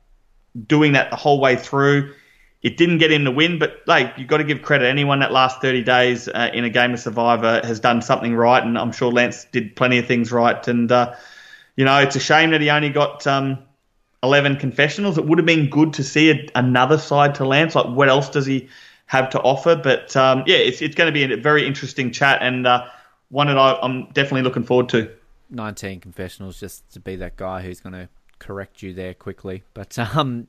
doing 0.69 0.93
that 0.93 1.11
the 1.11 1.17
whole 1.17 1.41
way 1.41 1.57
through. 1.57 2.15
It 2.65 2.79
didn't 2.79 2.97
get 2.97 3.13
him 3.13 3.25
the 3.25 3.31
win, 3.31 3.59
but 3.59 3.83
like 3.87 4.15
you've 4.17 4.27
got 4.27 4.39
to 4.39 4.45
give 4.45 4.63
credit. 4.63 4.87
Anyone 4.87 5.21
that 5.21 5.31
last 5.31 5.61
30 5.61 5.83
days 5.83 6.29
uh, 6.29 6.49
in 6.53 6.65
a 6.65 6.71
game 6.71 6.95
of 6.95 6.99
Survivor 6.99 7.61
has 7.63 7.79
done 7.79 8.01
something 8.01 8.35
right, 8.35 8.65
and 8.65 8.79
I'm 8.79 8.91
sure 8.91 9.13
Lance 9.13 9.45
did 9.53 9.77
plenty 9.77 9.99
of 9.99 10.07
things 10.07 10.33
right. 10.33 10.67
And 10.67 10.91
uh, 10.91 11.15
you 11.77 11.85
know, 11.85 11.99
it's 11.99 12.17
a 12.17 12.21
shame 12.21 12.51
that 12.53 12.63
he 12.63 12.71
only 12.71 12.89
got 12.89 13.27
um, 13.27 13.59
11 14.23 14.57
confessionals. 14.57 15.19
It 15.19 15.27
would 15.27 15.39
have 15.39 15.47
been 15.47 15.69
good 15.69 15.93
to 15.95 16.03
see 16.03 16.31
a, 16.31 16.49
another 16.55 16.97
side 16.97 17.35
to 17.37 17.45
Lance. 17.45 17.75
Like, 17.75 17.95
what 17.95 18.09
else 18.09 18.31
does 18.31 18.47
he 18.47 18.69
have 19.07 19.29
to 19.31 19.41
offer? 19.41 19.77
But 19.77 20.17
um, 20.17 20.45
yeah, 20.47 20.57
it's 20.57 20.81
it's 20.81 20.95
going 20.95 21.13
to 21.13 21.13
be 21.13 21.35
a 21.35 21.37
very 21.37 21.67
interesting 21.67 22.13
chat 22.13 22.41
and 22.41 22.67
uh, 22.67 22.87
one 23.29 23.49
that 23.49 23.59
I, 23.59 23.79
I'm 23.83 24.07
definitely 24.13 24.43
looking 24.43 24.65
forward 24.65 24.89
to. 24.91 25.11
19 25.51 26.01
confessionals 26.01 26.59
just 26.59 26.91
to 26.95 27.01
be 27.01 27.17
that 27.17 27.37
guy 27.37 27.61
who's 27.61 27.81
going 27.81 27.93
to 27.93 28.09
correct 28.39 28.83
you 28.83 28.95
there 28.95 29.13
quickly. 29.13 29.63
But 29.75 29.99
um, 29.99 30.49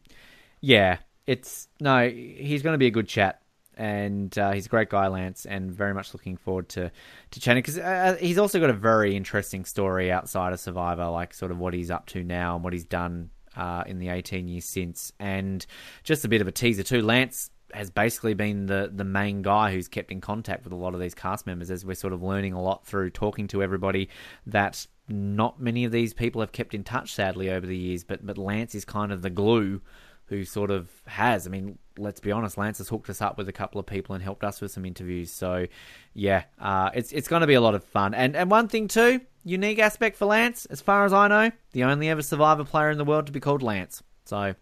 yeah, 0.61 0.99
it's 1.27 1.67
no, 1.79 2.07
he's 2.07 2.61
going 2.61 2.73
to 2.73 2.77
be 2.77 2.87
a 2.87 2.91
good 2.91 3.07
chat, 3.07 3.41
and 3.75 4.35
uh, 4.37 4.51
he's 4.51 4.65
a 4.65 4.69
great 4.69 4.89
guy, 4.89 5.07
Lance, 5.07 5.45
and 5.45 5.71
very 5.71 5.93
much 5.93 6.13
looking 6.13 6.37
forward 6.37 6.69
to 6.69 6.91
to 7.31 7.39
chatting 7.39 7.61
because 7.61 7.77
uh, 7.77 8.17
he's 8.19 8.37
also 8.37 8.59
got 8.59 8.69
a 8.69 8.73
very 8.73 9.15
interesting 9.15 9.65
story 9.65 10.11
outside 10.11 10.53
of 10.53 10.59
Survivor, 10.59 11.07
like 11.07 11.33
sort 11.33 11.51
of 11.51 11.59
what 11.59 11.73
he's 11.73 11.91
up 11.91 12.05
to 12.07 12.23
now 12.23 12.55
and 12.55 12.63
what 12.63 12.73
he's 12.73 12.85
done 12.85 13.29
uh, 13.55 13.83
in 13.87 13.99
the 13.99 14.09
18 14.09 14.47
years 14.47 14.65
since, 14.65 15.11
and 15.19 15.65
just 16.03 16.25
a 16.25 16.27
bit 16.27 16.41
of 16.41 16.47
a 16.47 16.51
teaser 16.51 16.83
too. 16.83 17.01
Lance 17.01 17.49
has 17.73 17.89
basically 17.89 18.33
been 18.33 18.67
the 18.67 18.91
the 18.93 19.03
main 19.03 19.41
guy 19.41 19.71
who's 19.71 19.87
kept 19.87 20.11
in 20.11 20.21
contact 20.21 20.63
with 20.63 20.73
a 20.73 20.75
lot 20.75 20.93
of 20.93 20.99
these 20.99 21.15
cast 21.15 21.45
members 21.45 21.71
as 21.71 21.85
we're 21.85 21.95
sort 21.95 22.13
of 22.13 22.21
learning 22.21 22.53
a 22.53 22.61
lot 22.61 22.85
through 22.85 23.09
talking 23.09 23.47
to 23.47 23.61
everybody 23.63 24.07
that 24.45 24.85
not 25.09 25.59
many 25.59 25.83
of 25.83 25.91
these 25.91 26.13
people 26.13 26.41
have 26.41 26.51
kept 26.51 26.73
in 26.73 26.83
touch 26.83 27.13
sadly 27.13 27.49
over 27.49 27.65
the 27.65 27.77
years 27.77 28.03
but 28.03 28.25
but 28.25 28.37
Lance 28.37 28.75
is 28.75 28.85
kind 28.85 29.11
of 29.11 29.21
the 29.21 29.29
glue 29.29 29.81
who 30.27 30.43
sort 30.43 30.71
of 30.71 30.89
has. 31.05 31.45
I 31.45 31.49
mean, 31.49 31.77
let's 31.97 32.19
be 32.19 32.31
honest, 32.31 32.57
Lance 32.57 32.79
has 32.79 32.89
hooked 32.89 33.09
us 33.09 33.21
up 33.21 33.37
with 33.37 33.47
a 33.47 33.53
couple 33.53 33.79
of 33.79 33.85
people 33.85 34.15
and 34.15 34.23
helped 34.23 34.43
us 34.43 34.61
with 34.61 34.71
some 34.71 34.85
interviews. 34.85 35.31
So, 35.31 35.67
yeah, 36.13 36.43
uh, 36.59 36.89
it's 36.93 37.11
it's 37.11 37.27
going 37.27 37.41
to 37.41 37.47
be 37.47 37.53
a 37.53 37.61
lot 37.61 37.75
of 37.75 37.83
fun. 37.83 38.13
And 38.13 38.35
and 38.35 38.49
one 38.49 38.67
thing 38.67 38.87
too, 38.87 39.21
unique 39.43 39.79
aspect 39.79 40.17
for 40.17 40.25
Lance, 40.25 40.65
as 40.65 40.81
far 40.81 41.05
as 41.05 41.13
I 41.13 41.27
know, 41.27 41.51
the 41.71 41.83
only 41.83 42.09
ever 42.09 42.21
Survivor 42.21 42.63
player 42.63 42.89
in 42.89 42.97
the 42.97 43.05
world 43.05 43.27
to 43.27 43.31
be 43.31 43.39
called 43.39 43.61
Lance. 43.61 44.01
So, 44.25 44.55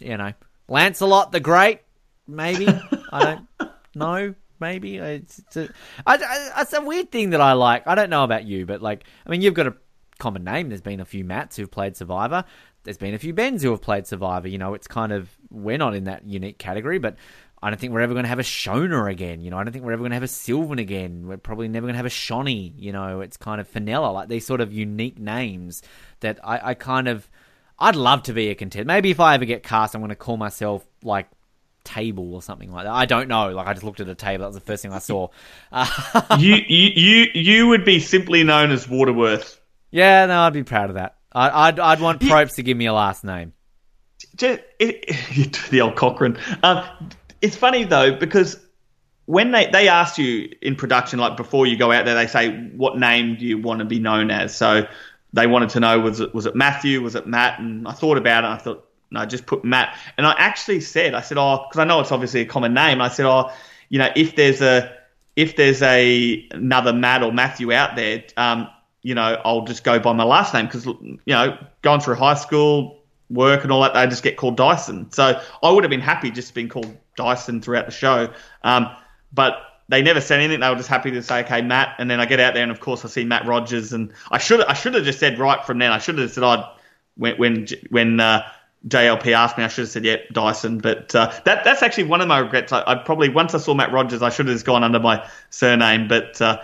you 0.00 0.16
know, 0.16 0.32
Lancelot 0.68 1.32
the 1.32 1.40
Great, 1.40 1.80
maybe 2.26 2.68
I 3.12 3.36
don't 3.60 3.70
know. 3.94 4.34
Maybe 4.60 4.96
it's 4.96 5.40
it's 5.40 5.56
a, 5.56 5.68
I, 6.06 6.16
I, 6.16 6.62
it's 6.62 6.72
a 6.72 6.80
weird 6.80 7.10
thing 7.10 7.30
that 7.30 7.40
I 7.40 7.52
like. 7.52 7.86
I 7.86 7.94
don't 7.94 8.10
know 8.10 8.24
about 8.24 8.44
you, 8.44 8.66
but 8.66 8.80
like, 8.80 9.04
I 9.26 9.30
mean, 9.30 9.42
you've 9.42 9.54
got 9.54 9.66
a 9.66 9.74
common 10.18 10.44
name. 10.44 10.68
There's 10.68 10.80
been 10.80 11.00
a 11.00 11.04
few 11.04 11.24
Matts 11.24 11.56
who've 11.56 11.70
played 11.70 11.96
Survivor 11.96 12.44
there's 12.84 12.98
been 12.98 13.14
a 13.14 13.18
few 13.18 13.32
Bens 13.32 13.62
who 13.62 13.70
have 13.70 13.82
played 13.82 14.06
Survivor. 14.06 14.48
You 14.48 14.58
know, 14.58 14.74
it's 14.74 14.86
kind 14.86 15.12
of 15.12 15.28
we're 15.50 15.78
not 15.78 15.94
in 15.94 16.04
that 16.04 16.26
unique 16.26 16.58
category, 16.58 16.98
but 16.98 17.16
I 17.62 17.70
don't 17.70 17.78
think 17.78 17.92
we're 17.92 18.00
ever 18.00 18.12
going 18.12 18.24
to 18.24 18.28
have 18.28 18.38
a 18.38 18.42
Shona 18.42 19.10
again. 19.10 19.40
You 19.40 19.50
know, 19.50 19.58
I 19.58 19.64
don't 19.64 19.72
think 19.72 19.84
we're 19.84 19.92
ever 19.92 20.02
going 20.02 20.10
to 20.10 20.16
have 20.16 20.22
a 20.22 20.28
Sylvan 20.28 20.78
again. 20.78 21.26
We're 21.26 21.38
probably 21.38 21.66
never 21.66 21.86
going 21.86 21.94
to 21.94 21.98
have 21.98 22.06
a 22.06 22.10
Shonee. 22.10 22.74
You 22.76 22.92
know, 22.92 23.22
it's 23.22 23.38
kind 23.38 23.60
of 23.60 23.66
Fenella, 23.66 24.10
like 24.12 24.28
these 24.28 24.46
sort 24.46 24.60
of 24.60 24.72
unique 24.72 25.18
names 25.18 25.82
that 26.20 26.38
I, 26.44 26.70
I 26.70 26.74
kind 26.74 27.08
of. 27.08 27.28
I'd 27.76 27.96
love 27.96 28.22
to 28.24 28.32
be 28.32 28.50
a 28.50 28.54
contender. 28.54 28.86
Maybe 28.86 29.10
if 29.10 29.18
I 29.18 29.34
ever 29.34 29.44
get 29.46 29.64
cast, 29.64 29.94
I'm 29.94 30.00
going 30.00 30.10
to 30.10 30.14
call 30.14 30.36
myself 30.36 30.86
like 31.02 31.26
table 31.84 32.34
or 32.34 32.42
something 32.42 32.70
like 32.70 32.84
that. 32.84 32.92
I 32.92 33.04
don't 33.04 33.28
know. 33.28 33.50
Like 33.50 33.66
I 33.66 33.72
just 33.72 33.84
looked 33.84 34.00
at 34.00 34.08
a 34.08 34.14
table. 34.14 34.42
That 34.42 34.48
was 34.48 34.56
the 34.56 34.60
first 34.60 34.82
thing 34.82 34.92
I 34.92 34.98
saw. 34.98 35.28
You, 36.38 36.56
you 36.68 36.90
you 36.94 37.26
you 37.34 37.68
would 37.68 37.84
be 37.84 37.98
simply 37.98 38.44
known 38.44 38.70
as 38.72 38.88
Waterworth. 38.88 39.60
Yeah, 39.90 40.26
no, 40.26 40.40
I'd 40.40 40.52
be 40.52 40.64
proud 40.64 40.90
of 40.90 40.96
that. 40.96 41.16
I'd 41.34 41.50
I'd, 41.52 41.80
I'd 41.80 42.00
want 42.00 42.20
Probst 42.20 42.56
to 42.56 42.62
give 42.62 42.76
me 42.76 42.86
a 42.86 42.92
last 42.92 43.24
name. 43.24 43.52
It, 44.40 44.66
it, 44.78 45.60
the 45.70 45.80
old 45.80 45.96
Cochrane. 45.96 46.38
Um, 46.62 46.84
it's 47.40 47.56
funny 47.56 47.84
though 47.84 48.16
because 48.16 48.58
when 49.26 49.50
they 49.50 49.66
they 49.70 49.88
asked 49.88 50.18
you 50.18 50.54
in 50.60 50.76
production, 50.76 51.18
like 51.18 51.36
before 51.36 51.66
you 51.66 51.76
go 51.76 51.92
out 51.92 52.04
there, 52.04 52.14
they 52.14 52.26
say 52.26 52.50
what 52.76 52.98
name 52.98 53.36
do 53.36 53.46
you 53.46 53.58
want 53.58 53.80
to 53.80 53.84
be 53.84 53.98
known 53.98 54.30
as. 54.30 54.54
So 54.54 54.86
they 55.32 55.46
wanted 55.46 55.70
to 55.70 55.80
know 55.80 55.98
was 56.00 56.20
it 56.20 56.34
was 56.34 56.46
it 56.46 56.54
Matthew, 56.54 57.02
was 57.02 57.14
it 57.14 57.26
Matt, 57.26 57.58
and 57.58 57.88
I 57.88 57.92
thought 57.92 58.18
about 58.18 58.44
it. 58.44 58.46
and 58.46 58.54
I 58.54 58.58
thought 58.58 58.88
no, 59.10 59.24
just 59.26 59.46
put 59.46 59.64
Matt. 59.64 59.96
And 60.18 60.26
I 60.26 60.32
actually 60.32 60.80
said, 60.80 61.14
I 61.14 61.20
said, 61.20 61.38
oh, 61.38 61.66
because 61.68 61.78
I 61.80 61.84
know 61.84 62.00
it's 62.00 62.10
obviously 62.10 62.40
a 62.40 62.46
common 62.46 62.74
name. 62.74 63.00
I 63.00 63.08
said, 63.08 63.26
oh, 63.26 63.52
you 63.88 63.98
know, 63.98 64.10
if 64.16 64.34
there's 64.34 64.60
a 64.60 64.92
if 65.36 65.56
there's 65.56 65.82
a 65.82 66.46
another 66.50 66.92
Matt 66.92 67.22
or 67.22 67.32
Matthew 67.32 67.72
out 67.72 67.96
there, 67.96 68.24
um, 68.36 68.68
you 69.04 69.14
know, 69.14 69.40
I'll 69.44 69.64
just 69.64 69.84
go 69.84 70.00
by 70.00 70.12
my 70.12 70.24
last 70.24 70.52
name 70.52 70.66
because 70.66 70.86
you 70.86 71.20
know, 71.28 71.56
going 71.82 72.00
through 72.00 72.16
high 72.16 72.34
school, 72.34 72.98
work 73.30 73.62
and 73.62 73.70
all 73.70 73.82
that, 73.82 73.94
they 73.94 74.04
just 74.08 74.24
get 74.24 74.36
called 74.36 74.56
Dyson. 74.56 75.12
So 75.12 75.40
I 75.62 75.70
would 75.70 75.84
have 75.84 75.90
been 75.90 76.00
happy 76.00 76.32
just 76.32 76.54
being 76.54 76.68
called 76.68 76.96
Dyson 77.16 77.60
throughout 77.60 77.86
the 77.86 77.92
show. 77.92 78.32
Um, 78.62 78.88
but 79.32 79.58
they 79.88 80.02
never 80.02 80.20
said 80.20 80.40
anything. 80.40 80.60
They 80.60 80.68
were 80.68 80.76
just 80.76 80.88
happy 80.88 81.12
to 81.12 81.22
say, 81.22 81.44
"Okay, 81.44 81.62
Matt." 81.62 81.96
And 81.98 82.10
then 82.10 82.18
I 82.18 82.24
get 82.24 82.40
out 82.40 82.54
there, 82.54 82.64
and 82.64 82.72
of 82.72 82.80
course 82.80 83.04
I 83.04 83.08
see 83.08 83.24
Matt 83.24 83.46
Rogers, 83.46 83.92
and 83.92 84.12
I 84.30 84.38
should 84.38 84.60
I 84.62 84.72
should 84.72 84.94
have 84.94 85.04
just 85.04 85.20
said 85.20 85.38
right 85.38 85.64
from 85.64 85.78
then. 85.78 85.92
I 85.92 85.98
should 85.98 86.18
have 86.18 86.32
said, 86.32 86.42
"I." 86.42 86.74
when 87.16 87.36
when 87.36 87.66
when 87.90 88.20
uh, 88.20 88.46
JLP 88.86 89.32
asked 89.32 89.56
me, 89.56 89.64
I 89.64 89.68
should 89.68 89.82
have 89.82 89.90
said, 89.90 90.04
"Yep, 90.04 90.20
yeah, 90.20 90.32
Dyson." 90.32 90.78
But 90.78 91.14
uh, 91.14 91.32
that 91.44 91.64
that's 91.64 91.82
actually 91.82 92.04
one 92.04 92.20
of 92.20 92.28
my 92.28 92.38
regrets. 92.38 92.72
I, 92.72 92.82
I, 92.86 92.94
probably 92.96 93.28
once 93.28 93.54
I 93.54 93.58
saw 93.58 93.74
Matt 93.74 93.92
Rogers, 93.92 94.22
I 94.22 94.30
should 94.30 94.46
have 94.46 94.54
just 94.54 94.66
gone 94.66 94.84
under 94.84 95.00
my 95.00 95.28
surname. 95.50 96.08
But 96.08 96.40
uh, 96.40 96.60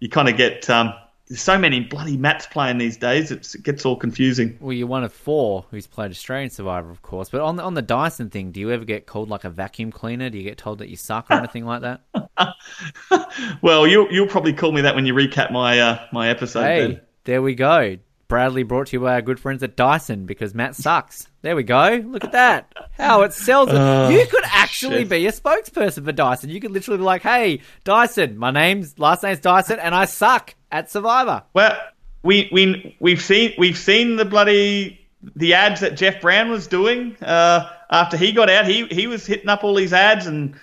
you 0.00 0.08
kind 0.08 0.28
of 0.28 0.36
get 0.36 0.68
um, 0.68 0.94
so 1.40 1.58
many 1.58 1.80
bloody 1.80 2.16
Matts 2.16 2.46
playing 2.46 2.78
these 2.78 2.96
days. 2.96 3.30
It's, 3.30 3.54
it 3.54 3.62
gets 3.62 3.84
all 3.84 3.96
confusing. 3.96 4.56
Well, 4.60 4.72
you're 4.72 4.86
one 4.86 5.04
of 5.04 5.12
four 5.12 5.66
who's 5.70 5.86
played 5.86 6.10
Australian 6.10 6.50
Survivor, 6.50 6.90
of 6.90 7.02
course. 7.02 7.28
But 7.30 7.40
on 7.40 7.56
the, 7.56 7.62
on 7.62 7.74
the 7.74 7.82
Dyson 7.82 8.30
thing, 8.30 8.52
do 8.52 8.60
you 8.60 8.70
ever 8.70 8.84
get 8.84 9.06
called 9.06 9.28
like 9.28 9.44
a 9.44 9.50
vacuum 9.50 9.92
cleaner? 9.92 10.30
Do 10.30 10.38
you 10.38 10.44
get 10.44 10.58
told 10.58 10.78
that 10.78 10.88
you 10.88 10.96
suck 10.96 11.30
or 11.30 11.34
anything 11.34 11.64
like 11.64 11.82
that? 11.82 12.00
well, 13.62 13.86
you 13.86 14.08
you'll 14.10 14.26
probably 14.26 14.52
call 14.52 14.72
me 14.72 14.82
that 14.82 14.94
when 14.94 15.06
you 15.06 15.14
recap 15.14 15.52
my 15.52 15.78
uh, 15.80 16.06
my 16.12 16.28
episode. 16.28 16.62
Hey, 16.62 16.86
then. 16.86 17.00
there 17.24 17.42
we 17.42 17.54
go. 17.54 17.98
Bradley 18.32 18.62
brought 18.62 18.86
to 18.86 18.96
you 18.96 19.00
by 19.00 19.12
our 19.12 19.20
good 19.20 19.38
friends 19.38 19.62
at 19.62 19.76
Dyson 19.76 20.24
because 20.24 20.54
Matt 20.54 20.74
sucks. 20.74 21.28
There 21.42 21.54
we 21.54 21.64
go. 21.64 22.02
Look 22.06 22.24
at 22.24 22.32
that. 22.32 22.72
How 22.92 23.24
it 23.24 23.34
sells 23.34 23.68
it. 23.68 23.74
Uh, 23.74 24.08
you 24.08 24.26
could 24.26 24.44
actually 24.46 25.00
shit. 25.00 25.10
be 25.10 25.26
a 25.26 25.32
spokesperson 25.32 26.02
for 26.02 26.12
Dyson. 26.12 26.48
You 26.48 26.58
could 26.58 26.70
literally 26.70 26.96
be 26.96 27.04
like, 27.04 27.20
hey, 27.20 27.60
Dyson, 27.84 28.38
my 28.38 28.50
name's, 28.50 28.98
last 28.98 29.22
name's 29.22 29.40
Dyson, 29.40 29.78
and 29.78 29.94
I 29.94 30.06
suck 30.06 30.54
at 30.72 30.90
Survivor. 30.90 31.44
Well, 31.54 31.78
we, 32.24 32.48
we, 32.50 32.96
we've 32.98 33.22
seen, 33.22 33.54
we've 33.58 33.78
seen 33.78 34.16
the 34.16 34.24
bloody, 34.24 35.00
the 35.36 35.54
ads 35.54 35.80
that 35.82 35.96
Jeff 35.96 36.20
Brown 36.20 36.50
was 36.50 36.66
doing, 36.66 37.16
uh, 37.22 37.70
after 37.90 38.16
he 38.16 38.32
got 38.32 38.50
out. 38.50 38.66
He, 38.66 38.86
he 38.86 39.06
was 39.06 39.24
hitting 39.24 39.48
up 39.48 39.62
all 39.62 39.74
these 39.74 39.92
ads 39.92 40.26
and, 40.26 40.56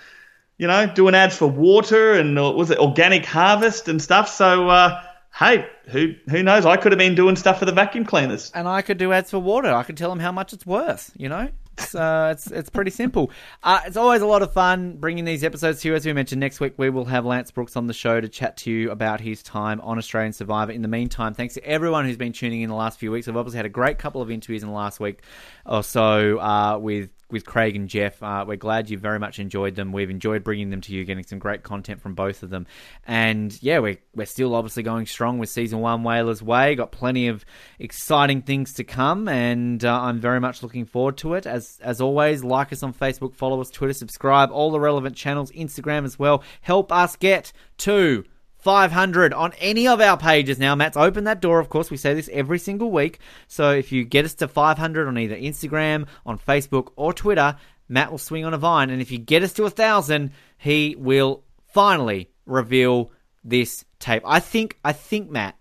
you 0.58 0.66
know, 0.66 0.86
doing 0.86 1.14
ads 1.14 1.36
for 1.36 1.46
water 1.46 2.12
and, 2.12 2.38
uh, 2.38 2.50
was 2.50 2.70
it 2.70 2.78
organic 2.78 3.24
harvest 3.24 3.88
and 3.88 4.02
stuff. 4.02 4.28
So, 4.28 4.68
uh, 4.68 5.02
hey, 5.38 5.66
who 5.86 6.14
who 6.28 6.42
knows? 6.42 6.66
I 6.66 6.76
could 6.76 6.92
have 6.92 6.98
been 6.98 7.14
doing 7.14 7.36
stuff 7.36 7.58
for 7.58 7.64
the 7.64 7.72
vacuum 7.72 8.04
cleaners, 8.04 8.50
and 8.54 8.68
I 8.68 8.82
could 8.82 8.98
do 8.98 9.12
ads 9.12 9.30
for 9.30 9.38
water. 9.38 9.72
I 9.72 9.82
could 9.82 9.96
tell 9.96 10.10
them 10.10 10.20
how 10.20 10.32
much 10.32 10.52
it's 10.52 10.66
worth. 10.66 11.10
You 11.16 11.28
know, 11.28 11.48
it's 11.78 11.94
uh, 11.94 12.30
it's 12.32 12.50
it's 12.50 12.70
pretty 12.70 12.90
simple. 12.90 13.30
Uh, 13.62 13.80
it's 13.86 13.96
always 13.96 14.22
a 14.22 14.26
lot 14.26 14.42
of 14.42 14.52
fun 14.52 14.96
bringing 14.96 15.24
these 15.24 15.44
episodes 15.44 15.80
to 15.82 15.88
you. 15.88 15.94
As 15.94 16.04
we 16.04 16.12
mentioned, 16.12 16.40
next 16.40 16.60
week 16.60 16.74
we 16.76 16.90
will 16.90 17.06
have 17.06 17.24
Lance 17.24 17.50
Brooks 17.50 17.76
on 17.76 17.86
the 17.86 17.94
show 17.94 18.20
to 18.20 18.28
chat 18.28 18.56
to 18.58 18.70
you 18.70 18.90
about 18.90 19.20
his 19.20 19.42
time 19.42 19.80
on 19.80 19.98
Australian 19.98 20.32
Survivor. 20.32 20.72
In 20.72 20.82
the 20.82 20.88
meantime, 20.88 21.34
thanks 21.34 21.54
to 21.54 21.64
everyone 21.64 22.04
who's 22.04 22.16
been 22.16 22.32
tuning 22.32 22.62
in 22.62 22.68
the 22.68 22.76
last 22.76 22.98
few 22.98 23.10
weeks. 23.10 23.28
I've 23.28 23.36
obviously 23.36 23.58
had 23.58 23.66
a 23.66 23.70
great 23.70 23.98
couple 23.98 24.22
of 24.22 24.30
interviews 24.30 24.62
in 24.62 24.68
the 24.68 24.74
last 24.74 25.00
week 25.00 25.22
or 25.66 25.82
so 25.82 26.38
uh, 26.38 26.78
with 26.78 27.10
with 27.32 27.44
Craig 27.44 27.76
and 27.76 27.88
Jeff. 27.88 28.22
Uh, 28.22 28.44
we're 28.46 28.56
glad 28.56 28.90
you 28.90 28.98
very 28.98 29.18
much 29.18 29.38
enjoyed 29.38 29.74
them. 29.74 29.92
We've 29.92 30.10
enjoyed 30.10 30.44
bringing 30.44 30.70
them 30.70 30.80
to 30.82 30.92
you, 30.92 31.04
getting 31.04 31.24
some 31.24 31.38
great 31.38 31.62
content 31.62 32.00
from 32.00 32.14
both 32.14 32.42
of 32.42 32.50
them. 32.50 32.66
And 33.06 33.56
yeah, 33.62 33.78
we're, 33.78 33.98
we're 34.14 34.26
still 34.26 34.54
obviously 34.54 34.82
going 34.82 35.06
strong 35.06 35.38
with 35.38 35.48
season 35.48 35.80
one 35.80 36.02
Whalers 36.02 36.42
Way. 36.42 36.74
Got 36.74 36.92
plenty 36.92 37.28
of 37.28 37.44
exciting 37.78 38.42
things 38.42 38.74
to 38.74 38.84
come, 38.84 39.28
and 39.28 39.84
uh, 39.84 40.00
I'm 40.00 40.20
very 40.20 40.40
much 40.40 40.62
looking 40.62 40.84
forward 40.84 41.16
to 41.18 41.34
it. 41.34 41.46
As, 41.46 41.78
as 41.82 42.00
always, 42.00 42.44
like 42.44 42.72
us 42.72 42.82
on 42.82 42.92
Facebook, 42.92 43.34
follow 43.34 43.60
us, 43.60 43.70
Twitter, 43.70 43.94
subscribe, 43.94 44.50
all 44.50 44.70
the 44.70 44.80
relevant 44.80 45.16
channels, 45.16 45.50
Instagram 45.52 46.04
as 46.04 46.18
well. 46.18 46.42
Help 46.62 46.92
us 46.92 47.16
get 47.16 47.52
to 47.78 48.24
500 48.62 49.32
on 49.32 49.52
any 49.58 49.88
of 49.88 50.00
our 50.00 50.16
pages 50.16 50.58
now. 50.58 50.74
Matt's 50.74 50.96
opened 50.96 51.26
that 51.26 51.40
door, 51.40 51.58
of 51.58 51.68
course. 51.68 51.90
We 51.90 51.96
say 51.96 52.14
this 52.14 52.30
every 52.32 52.58
single 52.58 52.90
week. 52.90 53.18
So 53.48 53.70
if 53.72 53.92
you 53.92 54.04
get 54.04 54.24
us 54.24 54.34
to 54.34 54.48
500 54.48 55.08
on 55.08 55.18
either 55.18 55.36
Instagram, 55.36 56.06
on 56.26 56.38
Facebook, 56.38 56.92
or 56.96 57.12
Twitter, 57.12 57.56
Matt 57.88 58.10
will 58.10 58.18
swing 58.18 58.44
on 58.44 58.54
a 58.54 58.58
vine. 58.58 58.90
And 58.90 59.02
if 59.02 59.10
you 59.10 59.18
get 59.18 59.42
us 59.42 59.52
to 59.54 59.62
a 59.62 59.64
1,000, 59.64 60.30
he 60.58 60.96
will 60.98 61.44
finally 61.72 62.30
reveal 62.46 63.10
this 63.44 63.84
tape. 63.98 64.22
I 64.26 64.40
think, 64.40 64.78
I 64.84 64.92
think, 64.92 65.30
Matt, 65.30 65.56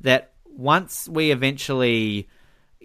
that 0.00 0.32
once 0.44 1.08
we 1.08 1.30
eventually 1.30 2.28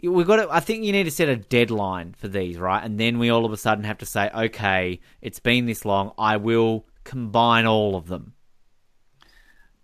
we've 0.03 0.27
got 0.27 0.37
to, 0.37 0.47
I 0.49 0.59
think 0.59 0.83
you 0.83 0.91
need 0.91 1.05
to 1.05 1.11
set 1.11 1.29
a 1.29 1.35
deadline 1.35 2.13
for 2.17 2.27
these, 2.27 2.57
right? 2.57 2.83
And 2.83 2.99
then 2.99 3.19
we 3.19 3.29
all 3.29 3.45
of 3.45 3.51
a 3.51 3.57
sudden 3.57 3.83
have 3.83 3.97
to 3.99 4.05
say, 4.05 4.29
okay, 4.33 4.99
it's 5.21 5.39
been 5.39 5.65
this 5.65 5.85
long. 5.85 6.11
I 6.17 6.37
will 6.37 6.85
combine 7.03 7.65
all 7.65 7.95
of 7.95 8.07
them. 8.07 8.33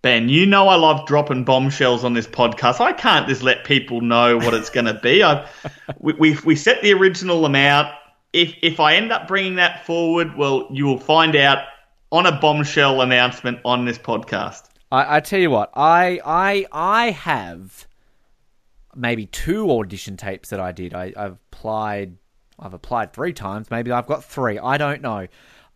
Ben, 0.04 0.28
you 0.28 0.44
know 0.44 0.68
I 0.68 0.74
love 0.74 1.06
dropping 1.06 1.44
bombshells 1.44 2.04
on 2.04 2.12
this 2.12 2.26
podcast. 2.26 2.78
I 2.78 2.92
can't 2.92 3.26
just 3.26 3.42
let 3.42 3.64
people 3.64 4.02
know 4.02 4.36
what 4.36 4.52
it's 4.52 4.68
going 4.68 4.84
to 4.84 4.92
be. 4.92 5.22
I, 5.22 5.48
we, 5.98 6.12
we, 6.12 6.36
we 6.44 6.56
set 6.56 6.82
the 6.82 6.92
original 6.92 7.46
amount. 7.46 7.88
If 8.34 8.54
if 8.60 8.80
I 8.80 8.96
end 8.96 9.12
up 9.12 9.26
bringing 9.26 9.54
that 9.54 9.86
forward, 9.86 10.36
well, 10.36 10.68
you 10.70 10.84
will 10.84 10.98
find 10.98 11.34
out 11.34 11.64
on 12.12 12.26
a 12.26 12.38
bombshell 12.38 13.00
announcement 13.00 13.60
on 13.64 13.86
this 13.86 13.96
podcast. 13.96 14.68
I, 14.92 15.16
I 15.16 15.20
tell 15.20 15.40
you 15.40 15.48
what, 15.48 15.70
I 15.74 16.20
I 16.22 16.66
I 16.70 17.10
have 17.12 17.86
maybe 18.94 19.24
two 19.24 19.70
audition 19.70 20.18
tapes 20.18 20.50
that 20.50 20.60
I 20.60 20.72
did. 20.72 20.92
I, 20.92 21.14
I've 21.16 21.38
applied. 21.50 22.18
I've 22.58 22.74
applied 22.74 23.14
three 23.14 23.32
times. 23.32 23.70
Maybe 23.70 23.90
I've 23.90 24.06
got 24.06 24.22
three. 24.22 24.58
I 24.58 24.76
don't 24.76 25.00
know. 25.00 25.28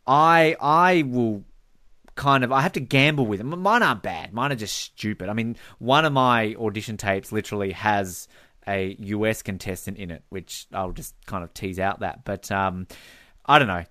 I 0.07 0.55
I 0.61 1.05
will 1.07 1.47
kind 2.19 2.45
of 2.45 2.53
I 2.53 2.61
have 2.61 2.73
to 2.73 2.81
gamble 2.81 3.25
with 3.25 3.39
them. 3.39 3.59
Mine 3.63 3.83
aren't 3.83 4.03
bad. 4.03 4.35
Mine 4.35 4.53
are 4.53 4.57
just 4.57 4.77
stupid. 4.77 5.31
I 5.31 5.33
mean, 5.33 5.57
one 5.79 6.05
of 6.05 6.13
my 6.13 6.55
audition 6.57 6.99
tapes 6.99 7.33
literally 7.33 7.73
has 7.73 8.29
a 8.67 8.97
US 8.99 9.41
contestant 9.41 9.97
in 9.97 10.11
it, 10.11 10.25
which 10.29 10.67
I'll 10.75 10.93
just 10.93 11.15
kind 11.25 11.43
of 11.43 11.55
tease 11.55 11.79
out 11.79 12.01
that. 12.01 12.25
But 12.25 12.51
um, 12.51 12.89
I 13.47 13.59
don't 13.59 13.69
know. 13.69 13.85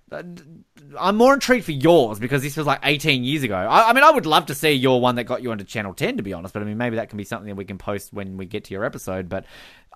I'm 1.00 1.16
more 1.16 1.34
intrigued 1.34 1.64
for 1.64 1.72
yours 1.72 2.20
because 2.20 2.42
this 2.42 2.56
was 2.56 2.66
like 2.66 2.80
18 2.84 3.24
years 3.24 3.42
ago. 3.42 3.56
I, 3.56 3.88
I, 3.88 3.92
mean, 3.94 4.04
I 4.04 4.10
would 4.10 4.26
love 4.26 4.46
to 4.46 4.54
see 4.54 4.72
your 4.72 5.00
one 5.00 5.16
that 5.16 5.24
got 5.24 5.42
you 5.42 5.50
onto 5.50 5.64
Channel 5.64 5.94
10, 5.94 6.18
to 6.18 6.22
be 6.22 6.34
honest. 6.34 6.52
But 6.52 6.62
I 6.62 6.66
mean, 6.66 6.78
maybe 6.78 6.96
that 6.96 7.08
can 7.08 7.16
be 7.16 7.24
something 7.24 7.48
that 7.48 7.56
we 7.56 7.64
can 7.64 7.78
post 7.78 8.12
when 8.12 8.36
we 8.36 8.44
get 8.44 8.64
to 8.64 8.74
your 8.74 8.84
episode. 8.84 9.30
But 9.30 9.46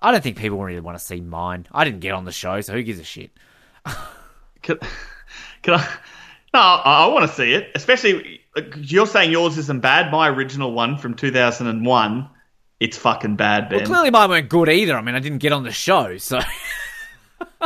I 0.01 0.11
don't 0.11 0.21
think 0.21 0.37
people 0.37 0.61
really 0.61 0.81
want 0.81 0.97
to 0.97 1.03
see 1.03 1.21
mine. 1.21 1.67
I 1.71 1.85
didn't 1.85 2.01
get 2.01 2.13
on 2.13 2.25
the 2.25 2.31
show, 2.31 2.59
so 2.61 2.73
who 2.73 2.81
gives 2.81 2.99
a 2.99 3.03
shit? 3.03 3.31
can, 4.63 4.79
can 5.61 5.75
I? 5.75 5.87
No, 6.53 6.59
I, 6.59 7.05
I 7.05 7.07
want 7.07 7.27
to 7.29 7.35
see 7.35 7.53
it. 7.53 7.71
Especially, 7.75 8.41
you're 8.77 9.07
saying 9.07 9.31
yours 9.31 9.57
isn't 9.57 9.81
bad. 9.81 10.11
My 10.11 10.29
original 10.29 10.71
one 10.71 10.97
from 10.97 11.15
2001, 11.15 12.29
it's 12.79 12.97
fucking 12.97 13.35
bad, 13.35 13.69
Ben. 13.69 13.79
Well, 13.79 13.87
clearly 13.87 14.11
mine 14.11 14.29
weren't 14.29 14.49
good 14.49 14.69
either. 14.69 14.95
I 14.95 15.01
mean, 15.01 15.15
I 15.15 15.19
didn't 15.19 15.39
get 15.39 15.51
on 15.51 15.63
the 15.63 15.71
show, 15.71 16.17
so. 16.17 16.39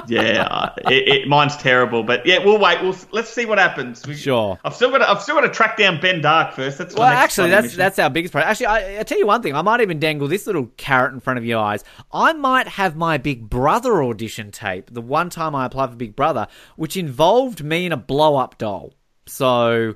yeah, 0.07 0.73
it, 0.89 1.07
it, 1.07 1.27
mine's 1.27 1.57
terrible, 1.57 2.03
but 2.03 2.25
yeah, 2.25 2.43
we'll 2.43 2.59
wait. 2.59 2.81
We'll 2.81 2.95
let's 3.11 3.29
see 3.29 3.45
what 3.45 3.57
happens. 3.57 4.05
We, 4.05 4.15
sure. 4.15 4.59
I've 4.63 4.75
still 4.75 4.91
got 4.91 4.99
to, 4.99 5.09
I've 5.09 5.21
still 5.21 5.35
got 5.35 5.41
to 5.41 5.49
track 5.49 5.77
down 5.77 5.99
Ben 5.99 6.21
Dark 6.21 6.53
first. 6.53 6.77
That's 6.77 6.95
well, 6.95 7.05
actually, 7.05 7.49
that's 7.49 7.65
mission. 7.65 7.77
that's 7.77 7.99
our 7.99 8.09
biggest 8.09 8.31
problem. 8.31 8.49
Actually, 8.49 8.67
I, 8.67 8.99
I 8.99 9.03
tell 9.03 9.17
you 9.17 9.27
one 9.27 9.41
thing. 9.41 9.55
I 9.55 9.61
might 9.61 9.81
even 9.81 9.99
dangle 9.99 10.27
this 10.27 10.47
little 10.47 10.67
carrot 10.77 11.13
in 11.13 11.19
front 11.19 11.39
of 11.39 11.45
your 11.45 11.59
eyes. 11.59 11.83
I 12.11 12.33
might 12.33 12.67
have 12.67 12.95
my 12.95 13.17
Big 13.17 13.49
Brother 13.49 14.03
audition 14.03 14.51
tape. 14.51 14.93
The 14.93 15.01
one 15.01 15.29
time 15.29 15.55
I 15.55 15.65
applied 15.65 15.89
for 15.89 15.95
Big 15.95 16.15
Brother, 16.15 16.47
which 16.75 16.95
involved 16.95 17.63
me 17.63 17.85
in 17.85 17.91
a 17.91 17.97
blow 17.97 18.37
up 18.37 18.57
doll. 18.57 18.93
So. 19.25 19.95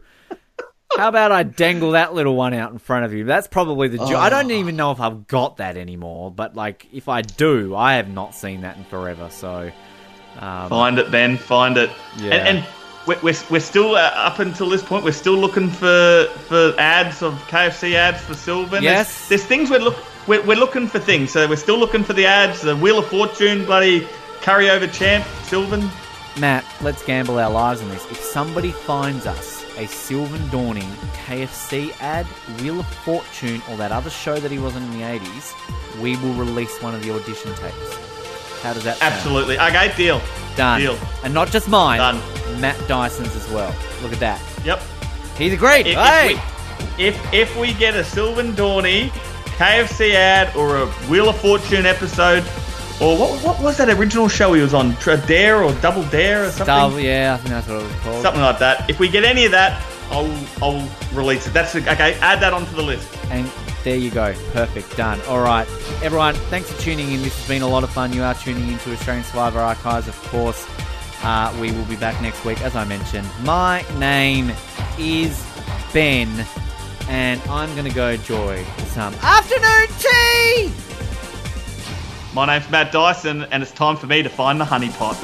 How 0.97 1.07
about 1.07 1.31
I 1.31 1.43
dangle 1.43 1.91
that 1.91 2.13
little 2.13 2.35
one 2.35 2.53
out 2.53 2.72
in 2.72 2.77
front 2.77 3.05
of 3.05 3.13
you? 3.13 3.23
That's 3.23 3.47
probably 3.47 3.88
the. 3.88 3.99
Oh. 3.99 4.15
I 4.18 4.30
don't 4.30 4.51
even 4.51 4.76
know 4.76 4.91
if 4.91 4.99
I've 4.99 5.27
got 5.27 5.57
that 5.57 5.77
anymore, 5.77 6.31
but 6.31 6.55
like 6.55 6.88
if 6.91 7.07
I 7.07 7.22
do, 7.22 7.76
I 7.76 7.95
have 7.95 8.09
not 8.09 8.35
seen 8.35 8.61
that 8.61 8.77
in 8.77 8.84
forever. 8.84 9.30
So 9.30 9.72
um, 10.39 10.69
find 10.69 10.99
it, 10.99 11.11
Ben. 11.11 11.38
Find 11.38 11.77
it. 11.77 11.89
Yeah. 12.18 12.34
And, 12.34 12.57
and 12.59 12.68
we're, 13.07 13.19
we're, 13.22 13.35
we're 13.49 13.59
still 13.59 13.95
uh, 13.95 14.11
up 14.13 14.39
until 14.39 14.69
this 14.69 14.84
point. 14.84 15.03
We're 15.03 15.11
still 15.11 15.38
looking 15.38 15.69
for 15.69 16.26
for 16.47 16.76
ads 16.77 17.22
of 17.22 17.34
KFC 17.47 17.93
ads 17.93 18.22
for 18.22 18.34
Sylvan. 18.34 18.84
Yes. 18.84 19.27
There's, 19.27 19.41
there's 19.41 19.45
things 19.47 19.69
we're 19.69 19.80
look 19.80 19.97
we're, 20.27 20.43
we're 20.45 20.57
looking 20.57 20.88
for 20.88 20.99
things. 20.99 21.31
So 21.31 21.47
we're 21.47 21.55
still 21.55 21.80
looking 21.80 22.03
for 22.03 22.13
the 22.13 22.26
ads. 22.26 22.61
The 22.61 22.76
Wheel 22.76 22.99
of 22.99 23.07
Fortune, 23.07 23.65
bloody 23.65 24.01
carryover 24.41 24.91
champ 24.91 25.26
Sylvan. 25.43 25.89
Matt, 26.39 26.65
let's 26.81 27.03
gamble 27.03 27.39
our 27.39 27.49
lives 27.49 27.81
on 27.81 27.89
this. 27.89 28.05
If 28.09 28.19
somebody 28.19 28.72
finds 28.72 29.26
us 29.26 29.61
a 29.77 29.88
Sylvan 29.88 30.48
Dawning 30.49 30.89
KFC 31.26 31.93
ad, 32.02 32.26
Wheel 32.60 32.80
of 32.80 32.88
Fortune, 32.88 33.61
or 33.69 33.77
that 33.77 33.91
other 33.91 34.10
show 34.10 34.39
that 34.39 34.52
he 34.52 34.60
was 34.60 34.76
in 34.76 34.84
in 34.84 34.91
the 34.91 35.02
80s, 35.02 36.02
we 36.02 36.18
will 36.18 36.34
release 36.34 36.81
one 36.81 36.93
of 36.93 37.03
the 37.03 37.11
audition 37.11 37.53
tapes. 37.56 37.95
How 38.61 38.73
does 38.73 38.84
that 38.84 38.98
sound? 38.98 39.14
Absolutely. 39.14 39.57
Okay, 39.57 39.93
deal. 39.98 40.22
Done. 40.56 40.81
Deal. 40.81 40.98
And 41.23 41.34
not 41.34 41.49
just 41.49 41.68
mine, 41.68 41.98
Done. 41.98 42.61
Matt 42.61 42.77
Dyson's 42.88 43.35
as 43.35 43.49
well. 43.49 43.73
Look 44.02 44.14
at 44.14 44.19
that. 44.19 44.41
Yep. 44.64 44.81
He's 45.38 45.57
great. 45.57 45.88
If, 45.88 45.98
hey! 45.98 46.35
if, 46.98 46.98
we, 46.98 47.06
if 47.06 47.34
if 47.34 47.57
we 47.57 47.73
get 47.73 47.95
a 47.95 48.03
Sylvan 48.03 48.53
Dawny 48.53 49.10
KFC 49.57 50.14
ad 50.14 50.56
or 50.56 50.77
a 50.77 50.85
Wheel 51.10 51.30
of 51.30 51.38
Fortune 51.39 51.85
episode, 51.85 52.43
or 53.02 53.18
what 53.18 53.44
what 53.44 53.61
was 53.61 53.78
that 53.78 53.90
original 53.90 54.28
show 54.28 54.53
he 54.53 54.61
was 54.61 54.73
on? 54.73 54.95
Dare 55.28 55.64
or 55.64 55.73
Double 55.82 56.03
Dare 56.06 56.45
or 56.45 56.52
something? 56.52 56.65
Double, 56.68 56.99
yeah, 56.99 57.34
I 57.34 57.38
think 57.38 57.49
that's 57.49 57.68
what 57.68 57.82
it 57.82 57.84
was 57.84 57.95
called. 58.02 58.22
Something 58.22 58.41
like 58.41 58.60
that. 58.60 58.90
If 58.90 58.99
we 58.99 59.10
get 59.10 59.23
any 59.23 59.45
of 59.45 59.52
that, 59.52 59.82
I'll 60.11 60.48
I'll 60.61 60.90
release 61.14 61.48
it. 61.48 61.53
That's 61.53 61.76
okay. 61.76 62.14
Add 62.22 62.40
that 62.41 62.53
onto 62.53 62.76
the 62.76 62.84
list. 62.84 63.07
And 63.32 63.49
there 63.84 63.98
you 63.98 64.11
go. 64.11 64.34
Perfect. 64.53 64.95
Done. 64.95 65.19
All 65.28 65.41
right. 65.41 65.68
Everyone, 66.03 66.36
thanks 66.52 66.72
for 66.72 66.80
tuning 66.80 67.11
in. 67.11 67.23
This 67.23 67.36
has 67.40 67.48
been 67.48 67.64
a 67.64 67.68
lot 67.68 67.84
of 67.84 67.90
fun. 67.90 68.14
You 68.14 68.22
are 68.23 68.36
tuning 68.36 68.68
into 68.69 68.91
Australian 68.94 69.23
Survivor 69.26 69.60
Archives, 69.60 70.07
of 70.07 70.22
course. 70.26 70.68
Uh, 71.23 71.56
we 71.60 71.72
will 71.72 71.86
be 71.86 71.95
back 71.95 72.22
next 72.22 72.44
week, 72.45 72.61
as 72.61 72.76
I 72.76 72.84
mentioned. 72.84 73.28
My 73.44 73.84
name 73.98 74.52
is 74.99 75.44
Ben, 75.94 76.45
and 77.07 77.41
I'm 77.49 77.73
going 77.76 77.88
to 77.88 77.94
go 77.94 78.10
enjoy 78.10 78.64
some 78.88 79.14
afternoon 79.22 79.88
tea! 79.99 80.90
My 82.34 82.45
name's 82.48 82.70
Matt 82.72 82.94
Dyson, 82.95 83.44
and 83.52 83.62
it's 83.62 83.72
time 83.76 83.98
for 83.98 84.08
me 84.08 84.24
to 84.24 84.30
find 84.30 84.56
the 84.56 84.64
honeypot. 84.64 85.20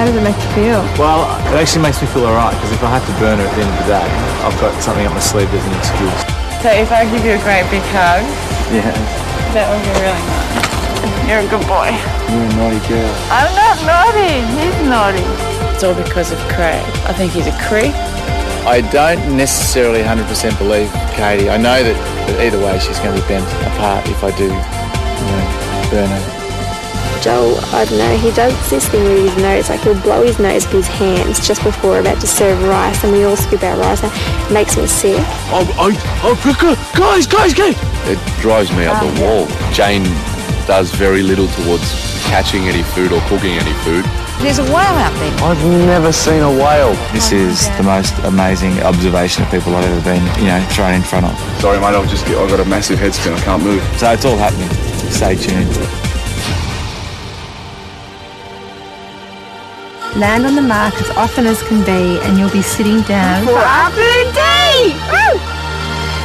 How 0.00 0.04
does 0.08 0.16
it 0.16 0.24
make 0.24 0.32
you 0.36 0.50
feel? 0.56 0.80
Well, 0.96 1.28
it 1.52 1.60
actually 1.60 1.82
makes 1.84 2.00
me 2.00 2.08
feel 2.08 2.24
alright 2.24 2.56
because 2.56 2.72
if 2.72 2.80
I 2.82 2.88
have 2.88 3.04
to 3.04 3.12
burn 3.20 3.36
her 3.36 3.44
at 3.44 3.52
the 3.52 3.60
end 3.60 3.68
of 3.68 3.78
the 3.84 3.88
day, 3.92 4.08
I've 4.48 4.56
got 4.56 4.72
something 4.80 5.04
up 5.04 5.12
my 5.12 5.20
sleeve 5.20 5.52
as 5.52 5.60
an 5.60 5.74
excuse. 5.76 6.18
So 6.64 6.72
if 6.72 6.88
I 6.88 7.04
give 7.12 7.20
you 7.20 7.36
a 7.36 7.42
great 7.44 7.68
big 7.68 7.84
hug, 7.92 8.24
Yeah, 8.72 8.88
that 9.52 9.68
would 9.68 9.82
be 9.84 9.92
really 10.00 10.24
nice. 10.24 11.28
You're 11.28 11.44
a 11.44 11.48
good 11.52 11.64
boy. 11.68 11.92
you're 12.32 12.48
a 12.48 12.52
naughty 12.56 12.80
girl. 12.88 13.12
I'm 13.28 13.52
not 13.52 13.76
naughty. 13.84 14.40
He's 14.56 14.78
naughty. 14.88 15.24
It's 15.76 15.84
all 15.84 15.92
because 15.94 16.32
of 16.32 16.40
Craig. 16.56 16.80
I 17.04 17.12
think 17.12 17.32
he's 17.36 17.46
a 17.46 17.56
creep. 17.68 17.92
I 18.64 18.80
don't 18.88 19.20
necessarily 19.36 20.00
100% 20.00 20.24
believe 20.56 20.88
Katie. 21.12 21.52
I 21.52 21.60
know 21.60 21.84
that, 21.84 21.96
that 22.24 22.40
either 22.40 22.56
way 22.58 22.80
she's 22.80 22.98
going 23.04 23.12
to 23.12 23.20
be 23.20 23.28
bent 23.28 23.44
apart 23.68 24.08
if 24.08 24.24
I 24.24 24.32
do, 24.32 24.48
you 24.48 25.28
know, 25.28 25.44
burn 25.92 26.08
her. 26.08 26.37
Joel, 27.22 27.58
I 27.74 27.84
don't 27.84 27.98
know, 27.98 28.16
he 28.16 28.30
does 28.32 28.54
this 28.70 28.88
thing 28.88 29.02
with 29.04 29.34
his 29.34 29.42
nose, 29.42 29.68
like 29.68 29.80
he'll 29.80 30.00
blow 30.00 30.22
his 30.22 30.38
nose 30.38 30.64
with 30.66 30.86
his 30.86 30.88
hands 30.88 31.46
just 31.46 31.62
before 31.62 31.90
we're 31.90 32.00
about 32.00 32.20
to 32.20 32.26
serve 32.26 32.62
rice, 32.62 33.02
and 33.04 33.12
we 33.12 33.24
all 33.24 33.36
scoop 33.36 33.62
our 33.62 33.76
rice, 33.76 34.02
and 34.02 34.12
it 34.12 34.52
makes 34.52 34.76
me 34.76 34.86
sick. 34.86 35.16
Oh, 35.50 35.66
oh, 35.78 35.92
oh, 36.22 36.92
guys, 36.96 37.26
guys, 37.26 37.54
guys! 37.54 37.76
It 38.08 38.18
drives 38.40 38.70
me 38.72 38.86
up 38.86 39.02
the 39.02 39.24
oh, 39.24 39.46
wall. 39.46 39.72
Jane 39.72 40.04
does 40.66 40.90
very 40.94 41.22
little 41.22 41.48
towards 41.48 41.84
catching 42.28 42.64
any 42.64 42.82
food 42.82 43.12
or 43.12 43.20
cooking 43.22 43.52
any 43.58 43.72
food. 43.84 44.04
There's 44.40 44.58
a 44.60 44.64
whale 44.64 44.76
out 44.76 45.12
there. 45.18 45.34
I've 45.42 45.64
never 45.64 46.12
seen 46.12 46.42
a 46.42 46.50
whale. 46.50 46.94
This 47.12 47.32
oh, 47.32 47.36
is 47.36 47.68
the 47.76 47.82
most 47.82 48.16
amazing 48.24 48.80
observation 48.82 49.42
of 49.42 49.50
people 49.50 49.74
I've 49.74 49.84
ever 49.84 50.04
been, 50.04 50.24
you 50.38 50.46
know, 50.46 50.64
thrown 50.70 50.94
in 50.94 51.02
front 51.02 51.26
of. 51.26 51.60
Sorry, 51.60 51.80
mate, 51.80 51.96
I've 51.96 52.08
just 52.08 52.24
I've 52.28 52.48
got 52.48 52.60
a 52.60 52.64
massive 52.64 52.98
head 52.98 53.14
spin. 53.14 53.32
I 53.32 53.40
can't 53.40 53.62
move. 53.62 53.82
So 53.98 54.12
it's 54.12 54.24
all 54.24 54.36
happening. 54.36 54.68
Stay 55.10 55.34
tuned. 55.34 56.07
Land 60.16 60.46
on 60.46 60.54
the 60.56 60.62
mark 60.62 60.94
as 60.94 61.10
often 61.10 61.46
as 61.46 61.62
can 61.62 61.84
be, 61.84 62.18
and 62.24 62.38
you'll 62.38 62.50
be 62.50 62.62
sitting 62.62 63.02
down. 63.02 63.44
For 63.44 63.58
afternoon 63.58 64.32
tea! 64.32 64.94
Woo! 65.12 65.36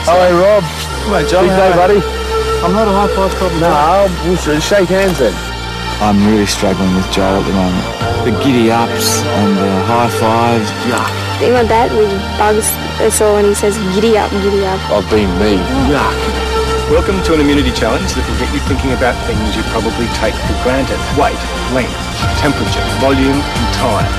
Oh, 0.08 0.18
hey, 0.20 0.34
Rob. 0.34 0.64
Come 1.04 1.14
on, 1.14 1.28
John. 1.28 1.44
Big 1.46 1.56
day, 1.56 1.72
buddy. 1.76 2.00
I'm 2.64 2.72
not 2.72 2.88
a 2.88 2.92
high 2.92 3.12
five 3.14 3.32
problem. 3.36 3.60
No, 3.60 4.08
we'll 4.24 4.38
sh- 4.38 4.64
shake 4.64 4.90
hands 4.90 5.20
then. 5.20 5.36
I'm 6.02 6.26
really 6.26 6.46
struggling 6.46 6.96
with 6.96 7.10
Joel 7.12 7.40
at 7.40 7.46
the 7.46 7.54
moment. 7.54 7.86
The 8.26 8.32
giddy 8.44 8.72
ups 8.72 9.22
and 9.22 9.58
the 9.58 9.72
high 9.86 10.10
fives. 10.20 10.70
Yuck. 10.88 11.12
Think 11.40 11.54
my 11.54 11.64
dad 11.64 11.92
with 11.92 12.10
bugs 12.40 12.66
us 13.04 13.22
all, 13.22 13.36
and 13.38 13.48
he 13.48 13.54
says, 13.54 13.78
giddy 13.94 14.18
up, 14.18 14.32
giddy 14.32 14.66
up. 14.66 14.80
I've 14.90 15.08
been 15.10 15.30
me. 15.40 15.58
Yuck. 15.92 16.43
Welcome 16.92 17.24
to 17.24 17.34
an 17.34 17.40
immunity 17.40 17.72
challenge 17.72 18.12
that 18.12 18.28
will 18.28 18.36
get 18.44 18.52
you 18.52 18.60
thinking 18.68 18.92
about 18.92 19.16
things 19.24 19.56
you 19.56 19.64
probably 19.72 20.04
take 20.20 20.36
for 20.36 20.52
granted. 20.68 21.00
Weight, 21.16 21.40
length, 21.72 21.96
temperature, 22.44 22.84
volume, 23.00 23.40
and 23.40 23.68
time. 23.72 24.12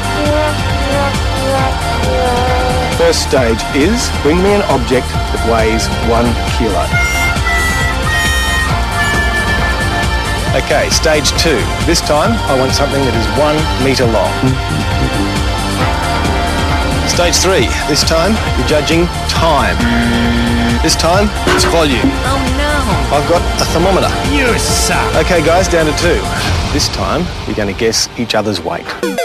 First 2.97 3.29
stage 3.29 3.61
is 3.77 4.09
bring 4.25 4.41
me 4.41 4.57
an 4.57 4.65
object 4.73 5.05
that 5.13 5.45
weighs 5.45 5.85
one 6.09 6.25
kilo. 6.57 6.89
Okay, 10.57 10.89
stage 10.89 11.37
two. 11.37 11.61
This 11.85 12.01
time 12.01 12.33
I 12.49 12.57
want 12.57 12.73
something 12.73 13.05
that 13.05 13.13
is 13.13 13.29
one 13.37 13.61
metre 13.85 14.09
long. 14.09 14.33
Stage 17.13 17.37
three. 17.45 17.69
This 17.93 18.01
time 18.09 18.33
you're 18.57 18.67
judging 18.67 19.05
time. 19.29 19.77
This 20.85 20.97
time 20.97 21.31
it's 21.57 21.65
volume. 21.65 21.99
Oh 22.05 22.37
no. 22.61 23.17
I've 23.17 23.27
got 23.27 23.41
a 23.59 23.65
thermometer. 23.73 24.11
You 24.37 24.59
suck. 24.59 25.15
Okay, 25.25 25.43
guys, 25.43 25.67
down 25.67 25.87
to 25.87 25.93
two. 25.93 26.21
This 26.75 26.89
time 26.95 27.25
you're 27.47 27.57
going 27.57 27.73
to 27.73 27.81
guess 27.81 28.07
each 28.19 28.35
other's 28.35 28.61
weight. 28.61 28.85